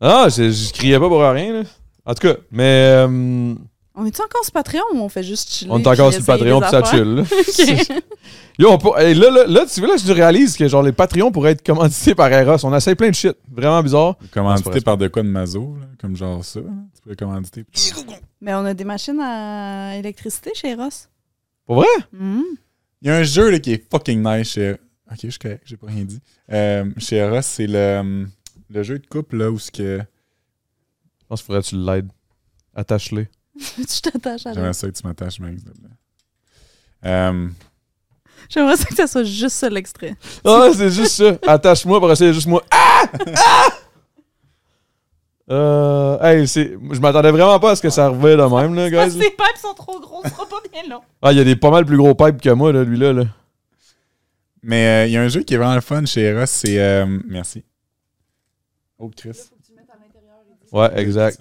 [0.00, 1.68] Ah, je, je criais pas pour rien, là.
[2.04, 3.06] En tout cas, mais...
[3.06, 3.54] euh,
[3.94, 5.70] On est-tu encore sur Patreon ou on fait juste chiller?
[5.70, 7.24] on est encore puis sur Patreon, pis ça chill.
[8.58, 10.92] Yo, on peut- hey, là, là, là, tu vois, là, je réalise que genre les
[10.92, 12.56] Patreons pourraient être commandités par Eros.
[12.64, 13.36] On essaye plein de shit.
[13.50, 14.16] Vraiment bizarre.
[14.32, 16.60] Commandité par de quoi de mazo, là, comme genre ça.
[16.60, 16.66] là.
[16.94, 17.64] Tu pourrais commanditer.
[18.40, 21.08] Mais on a des machines à électricité chez Ross.
[21.66, 21.86] Pour vrai?
[22.12, 22.44] Mhm.
[23.02, 24.72] Il y a un jeu là, qui est fucking nice chez.
[25.10, 26.20] Ok, je suis correct, j'ai pas rien dit.
[26.50, 28.26] Euh, chez Eros, c'est le,
[28.70, 29.98] le jeu de couple là où ce que.
[29.98, 32.08] Je pense qu'il faudrait que tu l'aides.
[32.74, 33.28] Attache-les.
[33.58, 34.52] Tu t'attaches à.
[34.54, 35.62] J'aimerais ça que tu m'attaches, Max.
[37.04, 37.48] Euh,
[38.48, 40.14] J'aimerais ça que ça soit juste ça l'extrait.
[40.44, 41.32] Ah, c'est juste ça.
[41.46, 42.62] Attache-moi pour essayer juste moi.
[42.70, 43.02] Ah!
[43.36, 43.68] Ah!
[45.50, 48.88] Euh, hey, c'est, je m'attendais vraiment pas à ce que ça revienne de même, là,
[48.90, 49.18] Parce guys.
[49.18, 51.02] que ses pipes sont trop gros, ce sera pas bien long.
[51.20, 53.12] Ah, il y a des pas mal plus gros pipes que moi, là, lui-là.
[53.12, 53.24] Là.
[54.62, 56.78] mais euh, il y a un jeu qui est vraiment le fun chez Eros, c'est.
[56.78, 57.64] euh, merci.
[58.98, 59.32] Oh, Chris.
[60.70, 61.38] Ouais, exact.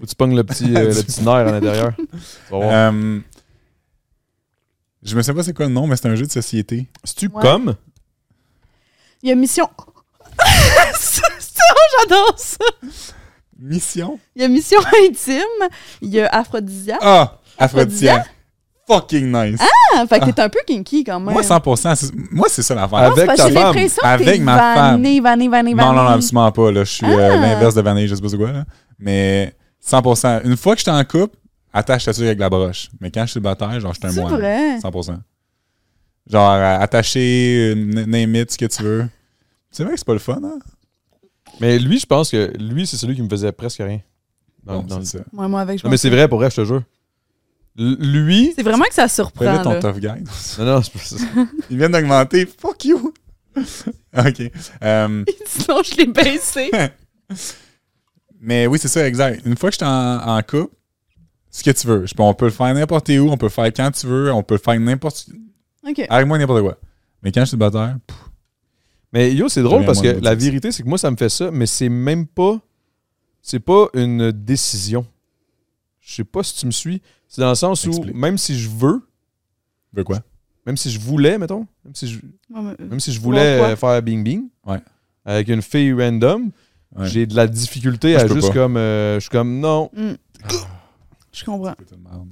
[0.00, 1.92] Que tu pognes le petit, euh, le petit nerf à l'intérieur.
[2.52, 3.20] Euh,
[5.02, 6.86] Je me sais pas c'est quoi le nom, mais c'est un jeu de société.
[7.04, 7.42] C'est-tu Ouais.
[7.42, 7.74] comme?
[9.22, 9.68] Il y a Mission.
[10.98, 11.22] Ça,
[12.00, 12.64] J'adore ça.
[13.58, 14.18] Mission?
[14.36, 15.68] Il y a Mission Intime.
[16.00, 16.98] Il y a Aphrodisia.
[17.02, 17.38] Ah!
[17.58, 18.24] Aphrodisia.
[18.86, 19.60] Fucking nice.
[19.94, 21.32] Ah, fait que t'es un peu kinky quand même.
[21.34, 21.94] Moi, 100%.
[21.96, 22.98] c'est- Moi, c'est ça l'affaire.
[22.98, 23.52] Avec ta femme.
[23.54, 24.74] l'impression que Avec ma femme.
[25.02, 26.70] vanné, vanné, vanné, Non, non, absolument pas.
[26.72, 26.84] Là.
[26.84, 27.36] Je suis euh, Ah.
[27.36, 28.52] l'inverse de vanille, je sais pas c'est quoi.
[28.52, 28.64] Là.
[28.98, 29.54] Mais
[29.84, 30.42] 100%.
[30.44, 31.36] Une fois que j'étais en couple,
[31.72, 32.88] attache ta avec la broche.
[33.00, 34.34] Mais quand je suis bataille, genre, je suis un C'est moine.
[34.34, 34.78] vrai.
[34.80, 35.18] 100%.
[36.30, 39.08] Genre, euh, attacher, name it, ce que tu veux.
[39.70, 40.58] C'est vrai que c'est pas le fun, hein?
[41.60, 44.00] Mais lui, je pense que lui, c'est celui qui me faisait presque rien.
[44.64, 45.18] Dans- Bon, dans le- ça.
[45.32, 46.82] Moi, moi, avec je Non, mais c'est vrai, pour vrai, je te jure.
[47.78, 48.52] L- lui.
[48.56, 49.44] C'est vraiment que ça surprend.
[49.44, 49.80] là ton Là.
[49.80, 50.08] tough guy.
[50.58, 51.16] Non, non, c'est pas ça.
[51.70, 52.46] Il vient d'augmenter.
[52.46, 53.12] Fuck you!
[53.56, 54.42] OK.
[54.82, 56.70] Euh, Sinon, je l'ai baissé.
[58.40, 59.42] Mais oui, c'est ça, exact.
[59.44, 60.74] Une fois que j'étais en, en couple,
[61.50, 62.06] ce que tu veux.
[62.06, 64.42] Je on peut le faire n'importe où, on peut le faire quand tu veux, on
[64.42, 65.28] peut le faire n'importe...
[65.88, 66.06] OK.
[66.08, 66.78] Avec moi, n'importe quoi.
[67.22, 68.16] Mais quand je suis célibataire, pff,
[69.12, 71.50] Mais yo, c'est drôle parce que la vérité, c'est que moi, ça me fait ça,
[71.50, 72.60] mais c'est même pas.
[73.40, 75.06] C'est pas une décision.
[76.00, 77.00] Je sais pas si tu me suis.
[77.28, 78.14] C'est dans le sens où, Explique.
[78.14, 79.06] même si je veux,
[79.92, 80.20] veux quoi?
[80.66, 82.18] même si je voulais, mettons, même si je,
[82.50, 84.80] Ouais, mais- même si je voulais euh, faire bing bing Ouais.
[85.24, 86.50] avec une fille random,
[86.98, 87.08] Ouais.
[87.08, 88.54] j'ai de la difficulté Moi, à juste pas.
[88.54, 88.76] comme.
[88.76, 90.14] euh, je suis comme, non, Hmm.
[91.32, 91.74] Je comprends.
[92.02, 92.28] Merde.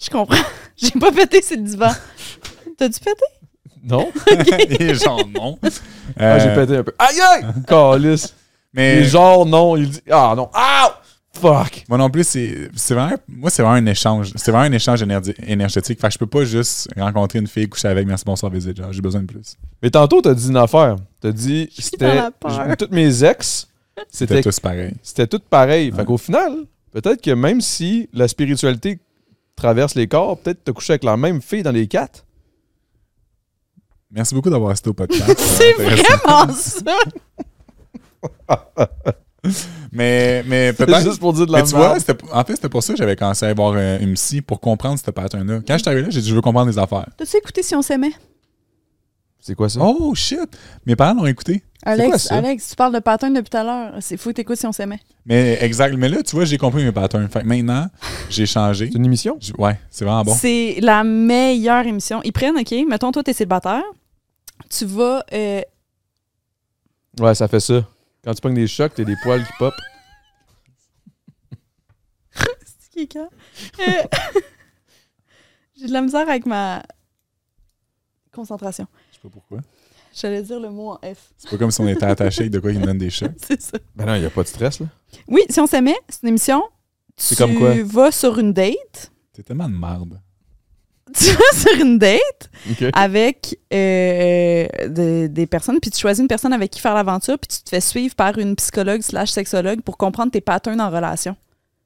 [0.00, 0.36] Je comprends.
[0.76, 1.90] J'ai pas pété, c'est le divan.
[2.76, 3.24] T'as-tu pété?
[3.84, 4.10] non.
[4.80, 5.58] Et genre, non.
[6.16, 6.92] Ah, j'ai Euh, pété un peu.
[6.98, 7.44] Aïe aïe!
[7.66, 8.34] Calice.
[8.74, 11.00] Mais Et genre, non, il dit, ah non, ah!
[11.32, 11.84] Fuck!
[11.88, 14.32] moi non plus, c'est c'est vraiment, moi, c'est vraiment un échange.
[14.34, 16.00] C'est vraiment un échange énergi- énergétique.
[16.00, 18.76] Fait que je peux pas juste rencontrer une fille, coucher avec, merci, bonsoir, visite.
[18.76, 19.54] Genre, j'ai besoin de plus.
[19.80, 20.96] Mais tantôt, t'as dit une affaire.
[21.20, 22.08] T'as dit, c'était.
[22.08, 22.76] dans la peur.
[22.76, 23.68] Toutes mes ex,
[24.10, 24.92] C'était tous pareil.
[25.02, 25.90] c'était tout pareil.
[25.92, 26.04] Fait Ouais.
[26.04, 26.52] qu'au final,
[26.92, 28.98] peut-être que même si la spiritualité
[29.56, 32.24] traverse les corps, peut-être t'as couché avec la même fille dans les quatre.
[34.10, 35.34] Merci beaucoup d'avoir assisté au podcast.
[35.38, 36.96] C'est vraiment ça!
[39.92, 41.00] Mais, mais peut-être.
[41.02, 41.92] juste pour dire de la Mais tu vois,
[42.32, 45.10] en fait, c'était pour ça que j'avais commencé à voir une psy pour comprendre ce
[45.10, 45.60] pattern-là.
[45.66, 47.06] Quand je suis arrivé là, j'ai dit, je veux comprendre les affaires.
[47.16, 48.12] T'as-tu écouté si on s'aimait?
[49.40, 49.80] C'est quoi ça?
[49.82, 50.40] Oh shit!
[50.84, 51.62] Mes parents l'ont écouté.
[51.84, 52.36] Alex, quoi ça?
[52.36, 53.94] Alex, tu parles de pattern depuis tout à l'heure.
[54.00, 54.98] C'est fou t'écoutes si on s'aimait.
[55.24, 55.96] Mais exact.
[55.96, 57.28] Mais là, tu vois, j'ai compris mes patterns.
[57.28, 57.86] Fait que maintenant,
[58.30, 58.88] j'ai changé.
[58.90, 59.38] C'est une émission?
[59.56, 60.34] Ouais, c'est vraiment bon.
[60.34, 62.20] C'est la meilleure émission.
[62.24, 63.84] Ils prennent, OK, mettons, toi, t'es célibataire.
[64.68, 65.24] Tu vas.
[65.32, 65.62] euh,
[67.20, 67.86] Ouais, ça fait ça.
[68.24, 69.72] Quand tu pognes des chocs, t'as des poils qui pop.
[72.34, 73.28] c'est qui, quand?
[73.80, 74.02] Euh,
[75.80, 76.82] J'ai de la misère avec ma
[78.32, 78.86] concentration.
[79.18, 79.58] Je sais pas pourquoi.
[80.14, 81.30] J'allais dire le mot en F.
[81.36, 83.30] C'est pas comme si on était attaché avec de quoi qui nous donne des chocs.
[83.36, 83.78] C'est ça.
[83.94, 84.86] Ben non, y a pas de stress, là.
[85.28, 86.62] Oui, si on s'aimait, c'est une émission.
[87.16, 87.74] C'est tu comme quoi?
[87.84, 89.10] vas sur une date.
[89.32, 90.20] T'es tellement de merde.
[91.14, 92.50] Tu vas sur une date
[92.92, 97.48] avec euh, de- des personnes, puis tu choisis une personne avec qui faire l'aventure, puis
[97.48, 101.34] tu te fais suivre par une psychologue slash sexologue pour comprendre tes patterns en relation.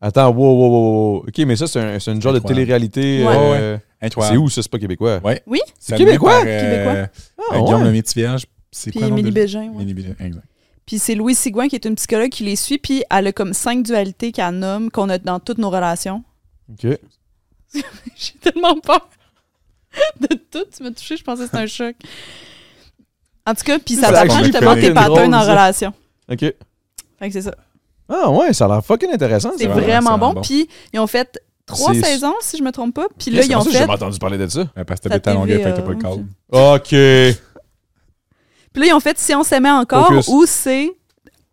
[0.05, 1.17] Attends, wow, wow, wow, wow.
[1.29, 3.25] OK, mais ça, c'est un, c'est une genre de télé-réalité.
[3.25, 3.35] Ouais.
[3.37, 4.37] euh, Incroyable.
[4.37, 4.61] C'est où, ça?
[4.63, 5.21] C'est pas québécois?
[5.23, 5.41] Ouais.
[5.47, 5.61] Oui?
[5.79, 6.33] C'est québécois?
[6.33, 7.09] par, euh, Québécois.
[7.39, 7.87] Ah, euh, Guillaume ouais.
[7.87, 8.47] le Métis-Vierge.
[8.73, 9.61] C'est Puis quoi le nom Émilie Bégin.
[9.69, 9.83] ouais.
[9.83, 10.45] Émilie Bégin, exact.
[10.87, 13.53] Puis c'est Louise Sigouin qui est une psychologue qui les suit, puis elle a comme
[13.53, 16.25] cinq dualités qu'elle nomme, qu'on a dans toutes nos relations.
[16.69, 16.99] OK.
[17.73, 19.09] J'ai tellement peur
[20.21, 20.65] de tout.
[20.77, 21.95] Tu m'as touché, je pensais que c'était un choc.
[23.47, 25.51] En tout cas, puis ça t'apprend justement tes patterns en ça.
[25.53, 25.93] relation.
[26.31, 26.41] OK.
[26.41, 26.55] Fait
[27.21, 27.55] que c'est ça.
[28.15, 29.53] Ah ouais, ça a l'air fucking intéressant.
[29.57, 30.33] C'est vraiment- c'est bon.
[30.35, 30.41] bon.
[30.43, 33.07] Puis ils ont fait trois C'est- saisons, si je me trompe pas.
[33.19, 33.79] Puis là, ils ont J'ai fait.
[33.79, 34.61] jamais entendu parler de ça.
[34.77, 36.27] Ouais, parce que TV, fait que t'as pas le euh, câble.
[36.53, 37.39] OK.
[38.73, 40.29] Puis là, ils ont fait Si on s'aimait encore Focus.
[40.29, 40.91] ou c'est.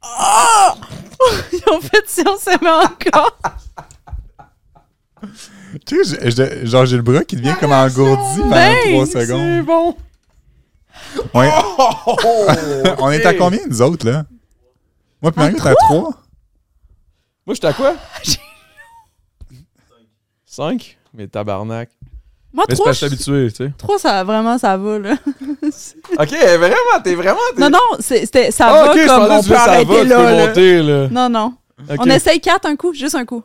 [0.02, 0.76] Ah!
[1.52, 3.38] Ils ont fait Si on s'aimait encore.
[5.86, 6.30] Tu sais, je-
[6.62, 9.66] je- genre, j'ai le bras qui devient comme engourdi pendant Ben, trois C'est secondes.
[9.66, 9.96] bon.
[11.34, 12.16] On est, Oh,
[13.00, 14.24] on est à combien, nous autres, là?
[15.22, 16.12] Moi, puis Marie, t'es à trois?
[17.50, 17.96] Moi, j'étais à quoi?
[20.46, 20.98] 5?
[21.16, 21.90] Mais tabarnak.
[22.54, 23.74] Moi, Mais c'est trois, parce que je suis habitué, tu sais.
[23.76, 25.14] trois, ça, vraiment, ça va, là.
[26.20, 27.40] OK, vraiment, t'es vraiment...
[27.56, 29.56] t'es- Non, non, c'est- c'était- ça Ah, va OK, je comme pensais on que peut
[29.56, 30.48] ça va, tu là, peux là.
[30.48, 31.08] monter, là.
[31.10, 31.54] Non, non.
[31.90, 31.96] OK.
[31.98, 33.42] On essaye quatre un coup, juste un coup.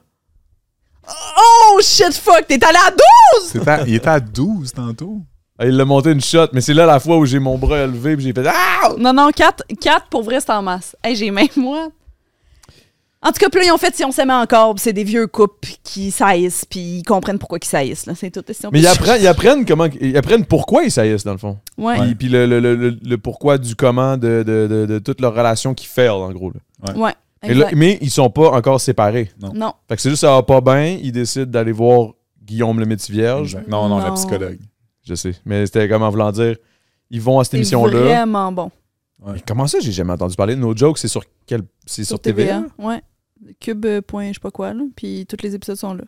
[1.08, 3.48] Oh shit fuck, t'es allé à 12!
[3.52, 5.16] C'est à- il était à 12 tantôt.
[5.58, 7.78] Ah, il l'a monté une shot, mais c'est là la fois où j'ai mon bras
[7.78, 8.90] élevé puis j'ai fait Ah!
[8.98, 10.94] Non, non, 4, quatre pour vrai, c'est en masse.
[11.02, 11.88] Hey, j'ai même moi.
[13.26, 15.26] En tout cas, puis là, ils ont fait si on s'aimait encore, c'est des vieux
[15.26, 18.14] couples qui saillissent, puis ils comprennent pourquoi ils saillissent, là.
[18.14, 18.42] C'est tout.
[18.52, 21.56] Si Mais ils apprennent, ils apprennent comment ils apprennent pourquoi ils saillissent dans le fond.
[21.78, 24.98] Ouais, Puis, puis le, le, le, le- le pourquoi du comment de, de, de, de
[24.98, 26.50] toute leur relation qui fail en gros.
[26.50, 26.94] là.
[26.96, 27.12] ouais.
[27.42, 27.76] Mais, là- exact.
[27.76, 29.30] mais ils sont pas encore séparés.
[29.54, 29.72] Non.
[29.88, 32.10] Fait que c'est juste ça va pas bien, ils décident d'aller voir
[32.42, 33.54] Guillaume le métier vierge.
[33.54, 33.68] Exact.
[33.68, 34.14] Non, non, la Non.
[34.14, 34.58] psychologue.
[35.06, 35.34] Je sais.
[35.46, 36.56] Mais c'était comme en voulant dire,
[37.10, 38.00] ils vont à cette C'est émission-là.
[38.00, 38.70] vraiment bon.
[39.46, 40.98] Comment ça, j'ai jamais entendu parler de No Joke?
[40.98, 41.62] C'est sur quel.
[41.86, 42.62] C'est sur, TVA?
[42.78, 43.00] Ouais.
[43.60, 44.82] Cube, point, je sais pas quoi, là.
[44.96, 46.04] Puis tous les épisodes sont là.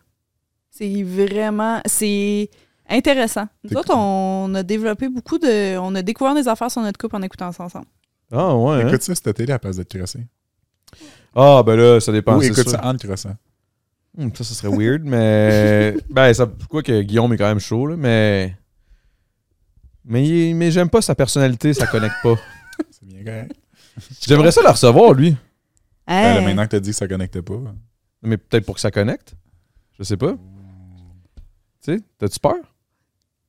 [0.71, 1.81] C'est vraiment.
[1.87, 2.51] C'est
[2.89, 3.47] intéressant.
[3.65, 5.79] Nous autres, on a développé beaucoup de.
[5.79, 7.87] On a découvert des affaires sur notre couple en écoutant ça ensemble.
[8.31, 8.83] Ah, ouais.
[8.83, 8.89] hein?
[8.89, 10.21] Écoute ça, cette télé à la place d'être crossé.
[11.35, 12.37] Ah, ben là, ça dépend.
[12.37, 13.37] Ou c'est écoute ça en crossant.
[14.17, 15.97] Hmm, ça, ça serait weird, mais.
[16.11, 16.47] ben, ça.
[16.69, 18.57] Quoi que Guillaume est quand même chaud, là, mais.
[20.05, 22.37] Mais, mais j'aime pas sa personnalité, ça connecte pas.
[22.91, 23.53] C'est bien correct.
[24.21, 25.37] J'aimerais ça la recevoir, lui.
[26.07, 26.45] Ben, là, Hey!
[26.45, 27.55] maintenant que t'as dit que ça connectait pas.
[28.23, 29.35] Mais peut-être pour que ça connecte.
[29.99, 30.33] Je sais pas.
[31.85, 32.57] Tu sais, t'as-tu peur?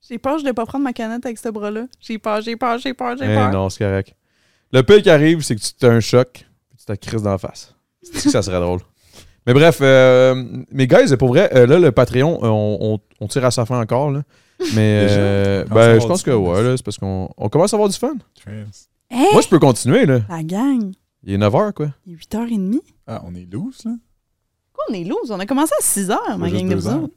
[0.08, 1.86] J'ai peur, je ne vais pas prendre ma canette avec ce bras-là.
[2.00, 3.52] J'ai peur, j'ai peur, j'ai peur, j'ai Eh peur.
[3.52, 4.14] non, c'est correct.
[4.72, 6.30] Le pire qui arrive, c'est que tu as un choc,
[6.70, 7.74] puis tu t'as crise dans la face.
[8.04, 8.80] C'est que ça serait drôle.
[9.46, 13.28] Mais bref, euh, mes guys, pour vrai, euh, là, le Patreon, euh, on, on- on
[13.28, 14.12] tire à sa fin encore.
[14.12, 14.24] Là.
[14.76, 17.98] Mais euh, ben, je pense que ouais, c'est parce qu'on on commence à avoir du
[17.98, 18.16] fun.
[19.10, 19.28] Hey!
[19.34, 20.20] Moi, je peux continuer, là.
[20.30, 20.92] La gang!
[21.23, 21.88] Il est 9h, quoi.
[22.06, 22.80] Il est 8h30.
[23.07, 23.91] Ah, on est loose, là.
[24.73, 25.31] Quoi, on est loose?
[25.31, 27.11] On a commencé à 6h, ma gang de vous.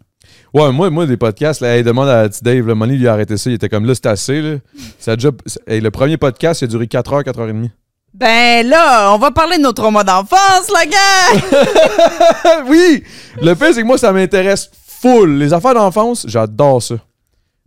[0.53, 3.13] Ouais, moi, moi des podcasts, là, hey, demande à petit Dave, le Money lui a
[3.15, 4.57] arrêté ça, il était comme là, c'est assez, là.
[4.99, 5.31] Ça a déjà,
[5.67, 7.71] hey, le premier podcast, il a duré 4h, 4h30.
[8.13, 12.67] Ben là, on va parler de nos traumas d'enfance, la gang!
[12.69, 13.05] oui!
[13.41, 14.71] Le pire, c'est que moi, ça m'intéresse
[15.01, 15.37] full.
[15.39, 16.97] Les affaires d'enfance, j'adore ça.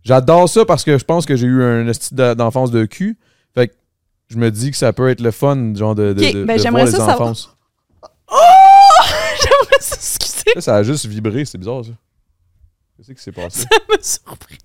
[0.03, 3.17] J'adore ça parce que je pense que j'ai eu un esti de- d'enfance de cul.
[4.29, 6.61] Je me dis que ça peut être le fun, genre, de, de, de- ben de
[6.61, 7.49] j'aimerais voir les ça.
[8.31, 8.35] Oh!
[9.41, 11.91] J'aimerais s'excuser, Là, ça a juste vibré, c'est bizarre, ça.
[12.97, 13.61] Qu'est-ce qui s'est passé?
[13.71, 14.57] ça m'a surpris.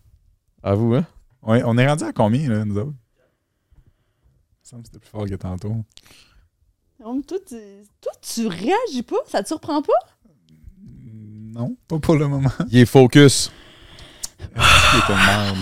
[0.63, 1.07] À vous, hein?
[1.43, 2.93] Ouais, on est rendu à combien, là, nous autres?
[2.93, 5.77] Il me semble que c'était plus fort que tantôt.
[7.01, 7.57] Donc, Toi, tu,
[8.01, 9.17] toi, tu réagis pas?
[9.27, 9.93] Ça te surprend pas?
[10.85, 12.51] Non, pas pour le moment.
[12.71, 13.51] Il est focus.
[14.41, 15.59] Il une merde.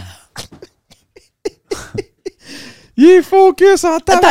[2.97, 4.21] Il est focus en Ta!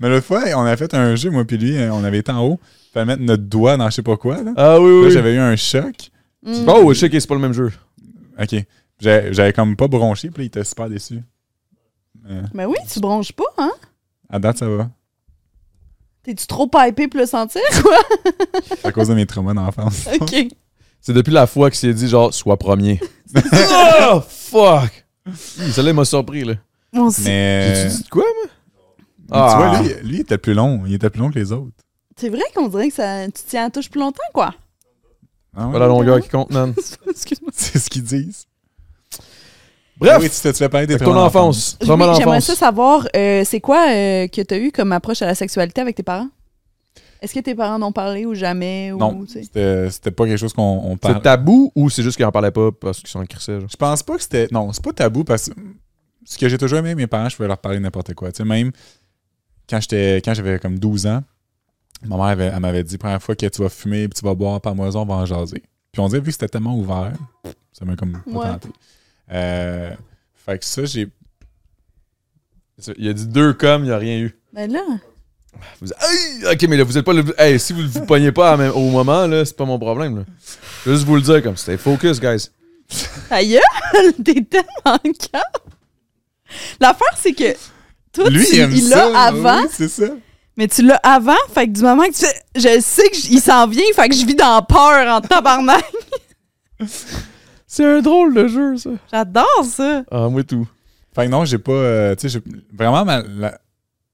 [0.00, 2.44] Mais l'autre fois, on a fait un jeu, moi puis lui, on avait été en
[2.44, 2.60] haut.
[2.62, 4.42] Il fallait mettre notre doigt dans je sais pas quoi.
[4.42, 5.10] Là, Ah oui, Là, oui.
[5.12, 6.10] j'avais eu un choc.
[6.44, 6.68] Mm.
[6.68, 7.72] Oh, je sais que c'est pas le même jeu.
[8.40, 8.54] OK.
[9.00, 11.20] J'avais j'avais comme pas bronché, puis là, il était super déçu.
[12.28, 13.72] Euh, Ben oui, tu bronches pas, hein?
[14.30, 14.88] à date, ça va.
[16.22, 17.98] T'es-tu trop pipé pour le sentir, quoi?
[18.64, 20.08] C'est à cause de mes traumas d'enfance.
[20.20, 20.34] OK.
[21.02, 23.00] C'est depuis la fois qu'il s'est dit, genre, sois premier.
[24.12, 25.04] oh, fuck!
[25.34, 26.54] Celle-là, il m'a surpris, là.
[27.10, 28.50] C'est Mais, J'ai-tu dit de quoi, moi?
[29.28, 29.82] tu vois, Ah.
[29.82, 30.82] lui, lui, il était plus long.
[30.86, 31.72] Il était plus long que les autres.
[32.16, 34.54] c'est vrai qu'on dirait que ça, tu tiens à la touche plus longtemps, quoi.
[35.56, 35.72] Ah ouais?
[35.72, 36.72] Pas la longueur qui compte, man.
[37.10, 37.50] Excuse-moi.
[37.54, 38.46] C'est ce qu'ils disent.
[39.98, 41.78] Bref, Ah oui, tu te tu fais parler des fait que ton enfance.
[41.80, 45.34] J'aimerais ça savoir, euh, c'est quoi euh, que tu as eu comme approche à la
[45.34, 46.28] sexualité avec tes parents?
[47.22, 48.90] Est-ce que tes parents n'ont parlé ou jamais?
[48.92, 51.22] Ou, Non, c'était pas quelque chose qu'on on C'est parle.
[51.22, 53.68] tabou ou c'est juste qu'ils en parlaient pas parce qu'ils sont crissés, genre?
[53.70, 54.48] Je pense pas que c'était.
[54.50, 55.54] Non, c'est pas tabou parce que
[56.24, 58.32] ce que j'ai toujours aimé, mes parents, je pouvais leur parler n'importe quoi.
[58.32, 58.72] Tu sais, même
[59.70, 61.22] quand j'étais quand j'avais comme 12 ans,
[62.04, 64.34] ma mère avait- elle m'avait dit première fois que tu vas fumer puis tu vas
[64.34, 65.62] boire par moison, on va en jaser.
[65.92, 67.12] Puis on dirait vu que c'était tellement ouvert,
[67.72, 68.48] ça m'a comme pas Ouais.
[68.54, 68.68] tenté.
[69.30, 69.94] Euh,
[70.34, 71.08] fait que ça, j'ai.
[72.96, 74.34] Il a dit deux comme, il n'y a rien eu.
[74.52, 74.80] Ben là,
[75.80, 76.52] Vous- Aïe!
[76.52, 77.24] Ok, mais là, vous êtes pas le.
[77.40, 80.18] Hey, si vous ne vous pognez pas même- au moment, là, c'est pas mon problème,
[80.18, 80.24] là.
[80.86, 82.48] Juste vous le dire comme c'était focus, guys.
[83.28, 83.60] ta gueule,
[84.24, 84.98] t'es tellement
[85.30, 85.42] calme.
[86.80, 87.54] L'affaire, c'est que
[88.12, 89.08] toi, Lui, tu, il aime il ça.
[89.10, 90.06] l'a avant, oui, c'est ça.
[90.56, 93.66] mais tu l'as avant, fait que du moment que tu fais, je sais qu'il s'en
[93.66, 95.84] vient, fait que je vis dans peur en tabarnak.
[97.66, 98.90] C'est un drôle de jeu, ça.
[99.10, 100.02] J'adore ça.
[100.10, 100.68] Ah, moi tout.
[101.14, 101.72] Fait que non, j'ai pas.
[101.72, 102.38] euh, tu sais,
[102.72, 103.58] vraiment, ma- la-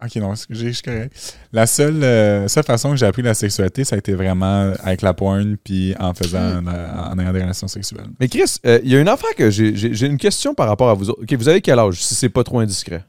[0.04, 1.36] Ok, non, je suis correct.
[1.52, 5.02] La seule, euh, seule façon que j'ai appris la sexualité, ça a été vraiment avec
[5.02, 8.06] la porn puis en faisant, la- en ayant des relations sexuelles.
[8.20, 10.94] Mais Chris, euh, il y a une affaire que j'ai une question par rapport à
[10.94, 11.22] vous autres.
[11.22, 13.04] Ok, vous avez quel âge, si c'est pas trop indiscret?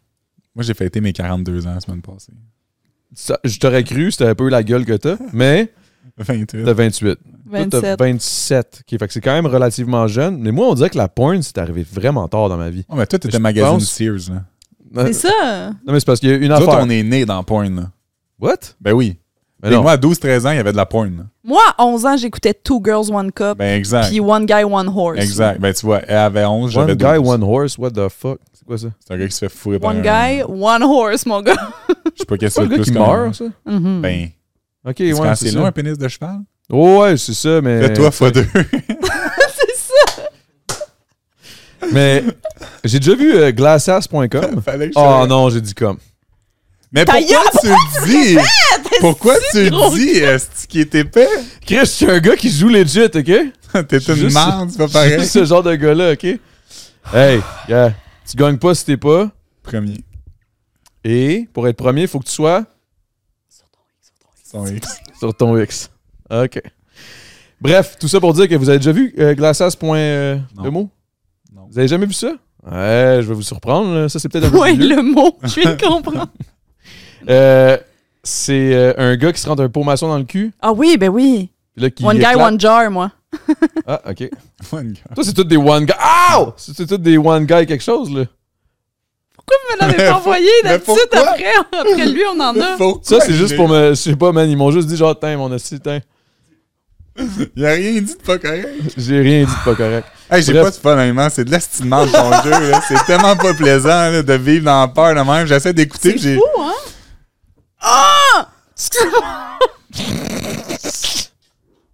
[0.55, 2.33] Moi, j'ai fêté mes 42 ans la semaine passée.
[3.13, 5.71] Ça- je t'aurais cru, c'était un peu la gueule que t'as, mais
[6.17, 6.63] 28.
[6.65, 7.19] t'as 28.
[7.51, 7.99] Toi, t'as 27.
[7.99, 8.81] 27.
[8.91, 10.39] Ok, fait que c'est quand même relativement jeune.
[10.39, 12.83] Mais moi, on dirait que la porn, c'est arrivé vraiment tard dans ma vie.
[12.89, 14.43] Oh, mais toi, t'étais magazine pense- Sears, là.
[14.95, 15.69] C'est ça.
[15.85, 16.83] Non, mais c'est parce qu'il y a une Nous autres, affaire.
[16.85, 17.83] on est nés dans porn, là.
[18.39, 18.57] What?
[18.81, 19.17] Ben oui.
[19.61, 19.81] Mais Et non.
[19.81, 21.15] moi, à 12-13 ans, il y avait de la porn.
[21.17, 21.23] là.
[21.43, 24.07] Moi, à 11 ans, j'écoutais Two Girls, One Cup, Ben exact.
[24.09, 25.17] puis One Guy, One Horse.
[25.19, 25.59] Exact.
[25.59, 27.11] Ben tu vois, elle avait 11, j'avais One 12.
[27.11, 28.39] guy, one horse, what the fuck?
[28.53, 28.87] C'est quoi ça?
[29.05, 30.01] C'est un gars qui se fait fourrer par One un-
[30.37, 31.55] Guy, One Horse, mon gars.
[32.15, 33.45] Je sais pas qu'est-ce C'est que le gars qui meurt, ça?
[33.65, 34.01] Mhm.
[34.01, 34.29] Ben,
[34.87, 35.67] Ok, c'est ouais, quand c'est c'est long, ça.
[35.67, 36.39] un pénis de cheval?
[36.71, 37.81] Oh, ouais, c'est ça, mais.
[37.87, 38.45] Fais-toi fois deux.
[41.91, 42.23] Mais
[42.83, 43.51] j'ai déjà vu euh.
[44.65, 45.97] Fallait que je- Oh non, j'ai dit comme.
[46.91, 48.37] Mais Ta pourquoi gueule, tu le dis?
[48.99, 50.09] Pourquoi tu gros le dis?
[50.17, 51.27] Est-ce qu'il est épais?
[51.65, 53.11] Chris, je suis un gars qui joue legit, ok?
[53.87, 55.25] T'es une Juste- merde, c'est pas pareil.
[55.25, 56.23] ce genre de gars-là, OK?
[57.13, 57.93] Hey, gars,
[58.27, 59.29] tu gagnes pas si t'es pas.
[59.61, 60.03] Premier.
[61.03, 62.65] Et pour être premier, il faut que tu sois
[64.51, 64.87] Son X.
[65.19, 65.89] sur ton X.
[66.31, 66.59] OK.
[67.61, 70.71] Bref, tout ça pour dire que vous avez déjà vu euh, glaças.le Non.
[70.71, 70.89] mot?
[71.69, 72.31] Vous avez jamais vu ça?
[72.65, 73.93] Ouais, je vais vous surprendre.
[73.93, 74.09] là.
[74.09, 75.37] Ça, c'est peut-être un peu Ouais, le mot.
[75.43, 76.27] Je viens de comprendre.
[77.29, 77.77] Euh,
[78.23, 80.53] c'est euh, un gars qui se rentre un pot maçon dans le cul.
[80.61, 81.49] Ah oui, ben oui.
[81.75, 82.37] puis là, qui One guy, éclate.
[82.47, 83.11] one jar, moi.
[83.85, 84.29] Ah, OK.
[84.71, 85.01] One guy.
[85.13, 85.93] Toi, c'est tous des one guy.
[86.33, 86.53] Ow!
[86.55, 88.23] C'est c'est tous des one guy quelque chose, là.
[89.35, 91.29] Pourquoi vous me l'avez pas envoyé mais d'habitude pourquoi?
[91.31, 91.53] après?
[91.77, 92.77] Après lui, on en a.
[93.03, 93.89] Ça, c'est juste pour me.
[93.89, 94.49] Je sais pas, man.
[94.49, 95.99] Ils m'ont juste dit, genre, tiens, mon assis, tiens.
[97.55, 98.67] Il a rien dit de pas correct.
[98.97, 100.07] J'ai rien dit de pas correct.
[100.31, 101.27] Hey, j'ai pas de fun, honnêtement.
[101.29, 102.71] C'est de l'estimement de ton jeu.
[102.87, 105.47] C'est tellement pas plaisant là, de vivre dans la peur de même.
[105.47, 106.17] J'essaie d'écouter.
[106.17, 106.73] C'est fou, hein?
[107.81, 108.49] Ah!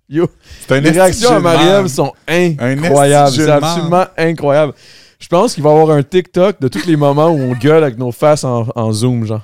[0.07, 0.27] Yo,
[0.67, 1.87] C'est un les réactions à merde.
[1.87, 3.31] sont incroyables.
[3.31, 4.73] C'est absolument incroyable.
[5.19, 7.83] Je pense qu'il va y avoir un TikTok de tous les moments où on gueule
[7.83, 9.41] avec nos faces en, en zoom, genre.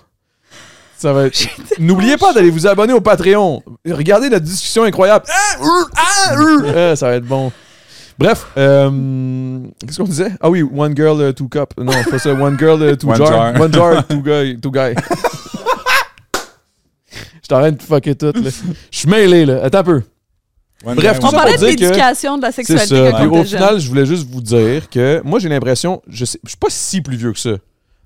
[1.01, 1.47] Ça va être...
[1.79, 3.63] N'oubliez pas d'aller vous abonner au Patreon.
[3.89, 5.25] Regardez notre discussion incroyable.
[5.27, 6.91] Ah, euh, ah, euh.
[6.91, 7.51] Ah, ça va être bon.
[8.19, 10.31] Bref, euh, qu'est-ce qu'on disait?
[10.39, 11.73] Ah oui, One Girl, uh, Two Cup.
[11.79, 12.33] Non, c'est pas ça.
[12.33, 13.27] One Girl, uh, Two One Jar.
[13.27, 13.59] jar.
[13.59, 14.59] One Jar, Two Guy.
[14.61, 14.93] Two guy.
[17.41, 18.51] Je t'arrête de fucker tout, là.
[18.91, 19.63] Je suis mêlé, là.
[19.63, 20.03] Attends un peu.
[20.85, 23.17] One Bref, On parlait de l'éducation de la C'est sexualité ça.
[23.17, 26.49] Puis au final, je voulais juste vous dire que moi, j'ai l'impression, je sais, je
[26.49, 27.57] suis pas si plus vieux que ça.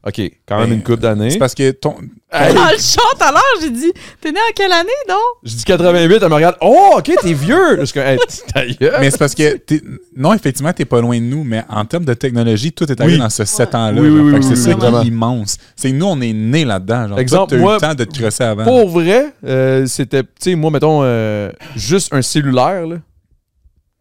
[0.07, 1.32] OK, quand même Ben, une couple d'années.
[1.32, 1.95] C'est parce que ton.
[2.32, 3.91] Hey, Dans le chant tout à l'heure, j'ai dit
[4.22, 5.18] T'es né en quelle année, donc?
[5.44, 6.57] Je dis 88, elle me regarde.
[6.61, 7.80] Oh, OK, t'es vieux.
[7.80, 8.19] Je suis comme, hey,
[8.53, 8.98] ta gueule.
[8.99, 9.57] Mais c'est parce que.
[9.57, 9.82] t'es-
[10.15, 13.15] Non, effectivement, t'es pas loin de nous, mais en termes de technologie, tout est arrivé
[13.15, 13.19] Oui.
[13.19, 13.99] dans ce 7 ans-là.
[13.99, 15.57] Oui, oui, c'est ça qui est immense.
[15.76, 17.07] C'est que nous, on est nés là-dedans.
[17.07, 18.64] Genre, Exemple, Toi, t'as eu moi, le temps de te crosser avant.
[18.64, 22.98] Pour vrai, euh, c'était, tu sais, moi, mettons, euh, juste un cellulaire, là.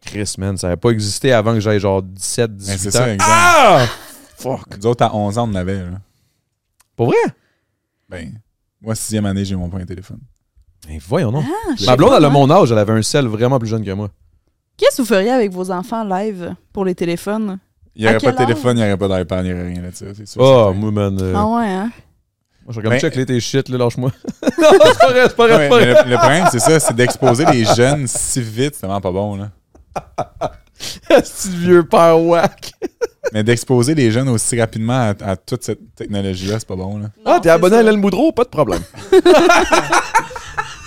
[0.05, 2.97] Chris, man, ça n'avait pas existé avant que j'aille genre 17, Mais 18 Ben, c'est
[2.99, 3.01] ans.
[3.19, 3.25] ça.
[3.27, 3.85] Ah!
[4.57, 4.77] Fuck.
[4.77, 5.77] Nous autres, à 11 ans, on en avait.
[5.79, 5.99] là.
[6.95, 7.17] Pour vrai?
[8.09, 8.39] Ben,
[8.81, 10.19] moi, sixième année, j'ai mon premier téléphone.
[10.87, 11.43] Ben, voyons, non.
[11.45, 13.91] Ah, Ma blonde, elle a mon âge, elle avait un sel vraiment plus jeune que
[13.91, 14.09] moi.
[14.77, 17.59] Qu'est-ce que vous feriez avec vos enfants live pour les téléphones?
[17.95, 19.81] Il n'y aurait pas de téléphone, il n'y aurait pas d'iPad, il n'y aurait rien
[19.81, 20.05] là-dessus.
[20.15, 20.41] C'est sûr.
[20.41, 20.79] Oh, certain.
[20.79, 21.17] moi, man.
[21.21, 21.91] euh, Ah ouais, hein?
[22.65, 24.11] Moi, je regarde Ben, check les tes shit, là, lâche-moi.
[24.41, 24.49] non,
[24.83, 27.45] c'est pas vrai, c'est pas vrai, Ouais, mais le, le problème, c'est ça, c'est d'exposer
[27.45, 29.35] les jeunes si vite, c'est vraiment pas bon.
[29.37, 29.49] Là.
[31.23, 32.73] C'est vieux père whack.
[33.33, 36.99] Mais d'exposer les jeunes aussi rapidement à, à toute cette technologie-là, c'est pas bon.
[36.99, 37.07] Là.
[37.25, 38.31] Ah, t'es abonné à Hélène Boudreau?
[38.31, 38.81] Pas de problème.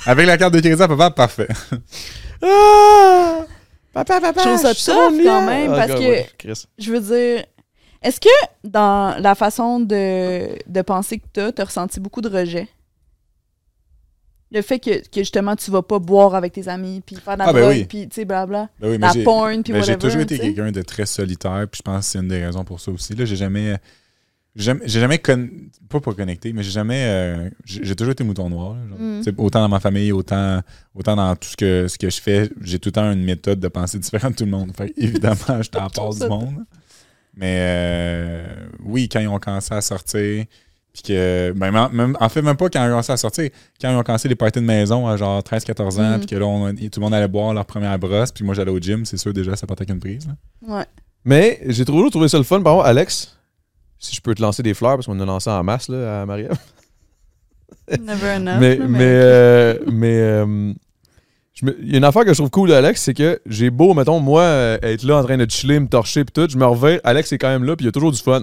[0.07, 1.49] Avec la carte de crédit à papa, parfait.
[2.43, 3.41] Ah!
[3.93, 6.65] Papa, papa, Je trouve ça tough quand même, Ah, parce que- ouais, Chris.
[6.79, 7.45] Je veux dire,
[8.03, 8.29] est-ce que
[8.65, 12.69] dans la façon de, de penser que tu as, tu as ressenti beaucoup de rejet?
[14.51, 17.41] Le fait que, que justement tu vas pas boire avec tes amis, puis faire de
[17.41, 17.85] la Ah, ben oui.
[17.85, 18.69] puis tu sais, blabla.
[18.81, 21.83] Ben oui, mais La porn, puis j'ai toujours été quelqu'un de très solitaire, puis je
[21.83, 23.15] pense que c'est une des raisons pour ça aussi.
[23.15, 23.77] Là, j'ai jamais.
[24.57, 25.49] J'ai jamais, jamais con-
[25.89, 27.05] pas pas connecté, mais j'ai jamais.
[27.07, 28.75] euh, j'ai toujours été mouton noir.
[28.89, 28.99] genre.
[28.99, 29.23] Mm.
[29.37, 30.63] Autant dans ma famille, autant,
[30.95, 32.51] autant dans tout ce que, ce que je fais.
[32.63, 34.73] J'ai tout le temps une méthode de pensée différente de tout le monde.
[34.77, 36.65] Fait évidemment, je t'en passe du monde.
[37.37, 40.45] Mais euh, oui, quand ils ont commencé à sortir,
[41.03, 41.53] puis que.
[41.57, 43.51] Ben, même- même- en fait, même pas quand ils ont commencé à sortir,
[43.81, 46.19] quand ils ont commencé les parties de maison à genre 13-14 ans, Mm.
[46.19, 48.71] puis que là, on- tout le monde allait boire leur première brosse, puis moi j'allais
[48.71, 50.27] au gym, c'est sûr déjà, ça partait qu'une prise.
[50.27, 50.77] là.
[50.79, 50.85] Ouais.
[51.25, 52.61] Mais j'ai toujours trouvé ça le fun.
[52.63, 53.37] Par contre, Alex,
[53.99, 56.27] si je peux te lancer des fleurs, parce qu'on a lancé en masse là, à
[56.27, 56.49] Maria.
[58.01, 58.57] Never enough.
[58.61, 60.73] mais là, mais, euh, mais euh,
[61.63, 64.21] il y a une affaire que je trouve cool d'Alex, c'est que j'ai beau, mettons,
[64.21, 66.99] moi, euh, être là en train de chiller, me torcher pis tout, je me reviens,
[67.03, 68.43] Alex est quand même là, puis il y a toujours du fun.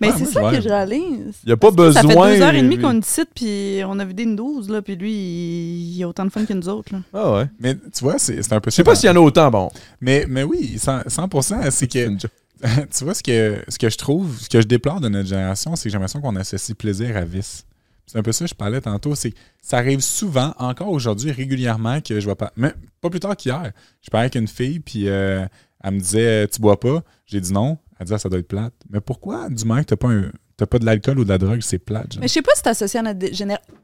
[0.00, 1.34] Mais c'est ça que je réalise.
[1.44, 2.02] Il y a pas Parce besoin.
[2.02, 4.68] Ça fait deux heures et demie qu'on est ici, puis on a vidé une 12,
[4.68, 6.92] là, puis lui, il, il a autant de fun que nous autres.
[6.92, 7.00] Là.
[7.12, 7.46] Ah ouais.
[7.58, 9.50] Mais tu vois, c'est c'est un peu Je sais pas s'il y en a autant,
[9.50, 9.70] bon.
[10.00, 12.16] Mais, mais oui, 100%, 100% c'est que.
[12.96, 15.76] tu vois, ce que, ce que je trouve, ce que je déplore de notre génération,
[15.76, 17.64] c'est que j'ai l'impression qu'on associe plaisir à vice.
[18.06, 19.14] C'est un peu ça que je parlais tantôt.
[19.14, 22.52] C'est que ça arrive souvent, encore aujourd'hui, régulièrement, que je vois pas.
[22.56, 23.70] Mais pas plus tard qu'hier.
[24.02, 25.46] Je parlais avec une fille, puis euh,
[25.82, 27.02] elle me disait Tu bois pas?
[27.26, 27.78] J'ai dit non.
[28.00, 28.74] Elle disait Ça doit être plate.
[28.90, 31.38] Mais pourquoi, du moment que t'as pas, un- t'as pas de l'alcool ou de la
[31.38, 32.20] drogue, c'est plate genre?
[32.22, 33.74] Mais je sais pas si c'est associé à notre génération.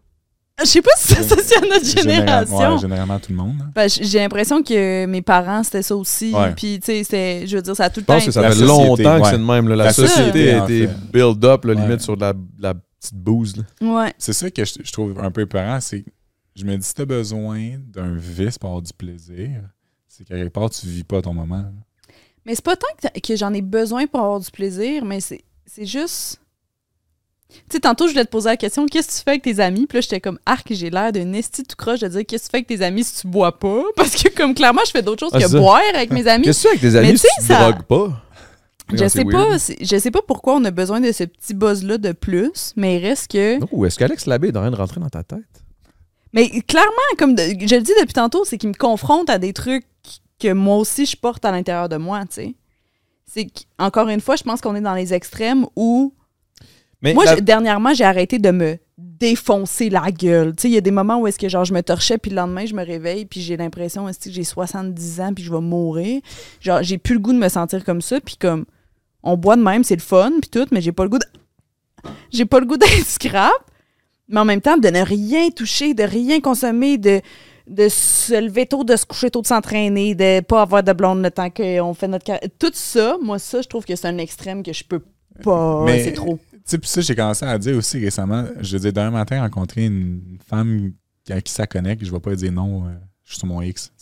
[0.59, 2.72] Je sais pas si c'est associé à notre Général- génération.
[2.74, 3.56] ouais, généralement, tout le monde.
[3.62, 3.70] hein.
[3.74, 6.32] Ben, j'ai l'impression que mes parents, c'était ça aussi.
[6.32, 6.55] Ouais.
[6.55, 8.32] Puis, tu sais, c'était- je veux dire, ça a tout le Je pense temps que
[8.32, 9.68] ça La fait longtemps que c'est de même.
[9.68, 9.76] là.
[9.76, 12.22] La, La société a été build-up, limite, sur de
[12.59, 13.62] la, petite bouse.
[13.82, 14.14] Ouais.
[14.16, 16.10] C'est ça que je, je trouve un peu épeurant, c'est que
[16.55, 19.60] je me dis si t'as besoin d'un vice pour avoir du plaisir,
[20.09, 21.66] c'est qu'à quelque part, tu vis pas ton moment.
[22.47, 25.43] Mais c'est pas tant que, que j'en ai besoin pour avoir du plaisir, mais c'est
[25.66, 26.40] c'est juste.
[27.51, 29.60] Tu sais, tantôt, je voulais te poser la question qu'est-ce que tu fais avec tes
[29.60, 29.86] amis?
[29.86, 32.47] Puis là, j'étais comme arc, j'ai l'air d'un esti tout croche de dire qu'est-ce que
[32.47, 33.82] tu fais avec tes amis si tu bois pas?
[33.97, 35.59] Parce que, comme clairement, je fais d'autres choses Ah, que ça.
[35.59, 36.44] boire avec mes amis.
[36.44, 38.23] Qu'est-ce que tu fais avec tes Mais amis tu si tu ça- drogues pas?
[38.93, 42.12] Je sais pas, je sais pas pourquoi on a besoin de ce petit buzz-là de
[42.12, 43.59] plus, mais il reste que.
[43.73, 45.40] Oh, est-ce qu'Alex Labbé est en train de rentrer dans ta tête?
[46.32, 49.52] Mais clairement, comme de- je le dis depuis tantôt, c'est qu'il me confronte à des
[49.52, 49.86] trucs
[50.38, 52.54] que moi aussi je porte à l'intérieur de moi, tu sais.
[53.26, 53.48] C'est
[53.78, 56.14] encore une fois, je pense qu'on est dans les extrêmes où
[57.02, 60.54] Mais moi, la- dernièrement, j'ai arrêté de me défoncer la gueule.
[60.56, 62.30] Tu sais, il y a des moments où est-ce que genre je me torchais puis
[62.30, 65.50] le lendemain je me réveille puis j'ai l'impression est-ce que j'ai 70 ans puis je
[65.52, 66.20] vais mourir?
[66.60, 68.64] Genre j'ai plus le goût de me sentir comme ça puis comme
[69.22, 71.26] on boit de même, c'est le fun puis tout, mais j'ai pas le goût de
[72.30, 73.52] j'ai pas le goût d'être scrap,
[74.28, 77.20] mais en même temps de ne rien toucher, de rien consommer, de
[77.66, 81.22] de se lever tôt, de se coucher tôt, de s'entraîner, de pas avoir de blonde
[81.22, 82.48] le temps qu'on fait notre carrière.
[82.59, 85.02] Tout ça, moi ça, je trouve que c'est un extrême que je peux
[85.43, 86.38] pas, Mais- c'est trop.
[86.52, 88.44] Tu sais, puis ça, j'ai commencé à dire aussi récemment.
[88.60, 90.93] Je veux dire, d'un matin, rencontrer une femme
[91.30, 93.93] à qui ça connecte, je vais pas dire non, euh, je suis sur mon X.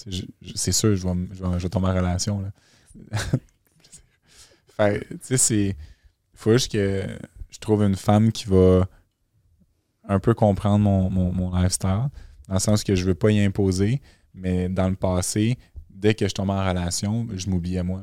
[0.55, 2.41] C'est sûr, je vais, je, vais, je vais tomber en relation.
[2.41, 3.19] Là.
[4.77, 5.66] fait, tu sais, c'est.
[5.69, 7.03] Il faut juste que
[7.51, 8.86] je trouve une femme qui va
[10.09, 12.09] un peu comprendre mon, mon, mon lifestyle,
[12.49, 14.01] dans le sens que je veux pas y imposer,
[14.35, 15.57] mais dans le passé,
[15.91, 18.03] dès que je tombais en relation, je m'oubliais moi.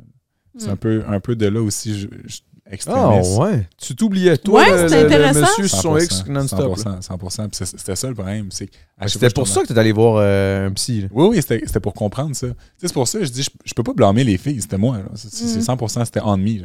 [0.57, 0.71] C'est Mm.
[0.71, 3.37] un, peu, un peu de là aussi, je, je Ah, extrémiste.
[3.39, 3.67] ouais.
[3.77, 6.59] Tu t'oubliais, toi, Ouais, le, le- monsieur sur son X non-stop.
[6.77, 6.99] là.
[7.01, 7.47] 100%, 100%.
[7.49, 8.49] Puis c'est- C'était ça le problème.
[8.51, 11.01] C'était pour ça que tu es allé voir euh, un psy.
[11.01, 11.07] là.
[11.11, 12.47] Oui, oui, c'était c'était pour comprendre ça.
[12.77, 14.99] C'est pour ça que je dis, je, je peux pas blâmer les filles, c'était moi.
[14.99, 15.05] là.
[15.15, 15.61] C'est c'est Mhm.
[15.63, 16.63] 100%, c'était on me.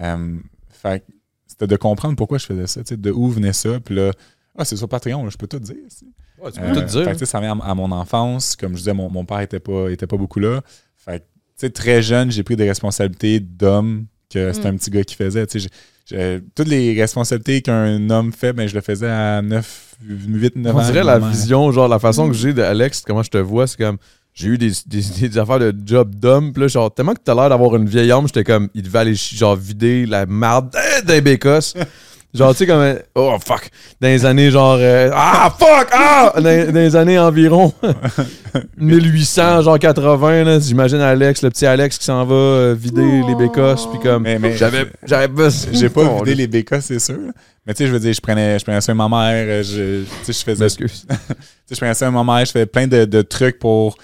[0.00, 0.36] Euh,
[0.70, 1.12] fait que
[1.46, 3.78] c'était de comprendre pourquoi je faisais ça, de où venait ça.
[3.80, 4.12] Puis là,
[4.58, 5.74] ah, c'est sur Patreon, là, je peux tout dire.
[5.88, 6.06] tu sais.
[6.42, 7.04] Ouais, tu Euh, peux tout dire.
[7.16, 8.56] fait ça vient à, à mon enfance.
[8.56, 10.60] Comme je disais, mon, mon père était pas, était pas beaucoup là.
[10.96, 11.24] Fait que, tu
[11.56, 14.74] sais, très jeune, j'ai pris des responsabilités d'homme que c'était Mm.
[14.74, 15.46] un petit gars qui faisait.
[16.54, 20.80] Toutes les responsabilités qu'un homme fait, ben, je le faisais à 9, 8, 9 ans.
[20.80, 22.30] On dirait la vision, genre la façon Mm.
[22.30, 23.98] que j'ai d'Alex, comment je te vois, c'est comme
[24.34, 27.34] j'ai eu des, des, des affaires de job d'homme, puis là, genre, tellement que t'as
[27.34, 31.02] l'air d'avoir une vieille âme, j'étais comme, il devait aller genre vider la marde euh,
[31.02, 31.74] d'un bécosse.
[32.34, 36.42] Genre, tu sais, comme, oh fuck, dans les années genre, euh, ah fuck, ah, dans,
[36.42, 37.72] dans les années environ
[38.76, 43.34] 1800, genre 80, là, j'imagine Alex, le petit Alex qui s'en va euh, vider les
[43.34, 46.98] bécosses, puis comme, Mais, mais j'avais, j'avais pas, j'ai pas Oh, vidé les bécas, c'est
[46.98, 47.16] sûr.
[47.66, 49.62] Mais tu sais, je veux dire, je prenais, je prenais soin de ma mère, euh,
[49.62, 51.06] je, tu sais, je faisais m'excuse.
[51.68, 53.96] Tu sais, je prenais ça à un moment, je fais plein de, de trucs pour,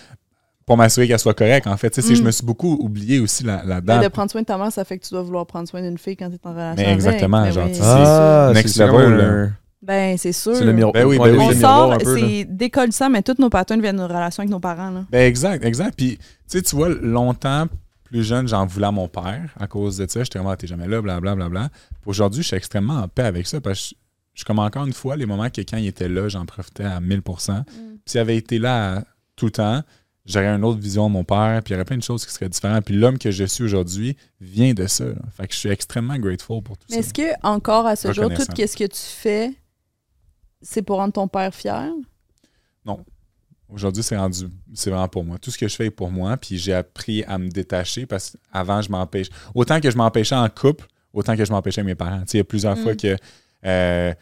[0.67, 1.67] pour m'assurer qu'elle soit correcte.
[1.67, 2.25] En fait, je Mm.
[2.25, 4.03] me suis beaucoup oublié aussi là- Mais là-dedans.
[4.03, 5.99] de prendre soin de ta mère, ça fait que tu dois vouloir prendre soin d'une
[5.99, 6.77] fille quand tu es en relation.
[6.77, 6.95] Mais avec.
[6.95, 7.79] exactement, Ben genre, oui.
[7.83, 9.53] Ah, next level, un-
[9.83, 10.57] Ben, c'est sûr.
[10.57, 10.95] C'est le miroir.
[10.95, 11.39] Ben oui, ben oui.
[11.39, 11.99] On le sort, là.
[12.03, 14.89] c'est décollissant, mais tous nos patterns viennent de nos relations avec nos parents.
[14.91, 15.05] Là.
[15.11, 15.95] Ben exact, exact.
[15.95, 17.67] Puis, tu sais, tu vois, longtemps,
[18.05, 20.23] plus jeune, j'en voulais à mon père à cause de ça.
[20.25, 21.49] J'étais vraiment, t'es jamais là, blablabla.
[21.51, 21.69] Bla, bla.
[21.69, 24.87] Puis Aujourd'hui, je suis extrêmement en paix avec ça parce que je, je comme encore
[24.87, 27.75] une fois, les moments que quand il était là, j'en profitais à 1000% Puis
[28.07, 29.03] S'il avait été là
[29.37, 29.83] tout le temps,
[30.25, 32.33] j'aurais une autre vision de mon père, puis il y aurait plein de choses qui
[32.33, 32.85] seraient différentes.
[32.85, 35.05] Puis l'homme que je suis aujourd'hui vient de ça.
[35.07, 35.15] là.
[35.37, 37.01] Fait que je suis extrêmement grateful pour tout Mais ça.
[37.01, 39.53] est-ce que, encore à ce jour, tout ce que tu fais,
[40.63, 41.91] c'est pour rendre ton père fier?
[43.69, 44.45] Aujourd'hui, c'est rendu,
[44.75, 45.39] c'est vraiment pour moi.
[45.39, 48.37] Tout ce que je fais est pour moi, puis j'ai appris à me détacher parce
[48.53, 49.29] qu'avant, je m'empêche.
[49.55, 52.21] Autant que je m'empêchais en couple, autant que je m'empêchais avec mes parents.
[52.21, 52.83] Tu sais, il y a plusieurs Mm.
[52.83, 53.17] fois que
[53.65, 54.15] euh,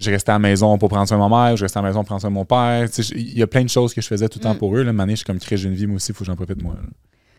[0.00, 1.88] je restais à la maison pour prendre soin de ma mère, je restais à la
[1.88, 2.88] maison pour prendre soin de mon père.
[2.90, 4.54] Tu sais, je- il y a plein de choses que je faisais tout le temps
[4.54, 4.58] Mm.
[4.58, 4.82] pour eux.
[4.82, 6.58] Là, Mané, je suis comme créer une vie, moi aussi, il faut que j'en profite
[6.58, 6.74] de moi.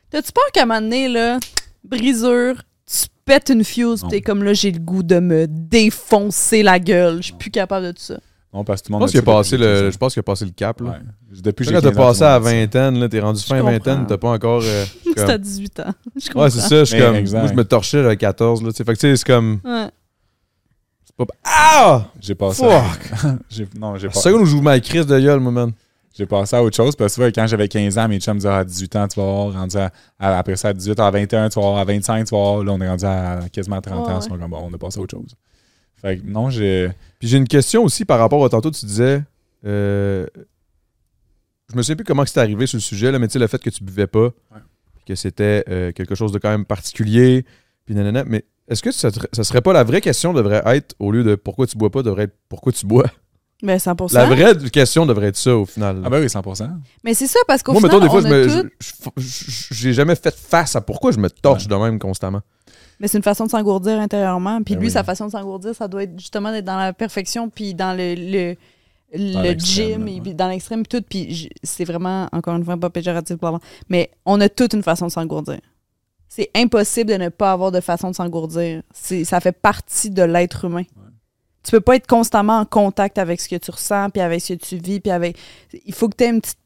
[0.09, 1.39] T'as-tu peur qu'à un moment donné, là,
[1.83, 6.79] brisure, tu pètes une fuse, t'es comme là, j'ai le goût de me défoncer la
[6.79, 7.17] gueule.
[7.17, 8.19] Je suis plus capable de tout ça?
[8.53, 9.97] Non, parce que tout Je le monde pense me qu'il a passé le, 15 je
[9.97, 10.89] pense qu'il a passé le cap, là.
[10.89, 10.95] Ouais.
[11.41, 14.17] Depuis que t'as 15 ans, passé à vingtaine, là, t'es rendu fin Je vingtaine, t'as
[14.17, 14.61] pas encore.
[14.65, 15.93] euh, C'est comme- à 18 ans.
[16.17, 16.37] Je.
[16.37, 16.83] Ouais, c'est ça.
[16.83, 17.39] Je comme.
[17.39, 18.71] Moi, je me torchais à 14, là.
[18.71, 18.83] tu sais.
[18.83, 19.61] Fait que, tu sais, c'est comme.
[19.63, 19.87] Ouais.
[21.17, 22.05] C'est pas- Ah!
[22.19, 22.63] J'ai passé.
[22.67, 23.31] Fuck!
[23.49, 24.19] j'ai- non, j'ai pas.
[24.19, 25.71] seconde où ma crise de gueule, moi, man.
[26.13, 28.33] J'ai passé à autre chose parce que tu vois, quand j'avais 15 ans, mes chums
[28.33, 30.99] me disaient à 18 ans, tu vas voir, rendu à, à- après ça à 18,
[30.99, 33.39] à 21, tu vas voir, à 25, tu vas voir, là on est rendu à
[33.51, 34.27] quasiment 30 Ouais, ans, ouais.
[34.29, 35.33] on, comme, bon, on a passé à autre chose.
[36.01, 36.89] Fait que non, j'ai.
[37.17, 39.23] Puis j'ai une question aussi par rapport à tantôt, tu disais.
[39.65, 40.25] euh,
[41.71, 43.47] je me sais plus comment c'est arrivé sur le sujet, là, mais tu sais, le
[43.47, 44.31] fait que tu buvais pas,
[45.07, 47.45] que c'était euh, quelque chose de quand même particulier,
[47.85, 48.25] puis nanana.
[48.27, 51.35] Mais est-ce que ça, ça serait pas la vraie question devrait être, au lieu de
[51.35, 53.05] pourquoi tu bois pas, devrait être pourquoi tu bois?
[53.63, 54.13] Ben, 100%.
[54.15, 56.01] La vraie question devrait être ça au final.
[56.03, 56.67] Ah ben oui, 100%.
[57.03, 60.15] Mais c'est ça, parce qu'au Moi, final, mettons, des fois, on je tout- j'ai jamais
[60.15, 62.41] fait face à pourquoi je me torche de même constamment.
[62.99, 64.63] Mais c'est une façon de s'engourdir intérieurement.
[64.63, 64.93] Puis Ben lui, oui.
[64.93, 68.15] sa façon de s'engourdir, ça doit être justement d'être dans la perfection, puis dans le,
[68.15, 70.21] le, Dans le gym, là, et ouais.
[70.21, 71.05] puis dans l'extrême, puis tout.
[71.07, 73.37] Puis c'est vraiment, encore une fois, pas péjoratif.
[73.37, 73.63] blablabla.
[73.89, 75.59] Mais on a toute une façon de s'engourdir.
[76.33, 78.83] C'est impossible de ne pas avoir de façon de s'engourdir.
[78.93, 80.83] C'est- Ça fait partie de l'être humain.
[81.63, 84.53] Tu peux pas être constamment en contact avec ce que tu ressens, puis avec ce
[84.53, 85.37] que tu vis, puis avec.
[85.85, 86.57] Il faut que tu aies une petite.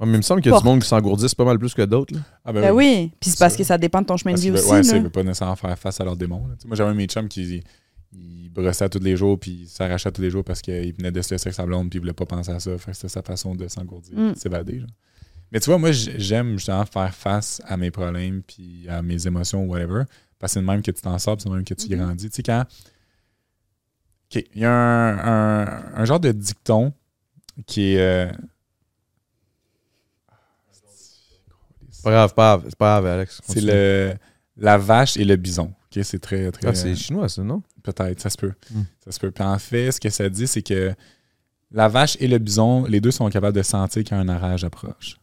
[0.00, 1.72] Ouais, mais il me semble qu'il y a du monde qui s'engourdissent pas mal plus
[1.72, 2.14] que d'autres.
[2.44, 3.12] Ah, Ben oui.
[3.20, 4.70] Puis c'est parce que ça dépend de ton chemin de vie qu'ils aussi.
[4.70, 6.40] ouais, veulent pas nécessairement faire face à leurs démons.
[6.66, 7.62] Moi, j'avais un de mes chums qui
[8.12, 11.12] il brossait à tous les jours, puis il s'arrachait tous les jours parce qu'il venait
[11.12, 12.70] de se laisser avec sa blonde, puis il voulait pas penser à ça.
[12.92, 14.32] C'était sa façon de s'engourdir, Mm.
[14.32, 14.82] de s'évader.
[15.54, 19.64] Mais tu vois, moi, j'aime justement faire face à mes problèmes, puis à mes émotions,
[19.64, 20.02] whatever,
[20.38, 21.88] parce que c'est le même que tu t'en sors, puis c'est le même que tu
[21.88, 21.96] Mhm.
[22.04, 22.28] grandis.
[22.28, 22.64] Tu sais, quand.
[24.34, 25.18] OK, il y a un,
[25.62, 26.92] un- un genre de dicton
[27.66, 28.00] qui est.
[28.00, 28.32] euh,
[31.90, 33.40] C'est pas grave, pas grave, c'est pas grave, Alex.
[33.46, 34.14] C'est le
[34.56, 35.72] la vache et le bison.
[35.96, 36.68] OK, c'est très, très.
[36.68, 37.62] Ah, c'est chinois, ça, non?
[37.82, 38.52] Peut-être, ça se peut.
[38.70, 38.82] Mm.
[39.04, 39.30] Ça se peut.
[39.30, 40.94] Puis en fait, ce que ça dit, c'est que
[41.70, 45.16] la vache et le bison, les deux sont capables de sentir qu'un orage approche.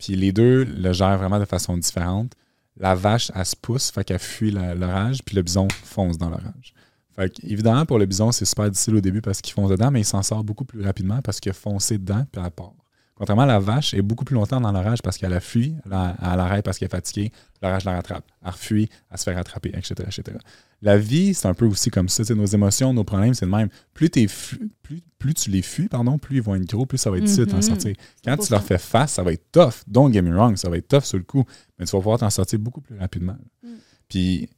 [0.00, 2.32] Puis les deux le gèrent vraiment de façon différente.
[2.76, 6.74] La vache, elle se pousse, fait qu'elle fuit l'orage, puis le bison fonce dans l'orage.
[7.14, 10.00] Fait évidemment, pour le bison, c'est super difficile au début parce qu'il fonce dedans, mais
[10.00, 12.72] il s'en sort beaucoup plus rapidement parce qu'il a foncé dedans, puis elle part.
[13.20, 15.74] Contrairement à la vache, elle est beaucoup plus longtemps dans l'orage parce qu'elle a fui,
[15.84, 18.24] elle, a- elle arrête parce qu'elle est fatiguée, l'orage la rattrape.
[18.42, 19.94] Elle refuit, elle se fait rattraper, etc.
[20.06, 20.38] etc.
[20.80, 22.22] La vie, c'est un peu aussi comme ça.
[22.34, 23.68] Nos émotions, nos problèmes, c'est le même.
[23.92, 27.10] Plus, fu- plus, plus tu les fuis, pardon, plus ils vont être gros, plus ça
[27.10, 27.62] va être difficile de t'en Mhm.
[27.62, 27.94] sortir.
[28.24, 29.82] Quand tu leur fais face, ça va être tough.
[29.86, 31.44] Don't get me wrong, ça va être tough sur le coup,
[31.78, 33.36] mais tu vas pouvoir t'en sortir beaucoup plus rapidement.
[33.62, 33.68] Mm.
[34.08, 34.48] Puis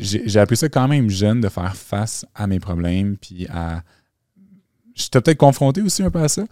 [0.00, 3.82] j'ai appris ça quand même jeune de faire face à mes problèmes, puis à.
[4.94, 6.44] J'étais peut-être confronté aussi un peu à ça.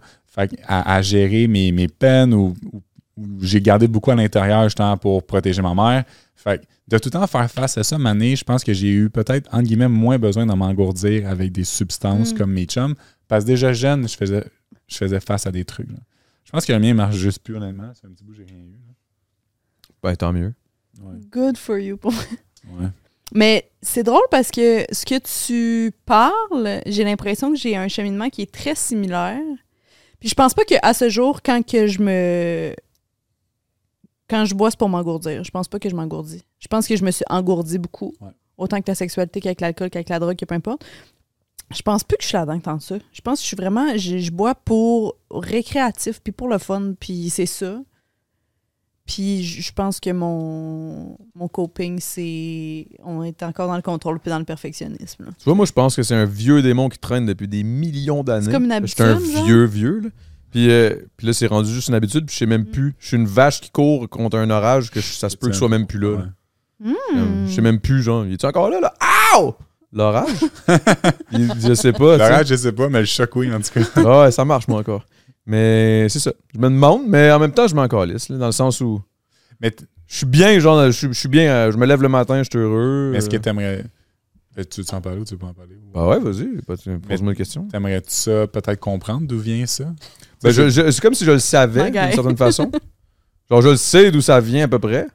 [0.67, 2.81] À, à gérer mes, mes peines ou, ou-
[3.17, 6.03] ou j'ai gardé beaucoup à l'intérieur justement pour protéger ma mère.
[6.35, 8.89] Fait que de tout le temps faire face à ça, Mané, je pense que j'ai
[8.89, 12.37] eu peut-être, entre guillemets, moins besoin de m'engourdir avec des substances Mm.
[12.37, 12.95] comme mes chums.
[13.27, 14.43] Parce que déjà jeune, je faisais,
[14.87, 15.89] je faisais face à des trucs.
[15.89, 15.97] là.
[16.45, 17.91] Je pense que le mien marche juste plus, honnêtement.
[17.93, 18.71] C'est un petit bout, j'ai rien eu.
[18.71, 18.93] là.
[20.01, 20.53] Ben, tant mieux.
[21.01, 21.15] Ouais.
[21.31, 21.97] Good for you.
[21.97, 22.87] pour- Ouais.
[23.35, 28.29] Mais c'est drôle parce que ce que tu parles, j'ai l'impression que j'ai un cheminement
[28.29, 29.39] qui est très similaire.
[30.19, 32.75] Puis je pense pas qu'à ce jour, quand que je me.
[34.29, 35.43] Quand je bois, c'est pour m'engourdir.
[35.43, 36.43] Je pense pas que je m'engourdis.
[36.59, 38.13] Je pense que je me suis engourdi beaucoup.
[38.21, 38.29] Ouais.
[38.57, 40.85] Autant que la sexualité, qu'avec l'alcool, qu'avec la drogue, que peu importe.
[41.71, 42.97] Je pense plus que je suis là-dedans tant que ça.
[43.11, 43.95] Je pense que je suis vraiment.
[43.95, 47.79] Je, je bois pour récréatif, puis pour le fun, puis c'est ça.
[49.11, 52.85] Puis je pense que mon, mon coping, c'est.
[53.03, 55.23] On est encore dans le contrôle puis dans le perfectionnisme.
[55.25, 55.31] là.
[55.37, 58.23] Tu vois, moi, je pense que c'est un vieux démon qui traîne depuis des millions
[58.23, 58.45] d'années.
[58.45, 59.45] C'est comme une Je suis un habitude, genre?
[59.45, 60.09] vieux, vieux, là.
[60.51, 62.71] Puis, euh, puis là, c'est rendu juste une habitude, puis je sais même Mm.
[62.71, 62.95] plus.
[62.99, 65.53] Je suis une vache qui court contre un orage que je- ça se peut que
[65.53, 66.11] je sois même plus là.
[66.11, 66.25] là.
[66.85, 66.93] Ouais.
[67.09, 67.47] Comme, Hmm.
[67.47, 68.93] Je sais même plus, genre, il est encore là, là?
[69.37, 69.55] Ow!
[69.91, 70.29] L'orage?
[71.59, 72.15] Je sais pas.
[72.17, 73.81] L'orage, je sais pas, mais le choc, oui, en tout cas.
[73.95, 75.03] Ah ouais, ça marche, moi, encore.
[75.49, 76.31] Mais c'est ça.
[76.53, 79.01] Je me demande, mais en même temps, je m'en calisse, là, dans le sens où
[79.59, 82.07] Mais je suis bien, genre, je, suis- je suis bien, euh, je me lève le
[82.09, 83.09] matin, je suis heureux.
[83.11, 83.39] mais est-ce que euh.
[83.39, 83.83] t'aimerais.
[84.55, 85.75] Ben, Tu veux en parler ou tu veux pas en parler?
[85.95, 86.75] Ah ouais, vas-y, pas-
[87.07, 87.67] pose-moi une question.
[87.67, 89.85] T'aimerais-tu ça peut-être comprendre d'où vient ça?
[90.43, 91.99] Ben, je- je- c'est comme si je le savais, My guy.
[91.99, 92.71] d'une certaine façon.
[93.49, 95.07] Genre, je le sais d'où ça vient à peu près.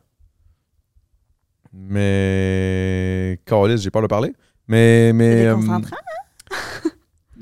[1.73, 3.39] Mais.
[3.45, 4.33] Calisse, j'ai peur de parler.
[4.67, 5.13] Mais.
[5.13, 5.97] mais euh, déconcentrant.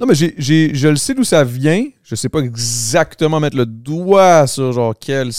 [0.02, 1.86] Non, mais j'ai, j'ai- je le sais d'où ça vient.
[2.02, 5.30] Je sais pas exactement mettre le doigt sur, genre, quel.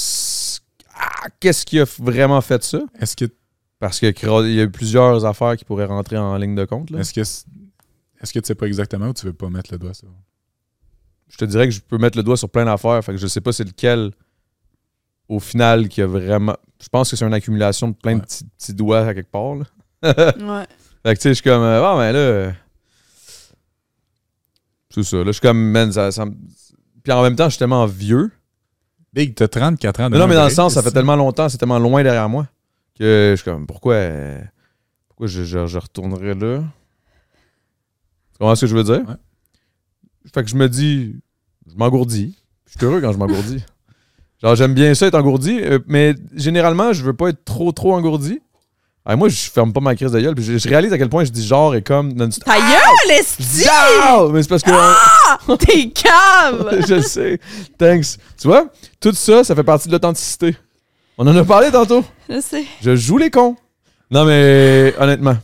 [0.95, 2.79] Ah, qu'est-ce qui a vraiment fait ça?
[2.99, 3.25] Est-ce que
[3.79, 6.89] Parce que cra- il y a plusieurs affaires qui pourraient rentrer en ligne de compte.
[6.89, 6.99] Là.
[6.99, 9.93] est-ce que est-ce que tu sais pas exactement ou tu veux pas mettre le doigt
[9.93, 10.07] sur?
[11.27, 13.03] Je te dirais que je peux mettre le doigt sur plein d'affaires.
[13.03, 14.11] Fait que je sais pas c'est lequel,
[15.27, 16.55] au final, qui a vraiment.
[16.81, 18.25] Je pense que c'est une accumulation de plein de Ouais.
[18.25, 19.55] petits, petits doigts à quelque part.
[19.55, 19.65] Là.
[20.39, 20.65] Ouais.
[21.05, 21.61] Fait que tu sais, je suis comme.
[21.63, 22.53] euh, Ah, mais là.
[24.93, 25.17] C'est ça.
[25.17, 25.71] Là, je suis comme.
[25.71, 26.35] Man, ça, ça me-
[27.03, 28.31] Puis en même temps, je suis tellement vieux.
[29.13, 30.09] Big, t'as 34 ans.
[30.09, 32.47] Mais non, mais dans le sens, ça fait tellement longtemps, c'est tellement loin derrière moi
[32.97, 33.65] que je suis comme.
[33.67, 33.93] Pourquoi.
[33.95, 34.41] euh,
[35.09, 36.59] Pourquoi je, je, je retournerais là?
[38.33, 39.01] Tu comprends ce que je veux dire?
[39.07, 39.15] Ouais.
[40.33, 41.15] Fait que je me dis.
[41.69, 42.37] Je m'engourdis.
[42.65, 43.63] Je suis heureux quand je m'engourdis.
[44.41, 47.93] Genre, j'aime bien ça être engourdi, euh, mais généralement, je veux pas être trop, trop
[47.95, 48.41] engourdi.
[49.05, 50.33] Ah, moi, je ferme pas ma crise de gueule.
[50.33, 52.13] puis je, je réalise à quel point je dis genre et comme.
[52.13, 52.45] non-stop.
[52.45, 53.65] Ta gueule, esti!
[53.69, 54.25] Ah!
[54.31, 55.57] Mais c'est parce que.
[55.57, 56.81] T'es calme!
[56.87, 57.39] je le sais.
[57.77, 58.17] Thanks.
[58.39, 58.67] Tu vois,
[59.01, 60.55] tout ça, ça fait partie de l'authenticité.
[61.17, 62.03] On en a parlé tantôt.
[62.29, 62.63] Je sais.
[62.81, 63.57] Je joue les cons.
[64.09, 65.37] Non, mais honnêtement,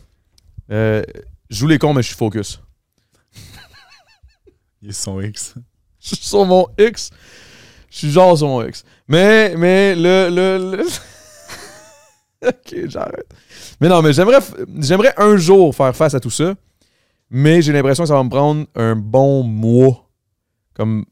[0.70, 1.02] euh,
[1.50, 2.60] je joue les cons, mais je suis focus.
[4.82, 5.54] Il est son X.
[6.00, 7.10] Je suis sur mon X.
[7.90, 8.84] Je suis genre sur mon X.
[9.06, 10.30] Mais, mais, le.
[10.30, 10.84] le, le...
[12.46, 13.26] ok, j'arrête.
[13.80, 14.38] Mais non, mais j'aimerais,
[14.78, 16.54] j'aimerais un jour faire face à tout ça.
[17.30, 20.08] Mais j'ai l'impression que ça va me prendre un bon mois.
[20.74, 21.04] Comme.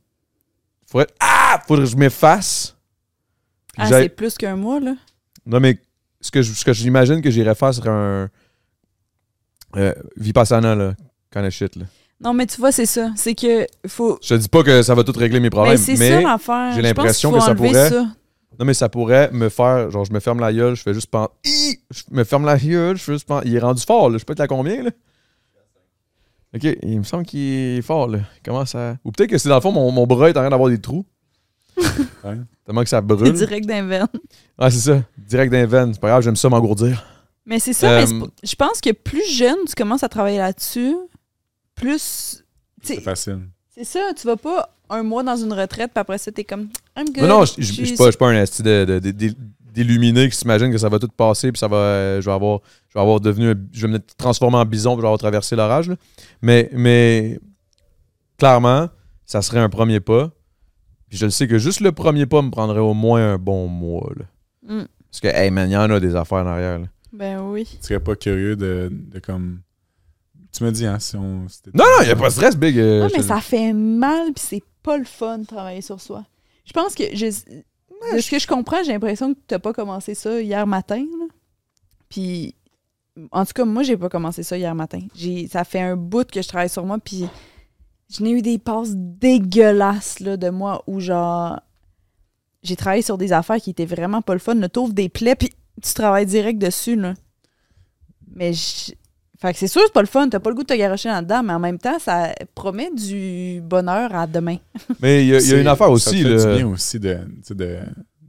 [0.90, 1.07] Faudrait.
[1.20, 1.62] Ah!
[1.66, 2.76] Faudrait que je m'efface.
[3.76, 4.94] Ah, c'est plus qu'un mois, là?
[5.47, 5.78] Non, mais
[6.20, 8.28] ce que, je- ce que j'imagine que j'irais faire serait un.
[9.76, 10.94] Euh, Vipassana, là.
[11.31, 11.84] Kind of shit, là.
[12.20, 13.10] Non, mais tu vois, c'est ça.
[13.15, 14.18] C'est que faut.
[14.23, 16.24] Je te dis pas que ça va tout régler mes Mais problèmes, c'est mais
[16.74, 18.07] j'ai l'impression que ça pourrait- ça.
[18.59, 21.09] Non mais ça pourrait me faire genre je me ferme la gueule, je fais juste
[21.11, 21.31] penser
[21.91, 24.25] je me ferme la gueule, je fais juste penser il est rendu fort là, je
[24.25, 24.91] peux être à combien là
[26.55, 27.41] OK, il me semble qu'il
[27.78, 28.20] est fort là.
[28.43, 28.97] Comment ça?
[29.05, 30.81] Ou peut-être que c'est dans le fond mon, mon bras est en train d'avoir des
[30.81, 31.05] trous.
[32.25, 32.37] Ouais.
[32.65, 33.33] Tellement que ça C'est brûle.
[33.35, 34.07] direct d'un veine.
[34.59, 35.03] Ouais, c'est ça.
[35.17, 35.95] Direct d'un veine.
[35.95, 37.05] C'est pas grave, j'aime ça m'engourdir.
[37.47, 40.39] Mais c'est ça, Euh, mais pas- je pense que plus jeune tu commences à travailler
[40.39, 40.97] là-dessus,
[41.77, 42.45] plus.
[42.83, 43.41] C'est facile.
[43.78, 46.68] C'est ça, tu vas pas un mois dans une retraite, puis après ça, t'es comme.
[46.97, 47.18] I'm good.
[47.23, 49.34] Non, non, je suis- pas, pas un esti de- de- de- de-
[49.73, 52.60] d'illuminé qui s'imagine que ça va tout passer puis ça va euh, je vais avoir
[52.89, 55.55] je vais avoir devenu je vais me transformer en bison puis je vais avoir traversé
[55.55, 55.94] l'orage là.
[56.42, 57.39] mais mais
[58.39, 58.89] clairement
[59.24, 60.31] ça serait un premier pas
[61.08, 63.68] puis je le sais que juste le premier pas me prendrait au moins un bon
[63.68, 64.24] mois là.
[64.66, 64.86] Mm.
[65.10, 66.86] parce que hey man il y en a des affaires en arrière là.
[67.12, 67.65] Ben oui.
[67.81, 69.60] Tu serais pas curieux de, de comme.
[70.59, 71.20] Tu me dis, hein, si on.
[71.23, 74.45] non non il y a pas de stress big euh, mais ça fait mal, puis
[74.45, 76.25] c'est pas le fun de travailler sur soi.
[76.65, 77.05] Je pense que.
[77.15, 80.99] Je, de ce que je comprends, j'ai l'impression que t'as pas commencé ça hier matin.
[80.99, 81.27] là.
[82.09, 82.55] Puis.
[83.33, 85.01] En tout cas, moi, j'ai pas commencé ça hier matin.
[85.15, 87.25] J'ai, ça fait un bout que je travaille sur moi, puis
[88.09, 91.59] je n'ai eu des passes dégueulasses là, de moi où, genre,
[92.62, 94.55] j'ai travaillé sur des affaires qui étaient vraiment pas le fun.
[94.61, 95.51] Tu T'ouvres des plaies, puis
[95.83, 96.95] tu travailles direct dessus.
[96.97, 97.15] Là.
[98.35, 98.93] Mais je-
[99.41, 100.28] fait que c'est sûr, c'est pas le fun.
[100.28, 103.60] T'as pas le goût de te garocher là-dedans, mais en même temps, ça promet du
[103.62, 104.57] bonheur à demain.
[105.00, 106.99] mais il y a, y une affaire Ça aussi te fait là, du bien aussi
[106.99, 107.18] de,
[107.50, 107.78] de,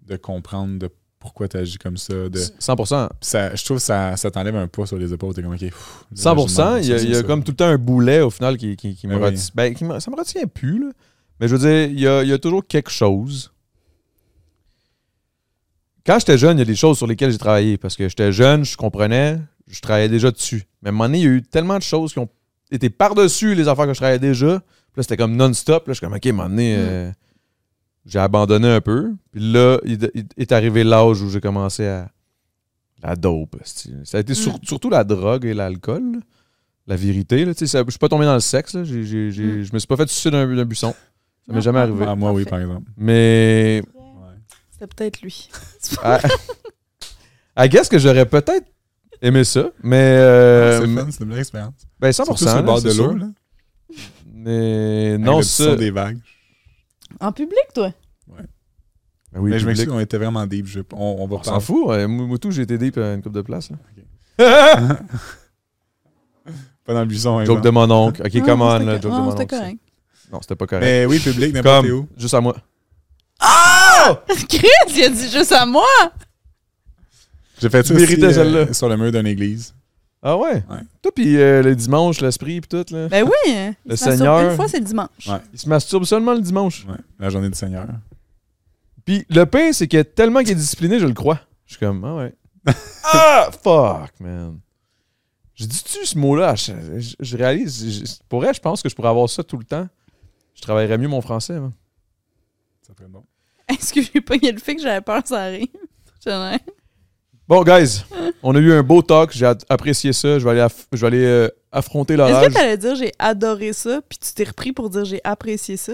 [0.08, 0.90] de comprendre de
[1.20, 2.14] pourquoi tu agis comme ça.
[2.14, 5.34] De, 100% Puis ça, je trouve que ça, ça t'enlève un poids sur les épaules.
[5.34, 5.60] T'es comme, OK.
[5.60, 7.24] pff, là, 100%, je il y a, y ça.
[7.24, 9.24] comme tout le temps un boulet au final qui, qui, qui me oui.
[9.24, 9.50] retient.
[9.56, 10.92] Ben, qui me- ça me retient plus, là.
[11.40, 13.52] Mais je veux dire, il y a, il y a toujours quelque chose.
[16.06, 17.78] Quand j'étais jeune, il y a des choses sur lesquelles j'ai travaillé.
[17.78, 19.40] Parce que j'étais jeune, je comprenais,
[19.70, 20.64] je travaillais déjà dessus.
[20.82, 22.30] Mais à un moment donné, il y a eu tellement de choses qui ont
[22.72, 24.60] été par-dessus les affaires que je travaillais déjà.
[24.60, 25.88] Puis là, c'était comme non-stop.
[25.88, 27.12] Là, je suis comme, OK, à un moment donné, euh,
[28.06, 29.14] j'ai abandonné un peu.
[29.32, 32.10] Puis là, il, il est arrivé l'âge où j'ai commencé à.
[33.02, 33.56] La dope.
[34.04, 34.60] Ça a été sur- Mm.
[34.64, 36.16] surtout la drogue et l'alcool.
[36.16, 36.20] là.
[36.86, 37.46] La vérité.
[37.46, 37.54] Là.
[37.54, 38.74] Tu sais, ça- Je suis pas tombé dans le sexe.
[38.74, 38.84] Là.
[38.84, 39.64] J'ai- j'ai- j'ai- Mm.
[39.64, 40.92] Je me suis pas fait sucer d'un d'un buisson.
[41.46, 42.06] Ça m'est Non, jamais non, arrivé.
[42.10, 42.90] Ah, moi, oui, par exemple.
[42.98, 43.82] Mais.
[43.96, 44.02] Ouais.
[44.72, 45.50] C'était peut-être lui.
[46.04, 46.18] I,
[47.58, 48.68] I guess que j'aurais peut-être
[49.22, 49.70] aimé ça.
[49.84, 49.98] Mais.
[49.98, 51.74] euh, c'est fun, c'est une belle expérience.
[52.00, 52.14] ben 100%.
[52.14, 53.16] Surtout sur le bord c'est de l'eau.
[53.16, 53.28] là,
[54.34, 55.76] Mais avec non, ça.
[55.76, 56.20] des vagues.
[57.20, 57.92] En public, toi?
[59.32, 60.66] Ben oui, mais je m'excuse, on était vraiment deep.
[60.66, 61.86] Je- on, on va On s'en fout.
[61.88, 62.08] ouais.
[62.40, 63.70] Tout, j'ai été deep à une coupe de place.
[63.70, 63.78] là.
[66.86, 67.36] Pas dans le buisson.
[67.38, 67.66] par Joke exemple.
[67.66, 68.22] de mon oncle.
[68.26, 68.80] Ok, Non, come on.
[68.80, 69.56] là, Joke de non, mon c'était oncle.
[69.56, 69.62] ça.
[69.62, 69.80] correct.
[70.32, 70.84] Non, c'était pas correct.
[70.86, 72.08] Mais oui, public, n'importe Comme, où.
[72.18, 72.56] juste à moi.
[74.50, 75.86] Chris, il a dit juste à moi!
[77.62, 78.74] J'ai fait ça aussi, euh, celle-là.
[78.74, 79.74] sur le mur d'une église.
[80.22, 80.64] Ah ouais?
[80.70, 80.80] Ouais.
[81.02, 83.08] Toi, puis euh, le dimanche, l'esprit, puis tout, là.
[83.08, 83.52] Ben oui!
[83.54, 83.74] hein.
[83.86, 84.50] Il Le se Seigneur.
[84.52, 85.28] Une fois, c'est le dimanche.
[85.28, 85.40] Ouais.
[85.54, 86.86] Il se masturbe seulement le dimanche.
[86.88, 87.88] Ouais, la journée du Seigneur.
[89.06, 91.40] Puis le pire, c'est que tellement qu'il est discipliné, je le crois.
[91.66, 92.34] Je suis comme, ah ouais.
[93.06, 94.60] ah, fuck, man.
[95.56, 96.56] Je dis-tu ce mot-là?
[96.56, 97.90] Je, je- je réalise.
[98.06, 99.88] je- pour vrai, je pense que je pourrais avoir ça tout le temps.
[100.56, 101.72] Je travaillerais mieux mon français, man.
[102.86, 103.24] Ça ferait bon.
[103.70, 105.68] Est-ce que j'ai pogné le fait que j'avais peur que ça arrive?
[107.50, 108.04] Bon, guys,
[108.44, 109.32] on a eu un beau talk.
[109.34, 110.38] J'ai apprécié ça.
[110.38, 112.48] Je vais aller, aff- je vais aller euh, affronter Est-ce l'orage.
[112.50, 115.94] que t'allais dire j'ai adoré ça, puis tu t'es repris pour dire j'ai apprécié ça?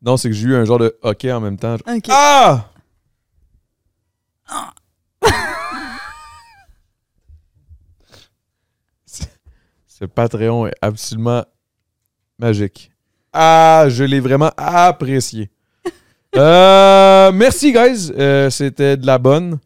[0.00, 1.74] Non, c'est que j'ai eu un genre de hockey en même temps.
[1.86, 2.04] Ok.
[2.08, 2.70] Ah!
[9.06, 9.24] Ce-
[9.86, 11.44] Ce Patreon est absolument
[12.38, 12.90] magique.
[13.32, 15.50] Ah, je l'ai vraiment apprécié.
[16.34, 18.12] Euh, merci, guys.
[18.18, 19.58] Euh, C'était de la bonne.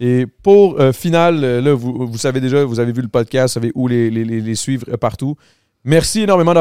[0.00, 3.54] Et pour euh, final, euh, là, vous, vous savez déjà, vous avez vu le podcast,
[3.54, 5.36] vous savez où les, les- les- les suivre euh, partout.
[5.84, 6.52] Merci énormément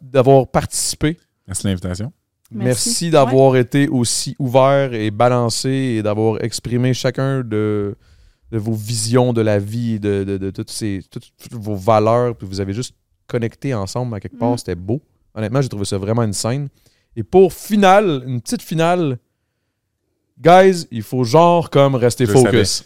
[0.00, 1.18] d'avoir participé.
[1.46, 2.12] Merci de l'invitation.
[2.50, 3.10] Merci, Merci.
[3.10, 7.94] d'avoir été aussi ouvert et balancé et d'avoir exprimé chacun de,
[8.50, 12.34] de vos visions de la vie, de, de, de toutes, ces, toutes, toutes vos valeurs.
[12.36, 12.94] Puis vous avez juste
[13.26, 14.52] connecté ensemble à quelque part.
[14.52, 14.58] Mm.
[14.58, 15.00] C'était beau.
[15.34, 16.68] Honnêtement, j'ai trouvé ça vraiment une scène.
[17.16, 19.18] Et pour finale, une petite finale,
[20.40, 22.84] guys, il faut genre comme rester Je focus.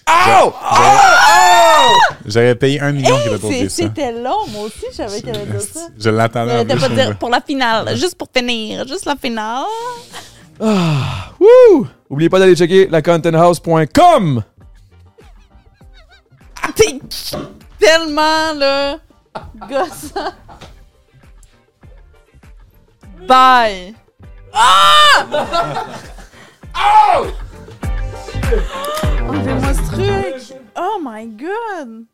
[2.25, 3.76] J'aurais payé un million qui était pour dire ça.
[3.76, 5.81] C'était long, moi aussi, je savais qu'elle allait dire ça.
[5.97, 9.65] Je l'attendais plus, pas dire pour la finale, juste pour finir, juste la finale.
[10.60, 11.86] Ah, wouh!
[12.08, 14.42] Oubliez pas d'aller checker lacontenthouse.com.
[16.75, 17.00] T'es
[17.78, 18.99] tellement, là,
[19.68, 20.33] gossant.
[23.26, 23.94] Bye.
[24.52, 25.25] Ah!
[29.28, 30.60] Enlevez-moi ce truc.
[30.76, 32.06] Oh my god.